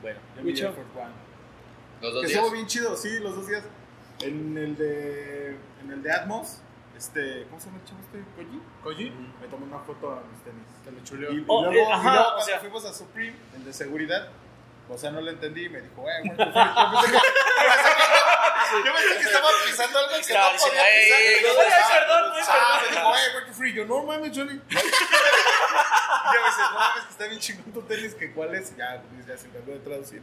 Bueno, 0.02 0.20
Yo 0.38 0.44
me 0.44 0.52
llevé 0.54 0.72
Ford 0.72 0.86
One. 0.96 1.14
Los 2.02 2.14
dos 2.14 2.22
Que 2.22 2.28
días. 2.28 2.40
estuvo 2.40 2.54
bien 2.54 2.68
chido, 2.68 2.96
sí, 2.96 3.20
los 3.20 3.36
dos 3.36 3.48
días. 3.48 3.64
En 4.22 4.58
el 4.58 4.76
de, 4.78 5.50
en 5.84 5.92
el 5.92 6.02
de 6.02 6.12
Atmos, 6.12 6.60
este, 6.98 7.46
¿cómo 7.50 7.60
se 7.60 7.66
llama 7.68 7.80
el 7.80 7.86
chavo 7.88 8.00
este? 8.02 8.24
¿Koji? 8.36 8.62
Koji, 8.84 9.10
Me 9.42 9.48
tomé 9.48 9.66
una 9.66 9.80
foto 9.80 10.12
a 10.12 10.22
mis 10.32 10.44
tenis. 10.44 10.66
te 10.84 10.92
lo 10.92 11.04
chuleó. 11.04 11.32
Y, 11.32 11.38
y 11.38 11.46
Oh, 11.48 11.64
luego, 11.66 11.78
eh, 11.78 11.86
y 11.88 11.92
ajá, 11.92 12.04
luego 12.14 12.22
o 12.22 12.26
cuando 12.34 12.46
sea- 12.46 12.60
fuimos 12.60 12.86
a 12.86 12.94
Supreme, 12.94 13.36
el 13.56 13.66
de 13.66 13.74
seguridad, 13.74 14.28
o 14.90 14.98
sea, 14.98 15.12
no 15.12 15.22
le 15.22 15.32
entendí 15.32 15.66
y 15.66 15.70
me 15.70 15.82
dijo, 15.82 16.06
eh, 16.10 16.22
güey, 16.24 16.36
pues, 16.36 16.48
yo 18.86 18.94
pensé 18.94 19.08
que, 19.18 19.24
yo 19.24 19.30
estaba 19.30 19.48
pisando 19.66 20.00
algo 20.00 20.12
que 20.12 20.18
no 20.34 20.40
podía 20.40 20.52
pisar. 20.54 20.72
"Ey, 20.88 21.40
Y 21.40 21.44
yo, 21.44 21.54
no, 21.54 21.60
"Ah, 21.62 21.90
perdón, 21.94 22.24
no, 22.30 22.36
ah", 22.48 22.82
perdón. 22.82 22.84
Me 22.84 22.90
dijo, 22.98 23.16
eh, 23.16 23.44
qué 23.48 23.54
free. 23.54 23.74
Yo, 23.74 23.86
no 23.86 24.04
mames, 24.04 24.32
Johnny. 24.38 24.54
y 24.70 24.74
ya 24.74 24.82
me 26.42 26.48
dice, 26.48 26.62
no 26.62 26.72
mames, 26.80 27.04
que 27.06 27.12
está 27.12 27.26
bien 27.28 27.40
chingón 27.40 27.74
tu 27.74 27.82
tenis, 27.84 28.14
que 28.16 28.34
cuál 28.34 28.56
es. 28.56 28.72
Y 28.72 28.76
Ya, 28.78 29.02
ya 29.28 29.38
se 29.38 29.48
encargó 29.48 29.72
de 29.74 29.80
traducir. 29.80 30.22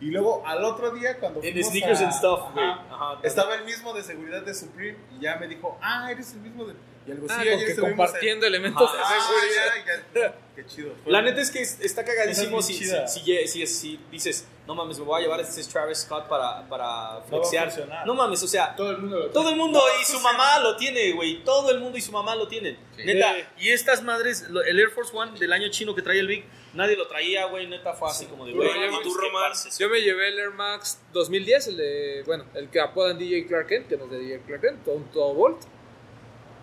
Y 0.00 0.06
luego, 0.06 0.42
al 0.46 0.64
otro 0.64 0.90
día, 0.92 1.18
cuando 1.18 1.40
En 1.42 1.62
Sneakers 1.62 2.00
a- 2.00 2.04
and 2.04 2.12
Stuff, 2.14 2.40
güey. 2.54 2.64
Ajá, 2.66 2.84
Ajá. 2.90 3.18
estaba 3.22 3.54
el 3.54 3.64
mismo 3.64 3.92
de 3.92 4.02
seguridad 4.02 4.42
de 4.42 4.54
Supreme 4.54 4.96
y 5.18 5.22
ya 5.22 5.36
me 5.36 5.46
dijo, 5.46 5.78
ah, 5.82 6.10
eres 6.10 6.32
el 6.32 6.40
mismo 6.40 6.64
de... 6.64 6.74
Y 7.06 7.12
algo 7.12 7.26
Ah, 7.30 7.38
así, 7.40 7.48
en- 7.48 7.76
compartiendo 7.76 8.46
elementos 8.46 8.92
de 8.92 8.98
Ah, 9.02 9.18
seguridad. 9.26 10.04
ya, 10.14 10.20
ya. 10.20 10.34
Qué 10.54 10.66
chido. 10.66 10.92
Fue 11.02 11.10
La 11.12 11.22
neta 11.22 11.40
es 11.40 11.50
que 11.50 11.60
es- 11.62 11.80
está 11.80 12.04
cagadísimo 12.04 12.60
si, 12.62 12.74
es 12.74 13.10
si, 13.10 13.20
si, 13.20 13.30
lle- 13.32 13.46
si- 13.46 13.66
si 13.66 14.00
dices, 14.10 14.46
no 14.66 14.74
mames, 14.74 14.98
me 14.98 15.04
voy 15.06 15.18
a 15.18 15.22
llevar 15.22 15.40
este 15.40 15.62
Travis 15.64 15.98
Scott 15.98 16.28
para, 16.28 16.66
para 16.68 17.22
flexear. 17.28 17.72
No 18.06 18.14
mames, 18.14 18.42
o 18.42 18.46
sea, 18.48 18.76
Todo 18.76 18.90
el 18.90 18.98
mundo 18.98 19.18
lo 19.18 19.30
todo 19.30 19.48
el 19.48 19.56
mundo 19.56 19.78
No, 19.80 20.00
y 20.00 20.04
su 20.04 20.20
mamá 20.20 20.58
lo 20.60 20.76
tiene, 20.76 21.12
güey. 21.12 21.42
Todo 21.42 21.70
el 21.70 21.80
mundo 21.80 21.96
y 21.96 22.02
su 22.02 22.12
mamá 22.12 22.34
lo 22.36 22.46
tienen. 22.48 22.78
Sí. 22.96 23.02
Neta. 23.04 23.34
Y 23.58 23.70
estas 23.70 24.02
madres, 24.02 24.46
el 24.66 24.78
Air 24.78 24.90
Force 24.90 25.14
One 25.16 25.38
del 25.38 25.52
año 25.54 25.68
chino 25.70 25.94
que 25.94 26.02
traía 26.02 26.20
el 26.20 26.26
Big, 26.26 26.44
nadie 26.74 26.96
lo 26.96 27.06
traía, 27.06 27.46
güey. 27.46 27.66
Neta 27.66 27.92
fue 27.94 28.08
así 28.08 28.26
como 28.26 28.46
de, 28.46 28.52
güey. 28.52 28.68
Pero, 28.68 28.86
¿y 28.86 29.02
tú, 29.02 29.14
¿qué 29.14 29.26
Román? 29.26 29.52
Yo 29.78 29.88
me 29.88 30.00
llevé 30.00 30.28
el 30.28 30.38
Air 30.38 30.50
Max 30.50 31.00
2010, 31.12 31.68
el 31.68 31.76
de, 31.76 32.22
bueno, 32.26 32.44
el 32.54 32.68
que 32.68 32.80
apodan 32.80 33.18
DJ 33.18 33.46
Clark 33.46 33.66
Kent, 33.66 33.88
que 33.88 33.96
no 33.96 34.04
es 34.04 34.10
de 34.10 34.18
DJ 34.18 34.40
Clark 34.46 34.62
Kent, 34.62 34.84
todo 34.84 34.94
un 34.94 35.04
todo 35.10 35.34
Volt. 35.34 35.62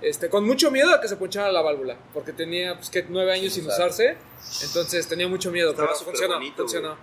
Este, 0.02 0.30
con 0.30 0.46
mucho 0.46 0.70
miedo 0.70 0.94
a 0.94 1.02
que 1.02 1.08
se 1.08 1.18
ponchara 1.18 1.52
la 1.52 1.62
válvula, 1.62 1.98
porque 2.14 2.32
tenía 2.32 2.76
pues, 2.76 2.90
que 2.90 3.04
nueve 3.10 3.34
años 3.34 3.54
sin 3.54 3.66
Usar. 3.66 3.90
usarse, 3.90 4.18
entonces 4.64 5.08
tenía 5.08 5.28
mucho 5.28 5.50
miedo, 5.50 5.72
Estaba 5.72 5.90
pero 5.90 6.00
funcionó, 6.00 6.36
bonito, 6.36 6.58
funcionó. 6.58 6.98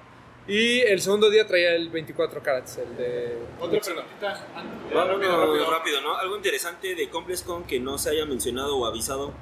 Y 0.46 0.80
el 0.80 1.00
segundo 1.00 1.30
día 1.30 1.46
traía 1.46 1.74
el 1.74 1.88
24 1.88 2.42
carats, 2.42 2.78
el 2.78 2.96
de... 2.96 3.38
Otra 3.58 3.80
preguntita. 3.80 4.46
Vámonos 4.92 5.70
rápido, 5.70 6.02
¿no? 6.02 6.16
Algo 6.18 6.36
interesante 6.36 6.94
de 6.94 7.08
ComplexCon 7.08 7.64
que 7.64 7.80
no 7.80 7.96
se 7.96 8.10
haya 8.10 8.26
mencionado 8.26 8.76
o 8.76 8.86
avisado. 8.86 9.32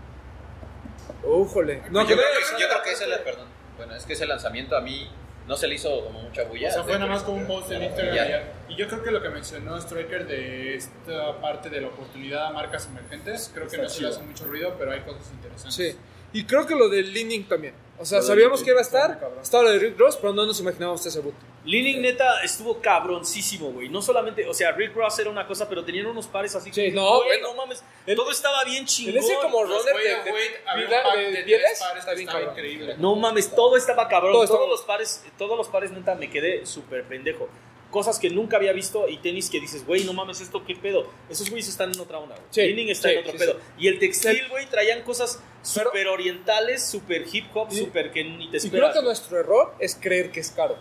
Újole. 1.25 1.83
No, 1.91 2.03
yo, 2.03 2.17
creo 2.17 2.19
que, 2.19 2.63
yo 2.63 2.69
creo 2.69 2.83
que 2.83 2.93
esa 2.93 3.05
es 3.05 3.11
la, 3.11 3.25
perdón. 3.25 3.49
Bueno, 3.77 3.94
es 3.94 4.05
que 4.05 4.12
ese 4.12 4.27
lanzamiento 4.27 4.77
a 4.77 4.81
mí 4.81 5.09
no 5.47 5.57
se 5.57 5.66
le 5.66 5.74
hizo 5.74 6.05
como 6.05 6.23
mucha 6.23 6.44
bulla. 6.44 6.69
O 6.69 6.73
sea, 6.73 6.85
fue 6.85 6.94
nada 6.94 7.07
más 7.07 7.23
como 7.23 7.39
un 7.39 7.47
post 7.47 7.70
en 7.73 7.82
Instagram. 7.82 8.15
Ya. 8.15 8.53
y 8.69 8.77
yo 8.77 8.86
creo 8.89 9.03
que 9.03 9.11
lo 9.11 9.23
que 9.23 9.28
mencionó 9.28 9.77
Striker 9.77 10.27
de 10.27 10.77
esta 10.77 11.40
parte 11.40 11.69
de 11.69 11.81
la 11.81 11.89
oportunidad 11.89 12.47
a 12.47 12.51
marcas 12.51 12.86
emergentes, 12.86 13.51
creo 13.53 13.66
que 13.66 13.77
Está 13.77 13.82
no 13.82 13.89
se 13.89 14.03
le 14.03 14.09
hace 14.09 14.23
mucho 14.23 14.44
ruido, 14.44 14.77
pero 14.78 14.93
hay 14.93 15.01
cosas 15.01 15.31
interesantes. 15.32 15.74
Sí. 15.74 15.97
Y 16.33 16.45
creo 16.45 16.67
que 16.67 16.75
lo 16.75 16.89
del 16.89 17.13
Leaning 17.13 17.49
también. 17.49 17.75
O 17.99 18.05
sea, 18.05 18.19
Lo 18.19 18.25
sabíamos 18.25 18.65
que 18.65 18.71
iba 18.71 18.81
a 18.81 18.83
estar. 18.83 19.21
Estaba 19.41 19.63
lo 19.63 19.71
de 19.71 19.79
Rick 19.79 19.97
Ross, 19.97 20.17
pero 20.17 20.33
no 20.33 20.45
nos 20.45 20.59
imaginábamos 20.59 21.07
ese 21.07 21.21
boot. 21.21 21.35
Leaning 21.65 22.03
neta 22.03 22.43
estuvo 22.43 22.81
cabroncísimo, 22.81 23.71
güey. 23.71 23.89
No 23.89 24.03
solamente, 24.03 24.49
o 24.49 24.55
sea, 24.55 24.73
Rick 24.73 24.97
Ross 24.97 25.21
era 25.21 25.31
una 25.31 25.47
cosa, 25.47 25.69
pero 25.69 25.85
tenían 25.85 26.07
unos 26.07 26.27
pares 26.27 26.57
así. 26.57 26.73
Sí, 26.73 26.87
que, 26.87 26.91
no, 26.91 27.19
güey, 27.19 27.29
bueno. 27.41 27.49
no 27.49 27.55
mames. 27.55 27.85
Todo 28.17 28.33
estaba 28.33 28.65
bien 28.65 28.87
chingón. 28.87 29.19
Ese 29.19 29.35
como 29.41 29.63
runner 29.63 29.95
de, 29.95 30.03
de, 30.03 31.25
de 31.25 31.31
de 31.31 31.43
pieles, 31.45 31.81
está 31.97 32.15
bien 32.15 32.27
cabrón. 32.27 32.51
increíble. 32.51 32.97
No 32.99 33.15
mames, 33.15 33.55
todo 33.55 33.77
estaba 33.77 34.09
cabrón. 34.09 34.33
Todo 34.33 34.47
todos 34.49 34.69
los 34.69 34.83
pares, 34.83 35.25
todos 35.39 35.57
los 35.57 35.69
pares 35.69 35.93
neta 35.93 36.17
me 36.17 36.29
quedé 36.29 36.67
súper 36.67 37.05
pendejo. 37.05 37.49
Cosas 37.93 38.19
que 38.19 38.28
nunca 38.31 38.56
había 38.56 38.73
visto 38.73 39.06
y 39.09 39.19
tenis 39.19 39.48
que 39.51 39.60
dices, 39.60 39.86
güey, 39.86 40.02
no 40.02 40.12
mames, 40.14 40.40
esto 40.40 40.64
qué 40.64 40.74
pedo. 40.74 41.09
Esos 41.31 41.48
güeyes 41.51 41.69
están 41.69 41.93
en 41.94 42.01
otra 42.01 42.19
onda, 42.19 42.35
güey. 42.35 42.47
Sí, 42.51 42.62
Leaning 42.62 42.89
está 42.89 43.09
sí, 43.10 43.14
en 43.14 43.20
otro 43.20 43.32
sí, 43.32 43.39
pedo. 43.39 43.52
sí. 43.52 43.59
Y 43.78 43.89
el 43.89 43.98
textil, 44.01 44.48
güey, 44.48 44.66
traían 44.66 45.02
cosas 45.02 45.40
Pero- 45.74 45.90
súper 45.90 46.09
orientales, 46.09 46.85
súper 46.85 47.24
hip 47.32 47.47
hop, 47.55 47.70
súper 47.70 48.10
que 48.10 48.24
ni 48.24 48.51
te 48.51 48.56
Y 48.56 48.60
creo 48.60 48.64
esperas. 48.89 48.97
que 48.97 49.02
nuestro 49.02 49.39
error 49.39 49.74
es 49.78 49.94
creer 50.01 50.32
que 50.32 50.40
es 50.40 50.51
caro. 50.51 50.77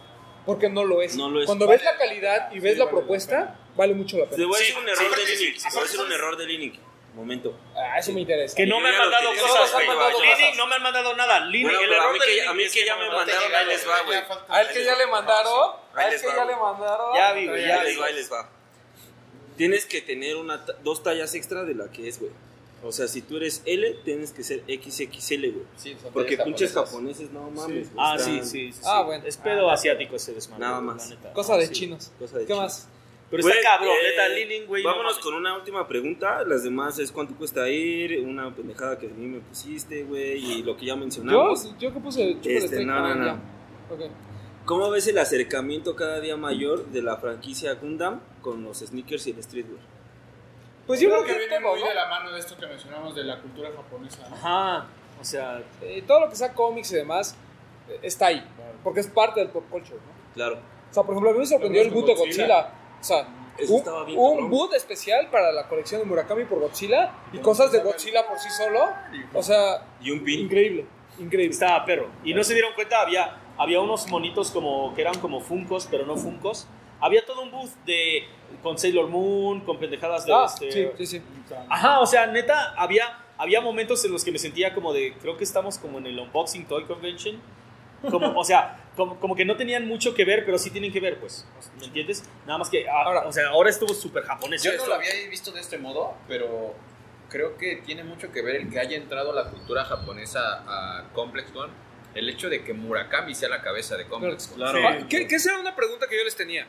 Porque 0.45 0.69
no 0.69 0.83
lo 0.85 1.01
es. 1.03 1.15
No 1.17 1.29
lo 1.29 1.41
es. 1.41 1.45
Cuando 1.45 1.67
ves 1.67 1.83
la 1.83 1.97
calidad 1.97 2.51
y 2.51 2.59
ves 2.59 2.77
la 2.77 2.89
propuesta, 2.89 3.59
vale 3.75 3.93
mucho 3.93 4.17
la 4.17 4.25
Te 4.25 4.38
pena. 4.38 4.47
voy 4.47 4.55
a 4.55 4.59
decir 4.59 4.75
un 4.77 4.89
error 4.89 4.97
sí, 5.15 5.21
de 5.21 5.35
sí, 5.38 5.43
Linic. 5.43 5.59
sí, 5.59 5.67
Te 5.67 5.69
voy 5.75 5.83
a 5.83 5.88
sí, 5.88 5.91
decir 5.91 5.99
sí. 5.99 6.05
un 6.07 6.11
error 6.13 6.38
de 6.38 6.45
Linic. 6.47 6.79
Momento. 7.13 7.53
Ah, 7.75 7.99
eso 7.99 8.13
me 8.13 8.21
interesa. 8.21 8.55
Que 8.55 8.65
no 8.65 8.79
me 8.79 8.88
han 8.89 8.97
mandado 8.97 9.29
cosas, 9.31 9.73
güey. 9.73 9.88
Leaning 9.88 10.57
no 10.57 10.65
me 10.67 10.75
han 10.75 10.83
mandado 10.83 11.15
nada. 11.15 11.39
Leaning, 11.41 11.63
Bueno, 11.63 11.79
el 11.81 11.89
pero 11.89 12.01
a 12.01 12.03
error 12.05 12.13
mí 12.13 12.19
de 12.19 12.25
que, 12.25 12.47
a 12.47 12.53
mí 12.53 12.63
es 12.63 12.71
que 12.73 12.85
ya 12.85 12.95
me 12.95 13.07
mandaron, 13.09 13.55
ahí 13.55 13.65
les 13.67 13.88
va, 13.88 14.01
güey. 14.03 14.17
A 14.47 14.61
él 14.61 14.67
que 14.73 14.83
ya 14.85 14.95
le 14.95 15.07
mandaron. 15.07 15.71
A 15.93 16.07
él 16.07 16.21
que 16.21 16.27
ya 16.27 16.45
le 16.45 16.55
mandaron. 16.55 17.15
Ya 17.15 17.33
vi, 17.33 17.47
güey, 17.47 17.67
ya 17.67 17.79
vi. 17.83 17.89
les 17.89 17.99
va, 18.01 18.05
ahí 18.05 18.13
les 18.13 18.31
va. 18.31 18.49
Tienes 19.57 19.85
que 19.85 20.01
tener 20.01 20.38
una 20.38 20.65
ta- 20.65 20.73
dos 20.83 21.03
tallas 21.03 21.35
extra 21.35 21.63
de 21.63 21.75
la 21.75 21.91
que 21.91 22.07
es, 22.07 22.19
güey. 22.19 22.31
O 22.83 22.91
sea, 22.91 23.07
si 23.07 23.21
tú 23.21 23.38
eres 23.38 23.61
L, 23.65 23.93
tienes 24.05 24.31
que 24.31 24.43
ser 24.43 24.63
XXL, 24.67 25.51
güey. 25.51 25.65
Sí, 25.77 25.95
Porque 26.13 26.38
pinches 26.38 26.73
japoneses, 26.73 27.29
no 27.29 27.51
mames. 27.51 27.89
Ah, 27.97 28.15
están- 28.17 28.43
sí, 28.43 28.49
sí, 28.69 28.73
sí. 28.73 28.79
Ah, 28.85 29.03
bueno. 29.03 29.23
Es 29.27 29.38
pedo 29.38 29.69
asiático 29.69 30.15
ese 30.15 30.33
desmadre. 30.33 30.65
Nada 30.65 30.81
más. 30.81 31.13
Cosa 31.33 31.57
de 31.57 31.69
chinos. 31.69 32.11
Cosa 32.17 32.39
de 32.39 32.45
¿Qué 32.45 32.55
más? 32.55 32.88
Pero 33.32 33.44
Güey, 33.44 33.56
está 33.58 33.70
cabrón, 33.78 33.95
eh, 33.95 34.10
neta, 34.10 34.28
Leaning, 34.28 34.68
güey. 34.68 34.84
no 34.84 34.90
Vámonos 34.90 35.18
con 35.20 35.34
una 35.36 35.56
última 35.56 35.88
pregunta. 35.88 36.44
Las 36.45 36.64
demás 36.64 36.99
es 36.99 37.12
cuánto 37.14 37.34
cuesta 37.36 37.68
ir, 37.70 38.20
una 38.28 38.53
pendejada 38.53 38.99
que 38.99 39.08
a 39.08 39.10
mí 39.10 39.26
me 39.26 39.40
pusiste, 39.40 40.03
güey, 40.03 40.38
y 40.60 40.64
lo 40.64 40.76
que 40.76 40.86
ya 40.86 40.94
Yo, 40.94 40.98
mencionamos. 40.99 41.74
yo 41.80 41.94
que 41.94 41.99
puse 42.02 42.38
Este, 42.44 42.84
no, 42.86 42.99
no, 42.99 43.08
ya. 43.08 43.16
no. 43.16 43.40
Ok. 43.90 44.02
¿Cómo 44.66 44.90
ves 44.91 45.08
el 45.08 45.18
acercamiento 45.18 45.95
cada 45.95 46.20
día 46.20 46.36
mayor 46.38 46.86
de 46.88 47.02
la 47.02 47.16
franquicia 47.18 47.74
Gundam 47.76 48.20
con 48.41 48.64
los 48.64 48.80
sneakers 48.80 49.26
y 49.28 49.32
el 49.32 49.41
streetwear? 49.41 49.80
Pues 50.86 50.99
yo 50.99 51.10
creo 51.10 51.24
que 51.24 51.32
que 51.34 51.40
viene 51.40 51.60
todo, 51.60 51.72
muy 51.72 51.80
¿no? 51.82 51.88
de 51.88 51.95
la 51.95 52.10
mano 52.10 52.32
de 52.34 52.40
esto 52.40 52.58
que 52.58 52.68
mencionamos 52.68 53.16
de 53.16 53.24
la 53.24 53.40
cultura 53.40 53.72
japonesa. 53.76 54.28
¿no? 54.30 54.36
Ajá. 54.36 54.88
O 55.20 55.24
sea, 55.24 55.64
Eh, 55.82 56.03
todo 56.06 56.20
lo 56.22 56.30
que 56.30 56.36
sea 56.36 56.53
cómics 56.53 56.91
y 56.91 56.95
demás 56.95 57.36
eh, 57.90 57.99
está 58.03 58.28
ahí. 58.28 58.44
Porque 58.84 58.99
es 58.99 59.08
parte 59.08 59.40
del 59.40 59.49
pop 59.49 59.64
culture, 59.70 59.95
¿no? 59.95 60.34
Claro. 60.34 60.56
O 60.90 60.94
sea, 60.94 61.03
por 61.03 61.14
ejemplo, 61.14 61.30
a 61.30 61.34
mí 61.34 61.40
me 61.40 61.45
sorprendió 61.45 61.82
el 61.82 61.90
con 61.94 62.02
Godzilla. 62.02 62.18
Godzilla. 62.26 62.74
O 63.02 63.03
sea, 63.03 63.28
un, 63.69 64.44
un 64.44 64.49
boot 64.49 64.73
especial 64.73 65.30
para 65.30 65.52
la 65.52 65.68
colección 65.68 65.99
de 66.02 66.06
Murakami 66.07 66.45
por 66.45 66.60
Godzilla 66.60 67.11
y 67.34 67.40
cosas 67.40 67.72
de 67.72 67.80
Godzilla 67.80 68.26
por 68.28 68.40
sí 68.40 68.49
solo. 68.49 68.90
O 69.34 69.44
sea, 69.44 69.86
Y 70.02 70.11
un 70.11 70.23
pin. 70.23 70.41
increíble. 70.41 70.86
Increíble. 71.19 71.53
estaba 71.53 71.84
perro. 71.86 72.07
Y 72.23 72.34
no 72.34 72.44
se 72.44 72.53
dieron 72.53 72.73
cuenta, 72.73 73.02
había, 73.02 73.38
había 73.57 73.82
unos 73.82 74.07
monitos 74.10 74.49
como 74.52 74.94
que 74.95 75.02
eran 75.02 75.18
como 75.19 75.41
Funcos, 75.41 75.88
pero 75.91 76.06
no 76.06 76.15
Funcos. 76.15 76.68
Había 76.99 77.26
todo 77.26 77.41
un 77.41 77.52
booth 77.52 77.72
de 77.86 78.23
con 78.64 78.78
Sailor 78.78 79.07
Moon, 79.07 79.61
con 79.61 79.78
pendejadas 79.80 80.26
de 80.26 80.34
Ah, 80.34 80.45
este- 80.45 80.72
sí, 80.72 80.88
sí, 80.98 81.06
sí. 81.18 81.22
Ajá, 81.69 81.99
o 81.99 82.06
sea, 82.06 82.28
neta, 82.28 82.73
había, 82.78 83.03
había 83.38 83.60
momentos 83.61 84.03
en 84.06 84.11
los 84.11 84.23
que 84.23 84.32
me 84.32 84.38
sentía 84.40 84.73
como 84.73 84.94
de, 84.94 85.14
creo 85.22 85.36
que 85.38 85.44
estamos 85.44 85.78
como 85.78 85.98
en 85.98 86.06
el 86.07 86.19
Unboxing 86.19 86.65
Toy 86.68 86.86
Convention. 86.86 87.40
Como, 88.10 88.40
o 88.40 88.44
sea, 88.44 88.81
como, 88.95 89.19
como 89.19 89.35
que 89.35 89.45
no 89.45 89.55
tenían 89.55 89.88
mucho 89.88 90.13
que 90.13 90.26
ver, 90.26 90.43
pero 90.45 90.57
sí 90.57 90.69
tienen 90.69 90.91
que 90.91 90.99
ver, 90.99 91.19
pues. 91.19 91.45
¿Me 91.80 91.85
entiendes? 91.85 92.23
Nada 92.45 92.57
más 92.59 92.69
que, 92.69 92.88
ah, 92.89 93.03
Ahora- 93.05 93.27
o 93.27 93.31
sea, 93.31 93.49
ahora 93.49 93.69
estuvo 93.69 93.93
súper 93.93 94.23
japonés. 94.23 94.61
Yo 94.63 94.72
no 94.72 94.77
esto. 94.77 94.89
lo 94.89 94.95
había 94.95 95.11
visto 95.30 95.51
de 95.51 95.59
este 95.61 95.77
modo, 95.77 96.13
pero 96.27 96.76
creo 97.30 97.57
que 97.57 97.77
tiene 97.85 98.03
mucho 98.03 98.31
que 98.31 98.41
ver 98.41 98.55
el 98.57 98.69
que 98.69 98.80
haya 98.80 98.97
entrado 98.97 99.31
la 99.34 99.45
cultura 99.49 99.85
japonesa 99.85 100.63
a 100.68 101.09
Complex 101.13 101.51
Con. 101.51 101.69
El 102.13 102.27
hecho 102.30 102.49
de 102.49 102.63
que 102.65 102.73
Murakami 102.73 103.34
sea 103.34 103.47
la 103.47 103.61
cabeza 103.61 103.95
de 103.95 104.05
Complex 104.05 104.47
Con. 104.47 104.57
Claro. 104.57 104.80
Ah, 104.85 104.97
¿Qué, 105.09 105.27
qué 105.27 105.39
será 105.39 105.59
una 105.59 105.73
pregunta 105.76 106.07
que 106.09 106.18
yo 106.18 106.23
les 106.26 106.35
tenía? 106.35 106.68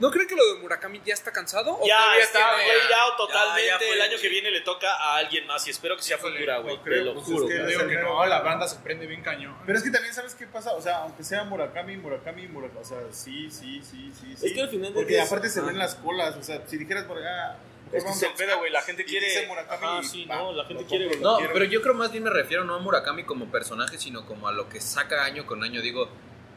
¿No 0.00 0.10
creen 0.10 0.26
que 0.26 0.34
lo 0.34 0.44
de 0.54 0.60
Murakami 0.60 1.00
ya 1.04 1.14
está 1.14 1.30
cansado? 1.30 1.78
¿O 1.80 1.86
Ya 1.86 2.16
está 2.18 2.38
tiene- 2.56 2.64
played 2.64 3.16
totalmente. 3.16 3.66
Ya, 3.66 3.72
ya 3.74 3.78
fue, 3.78 3.92
el 3.92 4.00
año 4.02 4.10
güey. 4.10 4.22
que 4.22 4.28
viene 4.28 4.50
le 4.50 4.60
toca 4.62 4.92
a 4.92 5.16
alguien 5.18 5.46
más 5.46 5.64
y 5.66 5.70
espero 5.70 5.96
que 5.96 6.02
sea 6.02 6.18
futura, 6.18 6.58
güey. 6.58 6.76
No 6.76 6.82
Te 6.82 6.90
creo, 6.90 7.04
lo 7.04 7.14
pues, 7.14 7.26
juro. 7.26 7.48
es 7.48 7.52
que 7.54 7.60
güey. 7.62 7.70
digo 7.76 7.88
que 7.88 7.96
no, 7.98 8.26
la 8.26 8.40
banda 8.40 8.66
se 8.66 8.76
prende 8.80 9.06
bien 9.06 9.22
cañón. 9.22 9.56
Pero 9.64 9.78
es 9.78 9.84
que 9.84 9.90
también 9.90 10.12
sabes 10.12 10.34
qué 10.34 10.46
pasa, 10.48 10.72
o 10.72 10.80
sea, 10.82 10.98
aunque 11.02 11.22
sea 11.22 11.44
Murakami, 11.44 11.96
Murakami, 11.96 12.48
Murakami, 12.48 12.80
o 12.80 12.84
sea, 12.84 12.98
sí, 13.12 13.48
sí, 13.50 13.80
sí, 13.88 14.12
sí, 14.20 14.34
sí. 14.36 14.46
Es 14.46 14.52
que 14.52 14.62
al 14.62 14.68
final 14.68 14.92
Porque 14.92 15.16
es- 15.18 15.26
aparte 15.26 15.48
se 15.48 15.60
ah. 15.60 15.64
ven 15.64 15.78
las 15.78 15.94
colas, 15.94 16.34
o 16.36 16.42
sea, 16.42 16.60
si 16.66 16.76
dijeras 16.76 17.04
por 17.04 17.18
acá, 17.18 17.56
Es 17.92 18.02
que 18.02 18.10
es 18.10 18.22
el 18.24 18.32
pedo, 18.32 18.58
güey. 18.58 18.72
La 18.72 18.82
gente 18.82 19.04
quiere. 19.04 19.26
dice 19.26 19.46
Murakami 19.46 19.86
Ajá, 19.86 20.02
sí, 20.02 20.24
va, 20.24 20.36
no, 20.38 20.52
la 20.52 20.64
gente 20.64 20.84
quiere. 20.86 21.04
compro, 21.04 21.20
güey. 21.20 21.32
No, 21.32 21.38
quiero. 21.38 21.52
pero 21.52 21.64
yo 21.66 21.80
creo 21.82 21.94
más 21.94 22.10
bien 22.10 22.24
me 22.24 22.30
refiero 22.30 22.64
no 22.64 22.74
a 22.74 22.78
Murakami 22.80 23.22
como 23.22 23.48
personaje, 23.52 23.96
sino 23.98 24.26
como 24.26 24.48
a 24.48 24.52
lo 24.52 24.68
que 24.68 24.80
saca 24.80 25.22
año 25.24 25.46
con 25.46 25.62
año. 25.62 25.80
Digo, 25.80 26.08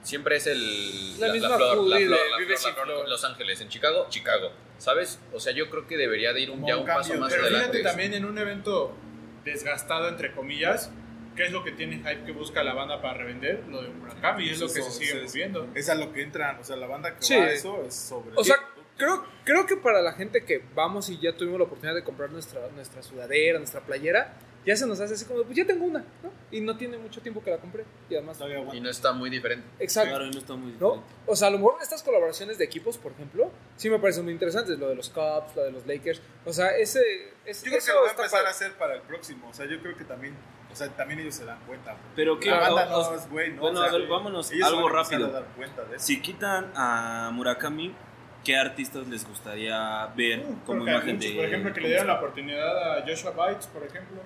siempre 0.07 0.37
es 0.37 0.47
el. 0.47 1.19
La 1.19 1.31
misma 1.33 1.55
flor, 1.57 1.77
Fully 1.77 1.89
la 1.89 1.97
de 1.99 2.05
flor, 2.05 2.19
la 2.31 2.37
Vive 2.37 2.47
flor, 2.47 2.57
sin 2.59 2.69
la 2.69 2.73
flor, 2.83 2.87
flor. 2.97 3.09
Los 3.09 3.23
Ángeles. 3.25 3.61
En 3.61 3.69
Chicago, 3.69 4.07
Chicago. 4.09 4.51
¿Sabes? 4.79 5.19
O 5.33 5.39
sea, 5.39 5.53
yo 5.53 5.69
creo 5.69 5.87
que 5.87 5.97
debería 5.97 6.33
de 6.33 6.41
ir 6.41 6.51
un, 6.51 6.65
ya 6.65 6.75
un 6.75 6.81
un 6.81 6.87
paso 6.87 7.01
cambio, 7.09 7.19
más 7.21 7.31
Pero 7.33 7.43
adelante. 7.43 7.65
fíjate 7.71 7.83
también 7.83 8.13
en 8.13 8.25
un 8.25 8.37
evento 8.37 8.95
desgastado, 9.43 10.07
entre 10.09 10.31
comillas, 10.33 10.91
¿qué 11.35 11.45
es 11.45 11.51
lo 11.51 11.63
que 11.63 11.71
tiene 11.71 11.97
hype 11.97 12.25
que 12.25 12.31
busca 12.31 12.63
la 12.63 12.73
banda 12.73 13.01
para 13.01 13.15
revender? 13.17 13.63
Lo 13.69 13.81
de 13.81 13.89
Murakami, 13.89 14.45
y 14.45 14.49
es 14.51 14.59
lo 14.59 14.67
que 14.71 14.79
Eso, 14.79 14.91
se 14.91 14.99
sigue 15.05 15.23
es- 15.23 15.31
moviendo. 15.31 15.67
Es 15.73 15.89
a 15.89 15.95
lo 15.95 16.11
que 16.13 16.21
entran, 16.21 16.59
o 16.59 16.63
sea, 16.63 16.75
la 16.75 16.87
banda 16.87 17.15
que 17.15 17.21
Sí. 17.23 17.35
va 17.35 17.43
a 17.45 17.51
eso 17.51 17.83
es 17.87 17.95
sobre... 17.95 18.31
O 18.35 18.43
sea, 18.43 18.57
creo, 18.97 19.25
creo 19.45 19.65
que 19.65 19.77
para 19.77 20.01
la 20.01 20.13
gente 20.13 20.43
que 20.45 20.61
vamos 20.75 21.09
y 21.09 21.17
ya 21.19 21.35
tuvimos 21.35 21.59
la 21.59 21.65
oportunidad 21.65 21.95
de 21.95 22.03
comprar 22.03 22.29
nuestra, 22.31 22.67
nuestra 22.75 23.01
sudadera, 23.01 23.57
nuestra 23.57 23.81
playera, 23.81 24.37
ya 24.67 24.75
se 24.75 24.85
nos 24.85 24.99
hace 24.99 25.13
así 25.15 25.25
como, 25.25 25.41
pues 25.43 25.55
ya 25.57 25.65
tengo 25.65 25.85
una, 25.85 25.99
¿no? 26.21 26.29
Y 26.51 26.61
no 26.61 26.77
tiene 26.77 26.97
mucho 26.97 27.21
tiempo 27.21 27.41
que 27.43 27.49
la 27.49 27.57
compré. 27.57 27.85
Y 28.09 28.15
además, 28.15 28.37
Todavía 28.37 28.57
aguanta. 28.57 28.75
Y 28.77 28.81
no 28.81 28.89
está 28.89 29.13
muy 29.13 29.29
diferente. 29.29 29.65
exacto. 29.79 30.09
Claro, 30.09 30.25
no 30.29 30.37
está 30.37 30.53
muy 30.55 30.71
¿no? 30.73 30.91
diferente. 30.91 31.13
O 31.25 31.35
sea, 31.35 31.47
a 31.47 31.51
lo 31.51 31.57
mejor 31.57 31.75
estas 31.81 32.03
colaboraciones 32.03 32.57
de 32.59 32.65
equipos, 32.65 32.97
por 32.97 33.13
ejemplo, 33.13 33.49
sí 33.77 33.89
me 33.89 33.97
parecen 33.97 34.25
muy 34.25 34.33
interesantes. 34.33 34.77
Lo 34.77 34.89
de 34.89 34.95
los 34.95 35.09
Cubs, 35.09 35.55
lo 35.55 35.63
de 35.63 35.71
los 35.71 35.87
Lakers. 35.87 36.21
O 36.45 36.53
sea, 36.53 36.77
ese. 36.77 37.01
ese 37.45 37.65
Yo 37.65 37.71
creo 37.71 37.83
que 37.85 37.93
lo 37.93 38.01
va 38.03 38.07
a 38.09 38.11
empezar 38.11 38.45
a 38.45 38.49
hacer 38.49 38.73
para 38.73 38.93
el 38.95 39.01
próximo, 39.01 39.47
o 39.49 39.53
sea, 39.53 39.65
yo 39.65 39.79
creo 39.81 39.95
que 39.97 40.03
también, 40.03 40.35
o 40.71 40.75
sea, 40.75 40.89
también 40.89 41.21
ellos 41.21 41.35
se 41.35 41.45
dan 41.45 41.59
cuenta. 41.65 41.95
Pero 42.15 42.37
que 42.39 42.49
La 42.49 42.59
banda 42.59 42.85
o- 42.97 43.01
no 43.03 43.09
o- 43.09 43.15
es 43.15 43.29
güey, 43.29 43.53
¿no? 43.53 43.61
Bueno, 43.61 43.79
O 43.79 43.83
sea, 43.83 43.91
a 43.93 43.97
ver, 43.97 44.07
vámonos. 44.07 44.51
Algo 44.51 44.83
van 44.83 44.95
a 44.95 44.99
empezar 44.99 45.19
rápido. 45.21 45.27
a 45.27 45.31
dar 45.41 45.45
cuenta 45.55 45.83
de 45.85 45.95
eso. 45.95 46.05
Si 46.05 46.21
quitan 46.21 46.71
a 46.75 47.29
Murakami, 47.33 47.95
¿qué 48.43 48.55
artistas 48.57 49.07
les 49.07 49.25
gustaría 49.27 50.05
ver 50.15 50.41
como 50.65 50.79
Porque 50.79 50.91
hay 50.91 50.95
imagen 50.97 51.15
muchos, 51.15 51.31
de. 51.31 51.35
por 51.37 51.45
ejemplo, 51.45 51.73
que 51.73 51.81
le 51.81 51.87
dieron 51.87 52.07
la 52.07 52.13
oportunidad 52.15 52.97
a 52.99 53.05
Joshua 53.07 53.31
Bytes, 53.31 53.67
por 53.67 53.83
ejemplo, 53.83 54.21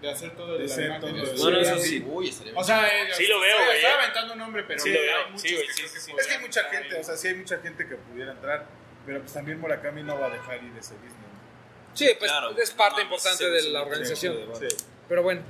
de 0.00 0.10
hacer 0.10 0.36
todo 0.36 0.58
De 0.58 0.64
el 0.64 0.68
de- 0.76 0.84
el- 0.84 1.36
Bueno, 1.38 1.58
eso 1.60 1.78
sí. 1.78 2.04
Uy, 2.06 2.34
O 2.54 2.62
sea, 2.64 2.86
eh, 2.86 3.08
Sí 3.14 3.26
lo 3.26 3.40
veo, 3.40 3.56
güey, 3.56 3.76
Estoy 3.76 3.90
eh. 3.90 3.94
aventando 3.94 4.32
un 4.34 4.38
nombre, 4.38 4.64
pero 4.64 4.78
Sí 4.80 4.90
lo 4.92 5.00
veo, 5.00 5.28
muchos 5.30 5.42
sí, 5.42 5.54
güey, 5.54 5.66
sí, 5.68 5.74
sí, 5.74 5.82
que 5.94 6.00
sí. 6.00 6.12
Es 6.18 6.26
que 6.26 6.34
hay 6.34 6.40
mucha 6.40 6.64
gente, 6.64 6.94
ahí. 6.94 7.00
o 7.00 7.04
sea, 7.04 7.16
sí 7.16 7.28
hay 7.28 7.34
mucha 7.34 7.58
gente 7.58 7.86
que 7.88 7.96
pudiera 7.96 8.32
entrar, 8.32 8.66
pero 9.06 9.20
pues 9.20 9.32
también 9.32 9.58
Murakami 9.60 10.02
no 10.02 10.18
va 10.18 10.26
a 10.26 10.30
dejar 10.30 10.56
ir 10.62 10.72
ese 10.78 10.94
business. 10.94 11.12
Sí, 11.94 12.10
pues 12.18 12.30
Claro. 12.30 12.50
es 12.58 12.70
parte 12.72 12.96
No, 12.98 13.02
importante 13.04 13.44
sí, 13.44 13.50
de 13.50 13.62
la 13.70 13.82
organización. 13.82 14.36
sí, 14.60 14.66
Sí. 14.68 14.76
Pero 15.08 15.22
bueno, 15.22 15.40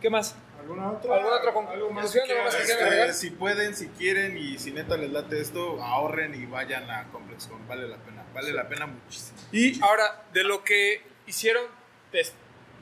¿qué 0.00 0.10
más? 0.10 0.34
¿Alguna 0.58 0.90
otra? 0.92 1.14
¿Alguna 1.16 1.36
otra 1.36 1.50
¿Algo 1.72 1.90
más 1.90 2.04
conclusión? 2.12 2.24
que. 2.26 3.00
Este, 3.02 3.12
si 3.14 3.30
pueden, 3.30 3.74
si 3.76 3.88
quieren 3.88 4.36
y 4.36 4.58
si 4.58 4.70
neta 4.72 4.96
les 4.96 5.10
late 5.12 5.40
esto, 5.40 5.80
ahorren 5.82 6.34
y 6.40 6.46
vayan 6.46 6.88
a 6.90 7.08
ComplexCon, 7.12 7.66
vale 7.68 7.86
la 7.88 7.96
pena, 7.98 8.24
vale 8.34 8.52
la 8.52 8.68
pena 8.68 8.86
muchísimo. 8.86 9.38
Y 9.52 9.80
ahora, 9.82 10.24
de 10.32 10.44
lo 10.44 10.62
que 10.64 11.02
hicieron, 11.26 11.64
des- 12.12 12.32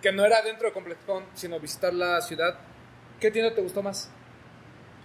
que 0.01 0.13
no 0.13 0.25
era 0.25 0.43
dentro 0.43 0.69
de 0.69 0.73
ComplexCon, 0.73 1.25
sino 1.35 1.61
visitar 1.61 1.93
la 1.93 2.21
ciudad, 2.21 2.59
¿qué 3.19 3.31
tienda 3.31 3.55
te 3.55 3.61
gustó 3.61 3.83
más? 3.83 4.11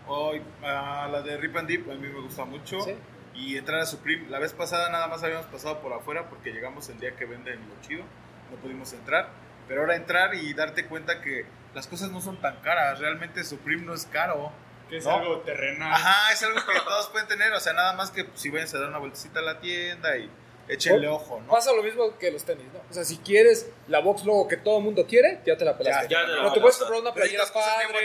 Hoy, 0.07 0.41
ah, 0.63 1.07
la 1.11 1.21
de 1.21 1.37
Rip 1.37 1.55
and 1.57 1.67
Deep, 1.67 1.89
a 1.89 1.95
mí 1.95 2.07
me 2.07 2.21
gusta 2.21 2.45
mucho. 2.45 2.81
Sí. 2.81 2.95
Y 3.33 3.57
entrar 3.57 3.81
a 3.81 3.85
Supreme, 3.85 4.29
la 4.29 4.39
vez 4.39 4.53
pasada 4.53 4.89
nada 4.89 5.07
más 5.07 5.23
habíamos 5.23 5.47
pasado 5.47 5.81
por 5.81 5.91
afuera 5.91 6.29
porque 6.29 6.51
llegamos 6.51 6.87
el 6.89 6.99
día 6.99 7.15
que 7.15 7.25
venden 7.25 7.59
lo 7.67 7.81
chido, 7.81 8.03
no 8.51 8.57
pudimos 8.57 8.93
entrar. 8.93 9.29
Pero 9.67 9.81
ahora 9.81 9.95
entrar 9.95 10.35
y 10.35 10.53
darte 10.53 10.85
cuenta 10.85 11.21
que 11.21 11.45
las 11.73 11.87
cosas 11.87 12.11
no 12.11 12.21
son 12.21 12.39
tan 12.39 12.57
caras, 12.61 12.99
realmente 12.99 13.43
Supreme 13.43 13.83
no 13.83 13.93
es 13.93 14.05
caro. 14.05 14.51
Que 14.89 14.97
es 14.97 15.05
¿no? 15.05 15.15
algo 15.15 15.39
terrenal. 15.39 15.91
Ajá, 15.91 16.31
es 16.31 16.43
algo 16.43 16.59
que 16.65 16.79
todos 16.85 17.09
pueden 17.09 17.27
tener, 17.27 17.51
o 17.51 17.59
sea, 17.59 17.73
nada 17.73 17.93
más 17.93 18.11
que 18.11 18.29
si 18.35 18.51
vayan 18.51 18.67
a 18.67 18.79
dar 18.79 18.89
una 18.89 18.99
vueltecita 18.99 19.39
a 19.39 19.43
la 19.43 19.59
tienda 19.59 20.15
y 20.17 20.29
échenle 20.67 21.07
ojo, 21.07 21.39
¿no? 21.41 21.51
Pasa 21.51 21.71
lo 21.73 21.83
mismo 21.83 22.17
que 22.17 22.31
los 22.31 22.43
tenis, 22.43 22.65
¿no? 22.73 22.79
O 22.89 22.93
sea, 22.93 23.03
si 23.03 23.17
quieres 23.17 23.69
la 23.87 23.99
box 23.99 24.25
logo 24.25 24.47
que 24.47 24.57
todo 24.57 24.77
el 24.79 24.83
mundo 24.83 25.05
quiere, 25.05 25.39
ya 25.45 25.55
te 25.57 25.65
la 25.65 25.77
pelaste. 25.77 26.07
Ya, 26.09 26.21
ya 26.21 26.25
te 26.25 26.31
la 26.31 26.37
Pero 26.39 26.53
te 26.53 26.59
puedes 26.61 26.77
comprar 26.77 27.01
una 27.01 27.13
playera 27.13 27.43
padre, 27.53 27.85
gorra, 27.87 27.99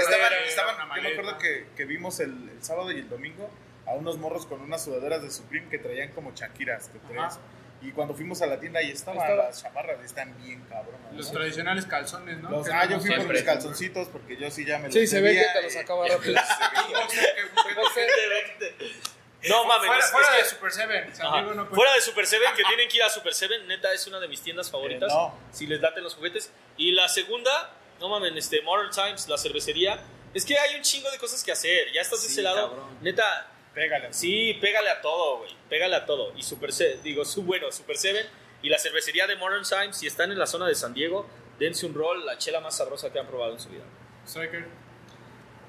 Estaban, 0.00 0.30
de- 0.30 0.48
estaban- 0.48 0.76
yo 0.96 1.02
me 1.02 1.08
acuerdo 1.12 1.38
que, 1.38 1.66
que 1.76 1.84
vimos 1.84 2.20
el, 2.20 2.48
el 2.50 2.62
sábado 2.62 2.90
y 2.92 2.98
el 2.98 3.08
domingo 3.08 3.48
a 3.86 3.94
unos 3.94 4.18
morros 4.18 4.46
con 4.46 4.60
unas 4.60 4.84
sudaderas 4.84 5.22
de 5.22 5.30
Supreme 5.30 5.68
que 5.68 5.78
traían 5.78 6.12
como 6.12 6.34
chaquiras 6.34 6.88
que 6.88 6.98
traes. 7.00 7.38
Y 7.82 7.92
cuando 7.92 8.14
fuimos 8.14 8.40
a 8.40 8.46
la 8.46 8.58
tienda 8.58 8.80
ahí 8.80 8.90
estaban 8.90 9.20
Estaba- 9.20 9.44
las 9.48 9.62
chamarras, 9.62 10.02
están 10.02 10.34
bien 10.42 10.62
cabronas. 10.68 11.12
Los 11.12 11.26
¿no? 11.26 11.32
tradicionales 11.38 11.84
calzones, 11.86 12.38
¿no? 12.38 12.50
Los- 12.50 12.68
ah, 12.70 12.84
no 12.86 12.90
yo 12.92 13.00
fui 13.00 13.08
siempre. 13.10 13.34
mis 13.34 13.42
calzoncitos 13.42 14.08
porque 14.08 14.36
yo 14.38 14.50
sí 14.50 14.64
ya 14.64 14.78
me 14.78 14.84
los 14.88 14.94
Sí, 14.94 15.06
se 15.06 15.20
ve 15.20 15.34
que 15.34 15.44
te 15.52 15.62
los 15.62 15.74
eh, 15.74 15.78
acaba 15.80 16.04
rápido. 16.08 16.40
No 19.48 19.64
mames, 19.64 19.86
Fuera, 19.86 20.04
es- 20.04 20.10
fuera 20.10 20.28
es 20.28 20.36
de 20.36 20.42
que- 20.42 20.48
Super 20.48 20.72
Seven. 20.72 21.14
San 21.16 21.26
Ajá. 21.26 21.36
Diego 21.38 21.54
no 21.54 21.66
Fuera 21.66 21.92
de 21.94 22.00
Super 22.00 22.26
Seven, 22.26 22.48
que 22.56 22.64
tienen 22.64 22.88
que 22.88 22.96
ir 22.96 23.02
a 23.02 23.10
Super 23.10 23.34
Seven, 23.34 23.66
neta 23.68 23.92
es 23.92 24.06
una 24.06 24.20
de 24.20 24.28
mis 24.28 24.40
tiendas 24.42 24.70
favoritas. 24.70 25.10
Eh, 25.12 25.14
no. 25.16 25.34
Si 25.52 25.66
les 25.66 25.80
laten 25.80 26.02
los 26.04 26.14
juguetes. 26.14 26.52
Y 26.76 26.92
la 26.92 27.08
segunda, 27.08 27.72
no 28.00 28.08
mames, 28.08 28.32
este, 28.36 28.62
Modern 28.62 28.90
Times, 28.90 29.28
la 29.28 29.38
cervecería. 29.38 29.98
Es 30.34 30.44
que 30.44 30.58
hay 30.58 30.76
un 30.76 30.82
chingo 30.82 31.10
de 31.10 31.18
cosas 31.18 31.42
que 31.42 31.52
hacer. 31.52 31.90
Ya 31.92 32.00
estás 32.02 32.22
de 32.22 32.28
ese 32.28 32.42
lado. 32.42 32.70
cabrón. 32.70 32.98
Neta, 33.00 33.48
Pégale. 33.74 34.12
sí, 34.12 34.54
pégale 34.60 34.90
a 34.90 35.00
todo, 35.00 35.38
güey. 35.38 35.54
Pégale 35.68 35.96
a 35.96 36.04
todo. 36.06 36.32
Y 36.36 36.42
Super 36.42 36.72
Seven, 36.72 37.02
digo, 37.02 37.24
su, 37.24 37.42
bueno, 37.42 37.70
Super 37.72 37.96
Seven 37.96 38.26
y 38.62 38.68
la 38.68 38.78
cervecería 38.78 39.26
de 39.26 39.36
Modern 39.36 39.64
Times, 39.64 39.96
si 39.98 40.06
están 40.06 40.32
en 40.32 40.38
la 40.38 40.46
zona 40.46 40.66
de 40.66 40.74
San 40.74 40.92
Diego, 40.94 41.26
dense 41.58 41.86
un 41.86 41.94
rol, 41.94 42.24
la 42.26 42.36
chela 42.38 42.60
más 42.60 42.76
sabrosa 42.76 43.12
que 43.12 43.18
han 43.18 43.26
probado 43.26 43.52
en 43.54 43.60
su 43.60 43.68
vida. 43.68 43.84
Striker. 44.26 44.66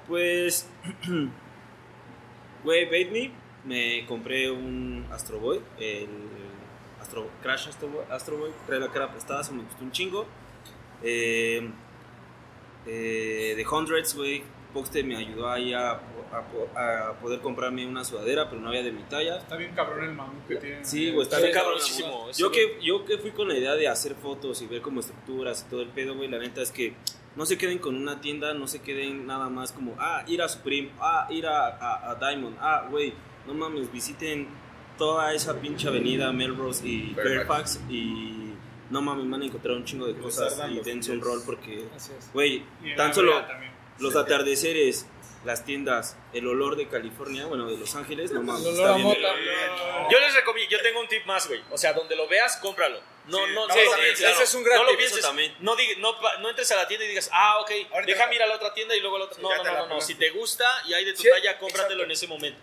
Pues, 0.06 0.66
güey, 2.64 2.84
Bait 2.86 3.32
Me, 3.64 4.06
compré 4.06 4.50
un 4.50 5.06
Astro 5.12 5.38
Boy, 5.40 5.60
el 5.78 6.08
Astro, 7.00 7.28
Crash 7.42 7.68
Astro 7.68 7.88
Boy, 7.88 8.04
Astro 8.10 8.38
Boy, 8.38 8.50
trae 8.66 8.80
la 8.80 8.88
cara 8.88 9.10
prestada, 9.10 9.42
se 9.44 9.52
me 9.52 9.62
gustó 9.62 9.84
un 9.84 9.92
chingo. 9.92 10.26
Eh, 11.02 11.68
eh, 12.86 13.54
de 13.56 13.66
Hundreds, 13.66 14.14
güey, 14.14 14.42
Boxster 14.72 15.04
me 15.04 15.16
ayudó 15.16 15.48
ahí 15.50 15.72
a, 15.74 15.92
a- 15.92 17.08
a 17.08 17.12
poder 17.20 17.40
comprarme 17.40 17.86
una 17.86 18.04
sudadera, 18.04 18.48
pero 18.48 18.60
no 18.60 18.68
había 18.68 18.82
de 18.82 18.92
mi 18.92 19.02
talla. 19.02 19.38
Está 19.38 19.56
bien 19.56 19.74
cabrón 19.74 20.04
el 20.04 20.12
mamut 20.12 20.46
que 20.46 20.56
tiene. 20.56 20.84
Sí, 20.84 21.10
güey, 21.10 21.22
está 21.26 21.38
bien 21.38 21.52
ese 21.76 22.04
Yo 22.40 22.50
que, 22.50 22.78
yo 22.82 23.04
que 23.04 23.18
fui 23.18 23.30
con 23.32 23.48
la 23.48 23.54
idea 23.56 23.74
de 23.74 23.88
hacer 23.88 24.14
fotos 24.14 24.60
y 24.62 24.66
ver 24.66 24.80
como 24.82 25.00
estructuras 25.00 25.64
y 25.66 25.70
todo 25.70 25.82
el 25.82 25.88
pedo, 25.88 26.14
güey, 26.16 26.28
la 26.28 26.38
neta 26.38 26.62
es 26.62 26.70
que 26.70 26.94
no 27.36 27.46
se 27.46 27.56
queden 27.56 27.78
con 27.78 27.94
una 27.96 28.20
tienda, 28.20 28.52
no 28.54 28.66
se 28.66 28.80
queden 28.82 29.26
nada 29.26 29.48
más 29.48 29.72
como, 29.72 29.94
ah, 29.98 30.24
ir 30.26 30.42
a 30.42 30.48
Supreme, 30.48 30.90
ah, 31.00 31.26
ir 31.30 31.46
a, 31.46 31.68
a- 31.68 32.10
a 32.10 32.14
Diamond, 32.16 32.56
ah, 32.60 32.86
güey, 32.90 33.12
no 33.48 33.54
mames, 33.54 33.90
visiten 33.90 34.46
toda 34.98 35.32
esa 35.32 35.58
pinche 35.60 35.88
avenida 35.88 36.30
Melrose 36.32 36.86
y 36.86 37.14
Fairfax. 37.14 37.78
Fairfax 37.78 37.80
y 37.90 38.52
no 38.90 39.00
mames, 39.00 39.28
van 39.30 39.42
a 39.42 39.46
encontrar 39.46 39.74
un 39.76 39.84
chingo 39.84 40.06
de 40.06 40.14
cosas 40.14 40.60
y 40.70 40.80
dense 40.80 41.12
un 41.12 41.20
rol 41.20 41.42
porque, 41.44 41.86
güey, 42.34 42.62
tan 42.96 43.14
solo 43.14 43.42
los 43.98 44.14
atardeceres, 44.16 45.06
las 45.44 45.64
tiendas, 45.64 46.16
el 46.32 46.46
olor 46.46 46.76
de 46.76 46.88
California, 46.88 47.46
bueno, 47.46 47.66
de 47.68 47.78
Los 47.78 47.94
Ángeles, 47.94 48.32
no 48.32 48.42
mames, 48.42 48.66
está 48.66 48.96
bien. 48.96 49.08
Yo 50.10 50.20
les 50.20 50.34
recomiendo, 50.34 50.76
yo 50.76 50.82
tengo 50.82 51.00
un 51.00 51.08
tip 51.08 51.24
más, 51.26 51.48
güey. 51.48 51.60
O 51.70 51.78
sea, 51.78 51.94
donde 51.94 52.14
lo 52.16 52.28
veas, 52.28 52.56
cómpralo. 52.58 53.00
No, 53.28 53.38
Sí, 53.46 53.52
no, 53.54 53.66
no, 53.68 53.74
sí, 53.74 53.80
ese 54.24 54.42
es 54.42 54.54
un 54.54 54.64
gran 54.64 54.78
no 54.78 54.90
lo 54.90 54.96
pienses. 54.96 55.20
también. 55.20 55.54
No, 55.60 55.76
diga- 55.76 55.96
no, 56.40 56.48
entres 56.48 56.70
a 56.72 56.76
la 56.76 56.88
tienda 56.88 57.04
y 57.04 57.08
digas, 57.08 57.28
ah, 57.32 57.58
ok, 57.60 57.70
Ahorita 57.92 58.12
déjame 58.12 58.30
la- 58.30 58.34
ir 58.36 58.42
a 58.42 58.46
la 58.46 58.54
otra 58.56 58.72
tienda 58.74 58.96
y 58.96 59.00
luego 59.00 59.16
a 59.16 59.18
la 59.20 59.24
otra. 59.26 59.42
No, 59.42 59.54
no, 59.54 59.64
no, 59.64 59.86
no. 59.86 60.00
Si 60.00 60.14
te 60.14 60.30
gusta 60.30 60.64
y 60.86 60.94
hay 60.94 61.04
de 61.04 61.12
tu 61.12 61.22
Sí, 61.22 61.28
talla, 61.30 61.58
cómpratelo 61.58 62.02
exacto. 62.02 62.04
en 62.04 62.10
ese 62.10 62.26
momento. 62.26 62.58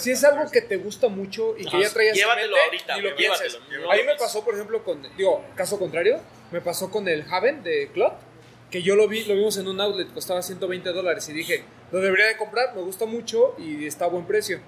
Si 0.00 0.10
es, 0.10 0.20
si 0.20 0.26
algo 0.26 0.50
que 0.50 0.62
te 0.62 0.76
gusta 0.76 1.08
mucho 1.08 1.54
y 1.56 1.64
que 1.64 1.80
ya 1.80 1.90
traías 1.92 2.16
en 2.16 2.22
Llévatelo 2.22 2.48
mente, 2.56 2.64
ahorita, 2.64 2.96
ni 2.96 3.00
lo 3.02 3.08
güey, 3.10 3.16
pienses. 3.16 3.52
llévatelo. 3.52 3.92
A 3.92 3.96
mí 3.96 4.02
me 4.02 4.14
pasó, 4.16 4.44
por 4.44 4.54
ejemplo, 4.54 4.82
con, 4.84 5.16
digo, 5.16 5.44
caso 5.56 5.78
contrario, 5.78 6.20
me 6.50 6.60
pasó 6.60 6.90
con 6.90 7.06
el 7.08 7.24
Haven 7.30 7.62
de 7.62 7.90
Club, 7.92 8.12
que 8.70 8.82
yo 8.82 8.96
lo 8.96 9.06
vi, 9.08 9.24
lo 9.24 9.34
vimos 9.34 9.56
en 9.56 9.68
un 9.68 9.80
outlet, 9.80 10.12
costaba 10.12 10.42
120 10.42 10.90
dólares 10.90 11.28
y 11.28 11.32
dije, 11.32 11.64
lo 11.92 12.00
debería 12.00 12.26
de 12.26 12.36
comprar, 12.36 12.74
me 12.74 12.82
gusta 12.82 13.06
mucho 13.06 13.54
y 13.58 13.86
está 13.86 14.06
a 14.06 14.08
buen 14.08 14.26
precio. 14.26 14.60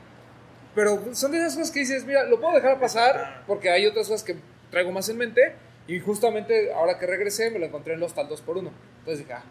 Pero 0.75 1.03
son 1.15 1.33
de 1.33 1.39
esas 1.39 1.57
cosas 1.57 1.71
que 1.73 1.81
dices, 1.81 2.05
mira, 2.05 2.23
lo 2.25 2.41
puedo 2.41 2.55
dejar 2.55 2.79
pasar 2.79 3.43
porque 3.47 3.69
hay 3.71 3.87
otras 3.87 4.07
cosas 4.07 4.23
que 4.23 4.37
traigo 4.71 4.93
más 4.93 5.09
en 5.09 5.17
mente 5.19 5.55
y 5.87 5.99
justamente 6.01 6.73
ahora 6.73 6.99
que 6.99 7.07
regresé 7.07 7.51
me 7.51 7.59
lo 7.59 7.67
encontré 7.67 7.95
en 7.95 8.01
los 8.01 8.15
tal 8.15 8.29
2 8.29 8.41
por 8.43 8.57
1 8.59 8.71
Entonces 9.01 9.19
dije, 9.27 9.33
ah, 9.33 9.45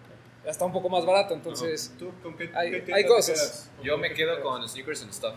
ya 0.46 0.52
está 0.52 0.64
un 0.66 0.72
poco 0.72 0.88
más 0.90 1.06
barato, 1.06 1.34
entonces... 1.34 1.94
¿Tú 2.00 2.12
con 2.24 2.38
qué, 2.38 2.50
Hay- 2.56 2.82
qué 2.84 2.94
hay 2.94 3.06
cosas. 3.06 3.36
quedas? 3.40 3.72
Yo 3.84 3.98
me 3.98 4.14
quedo 4.14 4.42
con 4.42 4.68
Sneakers 4.68 5.02
and 5.04 5.12
Stuff. 5.14 5.36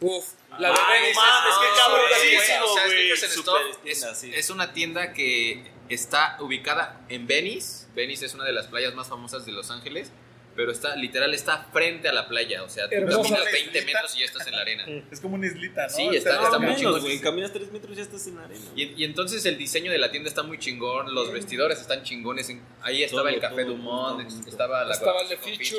Uf, 0.00 0.32
la 0.58 0.68
Ah, 0.68 0.72
de 0.72 0.78
no 0.78 1.20
mames, 1.20 1.54
qué 1.60 1.66
es- 1.66 1.78
cabroncísimo, 1.78 2.64
O 2.66 2.74
sea. 2.74 2.84
Sneakers 2.88 3.22
and 3.24 3.32
Stuff 3.32 3.82
tienda, 3.82 4.10
es, 4.12 4.18
sí. 4.18 4.30
es 4.34 4.50
una 4.50 4.72
tienda 4.72 5.12
que 5.12 5.64
está 5.88 6.36
ubicada 6.40 7.00
en 7.08 7.26
Venice. 7.26 7.86
Venice 7.94 8.26
es 8.26 8.34
una 8.34 8.44
de 8.44 8.52
las 8.52 8.66
playas 8.68 8.94
más 8.94 9.08
famosas 9.08 9.44
de 9.46 9.52
Los 9.52 9.70
Ángeles. 9.70 10.10
Pero 10.56 10.70
está, 10.70 10.94
literal, 10.96 11.34
está 11.34 11.66
frente 11.72 12.08
a 12.08 12.12
la 12.12 12.28
playa. 12.28 12.62
O 12.62 12.68
sea, 12.68 12.88
tú 12.88 12.94
Hermosa. 12.94 13.22
caminas 13.34 13.52
20 13.52 13.82
metros 13.84 14.16
y 14.16 14.18
ya 14.20 14.24
estás 14.26 14.46
en 14.46 14.52
la 14.54 14.60
arena. 14.60 14.84
Es 15.10 15.20
como 15.20 15.34
una 15.34 15.46
islita, 15.46 15.82
¿no? 15.84 15.88
Sí, 15.90 16.08
está- 16.12 16.36
No, 16.36 16.44
está 16.44 16.58
muy 16.58 16.66
menos, 16.68 16.80
chingón. 16.80 17.00
güey. 17.00 17.20
Caminas 17.20 17.52
tres 17.52 17.72
metros 17.72 17.92
y 17.92 17.96
ya 17.96 18.02
estás 18.02 18.26
en 18.28 18.36
la 18.36 18.44
arena. 18.44 18.60
Y, 18.76 19.02
y 19.02 19.04
entonces 19.04 19.44
el 19.46 19.58
diseño 19.58 19.90
de 19.90 19.98
la 19.98 20.10
tienda 20.10 20.28
está 20.28 20.42
muy 20.42 20.58
chingón, 20.58 21.14
los 21.14 21.32
vestidores 21.32 21.80
están 21.80 22.02
chingones. 22.04 22.48
en- 22.50 22.62
ahí 22.82 23.02
estaba 23.02 23.22
Todo, 23.22 23.28
el 23.34 23.40
Café 23.40 23.62
todo, 23.64 23.72
Dumont, 23.74 24.28
todo, 24.28 24.48
estaba 24.48 24.84
la 24.84 24.92
Estaba 24.94 25.20
el 25.22 25.28
de 25.28 25.36
Features. 25.38 25.74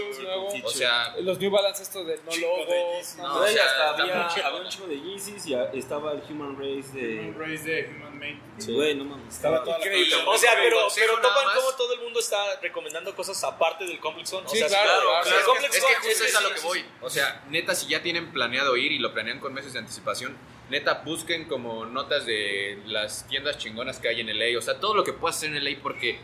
O 0.63 0.69
sea, 0.69 1.15
Los 1.21 1.39
New 1.39 1.51
Balance 1.51 1.83
estos 1.83 2.05
de 2.05 2.17
no 2.25 2.31
Chingo 2.31 2.47
logo. 2.57 2.71
de 2.71 2.97
Yeezy. 2.97 3.17
no, 3.21 3.35
o 3.39 3.47
sea, 3.47 3.89
había, 3.91 4.27
había 4.27 4.61
un 4.61 4.67
chingo 4.69 4.87
de 4.87 5.01
Yeezys 5.01 5.45
y 5.47 5.53
a- 5.53 5.71
estaba 5.71 6.11
el 6.13 6.21
Human 6.29 6.55
Race 6.57 6.91
de... 6.97 7.19
Un 7.19 7.39
race 7.39 7.63
de 7.63 7.89
Human 7.95 8.19
Made. 8.19 8.39
Güey, 8.73 8.95
no 8.95 9.05
mames. 9.05 9.35
Estaba 9.35 9.63
Increíble. 9.77 10.15
O 10.27 10.37
sea, 10.37 10.51
pero, 10.55 10.77
pero 10.95 11.17
más. 11.17 11.55
cómo 11.55 11.71
todo 11.77 11.93
el 11.93 12.01
mundo 12.01 12.19
está 12.19 12.37
recomendando 12.61 13.13
cosas 13.15 13.41
aparte 13.43 13.85
del 13.85 13.99
Complex 13.99 14.29
Zone. 14.29 14.47
O 14.65 14.69
sea, 14.69 14.83
claro, 14.83 15.01
claro, 15.01 15.09
claro. 15.09 15.21
o 15.21 15.23
sea, 15.23 15.33
el 15.33 15.39
es 15.39 15.45
Complex 15.45 15.71
que, 15.71 15.77
es 15.77 15.83
Zone 15.83 15.95
que 15.95 16.07
justo 16.07 16.23
es 16.25 16.35
a 16.35 16.41
lo 16.41 16.49
que 16.49 16.59
sí, 16.59 16.67
voy. 16.67 16.85
O 17.01 17.09
sea, 17.09 17.43
neta, 17.49 17.75
si 17.75 17.87
ya 17.87 18.01
tienen 18.01 18.31
planeado 18.31 18.77
ir 18.77 18.91
y 18.91 18.99
lo 18.99 19.13
planean 19.13 19.39
con 19.39 19.53
meses 19.53 19.73
de 19.73 19.79
anticipación, 19.79 20.35
neta, 20.69 21.01
busquen 21.05 21.45
como 21.45 21.85
notas 21.85 22.25
de 22.25 22.79
las 22.85 23.27
tiendas 23.27 23.57
chingonas 23.57 23.99
que 23.99 24.09
hay 24.09 24.21
en 24.21 24.27
LA. 24.27 24.57
O 24.57 24.61
sea, 24.61 24.79
todo 24.79 24.93
lo 24.93 25.03
que 25.03 25.13
puedas 25.13 25.37
hacer 25.37 25.55
en 25.55 25.63
LA 25.63 25.79
porque 25.81 26.19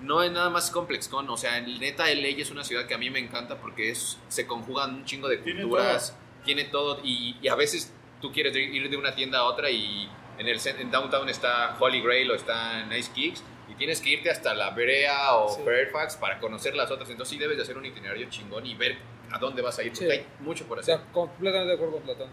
no 0.00 0.22
es 0.22 0.30
nada 0.30 0.50
más 0.50 0.70
ComplexCon. 0.70 1.28
O 1.30 1.36
sea, 1.36 1.60
neta, 1.60 2.12
LA 2.12 2.28
es 2.28 2.50
una 2.50 2.64
ciudad 2.64 2.86
que 2.86 2.94
a 2.94 2.98
mí 2.98 3.10
me 3.10 3.18
encanta 3.18 3.58
porque 3.58 3.90
es, 3.90 4.18
se 4.28 4.46
conjugan 4.46 4.94
un 4.94 5.04
chingo 5.04 5.28
de 5.28 5.38
Tiene 5.38 5.62
culturas, 5.62 6.16
tiene 6.44 6.64
todo. 6.64 7.00
Y, 7.04 7.36
y 7.42 7.48
a 7.48 7.54
veces 7.54 7.92
tú 8.20 8.32
quieres 8.32 8.54
ir 8.54 8.88
de 8.88 8.96
una 8.96 9.14
tienda 9.14 9.38
a 9.38 9.44
otra 9.44 9.70
y 9.70 10.08
en 10.38 10.48
el 10.48 10.58
en 10.64 10.90
downtown 10.90 11.28
está 11.28 11.76
Holy 11.78 12.00
Grail 12.00 12.30
o 12.30 12.34
está 12.34 12.84
Nice 12.86 13.10
Kicks. 13.12 13.42
Tienes 13.80 14.02
que 14.02 14.10
irte 14.10 14.30
hasta 14.30 14.52
la 14.52 14.70
Brea 14.70 15.36
o 15.36 15.48
Sí. 15.48 15.62
Fairfax 15.64 16.16
para 16.16 16.38
conocer 16.38 16.74
las 16.76 16.90
otras. 16.90 17.08
Entonces 17.08 17.32
sí 17.32 17.38
debes 17.40 17.56
de 17.56 17.62
hacer 17.62 17.78
un 17.78 17.86
itinerario 17.86 18.28
chingón 18.28 18.66
y 18.66 18.74
ver 18.74 18.96
a 19.32 19.38
dónde 19.38 19.62
vas 19.62 19.78
a 19.78 19.82
ir. 19.82 19.92
Porque 19.92 20.04
Sí. 20.04 20.10
hay 20.12 20.26
mucho 20.40 20.66
por 20.66 20.76
O 20.76 20.80
hacer. 20.82 20.96
sea, 20.98 21.06
completamente 21.12 21.68
de 21.68 21.74
acuerdo 21.76 21.94
con 21.94 22.02
Platón. 22.02 22.28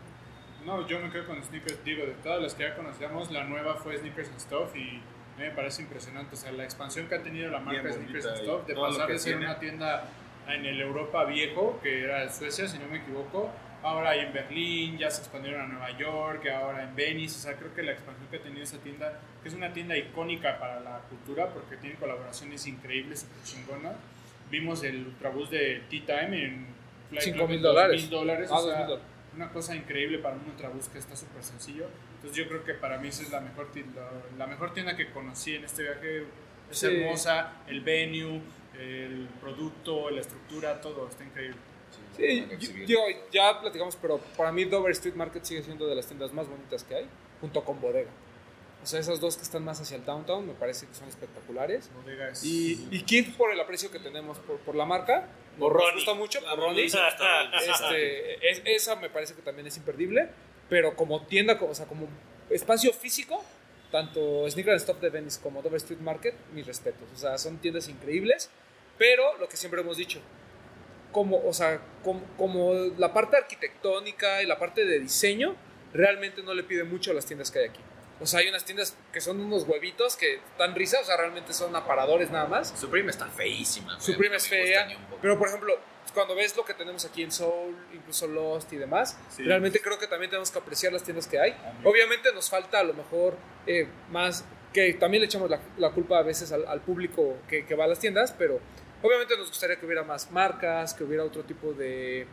No, 0.65 0.85
yo 0.85 0.99
me 0.99 1.09
quedo 1.09 1.25
con 1.25 1.41
Sneakers. 1.41 1.81
Digo, 1.85 2.05
de 2.05 2.11
todas 2.21 2.41
las 2.41 2.53
que 2.53 2.63
ya 2.63 2.75
conocíamos, 2.75 3.31
la 3.31 3.45
nueva 3.45 3.75
fue 3.75 3.97
Sneakers 3.97 4.27
and 4.27 4.39
Stuff 4.41 4.75
y 4.75 5.01
me 5.39 5.49
parece 5.51 5.83
impresionante. 5.83 6.35
O 6.35 6.37
sea, 6.37 6.51
la 6.51 6.65
expansión 6.65 7.07
que 7.07 7.15
ha 7.15 7.23
tenido 7.23 7.49
la 7.49 7.59
marca 7.59 7.81
Bien 7.81 7.93
Sneakers 7.93 8.25
and 8.25 8.37
Stuff, 8.39 8.65
de 8.67 8.75
pasar 8.75 9.07
de 9.07 9.17
ser 9.17 9.33
tiene. 9.37 9.45
una 9.49 9.59
tienda 9.59 10.09
en 10.49 10.65
el 10.65 10.81
Europa 10.81 11.23
viejo, 11.23 11.79
que 11.81 12.03
era 12.03 12.27
Suecia, 12.29 12.67
si 12.67 12.77
no 12.77 12.87
me 12.89 12.97
equivoco, 12.97 13.49
ahora 13.87 14.11
hay 14.11 14.19
en 14.21 14.33
Berlín, 14.33 14.97
ya 14.97 15.09
se 15.09 15.21
expandieron 15.21 15.61
a 15.61 15.67
Nueva 15.67 15.97
York, 15.97 16.45
ahora 16.47 16.83
en 16.83 16.95
Venice. 16.95 17.37
O 17.37 17.41
sea, 17.41 17.55
creo 17.57 17.73
que 17.73 17.83
la 17.83 17.91
expansión 17.93 18.27
que 18.29 18.37
ha 18.37 18.41
tenido 18.41 18.63
esa 18.63 18.77
tienda, 18.79 19.19
que 19.41 19.49
es 19.49 19.55
una 19.55 19.73
tienda 19.73 19.97
icónica 19.97 20.59
para 20.59 20.79
la 20.79 20.99
cultura 21.09 21.47
porque 21.53 21.77
tiene 21.77 21.95
colaboraciones 21.95 22.65
increíbles, 22.67 23.21
súper 23.21 23.43
chingonas. 23.43 23.95
Vimos 24.51 24.83
el 24.83 25.07
Ultrabús 25.07 25.49
de 25.49 25.83
Tea 25.89 26.05
Time 26.05 26.43
en 26.45 26.67
Flight 27.09 27.35
mil 27.47 27.61
dólares. 27.61 28.01
2,000 28.01 28.09
dólares. 28.09 28.49
Ah, 28.51 28.59
o 28.59 28.63
sea, 28.69 28.87
una 29.35 29.49
cosa 29.49 29.75
increíble 29.75 30.17
para 30.19 30.35
un 30.35 30.45
ultrabús 30.49 30.87
que 30.89 30.97
está 30.99 31.15
súper 31.15 31.43
sencillo. 31.43 31.85
Entonces 32.15 32.37
yo 32.37 32.47
creo 32.49 32.63
que 32.63 32.73
para 32.73 32.97
mí 32.97 33.09
esa 33.09 33.23
es 33.23 33.29
la 33.31 33.39
mejor, 33.41 33.71
ti- 33.71 33.85
la, 33.95 34.09
la 34.37 34.47
mejor 34.47 34.73
tienda 34.73 34.95
que 34.95 35.11
conocí 35.11 35.55
en 35.55 35.63
este 35.65 35.83
viaje. 35.83 36.23
Es 36.71 36.79
Sí. 36.79 36.87
hermosa, 36.87 37.53
el 37.67 37.81
venue, 37.81 38.41
el 38.79 39.27
producto, 39.39 40.09
la 40.09 40.21
estructura, 40.21 40.81
todo 40.81 41.07
está 41.07 41.23
increíble. 41.23 41.57
Sí, 42.17 42.47
yo- 42.59 42.85
digo, 42.85 43.01
ya 43.31 43.59
platicamos, 43.61 43.95
pero 43.95 44.17
para 44.35 44.51
mí 44.51 44.65
Dover 44.65 44.91
Street 44.91 45.15
Market 45.15 45.43
sigue 45.45 45.63
siendo 45.63 45.87
de 45.87 45.95
las 45.95 46.07
tiendas 46.07 46.33
más 46.33 46.47
bonitas 46.47 46.83
que 46.83 46.95
hay, 46.95 47.07
junto 47.41 47.63
con 47.63 47.79
Bodega. 47.79 48.09
O 48.83 48.85
sea, 48.85 48.99
esas 48.99 49.19
dos 49.19 49.35
que 49.35 49.43
están 49.43 49.63
más 49.65 49.81
hacia 49.81 49.97
el 49.97 50.05
downtown 50.05 50.47
me 50.47 50.53
parece 50.53 50.87
que 50.87 50.93
son 50.93 51.07
espectaculares. 51.09 51.89
Bodega 51.93 52.29
es- 52.29 52.43
Y, 52.43 52.87
y 52.91 53.01
Kid 53.03 53.35
por 53.35 53.51
el 53.51 53.59
aprecio 53.59 53.91
que 53.91 53.99
tenemos 53.99 54.37
por, 54.39 54.57
por 54.59 54.75
la 54.75 54.85
marca. 54.85 55.27
Nos 55.57 55.71
Ronnie. 55.73 55.93
gusta 55.95 56.13
mucho, 56.13 56.39
por 56.41 56.57
Ronnie. 56.59 56.85
Este, 56.85 58.49
es- 58.51 58.61
esa 58.65 58.95
me 58.95 59.09
parece 59.09 59.33
que 59.33 59.41
también 59.41 59.67
es 59.67 59.77
imperdible. 59.77 60.29
Pero 60.69 60.95
como 60.95 61.25
tienda, 61.25 61.57
o 61.61 61.73
sea, 61.73 61.85
como 61.85 62.07
espacio 62.49 62.93
físico, 62.93 63.43
tanto 63.91 64.49
Sneaker 64.49 64.73
and 64.73 64.81
Stop 64.81 64.99
de 64.99 65.09
Venice 65.09 65.39
como 65.41 65.61
Dover 65.61 65.77
Street 65.77 65.99
Market, 66.01 66.35
mis 66.53 66.65
respetos. 66.67 67.07
O 67.13 67.17
sea, 67.17 67.37
son 67.37 67.57
tiendas 67.57 67.87
increíbles. 67.89 68.49
Pero 68.97 69.37
lo 69.37 69.47
que 69.47 69.57
siempre 69.57 69.81
hemos 69.81 69.97
dicho, 69.97 70.19
como, 71.11 71.41
o 71.45 71.53
sea, 71.53 71.79
como, 72.03 72.21
como 72.37 72.73
la 72.97 73.13
parte 73.13 73.37
arquitectónica 73.37 74.41
y 74.43 74.45
la 74.45 74.57
parte 74.59 74.85
de 74.85 74.99
diseño, 74.99 75.55
realmente 75.93 76.43
no 76.43 76.53
le 76.53 76.63
pide 76.63 76.83
mucho 76.83 77.11
a 77.11 77.13
las 77.13 77.25
tiendas 77.25 77.51
que 77.51 77.59
hay 77.59 77.65
aquí. 77.69 77.81
O 78.19 78.25
sea, 78.25 78.39
hay 78.39 78.47
unas 78.49 78.65
tiendas 78.65 78.95
que 79.13 79.21
son 79.21 79.39
unos 79.39 79.63
huevitos 79.67 80.15
que 80.15 80.39
dan 80.57 80.73
risa, 80.73 80.99
o 80.99 81.03
sea, 81.03 81.17
realmente 81.17 81.53
son 81.53 81.75
aparadores 81.75 82.31
nada 82.31 82.47
más. 82.47 82.69
Supreme 82.79 83.11
está 83.11 83.27
feísima. 83.27 83.99
Supreme 83.99 84.35
es 84.37 84.47
fea, 84.47 84.87
pero 85.21 85.37
por 85.37 85.47
ejemplo, 85.47 85.73
cuando 86.15 86.33
ves 86.33 86.57
lo 86.57 86.65
que 86.65 86.73
tenemos 86.73 87.05
aquí 87.05 87.21
en 87.21 87.31
Soul, 87.31 87.75
incluso 87.93 88.25
Lost 88.27 88.73
y 88.73 88.77
demás, 88.77 89.17
Sí. 89.29 89.43
realmente 89.43 89.79
creo 89.81 89.99
que 89.99 90.07
también 90.07 90.31
tenemos 90.31 90.49
que 90.49 90.57
apreciar 90.57 90.93
las 90.93 91.03
tiendas 91.03 91.27
que 91.27 91.39
hay. 91.39 91.55
Obviamente 91.83 92.33
nos 92.33 92.49
falta 92.49 92.79
a 92.79 92.83
lo 92.83 92.93
mejor 92.95 93.35
eh, 93.67 93.87
más, 94.09 94.45
que 94.73 94.93
también 94.95 95.21
le 95.21 95.27
echamos 95.27 95.49
la, 95.49 95.59
la 95.77 95.91
culpa 95.91 96.17
a 96.17 96.23
veces 96.23 96.51
al, 96.51 96.65
al 96.67 96.81
público 96.81 97.37
que, 97.47 97.65
que 97.67 97.75
va 97.75 97.83
a 97.83 97.87
las 97.87 97.99
tiendas, 97.99 98.31
pero 98.35 98.59
obviamente 99.01 99.37
nos 99.37 99.49
gustaría 99.49 99.77
que 99.77 99.85
hubiera 99.85 100.03
más 100.03 100.31
marcas, 100.31 100.93
que 100.93 101.03
hubiera 101.03 101.23
otro 101.23 101.43
tipo 101.43 101.73
de, 101.73 102.27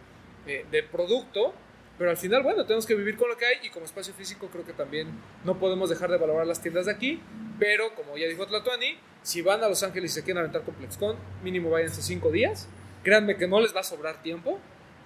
eh, 0.46 0.66
de 0.70 0.82
producto. 0.82 1.54
Pero 1.96 2.10
al 2.10 2.16
final, 2.16 2.42
bueno, 2.42 2.64
tenemos 2.64 2.86
que 2.86 2.94
vivir 2.94 3.16
con 3.16 3.28
lo 3.28 3.36
que 3.36 3.46
hay 3.46 3.56
y 3.62 3.70
como 3.70 3.84
espacio 3.84 4.12
físico 4.14 4.48
creo 4.50 4.64
que 4.64 4.72
también 4.72 5.08
no 5.44 5.58
podemos 5.58 5.88
dejar 5.88 6.10
de 6.10 6.16
valorar 6.16 6.46
las 6.46 6.60
tiendas 6.60 6.86
de 6.86 6.92
aquí. 6.92 7.20
Pero 7.58 7.94
como 7.94 8.16
ya 8.16 8.26
dijo 8.26 8.46
Tlatuani, 8.46 8.98
si 9.22 9.42
van 9.42 9.62
a 9.62 9.68
Los 9.68 9.82
Ángeles 9.82 10.10
y 10.10 10.14
se 10.14 10.24
quieren 10.24 10.38
aventar 10.38 10.62
ComplexCon, 10.62 11.16
mínimo 11.42 11.70
váyanse 11.70 12.02
cinco 12.02 12.32
días. 12.32 12.68
Créanme 13.04 13.36
que 13.36 13.46
no 13.46 13.60
les 13.60 13.74
va 13.74 13.80
a 13.80 13.84
sobrar 13.84 14.22
tiempo, 14.22 14.58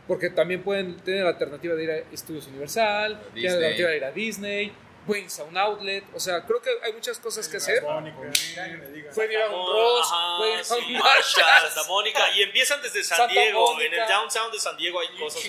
porque 0.07 0.31
también 0.31 0.63
pueden 0.63 0.97
tener 0.97 1.25
la 1.25 1.31
alternativa 1.31 1.75
de 1.75 1.85
ir 1.85 1.91
a 1.91 1.97
Estudios 2.13 2.47
Universal, 2.47 3.21
tienen 3.35 3.61
la 3.61 3.67
alternativa 3.69 3.91
de 3.91 3.97
ir 3.99 4.05
a 4.05 4.13
Disney, 4.13 4.73
pueden 5.09 5.25
irse 5.25 5.41
a 5.41 5.45
un 5.47 5.57
outlet. 5.57 6.05
O 6.15 6.21
sea, 6.21 6.45
creo 6.45 6.61
que 6.61 6.71
hay 6.85 6.93
muchas 6.93 7.19
cosas 7.19 7.49
que 7.49 7.57
hacer. 7.57 7.83
Pueden 7.83 9.33
ir 9.33 9.39
a 9.39 9.47
un 9.49 9.67
Ross, 9.67 10.13
pueden 10.39 10.61
ir 10.61 10.67
a 10.71 10.75
un 10.75 10.93
Marshalls. 10.93 11.73
Santa 11.75 11.89
Mónica. 11.89 12.21
Y 12.37 12.43
empiezan 12.43 12.81
desde 12.83 13.03
San 13.03 13.17
Santa 13.17 13.33
Diego. 13.33 13.81
En 13.81 13.95
el 13.95 14.09
downtown 14.09 14.53
de 14.53 14.59
San 14.61 14.77
Diego 14.77 15.01
hay 15.01 15.19
cosas. 15.19 15.43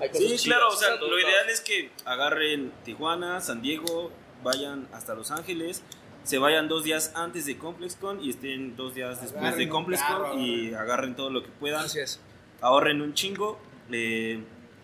Hay 0.00 0.08
cosas 0.10 0.40
Sí, 0.40 0.48
claro, 0.48 0.68
o 0.68 0.76
sea, 0.76 0.90
lo 0.96 1.06
lados. 1.06 1.20
ideal 1.22 1.48
es 1.48 1.60
que 1.60 1.90
agarren 2.04 2.72
Tijuana, 2.84 3.40
San 3.40 3.62
Diego, 3.62 4.10
vayan 4.42 4.88
hasta 4.92 5.14
Los 5.14 5.30
Ángeles, 5.30 5.82
se 6.24 6.38
vayan 6.38 6.68
dos 6.68 6.82
días 6.84 7.12
antes 7.14 7.46
de 7.46 7.56
ComplexCon 7.56 8.22
y 8.22 8.30
estén 8.30 8.76
dos 8.76 8.94
días 8.94 9.20
después 9.22 9.40
Agarren 9.42 9.58
de 9.58 9.68
ComplexCon 9.68 10.22
carro, 10.22 10.38
y 10.40 10.74
agarren 10.74 11.16
todo 11.16 11.30
lo 11.30 11.42
que 11.42 11.48
puedan, 11.48 11.84
Así 11.84 12.00
es. 12.00 12.20
ahorren 12.60 13.00
un 13.00 13.14
chingo, 13.14 13.58
eh, 13.90 14.42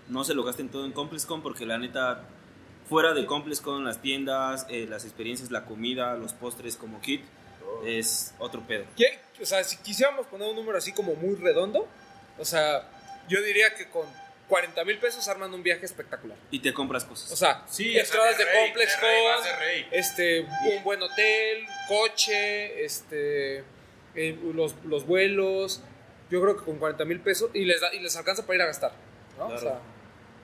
no 0.08 0.24
se 0.24 0.34
lo 0.34 0.44
gasten 0.44 0.68
todo 0.70 0.84
en 0.84 0.92
ComplexCon 0.92 1.42
porque 1.42 1.66
la 1.66 1.78
neta, 1.78 2.28
fuera 2.92 3.14
de 3.14 3.24
ComplexCon, 3.24 3.84
las 3.86 4.02
tiendas, 4.02 4.66
eh, 4.68 4.86
las 4.86 5.04
experiencias, 5.04 5.50
la 5.50 5.64
comida, 5.64 6.14
los 6.16 6.34
postres 6.34 6.76
como 6.76 7.00
kit, 7.00 7.24
es 7.86 8.34
otro 8.38 8.60
pedo. 8.66 8.84
¿Qué- 8.96 9.18
O 9.40 9.46
sea, 9.46 9.64
si 9.64 9.78
quisiéramos 9.78 10.26
poner 10.26 10.46
un 10.50 10.54
número 10.56 10.76
así 10.76 10.92
como 10.92 11.14
muy 11.14 11.34
redondo, 11.36 11.88
o 12.38 12.44
sea, 12.44 12.86
yo 13.28 13.40
diría 13.42 13.74
que 13.74 13.88
con 13.88 14.06
40 14.46 14.84
mil 14.84 14.98
pesos 14.98 15.26
arman 15.28 15.52
un 15.54 15.62
viaje 15.62 15.86
espectacular. 15.86 16.36
Y 16.50 16.60
te 16.60 16.74
compras 16.74 17.04
cosas. 17.04 17.32
O 17.32 17.36
sea, 17.36 17.64
Sí, 17.68 17.96
entradas 17.98 18.34
o 18.34 18.36
sea, 18.36 18.44
de 18.46 18.52
rey, 18.52 18.64
Complex 18.66 19.00
de 19.00 19.00
rey, 19.00 19.22
Con, 19.34 19.44
de 19.44 19.56
rey. 19.56 19.86
este, 19.90 20.40
un 20.76 20.84
buen 20.84 21.02
hotel, 21.02 21.64
coche, 21.88 22.84
este, 22.84 23.64
eh, 24.14 24.38
los, 24.54 24.74
los 24.84 25.06
vuelos. 25.06 25.80
Yo 26.30 26.42
creo 26.42 26.56
que 26.58 26.64
con 26.64 26.78
40 26.78 27.04
mil 27.06 27.20
pesos 27.20 27.50
y 27.54 27.64
les, 27.64 27.80
da- 27.80 27.92
y 27.94 28.00
les 28.00 28.14
alcanza 28.16 28.42
para 28.46 28.56
ir 28.56 28.62
a 28.62 28.66
gastar. 28.66 28.92
¿no? 29.38 29.44
O 29.46 29.48
Claro. 29.48 29.60
sea, 29.62 29.80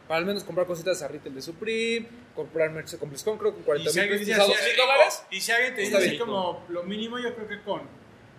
para 0.08 0.18
al 0.18 0.24
menos 0.24 0.42
comprar 0.42 0.66
cositas 0.66 1.02
a 1.02 1.08
retail 1.08 1.34
de 1.34 1.42
Supreme, 1.42 2.08
comprar 2.34 2.70
merch 2.70 2.88
de 2.92 2.98
Complex 2.98 3.22
Con, 3.22 3.36
creo 3.38 3.50
que 3.50 3.56
con 3.56 3.64
40 3.64 3.90
Y 3.90 3.92
si 3.92 4.00
mil 4.00 4.08
pesos 4.08 4.26
dice 4.26 4.40
a 4.40 4.44
así, 4.44 4.52
2 4.52 4.76
dólares. 4.76 5.22
Y 5.30 5.40
si 5.40 5.52
alguien 5.52 5.74
te 5.74 5.80
dice 5.82 5.96
así 5.98 6.18
como 6.18 6.64
lo 6.70 6.82
mínimo, 6.82 7.18
yo 7.18 7.34
creo 7.34 7.46
que 7.46 7.60
con 7.62 7.82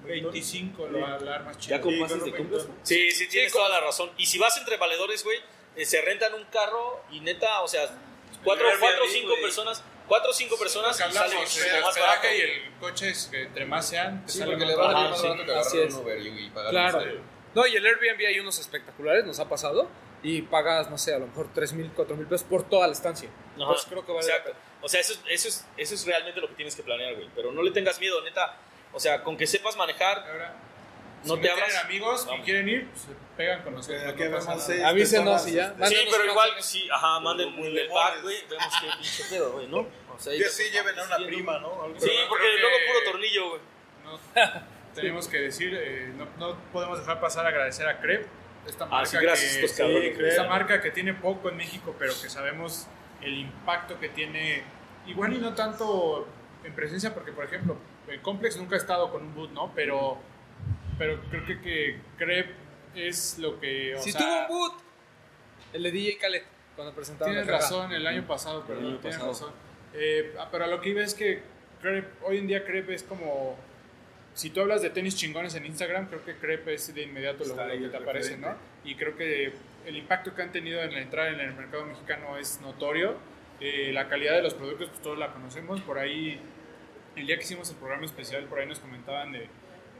25 0.06 0.88
lo 0.88 1.02
va 1.02 1.10
a 1.10 1.14
hablar 1.16 1.44
más 1.46 1.58
chido. 1.60 1.78
¿Ya 1.78 1.84
Sí, 1.84 2.32
de? 2.32 2.60
Sí, 2.84 3.12
sí, 3.12 3.28
tienes 3.28 3.52
Sí, 3.52 3.58
toda 3.58 3.70
la 3.70 3.82
razón. 3.82 4.10
Y 4.18 4.26
si 4.26 4.40
vas 4.40 4.58
entre 4.58 4.78
valedores, 4.78 5.24
güey, 5.24 5.38
eh, 5.76 5.86
se 5.86 6.02
rentan 6.02 6.34
un 6.34 6.46
carro 6.46 7.04
y 7.12 7.20
neta, 7.20 7.62
o 7.62 7.68
sea, 7.68 7.88
cuatro, 8.44 8.68
o 8.68 9.08
cinco 9.08 9.34
personas, 9.42 9.84
cuatro 10.08 10.32
o 10.32 10.34
cinco 10.34 10.58
personas 10.58 10.98
sale 10.98 11.18
hablamos, 11.18 11.42
mucho 11.42 11.64
el 11.64 11.82
más 11.82 12.00
barato. 12.00 12.28
y 12.36 12.42
el 12.42 12.72
coche 12.80 13.10
es 13.10 13.28
que 13.28 13.44
entre 13.44 13.66
más 13.66 13.88
sean, 13.88 14.26
te 14.26 14.32
Sí, 14.32 14.40
sale 14.40 14.52
porque 14.54 14.66
le 14.66 14.76
va 14.76 14.90
a 14.90 15.10
más 15.10 15.22
sí, 15.22 15.28
barato 15.28 15.46
que 15.46 15.52
agarrar 15.52 15.86
un 15.88 15.96
Uber 15.96 16.22
y, 16.26 16.50
pagar 16.50 16.72
Claro. 16.72 17.22
No, 17.54 17.68
y 17.68 17.76
el 17.76 17.86
Airbnb 17.86 18.26
hay 18.28 18.40
unos 18.40 18.60
espectaculares, 18.60 19.26
nos 19.26 19.40
ha 19.40 19.50
pasado. 19.50 19.90
Y 20.22 20.42
pagas, 20.42 20.90
no 20.90 20.98
sé, 20.98 21.14
a 21.14 21.20
lo 21.20 21.28
mejor 21.28 21.48
3 21.54 21.74
mil, 21.74 21.92
4 21.96 22.16
mil 22.16 22.26
pesos 22.28 22.46
por 22.48 22.64
toda 22.68 22.88
la 22.88 22.94
estancia. 22.94 23.30
Ajá. 23.56 23.68
Pues 23.68 23.86
creo 23.90 24.06
que 24.06 24.12
vale 24.12 24.28
la 24.28 24.44
pena. 24.44 24.56
O 24.82 24.90
sea, 24.90 25.00
eso, 25.00 25.14
es- 25.14 25.22
eso, 25.30 25.48
es, 25.48 25.66
eso 25.78 25.96
es 25.96 26.06
realmente 26.06 26.42
lo 26.42 26.48
que 26.50 26.56
tienes 26.56 26.76
que 26.76 26.84
planear, 26.84 27.16
güey. 27.16 27.30
Pero 27.36 27.52
no 27.52 27.62
le 27.62 27.72
tengas 27.72 28.00
miedo, 28.00 28.22
neta. 28.24 28.56
O 28.92 29.00
sea, 29.00 29.24
con 29.24 29.38
que 29.38 29.48
sepas 29.48 29.78
manejar, 29.78 30.20
Ahora, 30.30 30.56
no 31.26 31.36
si 31.36 31.42
te 31.42 31.48
no 31.48 31.54
abras. 31.54 31.76
amigos 31.86 32.28
y 32.38 32.42
quieren 32.42 32.68
ir, 32.70 32.88
pues, 32.90 33.02
se 33.04 33.10
pegan 33.38 33.62
con 33.64 33.76
nosotros. 33.76 34.02
No 34.04 34.12
pasa 34.12 34.24
vemos 34.24 34.46
nada. 34.48 34.60
seis 34.60 34.84
Avísenos 34.84 35.48
y 35.48 35.52
ya. 35.54 35.76
este, 35.80 35.88
Sí, 35.88 36.08
pero 36.12 36.26
igual, 36.26 36.50
sí, 36.60 36.90
ajá, 36.92 37.20
manden 37.20 37.56
lemones. 37.56 37.88
pack, 37.92 38.22
güey. 38.24 38.38
Vemos 38.50 38.74
qué 38.82 38.88
pinche 38.98 39.24
pedo, 39.30 39.52
güey, 39.54 39.68
¿no? 39.68 39.80
O 40.14 40.20
sea, 40.20 40.34
Que 40.34 40.50
sí 40.50 40.64
lleven 40.72 40.98
a 41.00 41.04
una 41.04 41.18
prima, 41.18 41.60
¿no? 41.60 41.82
Algo 41.84 42.00
Sí, 42.00 42.10
porque 42.28 42.46
luego 42.60 42.76
puro 42.88 43.12
tornillo, 43.12 43.50
güey. 43.52 43.62
No, 44.04 44.20
tenemos 44.96 45.28
que 45.28 45.38
decir, 45.38 45.74
eh, 45.80 46.12
no, 46.16 46.26
no 46.38 46.58
podemos 46.74 46.98
dejar 47.00 47.22
pasar 47.22 47.46
a 47.46 47.50
agradecer 47.50 47.88
a 47.88 48.00
Crep, 48.02 48.26
esta 48.68 48.86
marca, 48.86 49.02
Ah, 49.02 49.06
sí, 49.06 49.18
gracias, 49.22 49.58
que, 49.58 49.68
sí, 49.68 50.24
esta 50.24 50.44
marca 50.48 50.82
que 50.82 50.92
tiene 50.92 51.14
poco 51.14 51.50
en 51.50 51.58
México, 51.58 51.96
pero 51.98 52.14
que 52.22 52.30
sabemos 52.30 52.88
el 53.22 53.38
impacto 53.38 54.00
que 54.00 54.10
tiene, 54.10 54.64
igual 55.08 55.34
y 55.34 55.38
no 55.38 55.54
tanto 55.56 56.28
en 56.64 56.74
presencia, 56.74 57.14
porque 57.14 57.32
por 57.32 57.46
ejemplo, 57.46 57.78
el 58.08 58.22
Complex 58.22 58.58
nunca 58.58 58.76
ha 58.76 58.80
estado 58.80 59.12
con 59.12 59.24
un 59.24 59.36
boot, 59.36 59.52
¿no? 59.52 59.72
Pero, 59.76 60.18
pero 60.98 61.20
creo 61.30 61.46
que, 61.46 61.62
que 61.62 62.00
Crep 62.18 62.48
es 62.96 63.38
lo 63.40 63.60
que... 63.60 63.96
O 63.96 64.02
Si 64.02 64.12
sea, 64.12 64.22
tuvo 64.22 64.40
un 64.42 64.48
boot, 64.48 64.82
el 65.74 65.84
de 65.84 65.92
DJ 65.92 66.18
Khaled, 66.18 66.44
cuando 66.76 66.94
presentaban 66.96 67.34
Tienes 67.34 67.48
razón, 67.52 67.92
el 67.92 68.06
año 68.08 68.26
pasado, 68.26 68.64
pero 68.66 68.80
El 68.80 68.88
año 68.88 68.98
tienes 69.00 69.18
pasado. 69.20 69.32
razón. 69.50 69.54
Eh, 69.94 70.36
ah, 70.40 70.48
pero 70.52 70.66
a 70.66 70.68
lo 70.68 70.80
que 70.82 70.90
iba 70.90 71.02
es 71.04 71.14
que 71.14 71.42
Crepe- 71.82 72.08
hoy 72.24 72.38
en 72.40 72.48
día 72.48 72.64
Crepe 72.66 72.94
es 72.94 73.04
como. 73.04 73.58
Si 74.34 74.50
tú 74.52 74.62
hablas 74.62 74.82
de 74.82 74.90
tenis 74.90 75.16
chingones 75.16 75.56
en 75.56 75.66
Instagram, 75.66 76.08
creo 76.08 76.24
que 76.24 76.36
Crepe 76.36 76.74
es 76.76 76.94
de 76.94 77.02
inmediato 77.04 77.44
lo, 77.46 77.56
lo 77.56 77.68
que 77.84 77.90
te 77.90 77.98
aparece, 77.98 78.38
¿no? 78.38 78.56
Y 78.86 78.96
creo 78.96 79.16
que 79.18 79.52
el 79.86 79.98
impacto 79.98 80.34
que 80.36 80.42
han 80.42 80.52
tenido 80.52 80.82
en 80.82 80.94
la 80.94 81.02
entrada 81.02 81.30
en 81.30 81.40
el 81.40 81.54
mercado 81.56 81.86
mexicano 81.86 82.38
es 82.38 82.60
notorio. 82.62 83.18
Eh, 83.60 83.92
la 83.94 84.08
calidad 84.08 84.36
de 84.36 84.42
los 84.42 84.54
productos, 84.54 84.88
pues 84.90 85.02
todos 85.02 85.18
la 85.18 85.34
conocemos. 85.34 85.82
Por 85.82 86.00
ahí, 86.00 86.40
el 87.18 87.28
día 87.28 87.36
que 87.38 87.44
hicimos 87.44 87.70
el 87.70 87.76
programa 87.76 88.06
especial, 88.06 88.46
por 88.46 88.60
ahí 88.60 88.68
nos 88.68 88.80
comentaban 88.80 89.34
de 89.34 89.48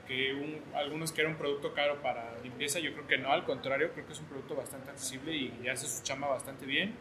que 0.08 0.34
un- 0.34 0.62
algunos 0.74 1.12
que 1.12 1.22
era 1.22 1.30
un 1.30 1.36
producto 1.36 1.74
caro 1.74 2.02
para 2.02 2.40
limpieza, 2.42 2.80
yo 2.80 2.94
creo 2.94 3.08
que 3.08 3.18
no, 3.18 3.32
al 3.34 3.44
contrario, 3.44 3.92
creo 3.94 4.08
que 4.08 4.14
es 4.14 4.20
un 4.20 4.26
producto 4.28 4.56
bastante 4.56 4.90
accesible 4.90 5.36
y 5.36 5.68
hace 5.68 5.86
su 5.88 6.02
chamba 6.04 6.28
bastante 6.30 6.66
bien 6.66 6.94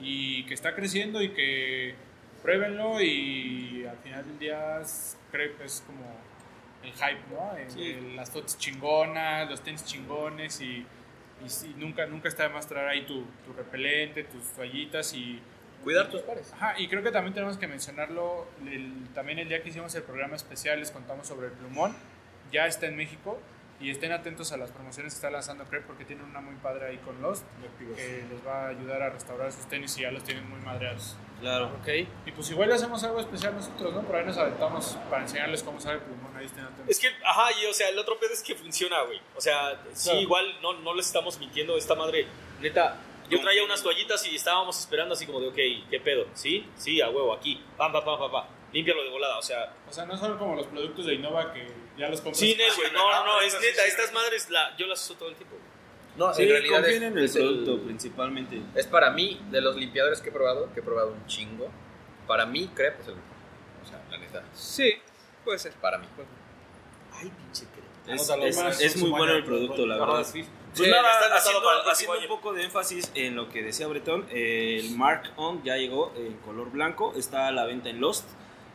y 0.00 0.44
que 0.46 0.54
está 0.54 0.74
creciendo 0.74 1.22
y 1.22 1.28
que 1.30 1.94
pruébenlo 2.42 3.00
y 3.00 3.86
al 3.88 3.96
final 3.98 4.26
del 4.26 4.38
día 4.38 4.82
que 5.30 5.64
es 5.64 5.82
como 5.86 6.04
el 6.82 6.92
hype, 6.92 7.20
¿no? 7.30 7.56
El- 7.56 7.70
Sí. 7.70 7.90
el- 7.92 8.16
las 8.16 8.30
fotos 8.30 8.56
chingonas, 8.58 9.48
los 9.50 9.60
tenis 9.62 9.84
chingones 9.84 10.60
y, 10.60 10.86
y 11.44 11.48
sí, 11.48 11.74
nunca, 11.78 12.06
nunca 12.06 12.28
está 12.28 12.44
de 12.44 12.48
más 12.50 12.66
traer 12.66 12.88
ahí 12.88 13.02
tu, 13.06 13.24
tu 13.44 13.52
repelente, 13.52 14.24
tus 14.24 14.44
toallitas 14.52 15.12
y 15.14 15.40
Cuidar 15.84 16.10
tus 16.10 16.20
pares. 16.20 16.52
Ajá, 16.52 16.74
y 16.78 16.88
creo 16.88 17.02
que 17.02 17.10
también 17.10 17.32
tenemos 17.32 17.56
que 17.56 17.66
mencionarlo, 17.66 18.46
el- 18.70 19.08
también 19.14 19.38
el 19.38 19.48
día 19.48 19.62
que 19.62 19.70
hicimos 19.70 19.94
el 19.94 20.02
programa 20.02 20.36
especial 20.36 20.78
les 20.78 20.90
contamos 20.90 21.26
sobre 21.26 21.46
el 21.46 21.52
plumón, 21.54 21.96
ya 22.52 22.66
está 22.66 22.86
en 22.86 22.96
México 22.96 23.40
y 23.80 23.90
estén 23.90 24.12
atentos 24.12 24.52
a 24.52 24.56
las 24.58 24.70
promociones 24.70 25.14
que 25.14 25.16
está 25.16 25.30
lanzando 25.30 25.64
Crep 25.64 25.86
porque 25.86 26.04
tienen 26.04 26.24
una 26.26 26.40
muy 26.40 26.54
padre 26.56 26.86
ahí 26.88 26.98
con 26.98 27.20
Lost 27.22 27.44
que 27.78 28.24
les 28.30 28.46
va 28.46 28.66
a 28.66 28.68
ayudar 28.68 29.02
a 29.02 29.10
restaurar 29.10 29.50
sus 29.52 29.66
tenis 29.66 29.96
y 29.98 30.02
ya 30.02 30.10
los 30.10 30.22
tienen 30.22 30.48
muy 30.48 30.60
madreados. 30.60 31.16
Claro. 31.40 31.70
Ok. 31.80 31.88
Y 32.26 32.32
pues 32.32 32.50
igual 32.50 32.68
le 32.68 32.74
hacemos 32.74 33.02
algo 33.02 33.18
especial 33.20 33.54
nosotros, 33.54 33.94
¿no? 33.94 34.02
Por 34.02 34.16
ahí 34.16 34.26
nos 34.26 34.36
aventamos 34.36 34.98
para 35.08 35.22
enseñarles 35.22 35.62
cómo 35.62 35.80
sale 35.80 35.94
el 35.96 36.02
plumón, 36.02 36.36
ahí 36.36 36.44
estén 36.44 36.64
atentos. 36.64 36.88
Es 36.88 36.98
que, 37.00 37.08
ajá, 37.24 37.46
y 37.62 37.66
o 37.66 37.72
sea, 37.72 37.88
el 37.88 37.98
otro 37.98 38.18
pedo 38.20 38.32
es 38.34 38.42
que 38.42 38.54
funciona, 38.54 39.00
güey. 39.04 39.18
O 39.34 39.40
sea, 39.40 39.80
sí, 39.94 40.04
Claro. 40.10 40.20
igual 40.20 40.44
no, 40.60 40.74
no 40.80 40.94
les 40.94 41.06
estamos 41.06 41.38
mintiendo. 41.38 41.78
Esta 41.78 41.94
madre, 41.94 42.26
neta, 42.60 42.98
yo 43.30 43.40
traía 43.40 43.64
unas 43.64 43.82
toallitas 43.82 44.26
y 44.26 44.36
estábamos 44.36 44.78
esperando 44.78 45.14
así 45.14 45.24
como 45.24 45.40
de, 45.40 45.48
ok, 45.48 45.88
¿qué 45.88 46.00
pedo? 46.00 46.26
¿Sí? 46.34 46.68
Sí, 46.76 47.00
a 47.00 47.08
huevo, 47.08 47.32
aquí. 47.32 47.64
Pam, 47.78 47.90
pam, 47.92 48.04
pam, 48.04 48.18
pam, 48.18 48.30
pam. 48.30 48.44
Límpialo 48.72 49.02
de 49.02 49.10
volada, 49.10 49.38
o 49.38 49.42
sea. 49.42 49.72
O 49.88 49.92
sea, 49.92 50.06
no 50.06 50.16
son 50.16 50.38
como 50.38 50.54
los 50.54 50.66
productos 50.66 51.06
de 51.06 51.14
Innova 51.14 51.52
que 51.52 51.66
ya 51.98 52.08
los 52.08 52.20
compras. 52.20 52.38
Sí, 52.38 52.56
güey. 52.56 52.92
No, 52.92 53.10
no, 53.10 53.24
no, 53.24 53.40
es 53.40 53.54
neta, 53.60 53.84
estas 53.84 54.12
madres 54.12 54.48
la, 54.50 54.76
yo 54.76 54.86
las 54.86 55.02
uso 55.04 55.14
todo 55.18 55.28
el 55.28 55.34
tiempo. 55.36 55.56
güey. 55.56 55.70
No, 56.16 56.34
Sí, 56.34 56.42
en 56.42 56.48
realidad 56.50 56.88
es, 56.88 56.96
en 56.96 57.02
el 57.18 57.24
es 57.24 57.32
producto 57.34 57.78
principalmente. 57.82 58.60
Es 58.74 58.86
para 58.86 59.10
mí, 59.10 59.40
de 59.50 59.60
los 59.60 59.76
limpiadores 59.76 60.20
que 60.20 60.28
he 60.28 60.32
probado, 60.32 60.72
que 60.74 60.80
he 60.80 60.82
probado 60.82 61.12
un 61.12 61.26
chingo, 61.26 61.68
para 62.26 62.46
mí 62.46 62.68
Crepe 62.74 63.00
es 63.02 63.08
el 63.08 63.14
mejor. 63.16 63.30
O 63.84 63.88
sea, 63.88 64.02
la 64.10 64.18
neta, 64.18 64.44
Sí, 64.54 64.92
puede 65.44 65.58
ser. 65.58 65.72
para 65.74 65.98
mí. 65.98 66.06
Ay, 67.12 67.30
pinche 67.30 67.64
crema. 67.72 68.46
Es, 68.46 68.58
es- 68.58 68.80
es 68.80 68.96
muy 68.96 69.10
bueno 69.10 69.32
el 69.34 69.44
producto, 69.44 69.86
la 69.86 69.98
verdad. 69.98 70.24
sí. 70.24 70.44
Pues 70.74 70.84
Sí, 70.86 70.88
nada, 70.90 71.34
haciendo, 71.36 71.68
haciendo 71.90 72.18
un 72.20 72.28
poco 72.28 72.52
de 72.52 72.62
énfasis 72.62 73.10
en 73.16 73.34
lo 73.34 73.48
que 73.48 73.60
decía 73.62 73.88
Bretón, 73.88 74.28
eh, 74.30 74.76
el 74.80 74.96
Mark 74.96 75.32
On 75.34 75.60
ya 75.64 75.76
llegó 75.76 76.12
en 76.16 76.34
color 76.38 76.70
blanco, 76.70 77.12
está 77.16 77.48
a 77.48 77.52
la 77.52 77.64
venta 77.64 77.88
en 77.88 78.00
Lost 78.00 78.28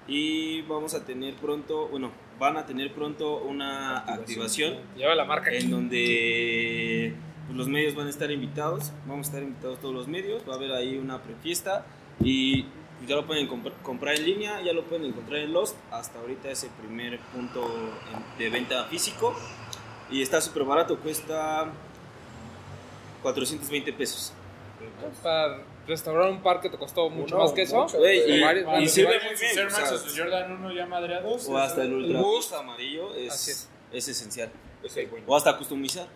y 0.07 0.61
vamos 0.64 0.94
a 0.94 1.03
tener 1.06 1.34
pronto, 1.36 1.88
bueno, 1.88 2.11
van 2.40 2.57
a 2.57 2.65
tener 2.65 2.94
pronto 2.94 3.38
una 3.38 3.98
activación 3.99 4.76
Lleva 4.95 5.15
la 5.15 5.26
marca 5.26 5.49
aquí. 5.49 5.65
en 5.65 5.72
donde 5.72 7.14
pues, 7.48 7.57
los 7.57 7.68
medios 7.68 7.95
van 7.95 8.07
a 8.07 8.10
estar 8.10 8.30
invitados, 8.32 8.91
vamos 9.07 9.27
a 9.27 9.30
estar 9.30 9.44
invitados 9.44 9.80
todos 9.80 9.94
los 9.95 10.07
medios, 10.07 10.44
va 10.48 10.53
a 10.53 10.56
haber 10.57 10.72
ahí 10.73 10.98
una 10.98 11.22
prefiesta 11.22 11.86
y 12.23 12.65
ya 13.07 13.15
lo 13.15 13.26
pueden 13.27 13.48
compr- 13.49 13.73
comprar 13.84 14.15
en 14.15 14.26
línea, 14.26 14.61
ya 14.61 14.73
lo 14.73 14.84
pueden 14.84 15.06
encontrar 15.06 15.40
en 15.41 15.52
Lost. 15.53 15.76
Hasta 15.91 16.19
ahorita 16.19 16.49
es 16.49 16.64
el 16.64 16.69
primer 16.72 17.19
punto 17.19 17.68
de 18.40 18.49
venta 18.49 18.86
físico. 18.86 19.36
Y 20.10 20.22
está 20.22 20.40
súper 20.40 20.64
barato, 20.64 20.98
cuesta 20.99 21.65
420 23.22 23.91
pesos. 23.94 24.34
Restaurar 25.88 26.30
un 26.30 26.41
par 26.41 26.60
que 26.62 26.70
te 26.70 26.78
costó 26.78 27.10
mucho 27.10 27.36
Uno, 27.36 27.44
más 27.45 27.53
que 27.53 27.62
eso. 27.64 27.84
mucho, 27.84 27.98
o 27.98 28.02
y- 28.07 28.41
varios- 28.41 28.64
y 28.64 28.66
varios- 28.66 28.91
sirve 28.91 29.20
muy 29.24 29.36
bien, 29.36 29.68
o 29.68 29.70
sea, 29.70 29.80
Max, 29.82 29.90
sus 30.02 30.18
Jordan 30.18 30.52
1 30.53 30.72
ya 30.74 30.86
madreados. 30.86 31.48
O 31.48 31.57
hasta 31.57 31.84
el 31.84 31.94
Ultra 31.94 32.22
Boost. 32.22 32.53
Amarillo 32.53 33.14
es, 33.16 33.48
es. 33.48 33.70
es 33.91 34.07
esencial. 34.07 34.49
Es 34.84 34.95
el 34.98 35.07
bueno. 35.07 35.26
O 35.28 35.36
hasta 35.36 35.57
customizar. 35.57 36.07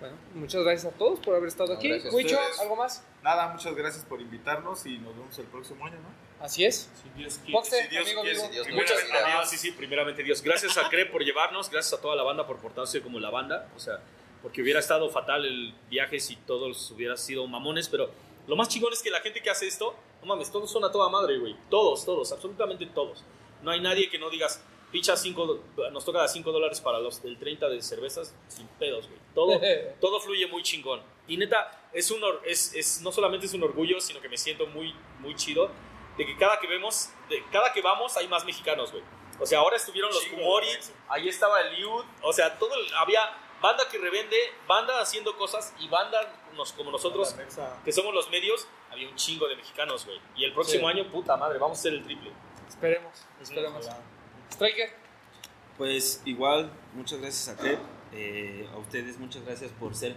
Bueno, 0.00 0.16
muchas 0.34 0.62
gracias 0.64 0.94
a 0.94 0.96
todos 0.96 1.20
por 1.20 1.34
haber 1.34 1.48
estado 1.48 1.74
No, 1.74 1.78
aquí. 1.78 1.92
ustedes. 1.92 2.58
¿algo 2.60 2.74
más? 2.76 3.04
Nada, 3.22 3.48
muchas 3.48 3.74
gracias 3.74 4.02
por 4.06 4.18
invitarnos 4.20 4.86
y 4.86 4.96
nos 4.96 5.14
vemos 5.14 5.38
el 5.38 5.44
próximo 5.46 5.84
año, 5.84 5.96
¿no? 5.96 6.44
Así 6.44 6.64
es. 6.64 6.88
Si 7.02 7.18
Dios 7.18 7.34
quiere. 7.36 7.52
Boxe, 7.52 7.82
si 7.82 7.88
Dios 7.88 8.04
amigo, 8.06 8.22
quiere, 8.22 8.38
amigo. 8.38 8.48
si 8.48 8.54
Dios 8.54 8.68
no 8.70 8.74
Muchas 8.76 9.06
gracias, 9.08 9.50
sí, 9.50 9.56
sí, 9.58 9.72
primeramente 9.72 10.22
Dios. 10.22 10.40
Gracias 10.40 10.78
a 10.78 10.88
Crep 10.88 11.12
por 11.12 11.22
llevarnos, 11.22 11.68
gracias 11.70 11.98
a 11.98 12.00
toda 12.00 12.16
la 12.16 12.22
banda 12.22 12.46
por 12.46 12.56
portarse 12.60 13.02
como 13.02 13.20
la 13.20 13.28
banda, 13.28 13.68
o 13.76 13.78
sea, 13.78 14.00
porque 14.40 14.62
hubiera 14.62 14.80
estado 14.80 15.10
fatal 15.10 15.44
el 15.44 15.74
viaje 15.90 16.18
si 16.18 16.36
todos 16.36 16.90
hubieran 16.92 17.18
sido 17.18 17.46
mamones, 17.46 17.90
pero 17.90 18.10
lo 18.50 18.56
más 18.56 18.68
chingón 18.68 18.92
es 18.92 19.02
que 19.02 19.10
la 19.10 19.20
gente 19.20 19.40
que 19.40 19.48
hace 19.48 19.66
esto, 19.66 19.94
no 20.20 20.26
mames, 20.26 20.50
todos 20.52 20.70
son 20.70 20.84
a 20.84 20.90
toda 20.92 21.08
madre, 21.08 21.38
güey. 21.38 21.56
Todos, 21.70 22.04
todos, 22.04 22.30
absolutamente 22.32 22.84
todos. 22.86 23.24
No 23.62 23.70
hay 23.70 23.80
nadie 23.80 24.10
que 24.10 24.18
no 24.18 24.28
digas, 24.28 24.62
picha 24.92 25.16
cinco, 25.16 25.60
nos 25.92 26.04
toca 26.04 26.26
5 26.26 26.50
dólares 26.50 26.80
para 26.80 26.98
los 26.98 27.22
del 27.22 27.38
30 27.38 27.68
de 27.68 27.80
cervezas, 27.80 28.34
sin 28.48 28.66
pedos, 28.78 29.06
güey. 29.06 29.18
Todo, 29.34 29.60
todo 30.00 30.20
fluye 30.20 30.46
muy 30.48 30.62
chingón. 30.62 31.00
Y 31.28 31.36
neta, 31.36 31.88
es 31.92 32.10
un, 32.10 32.22
or- 32.24 32.42
es, 32.44 32.74
es, 32.74 33.00
no 33.02 33.12
solamente 33.12 33.46
es 33.46 33.54
un 33.54 33.62
orgullo, 33.62 34.00
sino 34.00 34.20
que 34.20 34.28
me 34.28 34.36
siento 34.36 34.66
muy, 34.66 34.92
muy 35.20 35.34
chido 35.36 35.70
de 36.18 36.26
que 36.26 36.36
cada 36.36 36.58
que 36.58 36.66
vemos, 36.66 37.10
de 37.28 37.42
cada 37.52 37.72
que 37.72 37.80
vamos 37.80 38.16
hay 38.16 38.26
más 38.28 38.44
mexicanos, 38.44 38.90
güey. 38.90 39.02
O 39.38 39.46
sea, 39.46 39.60
ahora 39.60 39.76
estuvieron 39.76 40.10
los 40.12 40.24
Kumori, 40.26 40.66
ahí 41.08 41.28
estaba 41.28 41.60
el 41.62 41.76
Liud, 41.76 42.04
o 42.22 42.32
sea, 42.32 42.58
todo 42.58 42.74
el- 42.74 42.94
había 42.94 43.20
banda 43.60 43.84
que 43.90 43.98
revende, 43.98 44.36
banda 44.66 45.00
haciendo 45.00 45.36
cosas 45.36 45.74
y 45.78 45.88
banda 45.88 46.32
nos- 46.56 46.72
como 46.72 46.90
nosotros, 46.90 47.34
que 47.84 47.92
somos 47.92 48.14
los 48.14 48.30
medios, 48.30 48.66
había 48.90 49.08
un 49.08 49.14
chingo 49.16 49.46
de 49.48 49.56
mexicanos, 49.56 50.04
güey. 50.06 50.20
Y 50.36 50.44
el 50.44 50.52
próximo 50.52 50.90
Sí. 50.90 50.98
año, 50.98 51.10
puta 51.10 51.36
madre, 51.36 51.58
vamos 51.58 51.78
a 51.78 51.80
hacer 51.80 51.92
el 51.94 52.04
triple. 52.04 52.32
Esperemos, 52.68 53.12
esperemos. 53.40 53.88
Striker, 54.50 54.90
Pues 55.78 56.20
igual, 56.26 56.70
muchas 56.94 57.20
gracias 57.20 57.48
a 57.48 57.56
Crep, 57.60 57.80
eh, 58.12 58.68
a 58.72 58.76
ustedes 58.76 59.18
muchas 59.18 59.42
gracias 59.44 59.70
por 59.72 59.94
ser 59.94 60.14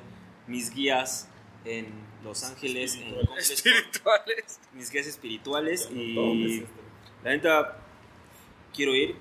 mis 0.48 0.74
guías 0.74 1.30
en 1.64 1.88
Los 2.24 2.44
Ángeles, 2.44 2.95
en 2.95 3.14
espirituales. 3.38 4.60
mis 4.74 4.90
guías 4.91 5.07
espirituales 5.07 5.90
y 5.91 6.65
la 7.24 7.30
neta 7.32 7.78
quiero 8.74 8.94
ir. 8.94 9.15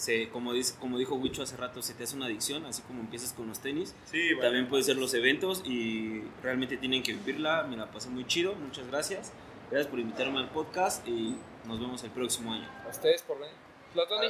Se, 0.00 0.30
como, 0.30 0.54
dice, 0.54 0.76
como 0.80 0.96
dijo 0.96 1.14
Wicho 1.16 1.42
hace 1.42 1.58
rato, 1.58 1.82
se 1.82 1.92
te 1.92 2.04
hace 2.04 2.16
una 2.16 2.24
adicción, 2.24 2.64
así 2.64 2.80
como 2.80 3.00
empiezas 3.00 3.34
con 3.34 3.48
los 3.48 3.60
tenis. 3.60 3.94
Sí, 4.06 4.28
bueno. 4.32 4.40
También 4.48 4.66
puede 4.70 4.82
ser 4.82 4.96
los 4.96 5.12
eventos 5.12 5.60
y 5.66 6.22
realmente 6.42 6.78
tienen 6.78 7.02
que 7.02 7.12
vivirla. 7.12 7.64
Me 7.64 7.76
la 7.76 7.90
pasé 7.90 8.08
muy 8.08 8.26
chido, 8.26 8.54
muchas 8.54 8.86
gracias. 8.86 9.30
Gracias 9.70 9.90
por 9.90 9.98
invitarme 10.00 10.38
al 10.38 10.48
podcast 10.48 11.06
y 11.06 11.36
nos 11.66 11.78
vemos 11.78 12.02
el 12.02 12.10
próximo 12.12 12.50
año. 12.54 12.66
A 12.86 12.88
ustedes 12.88 13.20
por 13.20 13.38
venir. 13.38 13.54
Platoni, 13.92 14.28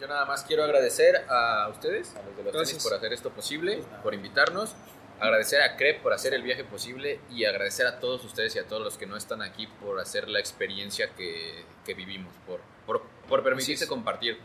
Yo 0.00 0.08
nada 0.08 0.24
más 0.26 0.42
quiero 0.42 0.64
agradecer 0.64 1.24
a 1.28 1.68
ustedes, 1.70 2.16
a 2.16 2.22
los 2.24 2.36
de 2.36 2.42
los 2.42 2.52
Gracias. 2.52 2.70
tenis, 2.70 2.82
por 2.82 2.94
hacer 2.94 3.12
esto 3.12 3.30
posible, 3.30 3.84
por 4.02 4.14
invitarnos. 4.14 4.74
Agradecer 5.20 5.62
a 5.62 5.76
Crep 5.76 6.02
por 6.02 6.12
hacer 6.12 6.34
el 6.34 6.42
viaje 6.42 6.64
posible 6.64 7.20
y 7.30 7.44
agradecer 7.44 7.86
a 7.86 8.00
todos 8.00 8.24
ustedes 8.24 8.56
y 8.56 8.58
a 8.58 8.66
todos 8.66 8.82
los 8.82 8.98
que 8.98 9.06
no 9.06 9.16
están 9.16 9.42
aquí 9.42 9.68
por 9.80 10.00
hacer 10.00 10.28
la 10.28 10.40
experiencia 10.40 11.14
que, 11.14 11.64
que 11.86 11.94
vivimos, 11.94 12.34
por, 12.48 12.60
por, 12.84 13.02
por 13.28 13.44
permitirse 13.44 13.86
compartir 13.86 14.38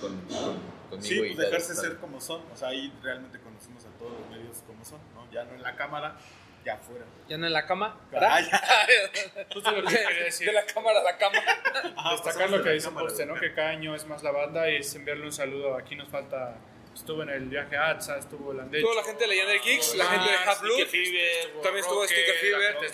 con, 0.00 0.20
con- 0.22 0.78
conmigo 0.90 1.00
Sí, 1.02 1.14
y 1.16 1.34
pues 1.34 1.36
dejarse 1.36 1.74
tal. 1.74 1.84
ser 1.84 1.96
como 1.98 2.20
son. 2.20 2.42
O 2.52 2.56
sea, 2.56 2.68
ahí 2.68 2.92
realmente 3.02 3.38
conocimos 3.40 3.84
a 3.84 3.88
todos 3.98 4.12
los 4.12 4.30
medios 4.30 4.62
como 4.66 4.84
son, 4.84 5.00
¿no? 5.14 5.30
Ya 5.30 5.44
no 5.44 5.54
en 5.54 5.62
la 5.62 5.76
cámara, 5.76 6.16
ya 6.64 6.74
afuera. 6.74 7.04
ya 7.28 7.36
no 7.38 7.46
en 7.46 7.52
la 7.52 7.66
cama. 7.66 7.96
Ah, 8.14 8.40
ya. 8.40 8.60
De 10.44 10.52
la 10.52 10.64
cámara 10.66 11.00
a 11.00 11.02
la 11.02 11.16
cama. 11.18 11.38
Ajá, 11.96 12.10
Destacar 12.12 12.50
lo 12.50 12.62
que 12.62 12.70
dice 12.70 12.90
Poste, 12.90 13.26
¿no? 13.26 13.34
Que 13.34 13.52
cada 13.54 13.70
año 13.70 13.94
es 13.94 14.06
más 14.06 14.22
la 14.22 14.30
banda 14.32 14.70
y 14.70 14.76
es 14.76 14.94
enviarle 14.94 15.24
un 15.26 15.32
saludo. 15.32 15.76
Aquí 15.76 15.94
nos 15.96 16.08
falta. 16.08 16.56
Estuvo 16.98 17.22
en 17.22 17.30
el 17.30 17.48
viaje 17.48 17.76
a 17.76 17.90
Atza, 17.90 18.18
estuvo 18.18 18.52
Landecho. 18.52 18.84
Toda 18.84 18.96
la 19.02 19.04
gente 19.04 19.22
de 19.22 19.28
Leander 19.28 19.60
Geeks, 19.62 19.94
la 19.94 20.04
gente 20.06 20.30
de 20.30 20.36
Fever, 20.86 21.62
También 21.62 21.84
estuvo 21.84 22.04
Sticker 22.04 22.34
Fever. 22.34 22.80
de 22.80 22.88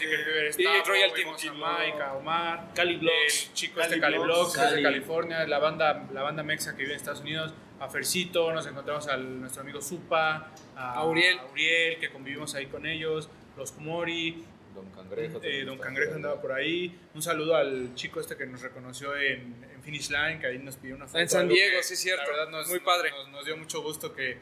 Y 0.63 0.67
vimos 1.15 1.45
a 1.47 1.53
Mike, 1.53 2.03
Omar, 2.15 2.73
Cali 2.75 2.97
Blogs. 2.97 3.47
el 3.49 3.55
chico 3.55 3.81
este 3.81 3.99
Cali 3.99 4.17
Cali 4.17 4.17
es 4.19 4.53
de 4.53 4.61
Cali. 4.61 4.83
California, 4.83 5.47
la 5.47 5.59
banda, 5.59 6.07
la 6.13 6.23
banda 6.23 6.43
mexa 6.43 6.73
que 6.77 6.83
vive 6.83 6.93
en 6.93 6.97
Estados 6.97 7.23
Unidos, 7.23 7.55
a 7.81 7.89
Fercito, 7.89 8.53
nos 8.53 8.67
encontramos 8.67 9.09
a 9.09 9.17
nuestro 9.17 9.63
amigo 9.63 9.81
Supa, 9.81 10.53
a, 10.77 10.93
A 10.95 11.05
Uriel. 11.07 11.39
a 11.39 11.47
Uriel, 11.47 11.99
que 11.99 12.11
convivimos 12.11 12.55
ahí 12.55 12.67
con 12.67 12.87
ellos, 12.87 13.31
los 13.57 13.73
Kumori, 13.73 14.45
Don 14.75 14.91
Cangrejo. 14.91 15.39
eh, 15.39 15.41
también 15.41 15.67
Don 15.67 15.79
Cangrejo 15.79 16.15
andaba 16.15 16.41
por 16.43 16.53
ahí. 16.53 16.99
Un 17.15 17.23
saludo 17.23 17.57
al 17.57 17.95
chico 17.95 18.21
este 18.21 18.37
que 18.37 18.45
nos 18.45 18.61
reconoció 18.61 19.17
en 19.17 19.65
Finish 19.85 20.11
Line, 20.11 20.39
que 20.41 20.47
ahí 20.47 20.59
nos 20.59 20.77
pidió 20.77 20.97
una 20.97 21.07
foto. 21.07 21.19
En 21.19 21.29
San 21.29 21.49
Diego, 21.49 21.77
que, 21.79 21.83
sí, 21.85 21.97
cierto. 21.97 22.23
La 22.23 22.29
verdad 22.39 22.49
nos, 22.51 22.69
Muy 22.69 22.81
padre. 22.81 23.11
Nos, 23.11 23.29
nos 23.29 23.45
dio 23.45 23.57
mucho 23.57 23.83
gusto 23.83 24.15
que 24.15 24.39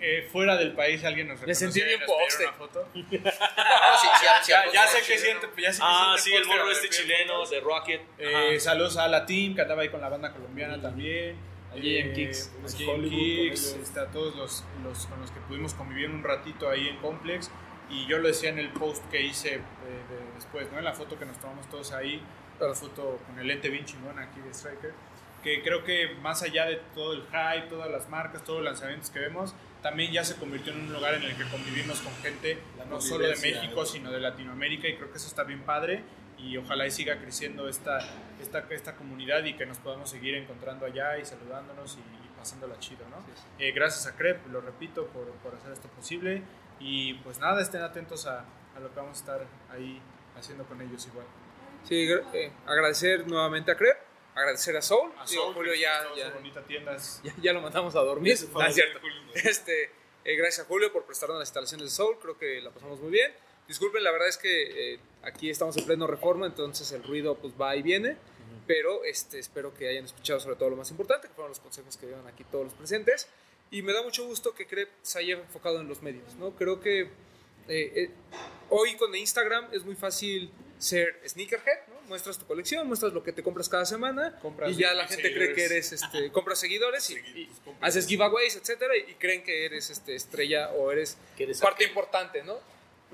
eh, 0.00 0.28
fuera 0.30 0.56
del 0.56 0.72
país 0.74 1.02
alguien 1.04 1.28
nos 1.28 1.40
reconoció 1.40 1.70
sentí 1.70 1.80
y 1.80 1.84
bien 1.84 2.00
poste. 2.06 2.44
una 2.44 2.52
foto. 2.52 2.88
Ah, 3.56 3.98
sí, 4.00 4.26
Ya, 4.50 4.64
ya 4.72 4.86
sí, 4.86 4.98
sé 4.98 5.12
que 5.12 5.18
siente, 5.18 5.48
ya 5.60 5.72
sé 5.72 5.78
que 5.80 5.84
Ah, 5.86 6.14
sí, 6.18 6.34
el 6.34 6.44
morro 6.46 6.70
este 6.70 6.88
chileno 6.88 7.34
fotos. 7.34 7.50
de 7.50 7.60
Rocket. 7.60 8.00
Eh, 8.18 8.60
saludos 8.60 8.96
a 8.96 9.08
la 9.08 9.24
team 9.26 9.54
que 9.54 9.62
andaba 9.62 9.82
ahí 9.82 9.88
con 9.88 10.00
la 10.00 10.08
banda 10.08 10.32
colombiana 10.32 10.80
también. 10.80 11.36
A 11.72 11.76
JM 11.76 12.12
Kicks. 12.14 12.52
pues, 12.60 12.74
Kicks, 12.74 13.96
a 13.96 14.06
todos 14.10 14.34
los, 14.36 14.64
los 14.82 15.06
con 15.06 15.20
los 15.20 15.30
que 15.30 15.40
pudimos 15.40 15.74
convivir 15.74 16.08
un 16.10 16.22
ratito 16.22 16.70
ahí 16.70 16.88
en 16.88 16.96
Complex. 16.98 17.50
Y 17.90 18.06
yo 18.08 18.18
lo 18.18 18.28
decía 18.28 18.48
en 18.50 18.58
el 18.58 18.70
post 18.70 19.04
que 19.10 19.20
hice 19.22 19.54
eh, 19.54 19.60
de- 19.60 20.34
después, 20.34 20.70
¿no? 20.72 20.78
En 20.78 20.84
la 20.84 20.92
foto 20.92 21.18
que 21.18 21.24
nos 21.24 21.38
tomamos 21.38 21.68
todos 21.70 21.92
ahí, 21.92 22.20
la 22.60 22.74
foto 22.74 23.18
con 23.26 23.38
el 23.38 23.46
lente 23.46 23.68
bien 23.68 23.84
chingón 23.84 24.18
aquí 24.18 24.40
de 24.40 24.50
Striker. 24.50 24.92
Que 25.42 25.62
creo 25.62 25.84
que 25.84 26.16
más 26.22 26.42
allá 26.42 26.66
de 26.66 26.76
todo 26.94 27.12
el 27.12 27.22
hype, 27.26 27.68
todas 27.68 27.90
las 27.90 28.08
marcas, 28.08 28.42
todos 28.42 28.62
los 28.62 28.72
lanzamientos 28.72 29.10
que 29.10 29.20
vemos, 29.20 29.54
también 29.82 30.12
ya 30.12 30.24
se 30.24 30.36
convirtió 30.36 30.72
en 30.72 30.80
un 30.80 30.92
lugar 30.92 31.14
en 31.14 31.22
el 31.22 31.36
que 31.36 31.44
convivimos 31.44 32.00
con 32.00 32.12
gente 32.16 32.58
La 32.76 32.84
no 32.86 33.00
solo 33.00 33.28
de 33.28 33.36
México, 33.36 33.76
¿no? 33.76 33.86
sino 33.86 34.10
de 34.10 34.20
Latinoamérica. 34.20 34.88
Y 34.88 34.96
creo 34.96 35.10
que 35.10 35.18
eso 35.18 35.28
está 35.28 35.44
bien 35.44 35.62
padre. 35.62 36.02
Y 36.38 36.56
ojalá 36.56 36.86
y 36.86 36.90
siga 36.90 37.18
creciendo 37.18 37.68
esta, 37.68 37.98
esta, 38.40 38.66
esta 38.70 38.96
comunidad 38.96 39.44
y 39.44 39.54
que 39.54 39.64
nos 39.64 39.78
podamos 39.78 40.10
seguir 40.10 40.34
encontrando 40.34 40.84
allá 40.84 41.16
y 41.18 41.24
saludándonos 41.24 41.96
y, 41.96 42.00
y 42.26 42.28
pasándola 42.36 42.78
chido, 42.78 43.06
¿no? 43.08 43.24
Eh, 43.58 43.72
gracias 43.72 44.06
a 44.06 44.16
Crep, 44.16 44.46
lo 44.48 44.60
repito, 44.60 45.06
por, 45.06 45.30
por 45.36 45.54
hacer 45.54 45.72
esto 45.72 45.88
posible. 45.88 46.42
Y 46.78 47.14
pues 47.14 47.38
nada, 47.38 47.62
estén 47.62 47.82
atentos 47.82 48.26
a, 48.26 48.44
a 48.76 48.80
lo 48.80 48.92
que 48.92 48.96
vamos 48.96 49.16
a 49.16 49.20
estar 49.20 49.46
ahí 49.70 50.00
haciendo 50.36 50.64
con 50.64 50.80
ellos 50.82 51.06
igual. 51.06 51.26
Sí, 51.88 52.08
eh, 52.32 52.52
agradecer 52.66 53.26
nuevamente 53.26 53.70
a 53.70 53.76
Crep, 53.76 53.96
agradecer 54.34 54.76
a 54.76 54.82
Soul. 54.82 55.12
A 55.18 55.24
Digo, 55.24 55.42
Soul, 55.44 55.54
Julio 55.54 55.74
ya, 55.74 56.02
ya, 56.16 56.30
bonita 56.30 56.62
tienda. 56.62 56.96
ya, 57.22 57.34
ya 57.40 57.52
lo 57.52 57.60
mandamos 57.60 57.94
a 57.94 58.00
dormir. 58.00 58.36
No, 58.52 58.66
es 58.66 58.74
cierto. 58.74 58.98
Este, 59.34 59.90
eh, 60.24 60.36
gracias 60.36 60.66
a 60.66 60.68
Julio 60.68 60.92
por 60.92 61.04
prestarnos 61.04 61.38
las 61.38 61.48
instalaciones 61.48 61.86
de 61.86 61.90
Soul, 61.90 62.18
creo 62.20 62.36
que 62.36 62.60
la 62.60 62.70
pasamos 62.70 63.00
muy 63.00 63.10
bien. 63.12 63.32
Disculpen, 63.68 64.02
la 64.02 64.12
verdad 64.12 64.28
es 64.28 64.36
que 64.36 64.94
eh, 64.94 65.00
aquí 65.22 65.50
estamos 65.50 65.76
en 65.76 65.86
pleno 65.86 66.06
reforma, 66.06 66.46
entonces 66.46 66.90
el 66.92 67.02
ruido 67.02 67.36
pues 67.36 67.54
va 67.60 67.74
y 67.76 67.82
viene, 67.82 68.16
pero 68.66 69.04
este, 69.04 69.38
espero 69.38 69.74
que 69.74 69.88
hayan 69.88 70.04
escuchado 70.04 70.38
sobre 70.40 70.56
todo 70.56 70.70
lo 70.70 70.76
más 70.76 70.90
importante, 70.90 71.28
que 71.28 71.34
fueron 71.34 71.50
los 71.50 71.60
consejos 71.60 71.96
que 71.96 72.06
dieron 72.06 72.26
aquí 72.26 72.44
todos 72.44 72.64
los 72.64 72.74
presentes. 72.74 73.28
Y 73.70 73.82
me 73.82 73.92
da 73.92 74.02
mucho 74.02 74.24
gusto 74.24 74.54
que 74.54 74.66
Crep 74.66 74.88
se 75.02 75.18
haya 75.18 75.34
enfocado 75.34 75.80
en 75.80 75.88
los 75.88 76.00
medios, 76.00 76.34
¿no? 76.36 76.54
Creo 76.54 76.80
que 76.80 77.02
eh, 77.02 77.08
eh, 77.68 78.10
hoy 78.70 78.96
con 78.96 79.14
Instagram 79.14 79.68
es 79.72 79.84
muy 79.84 79.96
fácil 79.96 80.52
ser 80.78 81.20
sneakerhead, 81.26 81.88
¿no? 81.88 82.00
Muestras 82.08 82.38
tu 82.38 82.46
colección, 82.46 82.86
muestras 82.86 83.12
lo 83.12 83.22
que 83.22 83.32
te 83.32 83.42
compras 83.42 83.68
cada 83.68 83.84
semana 83.86 84.38
Compras 84.40 84.70
y 84.70 84.76
ya 84.76 84.94
la 84.94 85.06
gente 85.08 85.32
cree 85.32 85.54
que 85.54 85.62
seguidores. 85.66 85.92
eres, 85.92 85.92
este, 86.02 86.30
compras 86.32 86.58
seguidores 86.60 87.10
y, 87.10 87.14
y 87.14 87.50
haces 87.80 88.06
giveaways, 88.06 88.56
etcétera, 88.56 88.96
y 88.96 89.14
creen 89.14 89.42
que 89.42 89.64
eres 89.64 89.90
este, 89.90 90.14
estrella 90.14 90.70
o 90.72 90.92
eres 90.92 91.16
eres 91.38 91.60
parte 91.60 91.84
importante, 91.84 92.42
¿no? 92.44 92.58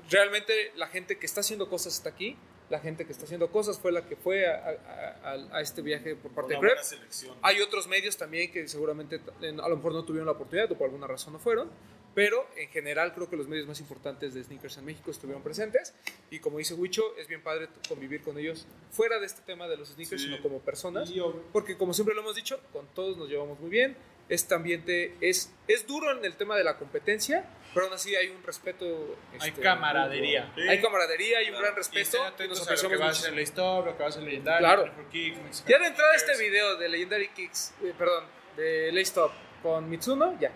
Realmente 0.09 0.71
la 0.75 0.87
gente 0.87 1.17
que 1.17 1.25
está 1.25 1.39
haciendo 1.41 1.69
cosas 1.69 1.95
está 1.95 2.09
aquí, 2.09 2.35
la 2.69 2.79
gente 2.79 3.05
que 3.05 3.11
está 3.11 3.25
haciendo 3.25 3.49
cosas 3.51 3.79
fue 3.79 3.91
la 3.91 4.05
que 4.05 4.15
fue 4.15 4.47
a, 4.47 4.55
a- 4.55 5.29
a- 5.31 5.57
a 5.57 5.61
este 5.61 5.81
viaje 5.81 6.15
por 6.15 6.31
parte 6.31 6.53
de 6.59 6.83
selección. 6.83 7.37
Hay 7.41 7.61
otros 7.61 7.87
medios 7.87 8.17
también 8.17 8.51
que 8.51 8.67
seguramente 8.67 9.21
eh, 9.41 9.55
a 9.61 9.69
lo 9.69 9.75
mejor 9.77 9.93
no 9.93 10.03
tuvieron 10.03 10.25
la 10.25 10.33
oportunidad 10.33 10.71
o 10.71 10.77
por 10.77 10.85
alguna 10.85 11.07
razón 11.07 11.33
no 11.33 11.39
fueron, 11.39 11.69
Pero 12.15 12.47
en 12.57 12.69
general 12.69 13.13
creo 13.13 13.27
que 13.29 13.35
los 13.35 13.47
medios 13.47 13.67
más 13.67 13.79
importantes 13.79 14.33
de 14.35 14.43
sneakers 14.43 14.77
en 14.77 14.85
México 14.85 15.09
estuvieron 15.09 15.41
presentes. 15.41 15.95
Y 16.29 16.39
como 16.39 16.59
dice 16.59 16.75
Huicho, 16.75 17.15
es 17.17 17.27
bien 17.27 17.41
padre 17.41 17.69
convivir 17.89 18.21
con 18.21 18.37
ellos 18.37 18.67
fuera 18.91 19.19
de 19.19 19.25
este 19.25 19.41
tema 19.41 19.67
de 19.67 19.77
los 19.77 19.89
sneakers, 19.89 20.21
sino 20.21 20.41
como 20.41 20.59
personas. 20.59 21.11
Porque 21.51 21.75
como 21.75 21.93
siempre 21.93 22.13
lo 22.13 22.21
hemos 22.21 22.35
dicho, 22.35 22.59
con 22.71 22.85
todos 22.93 23.17
nos 23.17 23.29
llevamos 23.29 23.59
muy 23.59 23.69
bien. 23.69 23.97
Este 24.29 24.55
ambiente 24.55 25.15
es, 25.19 25.51
es 25.67 25.85
duro 25.85 26.11
en 26.17 26.23
el 26.23 26.35
tema 26.37 26.55
de 26.55 26.63
la 26.63 26.77
competencia, 26.77 27.45
pero 27.73 27.87
aún 27.87 27.95
así 27.95 28.15
hay 28.15 28.29
un 28.29 28.41
respeto. 28.43 29.17
Hay 29.39 29.49
este, 29.49 29.61
camaradería. 29.61 30.45
mutuo. 30.45 30.63
Hay 30.69 30.81
camaradería, 30.81 31.39
hay 31.39 31.49
un 31.49 31.59
gran 31.59 31.73
Y 31.73 31.75
respeto. 31.75 32.17
y 32.43 32.47
nos 32.47 32.67
a 32.67 32.75
lo 32.83 32.89
que 32.89 32.95
va 32.97 33.09
a 33.09 33.13
ser 33.13 33.33
la 33.33 33.41
historia, 33.41 33.91
lo 33.91 33.97
que 33.97 34.03
va 34.03 34.09
a 34.09 34.11
ser 34.13 34.23
legendario. 34.23 34.59
Claro. 34.59 34.83
Triple 34.83 35.05
Kick, 35.11 35.43
Mexican 35.43 35.67
Ya 35.71 35.79
de 35.79 35.87
entrada 35.87 36.15
este 36.15 36.31
Kickers. 36.31 36.51
video 36.51 36.77
de 36.77 36.89
Legendary 36.89 37.27
Kicks, 37.29 37.73
eh, 37.83 37.93
perdón, 37.97 38.23
de 38.55 38.91
Lace 38.93 39.13
Top 39.13 39.31
con 39.61 39.89
Mitsuno, 39.89 40.39
ya. 40.39 40.51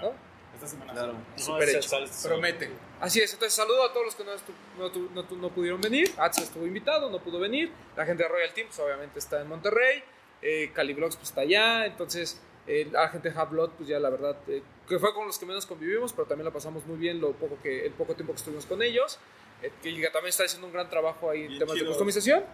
¿no? 0.00 0.31
Esta 0.54 0.66
semana. 0.66 0.92
Claro. 0.92 1.14
Super 1.36 1.68
hecho. 1.68 1.90
Promete. 2.24 2.70
Así 3.00 3.20
es, 3.20 3.32
entonces 3.32 3.54
saludo 3.54 3.84
a 3.84 3.92
todos 3.92 4.06
los 4.06 4.14
que 4.14 4.22
no, 4.24 4.32
estu- 4.32 4.54
no, 4.78 4.90
tu- 4.92 5.10
no 5.12 5.24
tu- 5.24 5.36
no 5.36 5.50
pudieron 5.50 5.80
venir. 5.80 6.12
Atsu 6.18 6.42
estuvo 6.42 6.66
invitado, 6.66 7.10
no 7.10 7.18
pudo 7.20 7.38
venir. 7.40 7.72
La 7.96 8.04
gente 8.06 8.22
de 8.22 8.28
Royal 8.28 8.52
Team, 8.54 8.68
pues 8.68 8.78
obviamente 8.78 9.18
está 9.18 9.40
en 9.40 9.48
Monterrey. 9.48 10.02
Eh, 10.40 10.70
Caliblox, 10.74 11.16
pues 11.16 11.28
está 11.30 11.40
allá. 11.40 11.86
Entonces, 11.86 12.40
eh, 12.66 12.88
la 12.92 13.08
gente 13.08 13.30
de 13.30 13.38
Half-Blood, 13.38 13.70
pues 13.70 13.88
ya 13.88 13.98
la 13.98 14.10
verdad, 14.10 14.36
eh, 14.46 14.62
que 14.88 14.98
fue 14.98 15.12
con 15.14 15.26
los 15.26 15.38
que 15.38 15.46
menos 15.46 15.66
convivimos, 15.66 16.12
pero 16.12 16.26
también 16.28 16.44
la 16.44 16.52
pasamos 16.52 16.86
muy 16.86 16.96
bien 16.96 17.20
lo 17.20 17.32
poco 17.32 17.58
que, 17.62 17.84
el 17.86 17.92
poco 17.92 18.14
tiempo 18.14 18.32
que 18.32 18.38
estuvimos 18.38 18.66
con 18.66 18.82
ellos. 18.82 19.18
Eh, 19.62 19.72
que 19.82 19.90
también 20.10 20.26
está 20.28 20.44
haciendo 20.44 20.66
un 20.68 20.72
gran 20.72 20.88
trabajo 20.90 21.30
ahí 21.30 21.42
en 21.42 21.48
Bien 21.48 21.58
temas 21.60 21.74
de 21.74 21.80
chidos. 21.80 21.94
customización. 21.94 22.44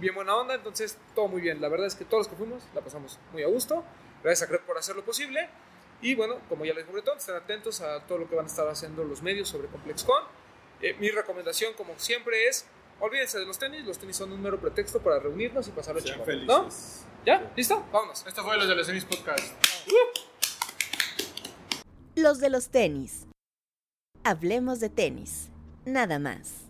Bien 0.00 0.14
buena 0.14 0.36
onda, 0.36 0.54
entonces 0.54 0.98
todo 1.14 1.26
muy 1.26 1.40
bien. 1.40 1.60
La 1.60 1.68
verdad 1.68 1.86
es 1.86 1.94
que 1.94 2.04
todos 2.04 2.26
los 2.26 2.28
que 2.28 2.36
fuimos 2.36 2.62
la 2.74 2.80
pasamos 2.80 3.18
muy 3.32 3.42
a 3.42 3.46
gusto. 3.48 3.82
Gracias 4.22 4.46
a 4.48 4.52
Cred 4.52 4.60
por 4.66 4.76
hacer 4.76 4.94
lo 4.94 5.04
posible. 5.04 5.48
Y 6.02 6.14
bueno, 6.14 6.36
como 6.48 6.64
ya 6.64 6.74
les 6.74 6.90
Bretón, 6.90 7.18
estén 7.18 7.34
atentos 7.36 7.80
a 7.80 8.00
todo 8.06 8.18
lo 8.18 8.28
que 8.28 8.36
van 8.36 8.44
a 8.44 8.48
estar 8.48 8.68
haciendo 8.68 9.04
los 9.04 9.22
medios 9.22 9.48
sobre 9.48 9.68
ComplexCon. 9.68 10.22
Eh, 10.82 10.94
mi 11.00 11.10
recomendación, 11.10 11.72
como 11.74 11.98
siempre, 11.98 12.48
es 12.48 12.66
olvídense 13.00 13.38
de 13.38 13.46
los 13.46 13.58
tenis. 13.58 13.84
Los 13.86 13.98
tenis 13.98 14.16
son 14.16 14.32
un 14.32 14.42
mero 14.42 14.60
pretexto 14.60 15.00
para 15.00 15.18
reunirnos 15.18 15.66
y 15.68 15.70
pasarlo 15.70 16.00
Sean 16.00 16.14
chingón. 16.20 16.26
felices. 16.26 17.04
¿No? 17.08 17.24
¿Ya? 17.24 17.52
¿Listo? 17.56 17.84
Vámonos. 17.92 18.26
Esto 18.26 18.44
fue 18.44 18.56
los 18.56 18.68
de 18.68 18.74
los 18.76 18.86
Semis 18.86 19.04
Podcast. 19.04 19.52
Los 22.14 22.38
de 22.40 22.50
los 22.50 22.68
tenis. 22.68 23.26
Hablemos 24.22 24.80
de 24.80 24.90
tenis. 24.90 25.48
Nada 25.84 26.18
más. 26.18 26.65